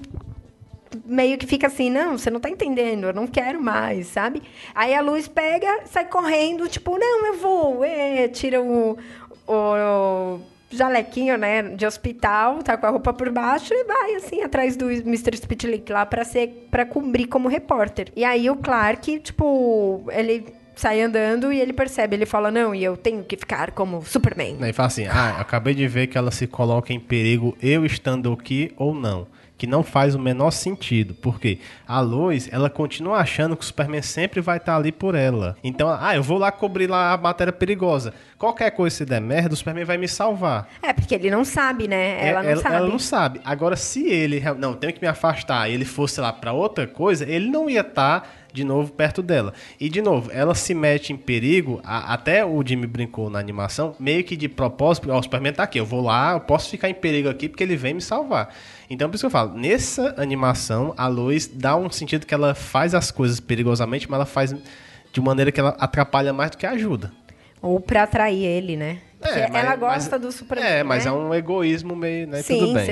meio 1.04 1.38
que 1.38 1.46
fica 1.46 1.66
assim, 1.66 1.90
não, 1.90 2.18
você 2.18 2.30
não 2.30 2.40
tá 2.40 2.48
entendendo, 2.48 3.04
eu 3.06 3.12
não 3.12 3.26
quero 3.26 3.62
mais, 3.62 4.06
sabe? 4.08 4.42
Aí 4.74 4.94
a 4.94 5.00
luz 5.00 5.28
pega, 5.28 5.80
sai 5.86 6.06
correndo, 6.06 6.68
tipo, 6.68 6.98
não, 6.98 7.26
eu 7.26 7.38
vou, 7.38 7.84
é, 7.84 8.28
tira 8.28 8.60
o, 8.60 8.96
o 9.46 10.40
jalequinho, 10.70 11.36
né, 11.36 11.62
de 11.62 11.86
hospital, 11.86 12.62
tá 12.62 12.76
com 12.76 12.86
a 12.86 12.90
roupa 12.90 13.12
por 13.12 13.30
baixo 13.30 13.72
e 13.72 13.84
vai, 13.84 14.14
assim, 14.14 14.42
atrás 14.42 14.76
do 14.76 14.90
Mr. 14.90 15.36
Spitlick 15.36 15.92
lá 15.92 16.06
pra 16.06 16.24
ser, 16.24 16.68
para 16.70 16.84
cobrir 16.84 17.26
como 17.26 17.48
repórter. 17.48 18.10
E 18.16 18.24
aí 18.24 18.48
o 18.48 18.56
Clark, 18.56 19.20
tipo, 19.20 20.04
ele 20.10 20.46
sai 20.74 21.02
andando 21.02 21.52
e 21.52 21.60
ele 21.60 21.72
percebe, 21.72 22.16
ele 22.16 22.26
fala, 22.26 22.50
não, 22.50 22.74
e 22.74 22.82
eu 22.82 22.96
tenho 22.96 23.22
que 23.22 23.36
ficar 23.36 23.72
como 23.72 24.02
Superman. 24.04 24.56
E 24.62 24.72
fala 24.72 24.86
assim: 24.86 25.06
Ah, 25.06 25.36
acabei 25.38 25.74
de 25.74 25.86
ver 25.86 26.06
que 26.06 26.16
ela 26.16 26.30
se 26.30 26.46
coloca 26.46 26.92
em 26.92 27.00
perigo 27.00 27.56
eu 27.62 27.84
estando 27.84 28.32
aqui 28.32 28.72
ou 28.76 28.94
não. 28.94 29.26
Que 29.62 29.66
não 29.68 29.84
faz 29.84 30.16
o 30.16 30.18
menor 30.18 30.50
sentido. 30.50 31.14
Porque 31.14 31.60
a 31.86 32.00
Lois, 32.00 32.48
ela 32.50 32.68
continua 32.68 33.18
achando 33.18 33.56
que 33.56 33.62
o 33.62 33.64
Superman 33.64 34.02
sempre 34.02 34.40
vai 34.40 34.56
estar 34.56 34.74
ali 34.74 34.90
por 34.90 35.14
ela. 35.14 35.56
Então, 35.62 35.88
ah, 35.88 36.16
eu 36.16 36.22
vou 36.22 36.36
lá 36.36 36.50
cobrir 36.50 36.88
lá 36.88 37.12
a 37.12 37.16
matéria 37.16 37.52
perigosa. 37.52 38.12
Qualquer 38.36 38.72
coisa 38.72 38.96
se 38.96 39.04
der 39.04 39.20
merda, 39.20 39.54
o 39.54 39.56
Superman 39.56 39.84
vai 39.84 39.96
me 39.96 40.08
salvar. 40.08 40.68
É, 40.82 40.92
porque 40.92 41.14
ele 41.14 41.30
não 41.30 41.44
sabe, 41.44 41.86
né? 41.86 42.26
Ela 42.28 42.44
É, 42.44 42.54
não 42.56 42.60
sabe. 42.60 42.74
Ela 42.74 42.88
não 42.88 42.98
sabe. 42.98 43.40
Agora, 43.44 43.76
se 43.76 44.04
ele, 44.04 44.42
não, 44.58 44.74
tenho 44.74 44.92
que 44.92 45.00
me 45.00 45.06
afastar, 45.06 45.70
e 45.70 45.74
ele 45.74 45.84
fosse 45.84 46.20
lá 46.20 46.32
pra 46.32 46.52
outra 46.52 46.84
coisa, 46.84 47.24
ele 47.24 47.48
não 47.48 47.70
ia 47.70 47.82
estar 47.82 48.28
de 48.52 48.64
novo 48.64 48.92
perto 48.92 49.22
dela. 49.22 49.52
E 49.80 49.88
de 49.88 50.02
novo, 50.02 50.30
ela 50.32 50.54
se 50.54 50.74
mete 50.74 51.12
em 51.12 51.16
perigo, 51.16 51.80
a- 51.82 52.12
até 52.12 52.44
o 52.44 52.62
Jimmy 52.66 52.86
brincou 52.86 53.30
na 53.30 53.38
animação, 53.38 53.94
meio 53.98 54.22
que 54.24 54.36
de 54.36 54.48
propósito, 54.48 55.10
ó, 55.10 55.18
o 55.18 55.22
Superman 55.22 55.52
tá 55.52 55.62
aqui, 55.62 55.78
eu 55.80 55.86
vou 55.86 56.02
lá, 56.02 56.32
eu 56.34 56.40
posso 56.40 56.68
ficar 56.70 56.88
em 56.88 56.94
perigo 56.94 57.28
aqui 57.28 57.48
porque 57.48 57.62
ele 57.62 57.76
vem 57.76 57.94
me 57.94 58.00
salvar. 58.02 58.54
Então, 58.90 59.08
por 59.08 59.14
isso 59.14 59.22
que 59.22 59.26
eu 59.26 59.30
falo, 59.30 59.54
nessa 59.56 60.14
animação, 60.18 60.92
a 60.98 61.06
Lois 61.08 61.46
dá 61.46 61.74
um 61.76 61.90
sentido 61.90 62.26
que 62.26 62.34
ela 62.34 62.54
faz 62.54 62.94
as 62.94 63.10
coisas 63.10 63.40
perigosamente, 63.40 64.10
mas 64.10 64.16
ela 64.16 64.26
faz 64.26 64.54
de 65.12 65.20
maneira 65.20 65.50
que 65.50 65.58
ela 65.60 65.74
atrapalha 65.78 66.32
mais 66.32 66.50
do 66.50 66.58
que 66.58 66.66
ajuda. 66.66 67.10
Ou 67.62 67.80
pra 67.80 68.02
atrair 68.02 68.44
ele, 68.44 68.76
né? 68.76 68.98
É, 69.22 69.48
mas- 69.48 69.64
ela 69.64 69.76
gosta 69.76 70.10
mas- 70.18 70.20
do 70.20 70.32
Superman. 70.32 70.68
É, 70.68 70.82
mas 70.82 71.04
né? 71.04 71.10
é 71.10 71.14
um 71.14 71.32
egoísmo 71.32 71.94
meio, 71.94 72.26
né? 72.26 72.42
Sim, 72.42 72.58
Tudo 72.58 72.74
bem. 72.74 72.84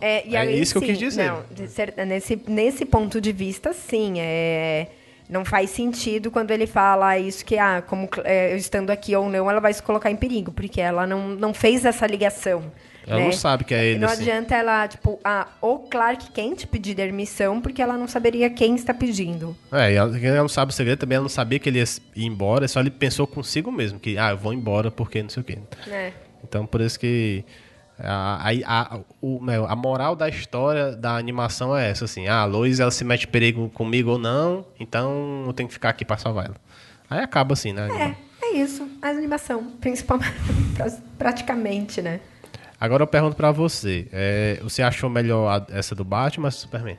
É, 0.00 0.26
e 0.26 0.36
É 0.36 0.40
aí, 0.40 0.60
isso 0.60 0.72
que 0.72 0.78
eu 0.78 0.82
sim, 0.82 0.86
quis 0.88 0.98
dizer. 0.98 1.30
Não, 1.30 1.44
cer- 1.68 1.94
nesse, 2.06 2.40
nesse 2.46 2.84
ponto 2.84 3.20
de 3.20 3.32
vista, 3.32 3.72
sim. 3.72 4.14
É, 4.18 4.88
não 5.28 5.44
faz 5.44 5.70
sentido 5.70 6.30
quando 6.30 6.50
ele 6.50 6.66
fala 6.66 7.18
isso 7.18 7.44
que, 7.44 7.58
ah, 7.58 7.82
como 7.86 8.08
é, 8.24 8.52
eu 8.52 8.56
estando 8.56 8.90
aqui 8.90 9.14
ou 9.14 9.28
não, 9.28 9.50
ela 9.50 9.60
vai 9.60 9.72
se 9.72 9.82
colocar 9.82 10.10
em 10.10 10.16
perigo, 10.16 10.50
porque 10.52 10.80
ela 10.80 11.06
não, 11.06 11.28
não 11.28 11.52
fez 11.52 11.84
essa 11.84 12.06
ligação. 12.06 12.72
Ela 13.06 13.20
né? 13.20 13.24
não 13.26 13.32
sabe 13.32 13.64
que 13.64 13.74
é 13.74 13.84
ele, 13.86 13.98
Não 14.00 14.08
assim. 14.08 14.22
adianta 14.22 14.54
ela, 14.54 14.86
tipo, 14.86 15.18
ah, 15.24 15.48
o 15.62 15.78
Clark 15.78 16.30
Kent 16.30 16.66
pedir 16.66 16.94
demissão 16.94 17.60
porque 17.60 17.80
ela 17.80 17.96
não 17.96 18.06
saberia 18.06 18.50
quem 18.50 18.74
está 18.74 18.92
pedindo. 18.92 19.56
É, 19.72 19.92
e 19.92 19.96
ela, 19.96 20.18
ela 20.18 20.36
não 20.38 20.48
sabe 20.48 20.72
o 20.72 20.74
segredo 20.74 20.98
também, 20.98 21.16
ela 21.16 21.22
não 21.24 21.28
sabia 21.30 21.58
que 21.58 21.68
ele 21.70 21.78
ia 21.78 21.84
ir 22.16 22.24
embora, 22.26 22.68
só 22.68 22.80
ele 22.80 22.90
pensou 22.90 23.26
consigo 23.26 23.72
mesmo, 23.72 23.98
que, 23.98 24.18
ah, 24.18 24.30
eu 24.30 24.36
vou 24.36 24.52
embora 24.52 24.90
porque 24.90 25.22
não 25.22 25.30
sei 25.30 25.40
o 25.40 25.44
quê. 25.44 25.58
É. 25.90 26.12
Então, 26.44 26.66
por 26.66 26.80
isso 26.82 26.98
que 27.00 27.44
a, 27.98 28.50
a, 28.66 28.94
a, 28.96 29.00
o, 29.20 29.40
meu, 29.40 29.66
a 29.66 29.74
moral 29.76 30.14
da 30.14 30.28
história 30.28 30.92
da 30.96 31.16
animação 31.16 31.76
é 31.76 31.90
essa, 31.90 32.04
assim, 32.04 32.28
ah, 32.28 32.40
a 32.42 32.44
Lois, 32.44 32.80
ela 32.80 32.90
se 32.90 33.04
mete 33.04 33.24
em 33.26 33.30
perigo 33.30 33.68
comigo 33.70 34.10
ou 34.12 34.18
não, 34.18 34.64
então 34.78 35.44
eu 35.46 35.52
tenho 35.52 35.68
que 35.68 35.72
ficar 35.74 35.90
aqui 35.90 36.04
pra 36.04 36.16
salvar 36.16 36.46
ela. 36.46 36.56
Aí 37.10 37.20
acaba 37.20 37.54
assim, 37.54 37.72
né? 37.72 38.16
É, 38.40 38.46
é 38.46 38.52
isso. 38.56 38.86
A 39.02 39.08
animação, 39.08 39.64
principalmente, 39.80 40.32
pra- 40.76 40.90
praticamente, 41.18 42.00
né? 42.02 42.20
Agora 42.80 43.02
eu 43.02 43.06
pergunto 43.08 43.34
pra 43.36 43.50
você, 43.50 44.06
é, 44.12 44.60
você 44.62 44.82
achou 44.82 45.10
melhor 45.10 45.66
essa 45.70 45.94
do 45.94 46.04
Batman 46.04 46.46
ou 46.46 46.52
Superman? 46.52 46.96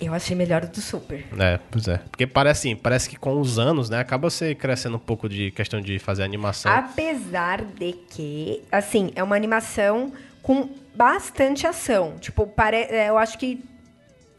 Eu 0.00 0.12
achei 0.12 0.36
melhor 0.36 0.66
do 0.66 0.80
Super. 0.80 1.24
É, 1.38 1.58
pois 1.70 1.88
é. 1.88 1.98
Porque 1.98 2.26
parece 2.26 2.68
assim, 2.68 2.76
parece 2.76 3.08
que 3.08 3.16
com 3.16 3.40
os 3.40 3.58
anos, 3.58 3.88
né, 3.88 3.98
acaba 3.98 4.28
você 4.28 4.54
crescendo 4.54 4.96
um 4.96 5.00
pouco 5.00 5.28
de 5.28 5.50
questão 5.52 5.80
de 5.80 5.98
fazer 5.98 6.22
animação. 6.24 6.72
Apesar 6.72 7.62
de 7.62 7.92
que, 8.10 8.62
assim, 8.70 9.12
é 9.14 9.22
uma 9.22 9.36
animação 9.36 10.12
com 10.42 10.68
bastante 10.94 11.66
ação. 11.66 12.16
Tipo, 12.20 12.46
pare... 12.46 12.76
é, 12.76 13.08
eu 13.08 13.16
acho 13.16 13.38
que, 13.38 13.64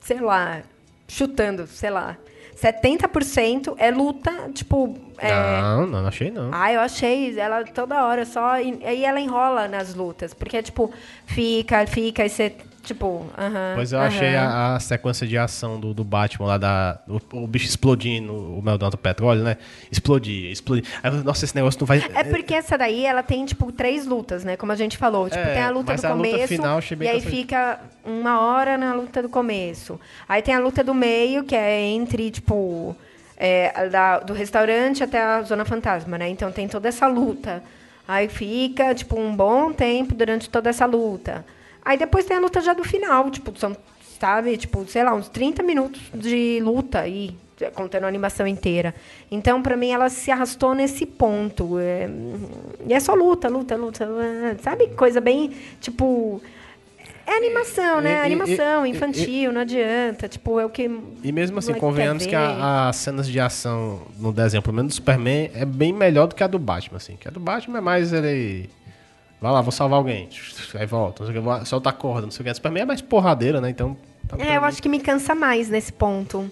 sei 0.01 0.19
lá, 0.19 0.61
chutando, 1.07 1.65
sei 1.67 1.89
lá, 1.89 2.17
70% 2.55 3.75
é 3.77 3.91
luta, 3.91 4.31
tipo. 4.53 4.97
É... 5.17 5.29
Não, 5.61 5.87
não, 5.87 6.01
não 6.01 6.07
achei 6.07 6.31
não. 6.31 6.49
Ah, 6.53 6.71
eu 6.71 6.79
achei 6.79 7.37
ela 7.37 7.63
toda 7.65 8.05
hora 8.05 8.25
só. 8.25 8.59
E 8.59 8.79
aí 8.85 9.03
ela 9.03 9.19
enrola 9.19 9.67
nas 9.67 9.93
lutas. 9.93 10.33
Porque, 10.33 10.61
tipo, 10.63 10.91
fica, 11.25 11.85
fica, 11.85 12.25
e 12.25 12.29
você, 12.29 12.55
tipo, 12.85 13.25
aham. 13.37 13.73
Pois 13.75 13.91
eu 13.91 13.99
aham. 13.99 14.07
achei 14.07 14.35
a, 14.35 14.75
a 14.75 14.79
sequência 14.79 15.27
de 15.27 15.37
ação 15.37 15.79
do, 15.79 15.93
do 15.93 16.03
Batman 16.03 16.47
lá, 16.47 16.57
da, 16.57 16.99
o, 17.07 17.43
o 17.43 17.47
bicho 17.47 17.65
explodindo, 17.65 18.31
o 18.33 18.61
Meldão 18.61 18.89
do 18.89 18.97
petróleo, 18.97 19.43
né? 19.43 19.57
Explodia, 19.91 20.51
explodia. 20.51 20.83
Aí, 21.03 21.11
nossa, 21.23 21.43
esse 21.45 21.55
negócio 21.55 21.79
não 21.79 21.87
vai... 21.87 21.97
É 22.13 22.23
porque 22.23 22.53
essa 22.53 22.77
daí, 22.77 23.05
ela 23.05 23.23
tem, 23.23 23.45
tipo, 23.45 23.71
três 23.71 24.05
lutas, 24.05 24.43
né? 24.43 24.55
Como 24.55 24.71
a 24.71 24.75
gente 24.75 24.97
falou. 24.97 25.29
Tipo, 25.29 25.41
É, 25.41 25.53
tem 25.53 25.63
a 25.63 25.69
luta 25.69 25.91
mas 25.91 26.01
do 26.01 26.07
a 26.07 26.13
luta 26.13 26.29
começo. 26.29 26.47
final 26.47 26.77
achei 26.77 26.95
bem 26.97 27.07
e 27.07 27.11
aí 27.11 27.21
fica 27.21 27.79
uma 28.05 28.39
hora 28.41 28.77
na 28.77 28.93
luta 28.93 29.21
do 29.21 29.29
começo. 29.29 29.99
Aí 30.29 30.41
tem 30.41 30.53
a 30.53 30.59
luta 30.59 30.83
do 30.83 30.93
meio, 30.93 31.43
que 31.43 31.55
é 31.55 31.81
entre, 31.81 32.31
tipo. 32.31 32.95
é, 33.37 33.73
a 33.75 33.85
da- 33.87 34.19
do 34.19 34.33
restaurante 34.33 35.03
até 35.03 35.21
a 35.21 35.41
Zona 35.41 35.65
Fantasma, 35.65 36.17
né? 36.17 36.29
Então 36.29 36.51
tem 36.51 36.67
toda 36.69 36.87
essa 36.87 37.05
luta. 37.07 37.61
Aí 38.07 38.29
fica, 38.29 38.93
tipo, 38.93 39.19
um 39.19 39.35
bom 39.35 39.73
tempo 39.73 40.13
durante 40.13 40.47
toda 40.49 40.69
essa 40.69 40.85
luta. 40.85 41.43
Aí 41.85 41.97
depois 41.97 42.25
tem 42.25 42.35
a 42.35 42.39
luta 42.39 42.59
já 42.59 42.73
do 42.73 42.83
final, 42.83 43.29
tipo, 43.29 43.57
são, 43.59 43.77
sabe, 44.19 44.57
tipo, 44.57 44.83
sei 44.87 45.03
lá, 45.03 45.13
uns 45.13 45.29
30 45.29 45.61
minutos 45.61 46.01
de 46.13 46.59
luta 46.61 46.99
aí, 47.01 47.35
contando 47.75 48.05
a 48.05 48.07
animação 48.07 48.47
inteira. 48.47 48.93
Então, 49.31 49.61
pra 49.61 49.77
mim, 49.77 49.91
ela 49.91 50.09
se 50.09 50.31
arrastou 50.31 50.73
nesse 50.73 51.05
ponto. 51.05 51.77
é, 51.79 52.09
e 52.87 52.93
é 52.93 52.99
só 52.99 53.13
luta, 53.13 53.47
luta, 53.47 53.75
luta, 53.75 54.03
é, 54.03 54.57
sabe? 54.63 54.87
Coisa 54.89 55.21
bem, 55.21 55.51
tipo... 55.79 56.41
É 57.27 57.37
animação, 57.37 58.01
né? 58.01 58.11
E- 58.11 58.21
e- 58.21 58.25
animação, 58.25 58.85
e- 58.85 58.89
infantil, 58.91 59.51
não 59.51 59.61
adianta. 59.61 60.27
Tipo, 60.27 60.59
é 60.59 60.65
o 60.65 60.69
que... 60.69 60.83
E 61.23 61.31
mesmo 61.31 61.57
assim, 61.57 61.73
convenhamos 61.73 62.23
que 62.25 62.35
as 62.35 62.95
cenas 62.97 63.27
de 63.27 63.39
ação 63.39 64.01
no 64.19 64.31
desenho, 64.31 64.61
pelo 64.61 64.75
menos 64.75 64.93
do 64.93 64.95
Superman, 64.95 65.49
é 65.55 65.65
bem 65.65 65.91
melhor 65.91 66.27
do 66.27 66.35
que 66.35 66.43
a 66.43 66.47
do 66.47 66.59
Batman, 66.59 66.97
assim. 66.97 67.15
Que 67.15 67.27
a 67.27 67.31
do 67.31 67.39
Batman 67.39 67.79
é 67.79 67.81
mais 67.81 68.13
ele... 68.13 68.69
Vai 69.45 69.53
lá, 69.53 69.61
vou 69.61 69.71
salvar 69.71 69.97
alguém. 69.99 70.27
Aí 70.73 70.87
volta, 70.87 71.23
não 71.23 71.31
sei 71.31 71.37
o 71.39 71.39
que, 71.39 71.47
vou 71.47 71.65
soltar 71.67 71.93
a 71.93 71.95
corda, 71.95 72.23
não 72.23 72.31
sei 72.31 72.41
o 72.41 72.43
que. 72.45 72.49
A 72.49 72.55
Superman 72.55 72.81
é 72.81 72.85
mais 72.87 72.99
porradeira, 72.99 73.61
né? 73.61 73.69
Então... 73.69 73.95
tá 74.27 74.37
É, 74.39 74.57
eu 74.57 74.63
acho 74.65 74.81
que 74.81 74.89
me 74.89 74.99
cansa 74.99 75.35
mais 75.35 75.69
nesse 75.69 75.93
ponto. 75.93 76.49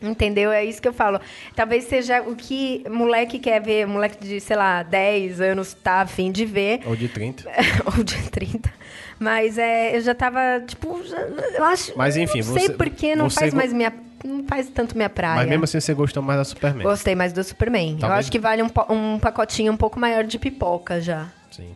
Entendeu? 0.00 0.52
É 0.52 0.64
isso 0.64 0.80
que 0.80 0.86
eu 0.86 0.92
falo. 0.92 1.20
Talvez 1.56 1.86
seja 1.86 2.22
o 2.22 2.36
que 2.36 2.84
moleque 2.88 3.40
quer 3.40 3.60
ver, 3.60 3.84
moleque 3.84 4.24
de, 4.24 4.38
sei 4.38 4.54
lá, 4.54 4.84
10 4.84 5.40
anos 5.40 5.74
tá 5.74 6.02
afim 6.02 6.30
de 6.30 6.44
ver. 6.44 6.82
Ou 6.86 6.94
de 6.94 7.08
30. 7.08 7.50
Ou 7.98 8.04
de 8.04 8.14
30. 8.30 8.72
Mas 9.18 9.58
é, 9.58 9.96
eu 9.96 10.00
já 10.00 10.14
tava, 10.14 10.38
tipo, 10.64 11.02
já- 11.04 11.18
eu 11.58 11.64
acho. 11.64 11.92
Mas, 11.96 12.16
enfim, 12.16 12.42
não 12.42 12.54
sei 12.54 12.68
você- 12.68 12.74
porque 12.74 13.16
não 13.16 13.28
faz 13.28 13.52
mais 13.52 13.72
minha. 13.72 13.92
Não 14.24 14.44
faz 14.44 14.68
tanto 14.68 14.96
minha 14.96 15.10
praia. 15.10 15.34
Mas 15.34 15.48
mesmo 15.48 15.64
assim 15.64 15.80
você 15.80 15.94
gostou 15.94 16.22
mais 16.22 16.38
da 16.38 16.44
Superman. 16.44 16.84
Gostei 16.84 17.16
mais 17.16 17.32
do 17.32 17.42
Superman. 17.42 17.94
Eu 17.94 17.98
Talvez- 17.98 18.20
acho 18.20 18.30
que 18.30 18.38
vale 18.38 18.62
um, 18.62 18.68
um 18.88 19.18
pacotinho 19.18 19.72
um 19.72 19.76
pouco 19.76 19.98
maior 19.98 20.22
de 20.22 20.38
pipoca 20.38 21.00
já. 21.00 21.26
Sim. 21.50 21.74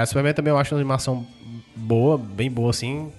A 0.00 0.06
Superman 0.06 0.34
também 0.34 0.52
eu 0.52 0.58
acho 0.58 0.74
uma 0.74 0.80
animação 0.80 1.26
boa, 1.74 2.18
bem 2.18 2.50
boa, 2.50 2.70
assim. 2.70 3.10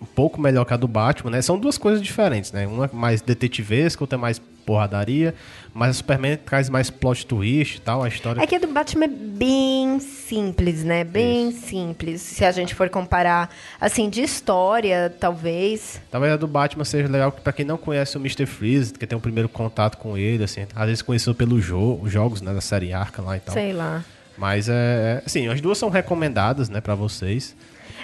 Um 0.00 0.06
pouco 0.06 0.40
melhor 0.40 0.64
que 0.64 0.74
a 0.74 0.76
do 0.76 0.88
Batman, 0.88 1.30
né? 1.30 1.42
São 1.42 1.58
duas 1.58 1.78
coisas 1.78 2.02
diferentes, 2.02 2.50
né? 2.50 2.66
Uma 2.66 2.86
é 2.86 2.90
mais 2.92 3.20
detetivesca, 3.22 4.02
outra 4.02 4.18
é 4.18 4.20
mais 4.20 4.38
porradaria. 4.66 5.34
Mas 5.72 5.90
a 5.90 5.92
Superman 5.94 6.36
traz 6.36 6.68
mais 6.68 6.90
plot 6.90 7.24
twist 7.24 7.76
e 7.76 7.80
tal, 7.80 8.02
a 8.02 8.08
história. 8.08 8.40
É 8.40 8.46
que 8.46 8.54
a 8.56 8.58
do 8.58 8.66
Batman 8.66 9.04
é 9.04 9.08
bem 9.08 10.00
simples, 10.00 10.82
né? 10.82 11.04
Bem 11.04 11.52
simples. 11.52 12.20
Se 12.20 12.44
a 12.44 12.50
gente 12.50 12.74
for 12.74 12.90
comparar, 12.90 13.48
assim, 13.80 14.10
de 14.10 14.22
história, 14.22 15.14
talvez. 15.20 16.00
Talvez 16.10 16.32
a 16.32 16.36
do 16.36 16.48
Batman 16.48 16.84
seja 16.84 17.08
legal 17.08 17.30
pra 17.30 17.52
quem 17.52 17.64
não 17.64 17.76
conhece 17.76 18.16
o 18.16 18.20
Mr. 18.20 18.44
Freeze, 18.46 18.92
que 18.92 19.06
tem 19.06 19.16
o 19.16 19.20
primeiro 19.20 19.48
contato 19.48 19.96
com 19.98 20.18
ele, 20.18 20.44
assim. 20.44 20.66
Às 20.74 20.86
vezes 20.86 21.02
conheceu 21.02 21.34
pelos 21.34 21.64
jo 21.64 22.00
os 22.02 22.10
jogos, 22.10 22.42
né? 22.42 22.52
Da 22.52 22.60
série 22.60 22.92
Arca 22.92 23.22
lá 23.22 23.36
e 23.36 23.40
tal. 23.40 23.54
Sei 23.54 23.72
lá. 23.72 24.04
Mas 24.36 24.68
é. 24.68 25.22
Assim, 25.24 25.48
as 25.48 25.60
duas 25.60 25.78
são 25.78 25.88
recomendadas, 25.88 26.68
né, 26.68 26.80
pra 26.80 26.94
vocês. 26.94 27.54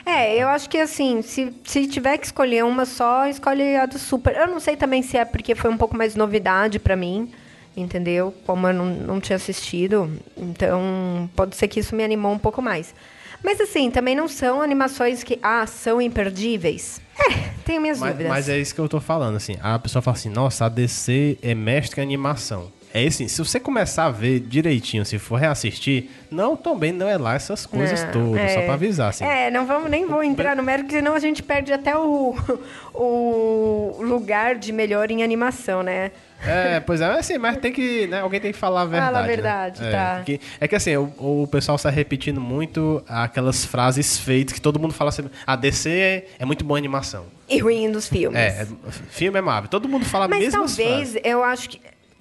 É, 0.07 0.37
eu 0.37 0.49
acho 0.49 0.71
que 0.71 0.79
assim, 0.79 1.21
se, 1.23 1.53
se 1.65 1.87
tiver 1.87 2.17
que 2.19 2.27
escolher 2.27 2.65
uma 2.65 2.87
só, 2.87 3.27
escolhe 3.27 3.77
a 3.77 3.85
do 3.87 3.99
Super. 3.99 4.35
Eu 4.37 4.47
não 4.47 4.61
sei 4.61 4.77
também 4.77 5.03
se 5.03 5.17
é 5.17 5.25
porque 5.25 5.55
foi 5.55 5.71
um 5.71 5.77
pouco 5.77 5.97
mais 5.97 6.15
novidade 6.15 6.79
pra 6.79 6.97
mim, 6.97 7.31
entendeu? 7.77 8.33
Como 8.47 8.67
eu 8.67 8.73
não, 8.73 8.87
não 8.87 9.21
tinha 9.21 9.37
assistido. 9.37 10.11
Então, 10.37 11.29
pode 11.37 11.57
ser 11.57 11.69
que 11.69 11.81
isso 11.81 11.95
me 11.95 12.05
animou 12.05 12.33
um 12.33 12.39
pouco 12.39 12.63
mais. 12.63 12.95
Mas 13.43 13.61
assim, 13.61 13.91
também 13.91 14.17
não 14.17 14.29
são 14.29 14.61
animações 14.63 15.23
que, 15.23 15.39
ah, 15.43 15.67
são 15.67 16.01
imperdíveis. 16.01 17.01
É, 17.19 17.51
tenho 17.65 17.81
minhas 17.81 17.99
Mas, 17.99 18.11
dúvidas. 18.13 18.31
mas 18.33 18.49
é 18.49 18.59
isso 18.59 18.75
que 18.75 18.81
eu 18.81 18.89
tô 18.89 19.01
falando, 19.01 19.37
assim. 19.37 19.57
A 19.61 19.79
pessoa 19.79 20.01
fala 20.01 20.17
assim, 20.17 20.29
nossa, 20.29 20.67
a 20.67 20.69
DC 20.69 21.39
é 21.43 21.55
mestre 21.55 22.01
em 22.01 22.05
animação. 22.05 22.73
É 22.93 23.07
assim, 23.07 23.29
se 23.29 23.39
você 23.39 23.61
começar 23.61 24.07
a 24.07 24.11
ver 24.11 24.41
direitinho, 24.41 25.05
se 25.05 25.19
for 25.19 25.37
reassistir, 25.37 26.09
não, 26.31 26.57
também 26.57 26.91
não 26.93 27.07
é 27.09 27.19
lá 27.19 27.35
essas 27.35 27.67
coisas 27.67 28.03
Não, 28.05 28.13
todas, 28.13 28.41
é. 28.41 28.49
só 28.55 28.63
pra 28.63 28.75
avisar, 28.75 29.11
assim. 29.11 29.25
É, 29.25 29.51
não 29.51 29.67
vamos, 29.67 29.91
nem 29.91 30.07
vou 30.07 30.23
entrar 30.23 30.57
no 30.57 30.63
mérito, 30.63 30.91
senão 30.93 31.15
a 31.15 31.19
gente 31.19 31.43
perde 31.43 31.73
até 31.73 31.97
o, 31.97 32.35
o 32.95 33.99
lugar 34.03 34.55
de 34.57 34.73
melhor 34.73 35.11
em 35.11 35.23
animação, 35.23 35.83
né? 35.83 36.11
É, 36.47 36.79
pois 36.81 37.01
é, 37.01 37.07
assim, 37.07 37.37
mas 37.37 37.57
tem 37.57 37.73
que, 37.73 38.07
né, 38.07 38.21
alguém 38.21 38.41
tem 38.41 38.53
que 38.53 38.59
falar 38.59 38.83
a 38.83 38.85
verdade. 38.85 39.07
Fala 39.13 39.19
a 39.19 39.23
né? 39.23 39.29
verdade, 39.29 39.85
é, 39.85 39.91
tá. 39.91 40.15
porque- 40.19 40.41
é 40.61 40.69
que 40.69 40.77
assim, 40.77 40.97
o, 40.97 41.13
o 41.43 41.49
pessoal 41.51 41.75
está 41.77 41.91
repetindo 41.91 42.41
muito 42.41 43.03
aquelas 43.09 43.65
frases 43.65 44.19
feitas 44.19 44.55
que 44.55 44.61
todo 44.61 44.79
mundo 44.79 44.95
fala 44.95 45.09
assim, 45.09 45.29
a 45.47 45.57
DC 45.57 45.91
é, 45.91 46.27
é 46.39 46.45
muito 46.45 46.65
boa 46.65 46.79
animação. 46.79 47.27
E 47.49 47.59
ruim 47.59 47.91
dos 47.91 48.09
filmes. 48.09 48.39
É, 48.39 48.63
é, 48.63 48.67
filme 49.11 49.37
é 49.39 49.43
Marvel, 49.43 49.69
todo 49.69 49.89
mundo 49.89 50.05
fala 50.05 50.27
a 50.27 50.29
Mas 50.29 50.41
mesma 50.41 50.61
talvez, 50.61 51.17
eu 51.25 51.43
acho 51.43 51.71
que. 51.71 51.81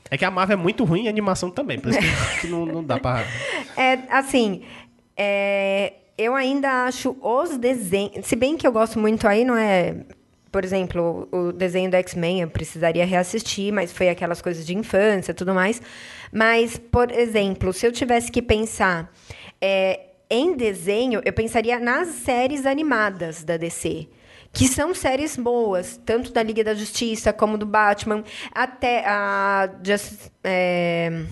É 0.09 0.17
que 0.17 0.25
a 0.25 0.31
Marvel 0.31 0.57
é 0.57 0.61
muito 0.61 0.83
ruim 0.83 1.05
em 1.05 1.07
animação 1.07 1.51
também, 1.51 1.79
por 1.79 1.89
isso 1.89 1.99
que, 1.99 2.41
que 2.41 2.47
não, 2.51 2.65
não 2.65 2.83
dá 2.83 2.99
pra... 2.99 3.23
É, 3.75 3.99
assim, 4.09 4.63
é, 5.15 5.93
eu 6.17 6.35
ainda 6.35 6.85
acho 6.85 7.15
os 7.21 7.57
desenhos. 7.57 8.25
Se 8.25 8.35
bem 8.35 8.57
que 8.57 8.65
eu 8.65 8.71
gosto 8.71 8.99
muito 8.99 9.27
aí, 9.27 9.45
não 9.45 9.55
é. 9.55 9.95
Por 10.51 10.63
exemplo, 10.63 11.27
o 11.31 11.51
desenho 11.51 11.91
do 11.91 11.95
X-Men 11.97 12.41
eu 12.41 12.47
precisaria 12.47 13.05
reassistir, 13.05 13.71
mas 13.71 13.91
foi 13.91 14.09
aquelas 14.09 14.41
coisas 14.41 14.65
de 14.65 14.75
infância 14.75 15.31
e 15.31 15.35
tudo 15.35 15.53
mais. 15.53 15.81
Mas, 16.31 16.77
por 16.77 17.11
exemplo, 17.11 17.73
se 17.73 17.85
eu 17.85 17.91
tivesse 17.91 18.31
que 18.31 18.41
pensar 18.41 19.13
é, 19.61 19.99
em 20.29 20.55
desenho, 20.55 21.21
eu 21.23 21.33
pensaria 21.33 21.79
nas 21.79 22.07
séries 22.07 22.65
animadas 22.65 23.43
da 23.43 23.57
DC. 23.57 24.07
Que 24.53 24.67
são 24.67 24.93
séries 24.93 25.37
boas, 25.37 25.99
tanto 26.05 26.31
da 26.31 26.41
Liga 26.41 26.63
da 26.63 26.73
Justiça 26.73 27.31
como 27.31 27.57
do 27.57 27.65
Batman, 27.65 28.23
até 28.53 29.03
a. 29.05 29.69
Just, 29.83 30.31
é, 30.43 31.23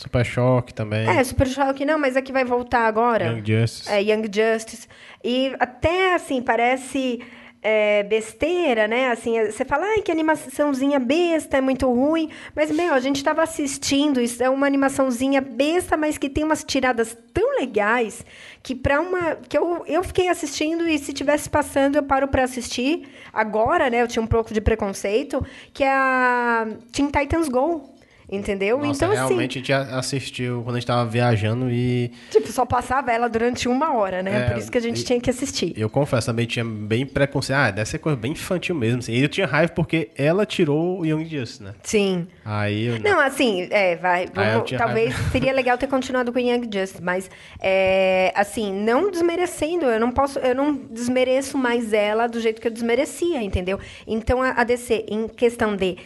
Super 0.00 0.24
Choque 0.24 0.72
também, 0.72 1.06
é, 1.06 1.22
Super 1.22 1.46
Choque 1.46 1.84
não, 1.84 1.98
mas 1.98 2.16
é 2.16 2.22
que 2.22 2.32
vai 2.32 2.44
voltar 2.44 2.86
agora. 2.86 3.26
Young 3.26 3.42
Justice. 3.44 3.90
É, 3.92 4.02
Young 4.02 4.30
Justice. 4.32 4.88
E 5.22 5.54
até, 5.60 6.14
assim, 6.14 6.40
parece 6.40 7.20
é, 7.62 8.02
besteira, 8.02 8.88
né? 8.88 9.10
Assim, 9.10 9.32
você 9.44 9.64
fala, 9.64 9.84
ai, 9.86 10.02
que 10.02 10.10
animaçãozinha 10.10 10.98
besta, 10.98 11.58
é 11.58 11.60
muito 11.60 11.86
ruim. 11.92 12.30
Mas, 12.54 12.70
meu, 12.70 12.94
a 12.94 13.00
gente 13.00 13.22
tava 13.22 13.42
assistindo, 13.42 14.20
isso 14.20 14.42
é 14.42 14.48
uma 14.48 14.66
animaçãozinha 14.66 15.40
besta, 15.40 15.96
mas 15.96 16.16
que 16.16 16.30
tem 16.30 16.44
umas 16.44 16.64
tiradas 16.64 17.16
tão 17.34 17.58
legais 17.58 18.24
que 18.62 18.74
pra 18.74 19.00
uma... 19.00 19.36
Que 19.36 19.56
eu, 19.56 19.84
eu 19.86 20.02
fiquei 20.02 20.28
assistindo 20.28 20.88
e 20.88 20.98
se 20.98 21.12
tivesse 21.12 21.48
passando, 21.48 21.96
eu 21.96 22.02
paro 22.02 22.28
pra 22.28 22.44
assistir. 22.44 23.08
Agora, 23.32 23.90
né, 23.90 24.02
eu 24.02 24.08
tinha 24.08 24.22
um 24.22 24.26
pouco 24.26 24.52
de 24.54 24.60
preconceito, 24.60 25.44
que 25.72 25.84
é 25.84 25.92
a 25.92 26.66
Teen 26.92 27.10
Titans 27.10 27.48
Go. 27.48 27.99
Entendeu? 28.30 28.78
Nossa, 28.78 29.04
então, 29.04 29.14
realmente 29.14 29.58
a 29.58 29.60
gente 29.60 29.72
assistiu 29.72 30.62
quando 30.62 30.76
a 30.76 30.78
gente 30.78 30.86
tava 30.86 31.08
viajando 31.08 31.68
e. 31.70 32.12
Tipo, 32.30 32.52
só 32.52 32.64
passava 32.64 33.10
ela 33.10 33.28
durante 33.28 33.68
uma 33.68 33.92
hora, 33.96 34.22
né? 34.22 34.46
É, 34.46 34.50
Por 34.50 34.58
isso 34.58 34.70
que 34.70 34.78
a 34.78 34.80
gente 34.80 35.00
e- 35.00 35.04
tinha 35.04 35.20
que 35.20 35.28
assistir. 35.28 35.72
Eu 35.76 35.90
confesso, 35.90 36.26
também 36.28 36.46
tinha 36.46 36.64
bem 36.64 37.04
preconceito. 37.04 37.58
Ah, 37.58 37.70
deve 37.70 37.88
ser 37.88 37.98
coisa 37.98 38.16
bem 38.16 38.32
infantil 38.32 38.74
mesmo. 38.74 39.00
Assim. 39.00 39.12
E 39.14 39.22
eu 39.22 39.28
tinha 39.28 39.46
raiva 39.46 39.72
porque 39.72 40.10
ela 40.16 40.46
tirou 40.46 41.00
o 41.00 41.04
Young 41.06 41.24
Justice, 41.24 41.62
né? 41.62 41.74
Sim. 41.82 42.28
Aí 42.44 42.86
eu. 42.86 43.00
Não, 43.00 43.18
assim, 43.20 43.66
é, 43.70 43.96
vai. 43.96 44.26
Vamos- 44.32 44.70
talvez 44.70 45.14
seria 45.32 45.52
legal 45.52 45.76
ter 45.76 45.88
continuado 45.88 46.32
com 46.32 46.38
o 46.38 46.42
Young 46.42 46.68
Justice, 46.72 47.02
mas 47.02 47.28
é, 47.60 48.32
assim, 48.36 48.72
não 48.72 49.10
desmerecendo, 49.10 49.86
eu 49.86 49.98
não 49.98 50.12
posso, 50.12 50.38
eu 50.38 50.54
não 50.54 50.74
desmereço 50.74 51.58
mais 51.58 51.92
ela 51.92 52.26
do 52.26 52.40
jeito 52.40 52.60
que 52.60 52.68
eu 52.68 52.72
desmerecia, 52.72 53.42
entendeu? 53.42 53.78
Então 54.06 54.40
a, 54.42 54.50
a 54.50 54.64
DC, 54.64 55.04
em 55.08 55.26
questão 55.26 55.74
de 55.74 55.96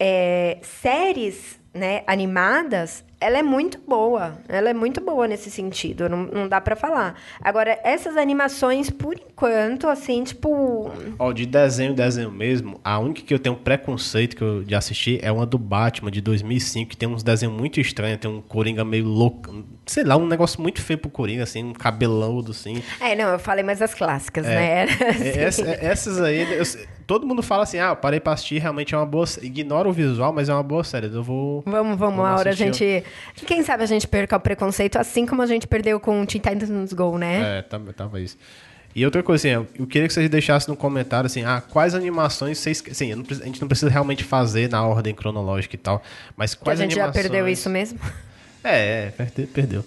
é, 0.00 0.58
séries 0.62 1.62
né, 1.74 2.04
animadas, 2.06 3.04
ela 3.20 3.38
é 3.38 3.42
muito 3.42 3.80
boa. 3.86 4.38
Ela 4.48 4.70
é 4.70 4.74
muito 4.74 5.00
boa 5.00 5.26
nesse 5.26 5.50
sentido, 5.50 6.08
não, 6.08 6.24
não 6.24 6.48
dá 6.48 6.60
pra 6.60 6.76
falar. 6.76 7.14
Agora, 7.40 7.78
essas 7.82 8.16
animações, 8.16 8.90
por 8.90 9.14
enquanto, 9.14 9.88
assim, 9.88 10.22
tipo. 10.22 10.90
Ó, 11.18 11.32
de 11.32 11.46
desenho, 11.46 11.94
desenho 11.94 12.30
mesmo, 12.30 12.78
a 12.84 12.98
única 12.98 13.22
que 13.22 13.32
eu 13.32 13.38
tenho 13.38 13.56
preconceito 13.56 14.36
que 14.36 14.42
eu, 14.42 14.62
de 14.62 14.74
assistir 14.74 15.18
é 15.22 15.32
uma 15.32 15.46
do 15.46 15.58
Batman, 15.58 16.10
de 16.10 16.20
2005, 16.20 16.90
que 16.90 16.96
tem 16.96 17.08
uns 17.08 17.22
desenhos 17.22 17.56
muito 17.56 17.80
estranhos, 17.80 18.20
tem 18.20 18.30
um 18.30 18.42
Coringa 18.42 18.84
meio 18.84 19.06
louco, 19.06 19.64
sei 19.86 20.04
lá, 20.04 20.16
um 20.16 20.26
negócio 20.26 20.60
muito 20.60 20.80
feio 20.80 20.98
pro 20.98 21.10
Coringa, 21.10 21.42
assim, 21.42 21.62
um 21.64 21.72
cabeludo, 21.72 22.52
assim. 22.52 22.82
É, 23.00 23.14
não, 23.14 23.28
eu 23.30 23.38
falei 23.38 23.62
mais 23.64 23.82
as 23.82 23.94
clássicas, 23.94 24.46
É. 24.46 24.86
né? 24.86 24.86
É, 25.20 25.42
essa- 25.44 25.68
é, 25.68 25.78
essas 25.84 26.20
aí, 26.20 26.40
eu 26.58 26.64
todo 27.06 27.26
mundo 27.26 27.42
fala 27.42 27.64
assim, 27.64 27.78
ah, 27.78 27.88
eu 27.90 27.96
parei 27.96 28.18
pra 28.18 28.32
assistir, 28.32 28.58
realmente 28.58 28.94
é 28.94 28.98
uma 28.98 29.04
boa 29.06 29.26
Ignora 29.42 29.88
o 29.88 29.92
visual, 29.92 30.32
mas 30.32 30.48
é 30.48 30.54
uma 30.54 30.62
boa 30.62 30.82
série, 30.82 31.06
eu 31.12 31.22
vou... 31.22 31.62
Vamos, 31.66 31.98
vamos, 31.98 32.16
Vamos 32.16 32.24
a 32.24 32.36
hora 32.36 32.50
a 32.50 32.54
gente. 32.54 33.04
Quem 33.46 33.62
sabe 33.62 33.82
a 33.82 33.86
gente 33.86 34.08
perca 34.08 34.36
o 34.36 34.40
preconceito, 34.40 34.96
assim 34.96 35.26
como 35.26 35.42
a 35.42 35.46
gente 35.46 35.66
perdeu 35.66 36.00
com 36.00 36.22
o 36.22 36.26
Teen 36.26 36.40
Titans 36.40 36.92
Go, 36.92 37.18
né? 37.18 37.58
É, 37.58 38.18
isso. 38.22 38.38
E 38.96 39.04
outra 39.04 39.22
coisa, 39.24 39.48
assim, 39.48 39.66
eu 39.76 39.86
queria 39.86 40.06
que 40.06 40.14
vocês 40.14 40.30
deixassem 40.30 40.70
no 40.72 40.76
comentário, 40.76 41.26
assim, 41.26 41.44
ah, 41.44 41.60
quais 41.60 41.94
animações 41.96 42.58
vocês... 42.58 42.82
Assim, 42.90 43.12
a 43.12 43.16
gente 43.44 43.60
não 43.60 43.66
precisa 43.66 43.90
realmente 43.90 44.22
fazer 44.22 44.70
na 44.70 44.86
ordem 44.86 45.12
cronológica 45.12 45.74
e 45.74 45.78
tal, 45.78 46.00
mas 46.36 46.54
que 46.54 46.62
a 46.62 46.64
quais 46.64 46.78
gente 46.78 46.94
já 46.94 47.02
animações... 47.02 47.22
perdeu 47.22 47.48
isso 47.48 47.68
mesmo. 47.68 47.98
É, 48.64 49.06
é, 49.08 49.10
perde- 49.10 49.46
perdeu. 49.46 49.84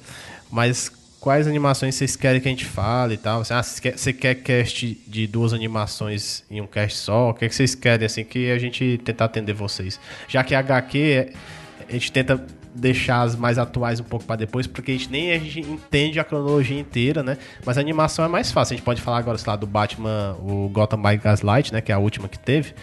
Mas 0.51 0.89
quais 1.19 1.47
animações 1.47 1.95
vocês 1.95 2.15
querem 2.15 2.39
que 2.39 2.47
a 2.47 2.51
gente 2.51 2.65
fale 2.65 3.15
e 3.15 3.17
tal? 3.17 3.41
Ah, 3.49 3.63
você 3.63 3.81
quer, 3.81 3.97
você 3.97 4.13
quer 4.13 4.35
cast 4.35 4.97
de 5.07 5.27
duas 5.27 5.51
animações 5.51 6.43
em 6.49 6.61
um 6.61 6.67
cast 6.67 6.97
só? 6.99 7.31
O 7.31 7.33
que, 7.33 7.45
é 7.45 7.49
que 7.49 7.55
vocês 7.55 7.73
querem, 7.75 8.05
assim, 8.05 8.23
que 8.23 8.51
a 8.51 8.57
gente 8.59 8.99
tentar 9.03 9.25
atender 9.25 9.53
vocês? 9.53 9.99
Já 10.27 10.43
que 10.43 10.53
a 10.55 10.59
HQ, 10.59 10.97
é- 10.99 11.33
a 11.89 11.91
gente 11.93 12.11
tenta 12.11 12.45
deixar 12.75 13.23
as 13.23 13.35
mais 13.35 13.57
atuais 13.57 13.99
um 13.99 14.03
pouco 14.03 14.23
pra 14.25 14.35
depois, 14.35 14.67
porque 14.67 14.91
a 14.91 14.93
gente 14.93 15.09
nem 15.09 15.31
a 15.31 15.39
gente 15.39 15.61
entende 15.61 16.19
a 16.19 16.23
cronologia 16.23 16.79
inteira, 16.79 17.23
né? 17.23 17.37
Mas 17.65 17.75
a 17.77 17.81
animação 17.81 18.23
é 18.23 18.27
mais 18.27 18.51
fácil. 18.51 18.75
A 18.75 18.77
gente 18.77 18.85
pode 18.85 19.01
falar 19.01 19.17
agora, 19.17 19.37
sei 19.39 19.49
lá, 19.49 19.55
do 19.55 19.65
Batman, 19.65 20.35
o 20.39 20.69
Gotham 20.69 21.01
by 21.01 21.17
Gaslight, 21.17 21.73
né? 21.73 21.81
Que 21.81 21.91
é 21.91 21.95
a 21.95 21.97
última 21.97 22.27
que 22.27 22.37
teve. 22.37 22.73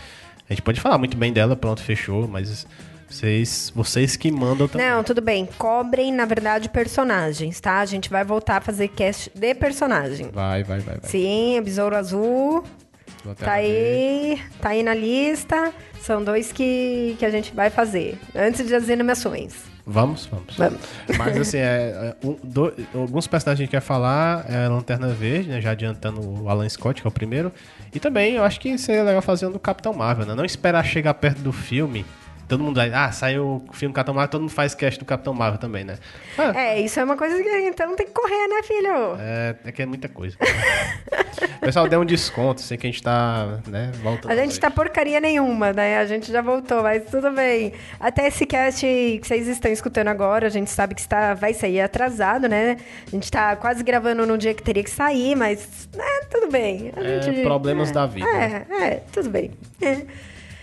A 0.50 0.52
gente 0.52 0.62
pode 0.62 0.80
falar 0.80 0.98
muito 0.98 1.16
bem 1.16 1.32
dela, 1.32 1.54
pronto, 1.54 1.80
fechou, 1.82 2.26
mas... 2.26 2.66
Vocês, 3.14 3.72
vocês 3.74 4.16
que 4.16 4.30
mandam 4.32 4.66
também. 4.66 4.88
Não, 4.88 5.04
tudo 5.04 5.20
bem. 5.20 5.48
Cobrem, 5.56 6.12
na 6.12 6.24
verdade, 6.24 6.68
personagens, 6.68 7.60
tá? 7.60 7.78
A 7.78 7.86
gente 7.86 8.10
vai 8.10 8.24
voltar 8.24 8.56
a 8.56 8.60
fazer 8.60 8.88
cast 8.88 9.30
de 9.32 9.54
personagem. 9.54 10.30
Vai, 10.32 10.64
vai, 10.64 10.80
vai. 10.80 10.96
vai. 10.98 11.08
Sim, 11.10 11.60
Besouro 11.64 11.94
Azul. 11.96 12.64
Tá 13.38 13.52
aí, 13.52 14.38
tá 14.60 14.70
aí 14.70 14.82
na 14.82 14.94
lista. 14.94 15.72
São 16.00 16.22
dois 16.24 16.50
que, 16.52 17.14
que 17.18 17.24
a 17.24 17.30
gente 17.30 17.54
vai 17.54 17.70
fazer. 17.70 18.18
Antes 18.34 18.68
das 18.68 18.90
animações. 18.90 19.54
Vamos, 19.86 20.26
vamos. 20.26 20.56
Vamos. 20.56 20.80
Mas 21.16 21.36
assim, 21.38 21.58
é, 21.58 21.62
é, 21.62 22.26
um, 22.26 22.36
do- 22.42 22.74
alguns 22.94 23.26
personagens 23.28 23.68
que 23.68 23.76
a 23.76 23.78
gente 23.78 23.82
quer 23.82 23.86
falar 23.86 24.44
é 24.48 24.64
a 24.64 24.68
Lanterna 24.68 25.08
Verde, 25.08 25.50
né? 25.50 25.60
Já 25.60 25.70
adiantando 25.70 26.20
o 26.42 26.48
Alan 26.48 26.68
Scott, 26.68 27.00
que 27.00 27.06
é 27.06 27.08
o 27.08 27.12
primeiro. 27.12 27.52
E 27.94 28.00
também 28.00 28.34
eu 28.34 28.42
acho 28.44 28.58
que 28.58 28.76
seria 28.76 29.04
legal 29.04 29.22
fazer 29.22 29.46
um 29.46 29.52
do 29.52 29.58
Capitão 29.60 29.92
Marvel, 29.92 30.26
né? 30.26 30.34
Não 30.34 30.44
esperar 30.44 30.84
chegar 30.84 31.14
perto 31.14 31.38
do 31.40 31.52
filme. 31.52 32.04
Todo 32.48 32.62
mundo 32.62 32.76
vai, 32.76 32.92
ah, 32.92 33.10
saiu 33.10 33.64
o 33.68 33.72
filme 33.72 33.94
Capitão 33.94 34.14
Marvel, 34.14 34.30
todo 34.30 34.40
mundo 34.42 34.50
faz 34.52 34.74
cast 34.74 34.98
do 34.98 35.04
Capitão 35.06 35.32
Marvel 35.32 35.58
também, 35.58 35.82
né? 35.84 35.96
Ah, 36.36 36.52
É, 36.54 36.80
isso 36.80 37.00
é 37.00 37.04
uma 37.04 37.16
coisa 37.16 37.42
que 37.42 37.48
então 37.48 37.96
tem 37.96 38.06
que 38.06 38.12
correr, 38.12 38.46
né, 38.48 38.62
filho? 38.62 39.16
é, 39.18 39.54
é 39.64 39.72
que 39.72 39.82
é 39.82 39.86
muita 39.86 40.08
coisa. 40.08 40.36
Pessoal, 41.60 41.88
dê 41.88 41.96
um 41.96 42.04
desconto, 42.04 42.60
sei 42.60 42.76
que 42.76 42.86
a 42.86 42.90
gente 42.90 43.02
tá, 43.02 43.58
né, 43.66 43.90
voltando. 44.02 44.30
A 44.30 44.36
gente 44.36 44.58
tá 44.60 44.70
porcaria 44.70 45.18
nenhuma, 45.20 45.72
né? 45.72 45.98
A 45.98 46.04
gente 46.06 46.30
já 46.30 46.42
voltou, 46.42 46.82
mas 46.82 47.04
tudo 47.10 47.30
bem. 47.32 47.72
Até 47.98 48.26
esse 48.28 48.44
cast 48.44 48.84
que 48.84 49.20
vocês 49.26 49.48
estão 49.48 49.70
escutando 49.72 50.08
agora, 50.08 50.46
a 50.46 50.50
gente 50.50 50.70
sabe 50.70 50.94
que 50.94 51.00
está, 51.00 51.32
vai 51.34 51.54
sair 51.54 51.80
atrasado, 51.80 52.48
né? 52.48 52.76
A 53.06 53.10
gente 53.10 53.30
tá 53.30 53.56
quase 53.56 53.82
gravando 53.82 54.26
no 54.26 54.36
dia 54.36 54.52
que 54.54 54.62
teria 54.62 54.84
que 54.84 54.90
sair, 54.90 55.34
mas 55.34 55.88
né, 55.96 56.04
tudo 56.30 56.48
bem. 56.50 56.92
A 56.96 57.00
É, 57.02 57.22
gente- 57.22 57.42
problemas 57.42 57.90
da 57.90 58.06
vida. 58.06 58.28
É, 58.28 58.66
é, 58.70 59.02
tudo 59.12 59.30
bem. 59.30 59.50
É. 59.80 60.02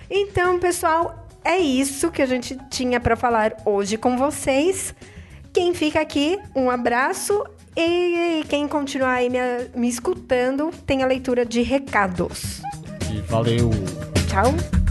Então, 0.09 0.59
pessoal, 0.59 1.20
é 1.43 1.57
isso 1.57 2.11
que 2.11 2.21
a 2.21 2.25
gente 2.25 2.57
tinha 2.69 2.99
pra 2.99 3.15
falar 3.15 3.55
hoje 3.65 3.97
com 3.97 4.17
vocês. 4.17 4.93
Quem 5.53 5.73
fica 5.73 5.99
aqui, 5.99 6.39
um 6.55 6.69
abraço. 6.69 7.43
E 7.75 8.43
quem 8.49 8.67
continuar 8.67 9.13
aí 9.13 9.29
me, 9.29 9.37
me 9.73 9.87
escutando, 9.87 10.71
tem 10.85 11.03
a 11.03 11.07
leitura 11.07 11.45
de 11.45 11.61
recados. 11.61 12.61
E 13.09 13.21
valeu. 13.21 13.69
Tchau. 14.27 14.90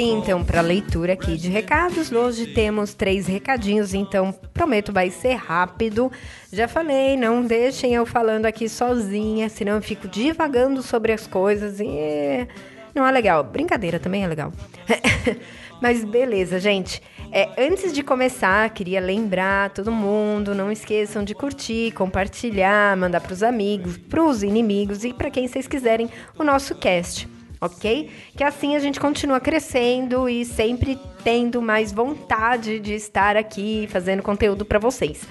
Então 0.00 0.44
para 0.44 0.58
a 0.58 0.62
leitura 0.62 1.12
aqui 1.12 1.36
de 1.36 1.48
recados. 1.48 2.10
Hoje 2.10 2.48
temos 2.48 2.94
três 2.94 3.26
recadinhos, 3.26 3.94
então 3.94 4.32
prometo 4.52 4.92
vai 4.92 5.10
ser 5.10 5.34
rápido. 5.34 6.10
Já 6.52 6.66
falei, 6.66 7.16
não 7.16 7.42
deixem 7.42 7.94
eu 7.94 8.04
falando 8.04 8.46
aqui 8.46 8.68
sozinha, 8.68 9.48
senão 9.48 9.76
eu 9.76 9.82
fico 9.82 10.08
divagando 10.08 10.82
sobre 10.82 11.12
as 11.12 11.26
coisas 11.26 11.78
e 11.80 12.48
não 12.94 13.06
é 13.06 13.10
legal. 13.12 13.44
Brincadeira 13.44 13.98
também 13.98 14.24
é 14.24 14.26
legal. 14.26 14.52
Mas 15.80 16.04
beleza, 16.04 16.58
gente. 16.58 17.02
É, 17.30 17.50
antes 17.58 17.92
de 17.92 18.02
começar, 18.02 18.70
queria 18.70 19.00
lembrar 19.00 19.70
todo 19.70 19.92
mundo, 19.92 20.54
não 20.54 20.70
esqueçam 20.72 21.24
de 21.24 21.34
curtir, 21.34 21.92
compartilhar, 21.92 22.96
mandar 22.96 23.20
para 23.20 23.32
os 23.32 23.42
amigos, 23.42 23.98
para 23.98 24.22
os 24.22 24.42
inimigos 24.42 25.04
e 25.04 25.12
para 25.12 25.30
quem 25.30 25.46
vocês 25.46 25.66
quiserem 25.66 26.08
o 26.38 26.44
nosso 26.44 26.74
cast 26.76 27.33
ok? 27.64 28.10
Que 28.36 28.44
assim 28.44 28.76
a 28.76 28.78
gente 28.78 29.00
continua 29.00 29.40
crescendo 29.40 30.28
e 30.28 30.44
sempre 30.44 30.98
tendo 31.22 31.62
mais 31.62 31.92
vontade 31.92 32.78
de 32.78 32.94
estar 32.94 33.36
aqui 33.36 33.88
fazendo 33.90 34.22
conteúdo 34.22 34.64
para 34.64 34.78
vocês. 34.78 35.26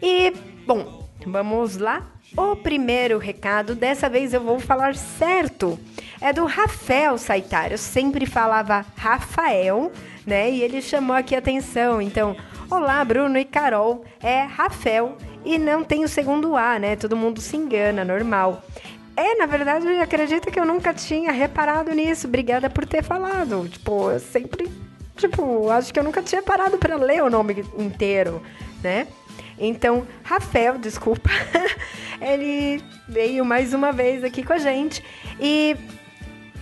E, 0.00 0.32
bom, 0.66 1.08
vamos 1.26 1.76
lá. 1.76 2.08
O 2.36 2.56
primeiro 2.56 3.18
recado, 3.18 3.74
dessa 3.74 4.08
vez 4.08 4.32
eu 4.32 4.40
vou 4.40 4.58
falar 4.58 4.94
certo. 4.94 5.78
É 6.20 6.32
do 6.32 6.46
Rafael 6.46 7.18
Saitar. 7.18 7.72
Eu 7.72 7.78
sempre 7.78 8.24
falava 8.24 8.86
Rafael, 8.96 9.92
né? 10.26 10.50
E 10.50 10.62
ele 10.62 10.80
chamou 10.80 11.14
aqui 11.14 11.34
a 11.34 11.38
atenção. 11.38 12.00
Então, 12.00 12.34
olá, 12.70 13.04
Bruno 13.04 13.36
e 13.36 13.44
Carol. 13.44 14.04
É 14.22 14.42
Rafael 14.42 15.16
e 15.44 15.58
não 15.58 15.84
tem 15.84 16.04
o 16.04 16.08
segundo 16.08 16.56
A, 16.56 16.78
né? 16.78 16.96
Todo 16.96 17.16
mundo 17.16 17.40
se 17.40 17.56
engana, 17.56 18.04
normal. 18.04 18.62
É, 19.16 19.34
na 19.36 19.46
verdade, 19.46 19.86
acredita 20.00 20.50
que 20.50 20.58
eu 20.58 20.64
nunca 20.64 20.94
tinha 20.94 21.32
reparado 21.32 21.92
nisso. 21.92 22.26
Obrigada 22.26 22.70
por 22.70 22.86
ter 22.86 23.02
falado. 23.02 23.68
Tipo, 23.68 24.10
eu 24.10 24.20
sempre. 24.20 24.70
Tipo, 25.16 25.70
acho 25.70 25.92
que 25.92 26.00
eu 26.00 26.04
nunca 26.04 26.22
tinha 26.22 26.42
parado 26.42 26.78
para 26.78 26.96
ler 26.96 27.22
o 27.22 27.30
nome 27.30 27.64
inteiro, 27.78 28.42
né? 28.82 29.06
Então, 29.58 30.06
Rafael, 30.24 30.78
desculpa, 30.78 31.28
ele 32.20 32.82
veio 33.06 33.44
mais 33.44 33.74
uma 33.74 33.92
vez 33.92 34.24
aqui 34.24 34.42
com 34.42 34.54
a 34.54 34.58
gente 34.58 35.04
e 35.38 35.76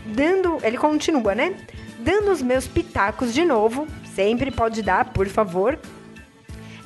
dando. 0.05 0.59
Ele 0.63 0.77
continua, 0.77 1.35
né? 1.35 1.55
Dando 2.01 2.33
os 2.33 2.43
meus 2.43 2.67
pitacos 2.67 3.33
de 3.33 3.45
novo. 3.45 3.87
Sempre 4.15 4.51
pode 4.51 4.83
dar, 4.83 5.13
por 5.13 5.29
favor. 5.29 5.79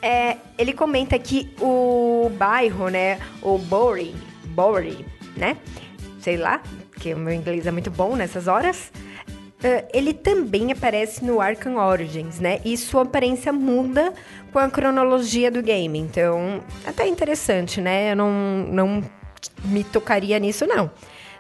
É, 0.03 0.37
ele 0.59 0.75
comenta 0.75 1.19
que 1.19 1.51
o 1.59 2.31
bairro, 2.37 2.89
né? 2.89 3.19
O 3.41 3.57
Bury, 3.57 4.15
Bury, 4.45 5.07
né? 5.37 5.57
Sei 6.21 6.37
lá, 6.37 6.63
que 6.99 7.13
o 7.13 7.19
meu 7.19 7.35
inglês 7.35 7.67
é 7.67 7.71
muito 7.71 7.91
bom 7.91 8.17
nessas 8.17 8.47
horas. 8.47 8.91
Uh, 9.65 9.87
ele 9.95 10.13
também 10.13 10.73
aparece 10.73 11.25
no 11.25 11.41
Arkham 11.41 11.77
Origins, 11.77 12.39
né? 12.39 12.61
E 12.65 12.77
sua 12.77 13.03
aparência 13.03 13.53
muda 13.53 14.13
com 14.53 14.59
a 14.59 14.69
cronologia 14.69 15.51
do 15.51 15.63
game. 15.63 15.99
Então, 15.99 16.63
até 16.87 17.07
interessante, 17.09 17.81
né? 17.81 18.13
Eu 18.13 18.17
não, 18.17 18.31
não 18.69 19.05
me 19.65 19.83
tocaria 19.83 20.39
nisso, 20.39 20.67
não, 20.67 20.91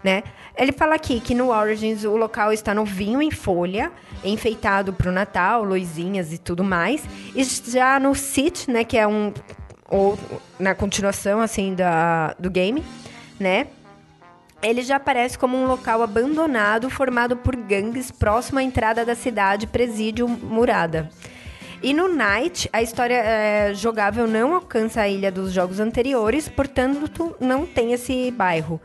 né? 0.02 0.22
Ele 0.56 0.72
fala 0.72 0.94
aqui 0.94 1.20
que 1.20 1.34
no 1.34 1.50
Origins 1.50 2.04
o 2.04 2.16
local 2.16 2.52
está 2.52 2.72
novinho 2.72 3.20
em 3.20 3.30
folha, 3.30 3.90
enfeitado 4.24 4.92
para 4.92 5.08
o 5.08 5.12
Natal, 5.12 5.64
luzinhas 5.64 6.32
e 6.32 6.38
tudo 6.38 6.62
mais. 6.62 7.04
E 7.34 7.42
já 7.44 7.98
no 7.98 8.14
City, 8.14 8.70
né, 8.70 8.84
que 8.84 8.96
é 8.96 9.06
um 9.06 9.32
ou 9.90 10.18
na 10.58 10.74
continuação 10.74 11.40
assim 11.40 11.74
da 11.74 12.34
do 12.38 12.50
game, 12.50 12.84
né? 13.38 13.66
Ele 14.64 14.82
já 14.82 14.96
aparece 14.96 15.38
como 15.38 15.56
um 15.56 15.66
local 15.66 16.02
abandonado 16.02 16.88
formado 16.88 17.36
por 17.36 17.54
gangues 17.54 18.10
próximo 18.10 18.58
à 18.58 18.62
entrada 18.62 19.04
da 19.04 19.14
cidade 19.14 19.66
Presídio 19.66 20.26
Murada. 20.26 21.10
E 21.82 21.92
no 21.92 22.08
Night, 22.08 22.68
a 22.72 22.80
história 22.80 23.16
é, 23.16 23.74
jogável 23.74 24.26
não 24.26 24.54
alcança 24.54 25.02
a 25.02 25.08
ilha 25.08 25.30
dos 25.30 25.52
jogos 25.52 25.80
anteriores, 25.80 26.48
portanto, 26.48 27.36
não 27.38 27.66
tem 27.66 27.92
esse 27.92 28.30
bairro 28.30 28.80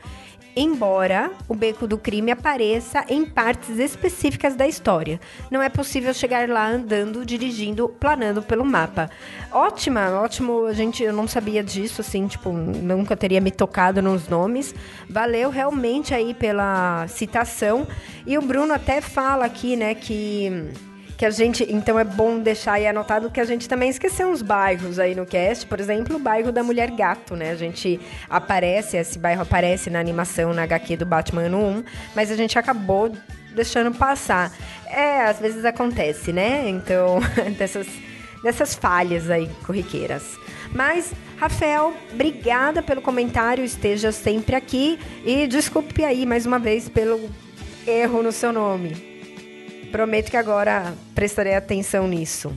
embora 0.59 1.31
o 1.47 1.55
beco 1.55 1.87
do 1.87 1.97
crime 1.97 2.31
apareça 2.31 3.05
em 3.07 3.25
partes 3.25 3.79
específicas 3.79 4.55
da 4.55 4.67
história. 4.67 5.19
Não 5.49 5.61
é 5.61 5.69
possível 5.69 6.13
chegar 6.13 6.49
lá 6.49 6.69
andando, 6.69 7.25
dirigindo, 7.25 7.87
planando 7.87 8.41
pelo 8.41 8.65
mapa. 8.65 9.09
Ótima, 9.51 10.09
ótimo, 10.19 10.65
a 10.65 10.73
gente 10.73 11.01
eu 11.01 11.13
não 11.13 11.27
sabia 11.27 11.63
disso 11.63 12.01
assim, 12.01 12.27
tipo, 12.27 12.51
nunca 12.51 13.15
teria 13.15 13.39
me 13.39 13.51
tocado 13.51 14.01
nos 14.01 14.27
nomes. 14.27 14.75
Valeu 15.09 15.49
realmente 15.49 16.13
aí 16.13 16.33
pela 16.33 17.07
citação. 17.07 17.87
E 18.27 18.37
o 18.37 18.41
Bruno 18.41 18.73
até 18.73 18.99
fala 18.99 19.45
aqui, 19.45 19.77
né, 19.77 19.95
que 19.95 20.71
que 21.19 21.25
a 21.25 21.29
gente, 21.29 21.67
então 21.69 21.99
é 21.99 22.05
bom 22.05 22.39
deixar 22.39 22.75
aí 22.75 22.87
anotado 22.87 23.29
que 23.29 23.41
a 23.41 23.43
gente 23.43 23.67
também 23.67 23.89
esqueceu 23.89 24.29
uns 24.29 24.41
bairros 24.41 24.97
aí 24.97 25.13
no 25.13 25.25
cast, 25.25 25.67
por 25.67 25.77
exemplo, 25.77 26.15
o 26.15 26.19
bairro 26.19 26.49
da 26.49 26.63
Mulher 26.63 26.89
Gato, 26.91 27.35
né? 27.35 27.51
A 27.51 27.55
gente 27.55 27.99
aparece, 28.29 28.95
esse 28.95 29.19
bairro 29.19 29.41
aparece 29.41 29.89
na 29.89 29.99
animação, 29.99 30.53
na 30.53 30.63
HQ 30.63 30.95
do 30.95 31.05
Batman 31.05 31.41
ano 31.41 31.57
1, 31.57 31.83
mas 32.15 32.31
a 32.31 32.37
gente 32.37 32.57
acabou 32.57 33.11
deixando 33.53 33.93
passar. 33.93 34.53
É, 34.85 35.23
às 35.23 35.39
vezes 35.39 35.65
acontece, 35.65 36.31
né? 36.31 36.69
Então, 36.69 37.19
dessas, 37.59 37.87
dessas 38.41 38.73
falhas 38.73 39.29
aí 39.29 39.49
corriqueiras. 39.67 40.37
Mas, 40.71 41.11
Rafael, 41.35 41.93
obrigada 42.13 42.81
pelo 42.81 43.01
comentário, 43.01 43.65
esteja 43.65 44.13
sempre 44.13 44.55
aqui 44.55 44.97
e 45.25 45.47
desculpe 45.47 46.01
aí 46.05 46.25
mais 46.25 46.45
uma 46.45 46.59
vez 46.59 46.87
pelo 46.87 47.29
erro 47.85 48.23
no 48.23 48.31
seu 48.31 48.53
nome. 48.53 49.08
Prometo 49.91 50.29
que 50.29 50.37
agora 50.37 50.93
prestarei 51.15 51.55
atenção 51.55 52.07
nisso. 52.07 52.53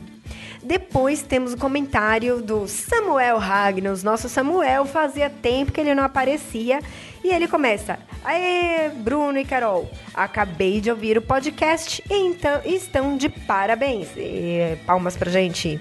Depois 0.63 1.23
temos 1.23 1.55
o 1.55 1.57
comentário 1.57 2.41
do 2.41 2.69
Samuel 2.69 3.39
Ragnos. 3.39 4.05
Nosso 4.05 4.29
Samuel 4.29 4.85
fazia 4.85 5.29
tempo 5.29 5.73
que 5.73 5.81
ele 5.81 5.95
não 5.95 6.05
aparecia. 6.05 6.81
E 7.25 7.29
ele 7.29 7.49
começa: 7.49 7.99
Aê, 8.25 8.89
Bruno 8.89 9.37
e 9.39 9.45
Carol, 9.45 9.91
acabei 10.15 10.81
de 10.81 10.91
ouvir 10.91 11.19
o 11.19 11.23
podcast 11.23 12.03
e 12.09 12.15
então 12.15 12.61
estão 12.65 13.17
de 13.17 13.29
parabéns. 13.29 14.09
E, 14.17 14.77
palmas 14.87 15.17
pra 15.17 15.31
gente. 15.31 15.81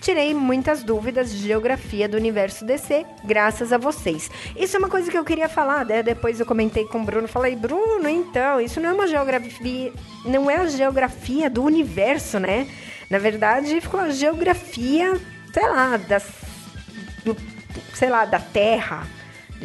Tirei 0.00 0.34
muitas 0.34 0.82
dúvidas 0.82 1.32
de 1.32 1.38
geografia 1.38 2.08
do 2.08 2.16
universo 2.16 2.64
DC, 2.64 3.06
graças 3.24 3.72
a 3.72 3.78
vocês. 3.78 4.30
Isso 4.56 4.76
é 4.76 4.78
uma 4.78 4.88
coisa 4.88 5.10
que 5.10 5.16
eu 5.16 5.24
queria 5.24 5.48
falar, 5.48 5.84
né? 5.84 6.02
Depois 6.02 6.38
eu 6.38 6.46
comentei 6.46 6.84
com 6.84 7.00
o 7.00 7.04
Bruno, 7.04 7.26
falei, 7.26 7.56
Bruno, 7.56 8.08
então, 8.08 8.60
isso 8.60 8.80
não 8.80 8.90
é 8.90 8.92
uma 8.92 9.06
geografia, 9.06 9.92
não 10.24 10.50
é 10.50 10.56
a 10.56 10.66
geografia 10.66 11.48
do 11.48 11.62
universo, 11.62 12.38
né? 12.38 12.68
Na 13.08 13.18
verdade, 13.18 13.80
ficou 13.80 14.00
a 14.00 14.10
geografia, 14.10 15.20
sei 15.52 15.68
lá, 15.68 15.96
das, 15.96 16.26
do, 17.24 17.36
sei 17.94 18.10
lá, 18.10 18.24
da 18.24 18.38
Terra. 18.38 19.06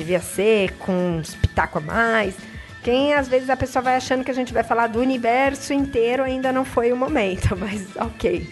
Devia 0.02 0.20
ser 0.20 0.72
com 0.80 1.20
uns 1.20 1.36
pitaco 1.36 1.78
a 1.78 1.82
mais. 1.82 2.34
Quem 2.82 3.14
às 3.14 3.28
vezes 3.28 3.52
a 3.52 3.56
pessoa 3.56 3.84
vai 3.84 3.96
achando 3.96 4.24
que 4.24 4.32
a 4.32 4.34
gente 4.34 4.52
vai 4.52 4.64
falar 4.64 4.88
do 4.88 5.00
universo 5.00 5.74
inteiro, 5.74 6.24
ainda 6.24 6.52
não 6.52 6.66
foi 6.66 6.92
o 6.92 6.98
momento, 6.98 7.54
mas 7.56 7.96
ok, 7.96 8.50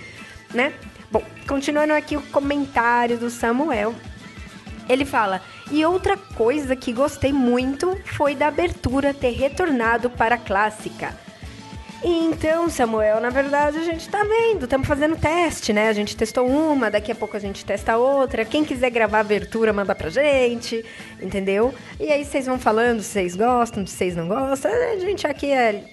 né? 0.54 0.72
Bom, 1.10 1.24
continuando 1.48 1.94
aqui 1.94 2.16
o 2.16 2.22
comentário 2.22 3.18
do 3.18 3.32
Samuel. 3.32 3.96
Ele 4.88 5.06
fala: 5.06 5.42
E 5.72 5.84
outra 5.84 6.16
coisa 6.16 6.76
que 6.76 6.94
gostei 6.94 7.34
muito 7.34 8.00
foi 8.06 8.36
da 8.36 8.50
abertura 8.50 9.12
ter 9.12 9.32
retornado 9.32 10.08
para 10.08 10.36
a 10.36 10.38
clássica. 10.38 11.18
Então, 12.02 12.70
Samuel, 12.70 13.20
na 13.20 13.30
verdade 13.30 13.78
a 13.78 13.84
gente 13.84 14.08
tá 14.08 14.24
vendo, 14.24 14.64
estamos 14.64 14.88
fazendo 14.88 15.18
teste, 15.18 15.74
né? 15.74 15.90
A 15.90 15.94
gente 15.94 16.16
testou 16.16 16.48
uma, 16.48 16.90
daqui 16.90 17.12
a 17.12 17.16
pouco 17.16 17.36
a 17.36 17.40
gente 17.40 17.66
testa 17.66 17.98
outra. 17.98 18.46
Quem 18.46 18.64
quiser 18.64 18.90
gravar 18.90 19.18
a 19.18 19.22
abertura, 19.22 19.74
manda 19.74 19.94
pra 19.94 20.10
gente, 20.10 20.86
entendeu? 21.22 21.74
E 22.00 22.10
aí 22.10 22.24
vocês 22.24 22.46
vão 22.46 22.58
falando 22.58 23.02
se 23.02 23.10
vocês 23.10 23.36
gostam, 23.36 23.86
se 23.86 23.96
vocês 23.96 24.16
não 24.16 24.30
gostam. 24.30 24.72
A 24.72 24.98
gente 24.98 25.28
aqui 25.28 25.52
é 25.52 25.84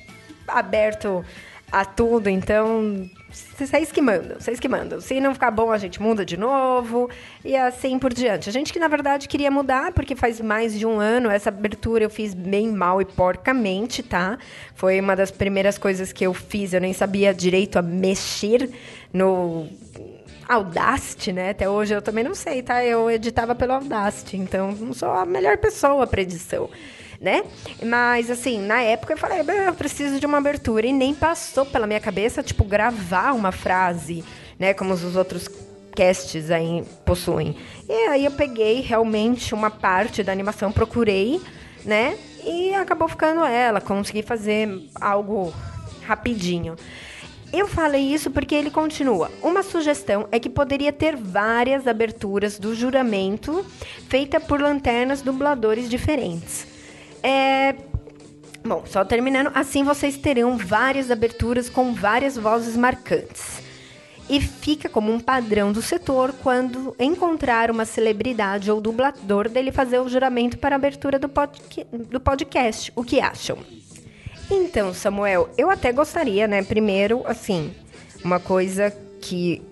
aberto 0.47 1.25
a 1.73 1.85
tudo, 1.85 2.29
então 2.29 3.11
vocês 3.59 3.93
que 3.93 4.01
mandam, 4.01 4.39
vocês 4.39 4.59
que 4.59 4.69
mandam. 4.69 5.01
Se 5.01 5.21
não 5.21 5.35
ficar 5.35 5.51
bom, 5.51 5.71
a 5.71 5.79
gente 5.79 6.01
muda 6.01 6.25
de 6.25 6.37
novo 6.37 7.11
e 7.45 7.55
assim 7.57 7.99
por 7.99 8.13
diante. 8.13 8.49
A 8.49 8.53
gente 8.53 8.73
que 8.73 8.79
na 8.79 8.89
verdade 8.89 9.29
queria 9.29 9.51
mudar, 9.51 9.93
porque 9.93 10.17
faz 10.17 10.41
mais 10.41 10.79
de 10.79 10.87
um 10.87 10.99
ano 10.99 11.31
essa 11.31 11.51
abertura 11.51 12.05
eu 12.05 12.11
fiz 12.11 12.33
bem 12.33 12.69
mal 12.73 13.01
e 13.01 13.05
porcamente, 13.05 14.03
tá? 14.03 14.39
Foi 14.75 14.99
uma 15.01 15.15
das 15.15 15.31
primeiras 15.31 15.77
coisas 15.77 16.13
que 16.13 16.25
eu 16.25 16.33
fiz, 16.33 16.73
eu 16.73 16.81
nem 16.81 16.93
sabia 16.93 17.35
direito 17.35 17.79
a 17.79 17.83
mexer 17.83 18.71
no 19.13 19.69
Audacity, 20.49 21.33
né? 21.33 21.51
Até 21.51 21.69
hoje 21.69 21.95
eu 21.95 22.01
também 22.01 22.25
não 22.25 22.35
sei, 22.35 22.63
tá? 22.63 22.85
Eu 22.85 23.11
editava 23.11 23.55
pelo 23.55 23.73
Audacity, 23.73 24.37
então 24.37 24.73
não 24.73 24.95
sou 24.95 25.11
a 25.11 25.27
melhor 25.27 25.59
pessoa 25.59 26.07
para 26.07 26.23
edição 26.23 26.71
né? 27.21 27.45
Mas, 27.85 28.31
assim, 28.31 28.61
na 28.61 28.83
época 28.83 29.15
eu 29.15 29.19
falei, 29.19 29.41
eu 29.41 29.75
preciso 29.75 30.21
de 30.21 30.27
uma 30.27 30.39
abertura. 30.39 30.87
E 30.87 30.93
nem 30.93 31.15
passou 31.15 31.67
pela 31.67 31.87
minha 31.87 32.01
cabeça, 32.01 32.43
tipo, 32.43 32.65
gravar 32.65 33.33
uma 33.33 33.53
frase, 33.53 34.25
né? 34.59 34.75
Como 34.75 34.93
os 34.93 35.17
outros 35.17 35.49
casts 35.95 36.51
aí 36.51 36.85
possuem. 37.05 37.57
E 37.89 37.93
aí 38.09 38.25
eu 38.25 38.31
peguei 38.31 38.81
realmente 38.81 39.55
uma 39.55 39.71
parte 39.71 40.23
da 40.23 40.31
animação, 40.31 40.71
procurei, 40.71 41.41
né? 41.85 42.17
E 42.45 42.75
acabou 42.75 43.09
ficando 43.09 43.45
ela. 43.45 43.81
Consegui 43.81 44.23
fazer 44.23 44.69
algo 45.01 45.53
rapidinho. 46.03 46.77
Eu 47.53 47.67
falei 47.69 48.03
isso 48.03 48.31
porque 48.31 48.55
ele 48.55 48.71
continua. 48.71 49.31
Uma 49.43 49.63
sugestão 49.63 50.29
é 50.31 50.39
que 50.39 50.51
poderia 50.51 50.93
ter 50.93 51.17
várias 51.17 51.87
aberturas 51.87 52.59
do 52.59 52.75
juramento 52.75 53.65
feita 54.09 54.39
por 54.41 54.61
lanternas 54.61 55.23
dubladores 55.23 55.89
diferentes. 55.89 56.76
É... 57.27 57.75
Bom, 58.65 58.85
só 58.87 59.05
terminando. 59.05 59.51
Assim 59.53 59.83
vocês 59.83 60.17
terão 60.17 60.57
várias 60.57 61.11
aberturas 61.11 61.69
com 61.69 61.93
várias 61.93 62.37
vozes 62.37 62.77
marcantes. 62.77 63.61
E 64.29 64.41
fica 64.41 64.89
como 64.89 65.13
um 65.13 65.21
padrão 65.21 65.73
do 65.73 65.83
setor 65.83 66.33
quando 66.43 66.95
encontrar 66.99 67.71
uma 67.71 67.85
celebridade 67.85 68.71
ou 68.71 68.81
dublador 68.81 69.49
dele 69.49 69.71
fazer 69.71 70.01
o 70.01 70.09
juramento 70.09 70.59
para 70.59 70.75
a 70.75 70.79
abertura 70.79 71.19
do, 71.19 71.31
do 72.09 72.21
podcast. 72.21 72.93
O 72.97 73.05
que 73.05 73.21
acham? 73.21 73.59
Então, 74.51 74.95
Samuel, 74.95 75.49
eu 75.59 75.71
até 75.71 75.93
gostaria, 75.93 76.47
né? 76.47 76.63
Primeiro, 76.63 77.23
assim, 77.25 77.73
uma 78.25 78.41
coisa 78.41 78.93
que 79.21 79.63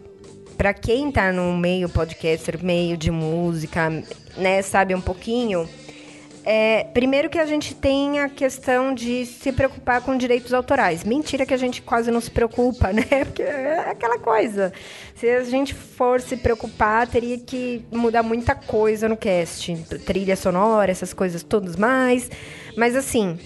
para 0.56 0.72
quem 0.72 1.10
tá 1.10 1.32
no 1.32 1.56
meio 1.56 1.88
podcaster, 1.88 2.62
meio 2.62 2.96
de 2.96 3.10
música, 3.10 3.90
né, 4.36 4.62
sabe 4.62 4.94
um 4.94 5.00
pouquinho, 5.00 5.68
é, 6.44 6.84
primeiro 6.92 7.30
que 7.30 7.38
a 7.38 7.46
gente 7.46 7.74
tem 7.74 8.20
a 8.20 8.28
questão 8.28 8.94
de 8.94 9.24
se 9.24 9.50
preocupar 9.50 10.02
com 10.02 10.16
direitos 10.16 10.52
autorais. 10.52 11.02
Mentira 11.02 11.46
que 11.46 11.54
a 11.54 11.56
gente 11.56 11.80
quase 11.80 12.10
não 12.10 12.20
se 12.20 12.30
preocupa, 12.30 12.90
né? 12.94 13.24
Porque 13.24 13.42
é 13.42 13.90
aquela 13.90 14.18
coisa. 14.18 14.72
Se 15.14 15.28
a 15.28 15.42
gente 15.44 15.74
for 15.74 16.20
se 16.20 16.36
preocupar, 16.36 17.06
teria 17.06 17.38
que 17.38 17.84
mudar 17.90 18.22
muita 18.22 18.54
coisa 18.54 19.08
no 19.08 19.16
cast. 19.16 19.74
Trilha 20.04 20.36
sonora, 20.36 20.90
essas 20.90 21.14
coisas 21.14 21.42
todas 21.42 21.76
mais. 21.76 22.30
Mas 22.76 22.94
assim, 22.94 23.38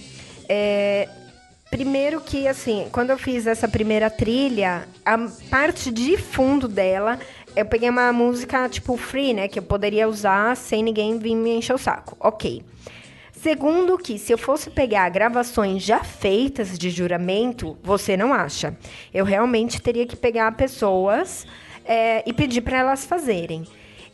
é, 0.48 1.08
Primeiro 1.70 2.22
que, 2.22 2.48
assim, 2.48 2.88
quando 2.90 3.10
eu 3.10 3.18
fiz 3.18 3.46
essa 3.46 3.68
primeira 3.68 4.08
trilha, 4.08 4.88
a 5.04 5.18
parte 5.50 5.90
de 5.90 6.16
fundo 6.16 6.66
dela, 6.66 7.18
eu 7.60 7.66
peguei 7.66 7.90
uma 7.90 8.12
música, 8.12 8.68
tipo, 8.68 8.96
free, 8.96 9.34
né? 9.34 9.48
Que 9.48 9.58
eu 9.58 9.62
poderia 9.62 10.08
usar 10.08 10.56
sem 10.56 10.82
ninguém 10.82 11.18
vir 11.18 11.34
me 11.34 11.50
encher 11.56 11.74
o 11.74 11.78
saco. 11.78 12.16
Ok. 12.20 12.62
Segundo 13.32 13.96
que, 13.96 14.18
se 14.18 14.32
eu 14.32 14.38
fosse 14.38 14.68
pegar 14.68 15.08
gravações 15.10 15.82
já 15.82 16.02
feitas 16.02 16.76
de 16.76 16.90
juramento, 16.90 17.76
você 17.82 18.16
não 18.16 18.34
acha. 18.34 18.76
Eu 19.14 19.24
realmente 19.24 19.80
teria 19.80 20.06
que 20.06 20.16
pegar 20.16 20.50
pessoas 20.56 21.46
é, 21.84 22.22
e 22.28 22.32
pedir 22.32 22.62
para 22.62 22.78
elas 22.78 23.04
fazerem. 23.04 23.64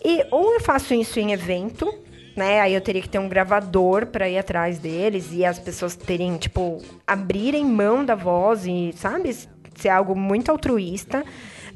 E 0.05 0.27
ou 0.31 0.53
eu 0.55 0.61
faço 0.61 0.93
isso 0.93 1.19
em 1.19 1.33
evento, 1.33 1.91
né? 2.37 2.61
Aí 2.61 2.75
eu 2.75 2.81
teria 2.81 3.01
que 3.01 3.09
ter 3.09 3.19
um 3.19 3.29
gravador 3.29 4.07
para 4.07 4.29
ir 4.29 4.37
atrás 4.37 4.79
deles 4.79 5.29
e 5.33 5.45
as 5.45 5.59
pessoas 5.59 5.97
terem, 5.97 6.37
tipo, 6.37 6.83
abrirem 7.07 7.65
mão 7.65 8.05
da 8.05 8.15
voz 8.15 8.67
e, 8.67 8.93
sabe, 8.95 9.35
ser 9.75 9.89
algo 9.89 10.15
muito 10.15 10.51
altruísta. 10.51 11.25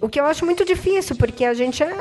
O 0.01 0.09
que 0.09 0.20
eu 0.20 0.25
acho 0.25 0.45
muito 0.45 0.65
difícil, 0.65 1.16
porque 1.16 1.45
a 1.45 1.55
gente 1.55 1.83
é 1.83 1.93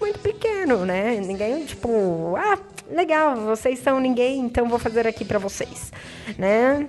muito 0.00 0.18
pequeno, 0.20 0.84
né? 0.84 1.20
Ninguém, 1.20 1.64
tipo, 1.64 2.36
ah, 2.36 2.58
legal, 2.90 3.36
vocês 3.36 3.80
são 3.80 3.98
ninguém, 4.00 4.40
então 4.40 4.68
vou 4.68 4.78
fazer 4.78 5.06
aqui 5.06 5.24
para 5.24 5.38
vocês, 5.38 5.92
né? 6.38 6.88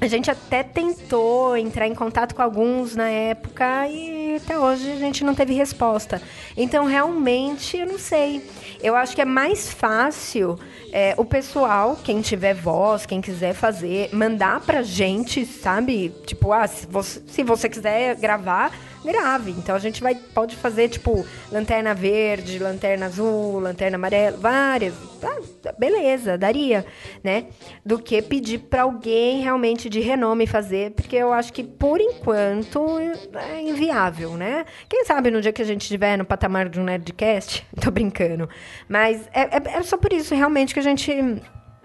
A 0.00 0.06
gente 0.06 0.30
até 0.30 0.62
tentou 0.62 1.56
entrar 1.56 1.88
em 1.88 1.94
contato 1.94 2.32
com 2.32 2.40
alguns 2.40 2.94
na 2.94 3.08
época 3.08 3.88
e 3.88 4.36
até 4.36 4.56
hoje 4.56 4.92
a 4.92 4.96
gente 4.96 5.24
não 5.24 5.34
teve 5.34 5.54
resposta. 5.54 6.22
Então, 6.56 6.84
realmente, 6.84 7.76
eu 7.76 7.86
não 7.86 7.98
sei. 7.98 8.48
Eu 8.80 8.94
acho 8.94 9.16
que 9.16 9.22
é 9.22 9.24
mais 9.24 9.72
fácil 9.72 10.56
é, 10.92 11.14
o 11.16 11.24
pessoal, 11.24 11.98
quem 12.02 12.20
tiver 12.20 12.54
voz, 12.54 13.06
quem 13.06 13.20
quiser 13.20 13.54
fazer, 13.54 14.08
mandar 14.12 14.60
pra 14.60 14.82
gente, 14.82 15.44
sabe? 15.44 16.14
Tipo, 16.24 16.52
ah, 16.52 16.68
se 16.68 16.86
você, 16.86 17.20
se 17.26 17.42
você 17.42 17.68
quiser 17.68 18.14
gravar, 18.14 18.72
grave. 19.04 19.52
Então 19.52 19.74
a 19.74 19.78
gente 19.78 20.02
vai 20.02 20.14
pode 20.14 20.56
fazer 20.56 20.88
tipo 20.88 21.24
lanterna 21.50 21.94
verde, 21.94 22.58
lanterna 22.58 23.06
azul, 23.06 23.60
lanterna 23.60 23.96
amarela, 23.96 24.36
várias. 24.36 24.94
Ah, 25.22 25.72
beleza, 25.78 26.38
daria, 26.38 26.84
né? 27.22 27.46
Do 27.84 27.98
que 27.98 28.22
pedir 28.22 28.58
para 28.58 28.82
alguém 28.82 29.42
realmente 29.42 29.88
de 29.88 30.00
renome 30.00 30.46
fazer, 30.46 30.92
porque 30.92 31.16
eu 31.16 31.32
acho 31.32 31.52
que 31.52 31.64
por 31.64 32.00
enquanto 32.00 32.98
é 33.34 33.62
inviável, 33.62 34.36
né? 34.36 34.64
Quem 34.88 35.04
sabe 35.04 35.30
no 35.30 35.40
dia 35.40 35.52
que 35.52 35.62
a 35.62 35.64
gente 35.64 35.82
estiver 35.82 36.16
no 36.16 36.24
patamar 36.24 36.68
de 36.68 36.80
um 36.80 36.84
nerdcast, 36.84 37.66
tô 37.80 37.90
brincando. 37.90 38.48
Mas 38.88 39.28
é, 39.32 39.42
é, 39.42 39.78
é 39.78 39.82
só 39.82 39.96
por 39.96 40.12
isso 40.12 40.34
realmente 40.34 40.72
que 40.74 40.80
a 40.80 40.82
gente 40.82 41.12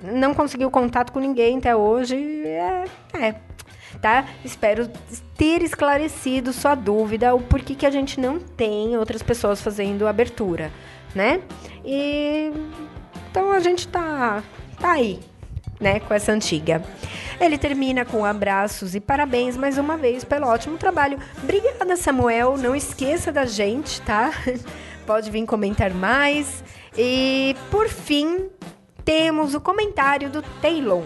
não 0.02 0.34
conseguiu 0.34 0.70
contato 0.70 1.12
com 1.12 1.20
ninguém 1.20 1.58
até 1.58 1.76
hoje. 1.76 2.16
É, 2.46 2.84
é 3.20 3.36
tá? 4.04 4.26
Espero 4.44 4.90
ter 5.38 5.64
esclarecido 5.64 6.52
sua 6.52 6.76
dúvida, 6.76 7.34
o 7.34 7.40
porquê 7.40 7.74
que 7.74 7.86
a 7.86 7.90
gente 7.90 8.20
não 8.20 8.38
tem 8.38 8.98
outras 8.98 9.24
pessoas 9.24 9.62
fazendo 9.62 10.06
abertura, 10.06 10.70
né? 11.16 11.40
E 11.86 12.52
então 13.32 13.50
a 13.50 13.62
gente 13.62 13.88
tá, 13.88 14.44
tá 14.78 14.92
aí, 14.92 15.22
né, 15.80 16.02
com 16.02 16.14
essa 16.14 16.34
antiga. 16.34 16.84
Ele 17.40 17.58
termina 17.58 18.04
com 18.04 18.26
abraços 18.26 18.94
e 18.94 19.00
parabéns 19.00 19.56
mais 19.56 19.78
uma 19.78 19.96
vez 19.96 20.26
pelo 20.26 20.48
ótimo 20.48 20.78
trabalho. 20.78 21.18
Obrigada, 21.42 21.96
Samuel. 21.96 22.58
Não 22.58 22.76
esqueça 22.76 23.32
da 23.32 23.46
gente, 23.46 24.02
tá? 24.02 24.32
Pode 25.08 25.32
vir 25.32 25.46
comentar 25.46 25.94
mais. 25.94 26.62
E 26.98 27.56
por 27.72 27.88
fim, 27.88 28.50
temos 29.06 29.56
o 29.56 29.62
comentário 29.62 30.30
do 30.30 30.42
Taylor 30.62 31.04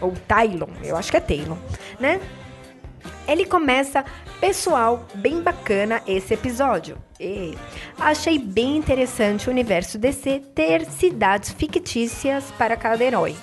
ou 0.00 0.12
Tylon, 0.28 0.68
eu 0.82 0.96
acho 0.96 1.10
que 1.10 1.16
é 1.16 1.20
Taylor, 1.20 1.56
né? 1.98 2.20
Ele 3.28 3.44
começa, 3.44 4.04
pessoal, 4.40 5.06
bem 5.14 5.40
bacana 5.40 6.02
esse 6.06 6.34
episódio. 6.34 6.96
E 7.18 7.56
achei 7.98 8.38
bem 8.38 8.76
interessante 8.76 9.48
o 9.48 9.50
universo 9.50 9.98
DC 9.98 10.42
ter 10.54 10.84
cidades 10.86 11.50
fictícias 11.50 12.44
para 12.56 12.76
cada 12.76 13.02
herói. 13.02 13.34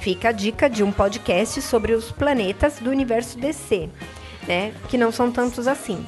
Fica 0.00 0.30
a 0.30 0.32
dica 0.32 0.68
de 0.68 0.82
um 0.82 0.92
podcast 0.92 1.60
sobre 1.62 1.92
os 1.92 2.10
planetas 2.10 2.78
do 2.78 2.90
universo 2.90 3.38
DC, 3.38 3.88
né? 4.46 4.72
Que 4.88 4.98
não 4.98 5.12
são 5.12 5.30
tantos 5.30 5.66
assim. 5.66 6.04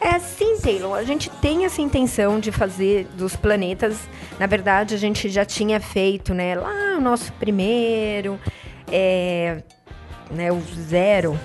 É 0.00 0.18
sim, 0.18 0.58
Taylor. 0.60 0.96
A 0.96 1.04
gente 1.04 1.30
tem 1.30 1.64
essa 1.64 1.80
intenção 1.80 2.40
de 2.40 2.50
fazer 2.50 3.06
dos 3.14 3.36
planetas. 3.36 3.96
Na 4.38 4.46
verdade, 4.46 4.94
a 4.94 4.98
gente 4.98 5.28
já 5.28 5.44
tinha 5.44 5.80
feito, 5.80 6.34
né? 6.34 6.54
Lá 6.54 6.96
o 6.98 7.00
nosso 7.00 7.32
primeiro 7.34 8.38
é, 8.90 9.62
né, 10.32 10.50
o 10.50 10.60
zero, 10.60 11.38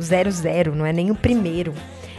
zero 0.00 0.30
zero, 0.30 0.74
não 0.74 0.86
é 0.86 0.92
nem 0.92 1.10
o 1.10 1.14
primeiro, 1.14 1.74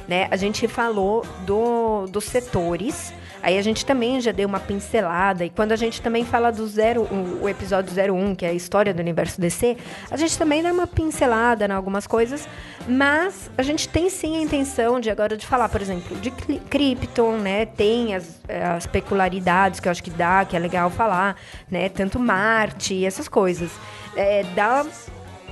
né? 0.07 0.27
A 0.31 0.35
gente 0.35 0.67
falou 0.67 1.25
do, 1.45 2.05
dos 2.07 2.25
setores. 2.25 3.13
Aí 3.41 3.59
a 3.59 3.61
gente 3.61 3.85
também 3.85 4.19
já 4.19 4.31
deu 4.31 4.47
uma 4.47 4.59
pincelada. 4.59 5.45
E 5.45 5.51
quando 5.51 5.71
a 5.71 5.75
gente 5.75 6.01
também 6.01 6.25
fala 6.25 6.51
do 6.51 6.65
zero, 6.65 7.03
o, 7.03 7.43
o 7.43 7.49
episódio 7.49 7.93
01, 7.93 8.33
que 8.33 8.43
é 8.43 8.49
a 8.49 8.53
história 8.53 8.91
do 8.91 8.99
universo 8.99 9.39
DC, 9.39 9.77
a 10.09 10.17
gente 10.17 10.35
também 10.35 10.63
dá 10.63 10.71
uma 10.73 10.87
pincelada 10.87 11.65
em 11.65 11.71
algumas 11.71 12.07
coisas. 12.07 12.47
Mas 12.87 13.51
a 13.55 13.61
gente 13.61 13.87
tem 13.87 14.09
sim 14.09 14.37
a 14.37 14.41
intenção 14.41 14.99
de 14.99 15.11
agora 15.11 15.37
de 15.37 15.45
falar, 15.45 15.69
por 15.69 15.79
exemplo, 15.79 16.17
de 16.17 16.31
Krypton, 16.31 17.37
né? 17.37 17.67
Tem 17.67 18.15
as, 18.15 18.41
as 18.75 18.87
peculiaridades 18.87 19.79
que 19.79 19.87
eu 19.87 19.91
acho 19.91 20.01
que 20.01 20.11
dá, 20.11 20.43
que 20.43 20.55
é 20.55 20.59
legal 20.59 20.89
falar, 20.89 21.35
né? 21.69 21.87
Tanto 21.87 22.19
Marte, 22.19 23.05
essas 23.05 23.27
coisas 23.27 23.69
é, 24.15 24.43
dá 24.55 24.85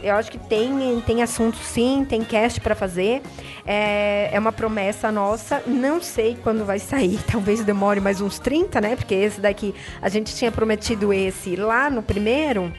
eu 0.03 0.15
acho 0.15 0.29
que 0.29 0.37
tem, 0.37 1.01
tem 1.01 1.23
assunto 1.23 1.57
sim, 1.57 2.05
tem 2.07 2.23
cast 2.23 2.59
para 2.59 2.75
fazer. 2.75 3.21
É, 3.65 4.29
é 4.31 4.37
uma 4.37 4.51
promessa 4.51 5.11
nossa. 5.11 5.63
Não 5.65 6.01
sei 6.01 6.37
quando 6.43 6.65
vai 6.65 6.77
sair, 6.77 7.19
talvez 7.31 7.63
demore 7.63 8.01
mais 8.01 8.19
uns 8.19 8.37
30, 8.37 8.81
né? 8.81 8.95
Porque 8.95 9.15
esse 9.15 9.39
daqui, 9.39 9.73
a 10.01 10.09
gente 10.09 10.35
tinha 10.35 10.51
prometido 10.51 11.13
esse 11.13 11.55
lá 11.55 11.89
no 11.89 12.03
primeiro. 12.03 12.71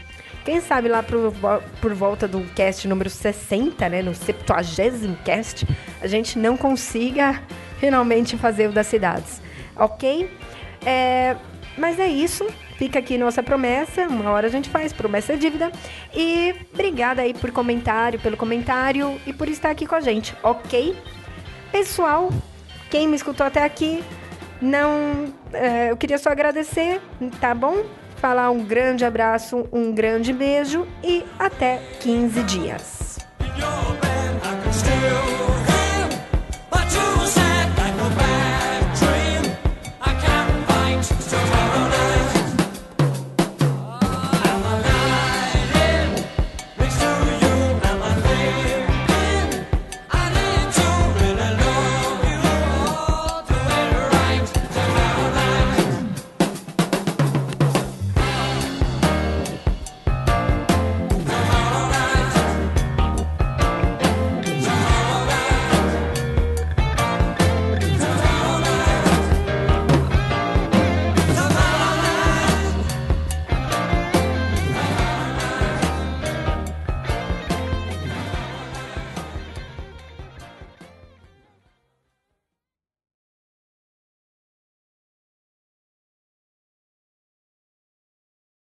Quem 0.44 0.60
sabe 0.60 0.88
lá 0.88 1.02
por, 1.02 1.32
por 1.80 1.94
volta 1.94 2.28
do 2.28 2.42
cast 2.54 2.86
número 2.86 3.08
60, 3.08 3.88
né? 3.88 4.02
No 4.02 4.14
70 4.14 5.18
cast, 5.24 5.66
a 6.02 6.06
gente 6.06 6.38
não 6.38 6.58
consiga 6.58 7.42
finalmente 7.80 8.36
fazer 8.36 8.68
o 8.68 8.72
das 8.72 8.86
cidades. 8.86 9.40
Ok? 9.74 10.30
É, 10.84 11.34
mas 11.78 11.98
é 11.98 12.06
isso. 12.06 12.46
Fica 12.84 12.98
aqui 12.98 13.16
nossa 13.16 13.42
promessa, 13.42 14.06
uma 14.06 14.30
hora 14.30 14.46
a 14.46 14.50
gente 14.50 14.68
faz, 14.68 14.92
promessa 14.92 15.32
é 15.32 15.36
dívida. 15.36 15.72
E 16.14 16.54
obrigada 16.70 17.22
aí 17.22 17.32
por 17.32 17.50
comentário, 17.50 18.20
pelo 18.20 18.36
comentário 18.36 19.18
e 19.26 19.32
por 19.32 19.48
estar 19.48 19.70
aqui 19.70 19.86
com 19.86 19.94
a 19.94 20.00
gente, 20.00 20.36
ok? 20.42 20.94
Pessoal, 21.72 22.28
quem 22.90 23.08
me 23.08 23.16
escutou 23.16 23.46
até 23.46 23.64
aqui, 23.64 24.04
não. 24.60 25.32
É, 25.50 25.92
eu 25.92 25.96
queria 25.96 26.18
só 26.18 26.28
agradecer, 26.28 27.00
tá 27.40 27.54
bom? 27.54 27.86
Falar 28.16 28.50
um 28.50 28.62
grande 28.62 29.02
abraço, 29.02 29.66
um 29.72 29.90
grande 29.90 30.30
beijo 30.30 30.86
e 31.02 31.24
até 31.38 31.80
15 32.00 32.42
dias. 32.42 33.18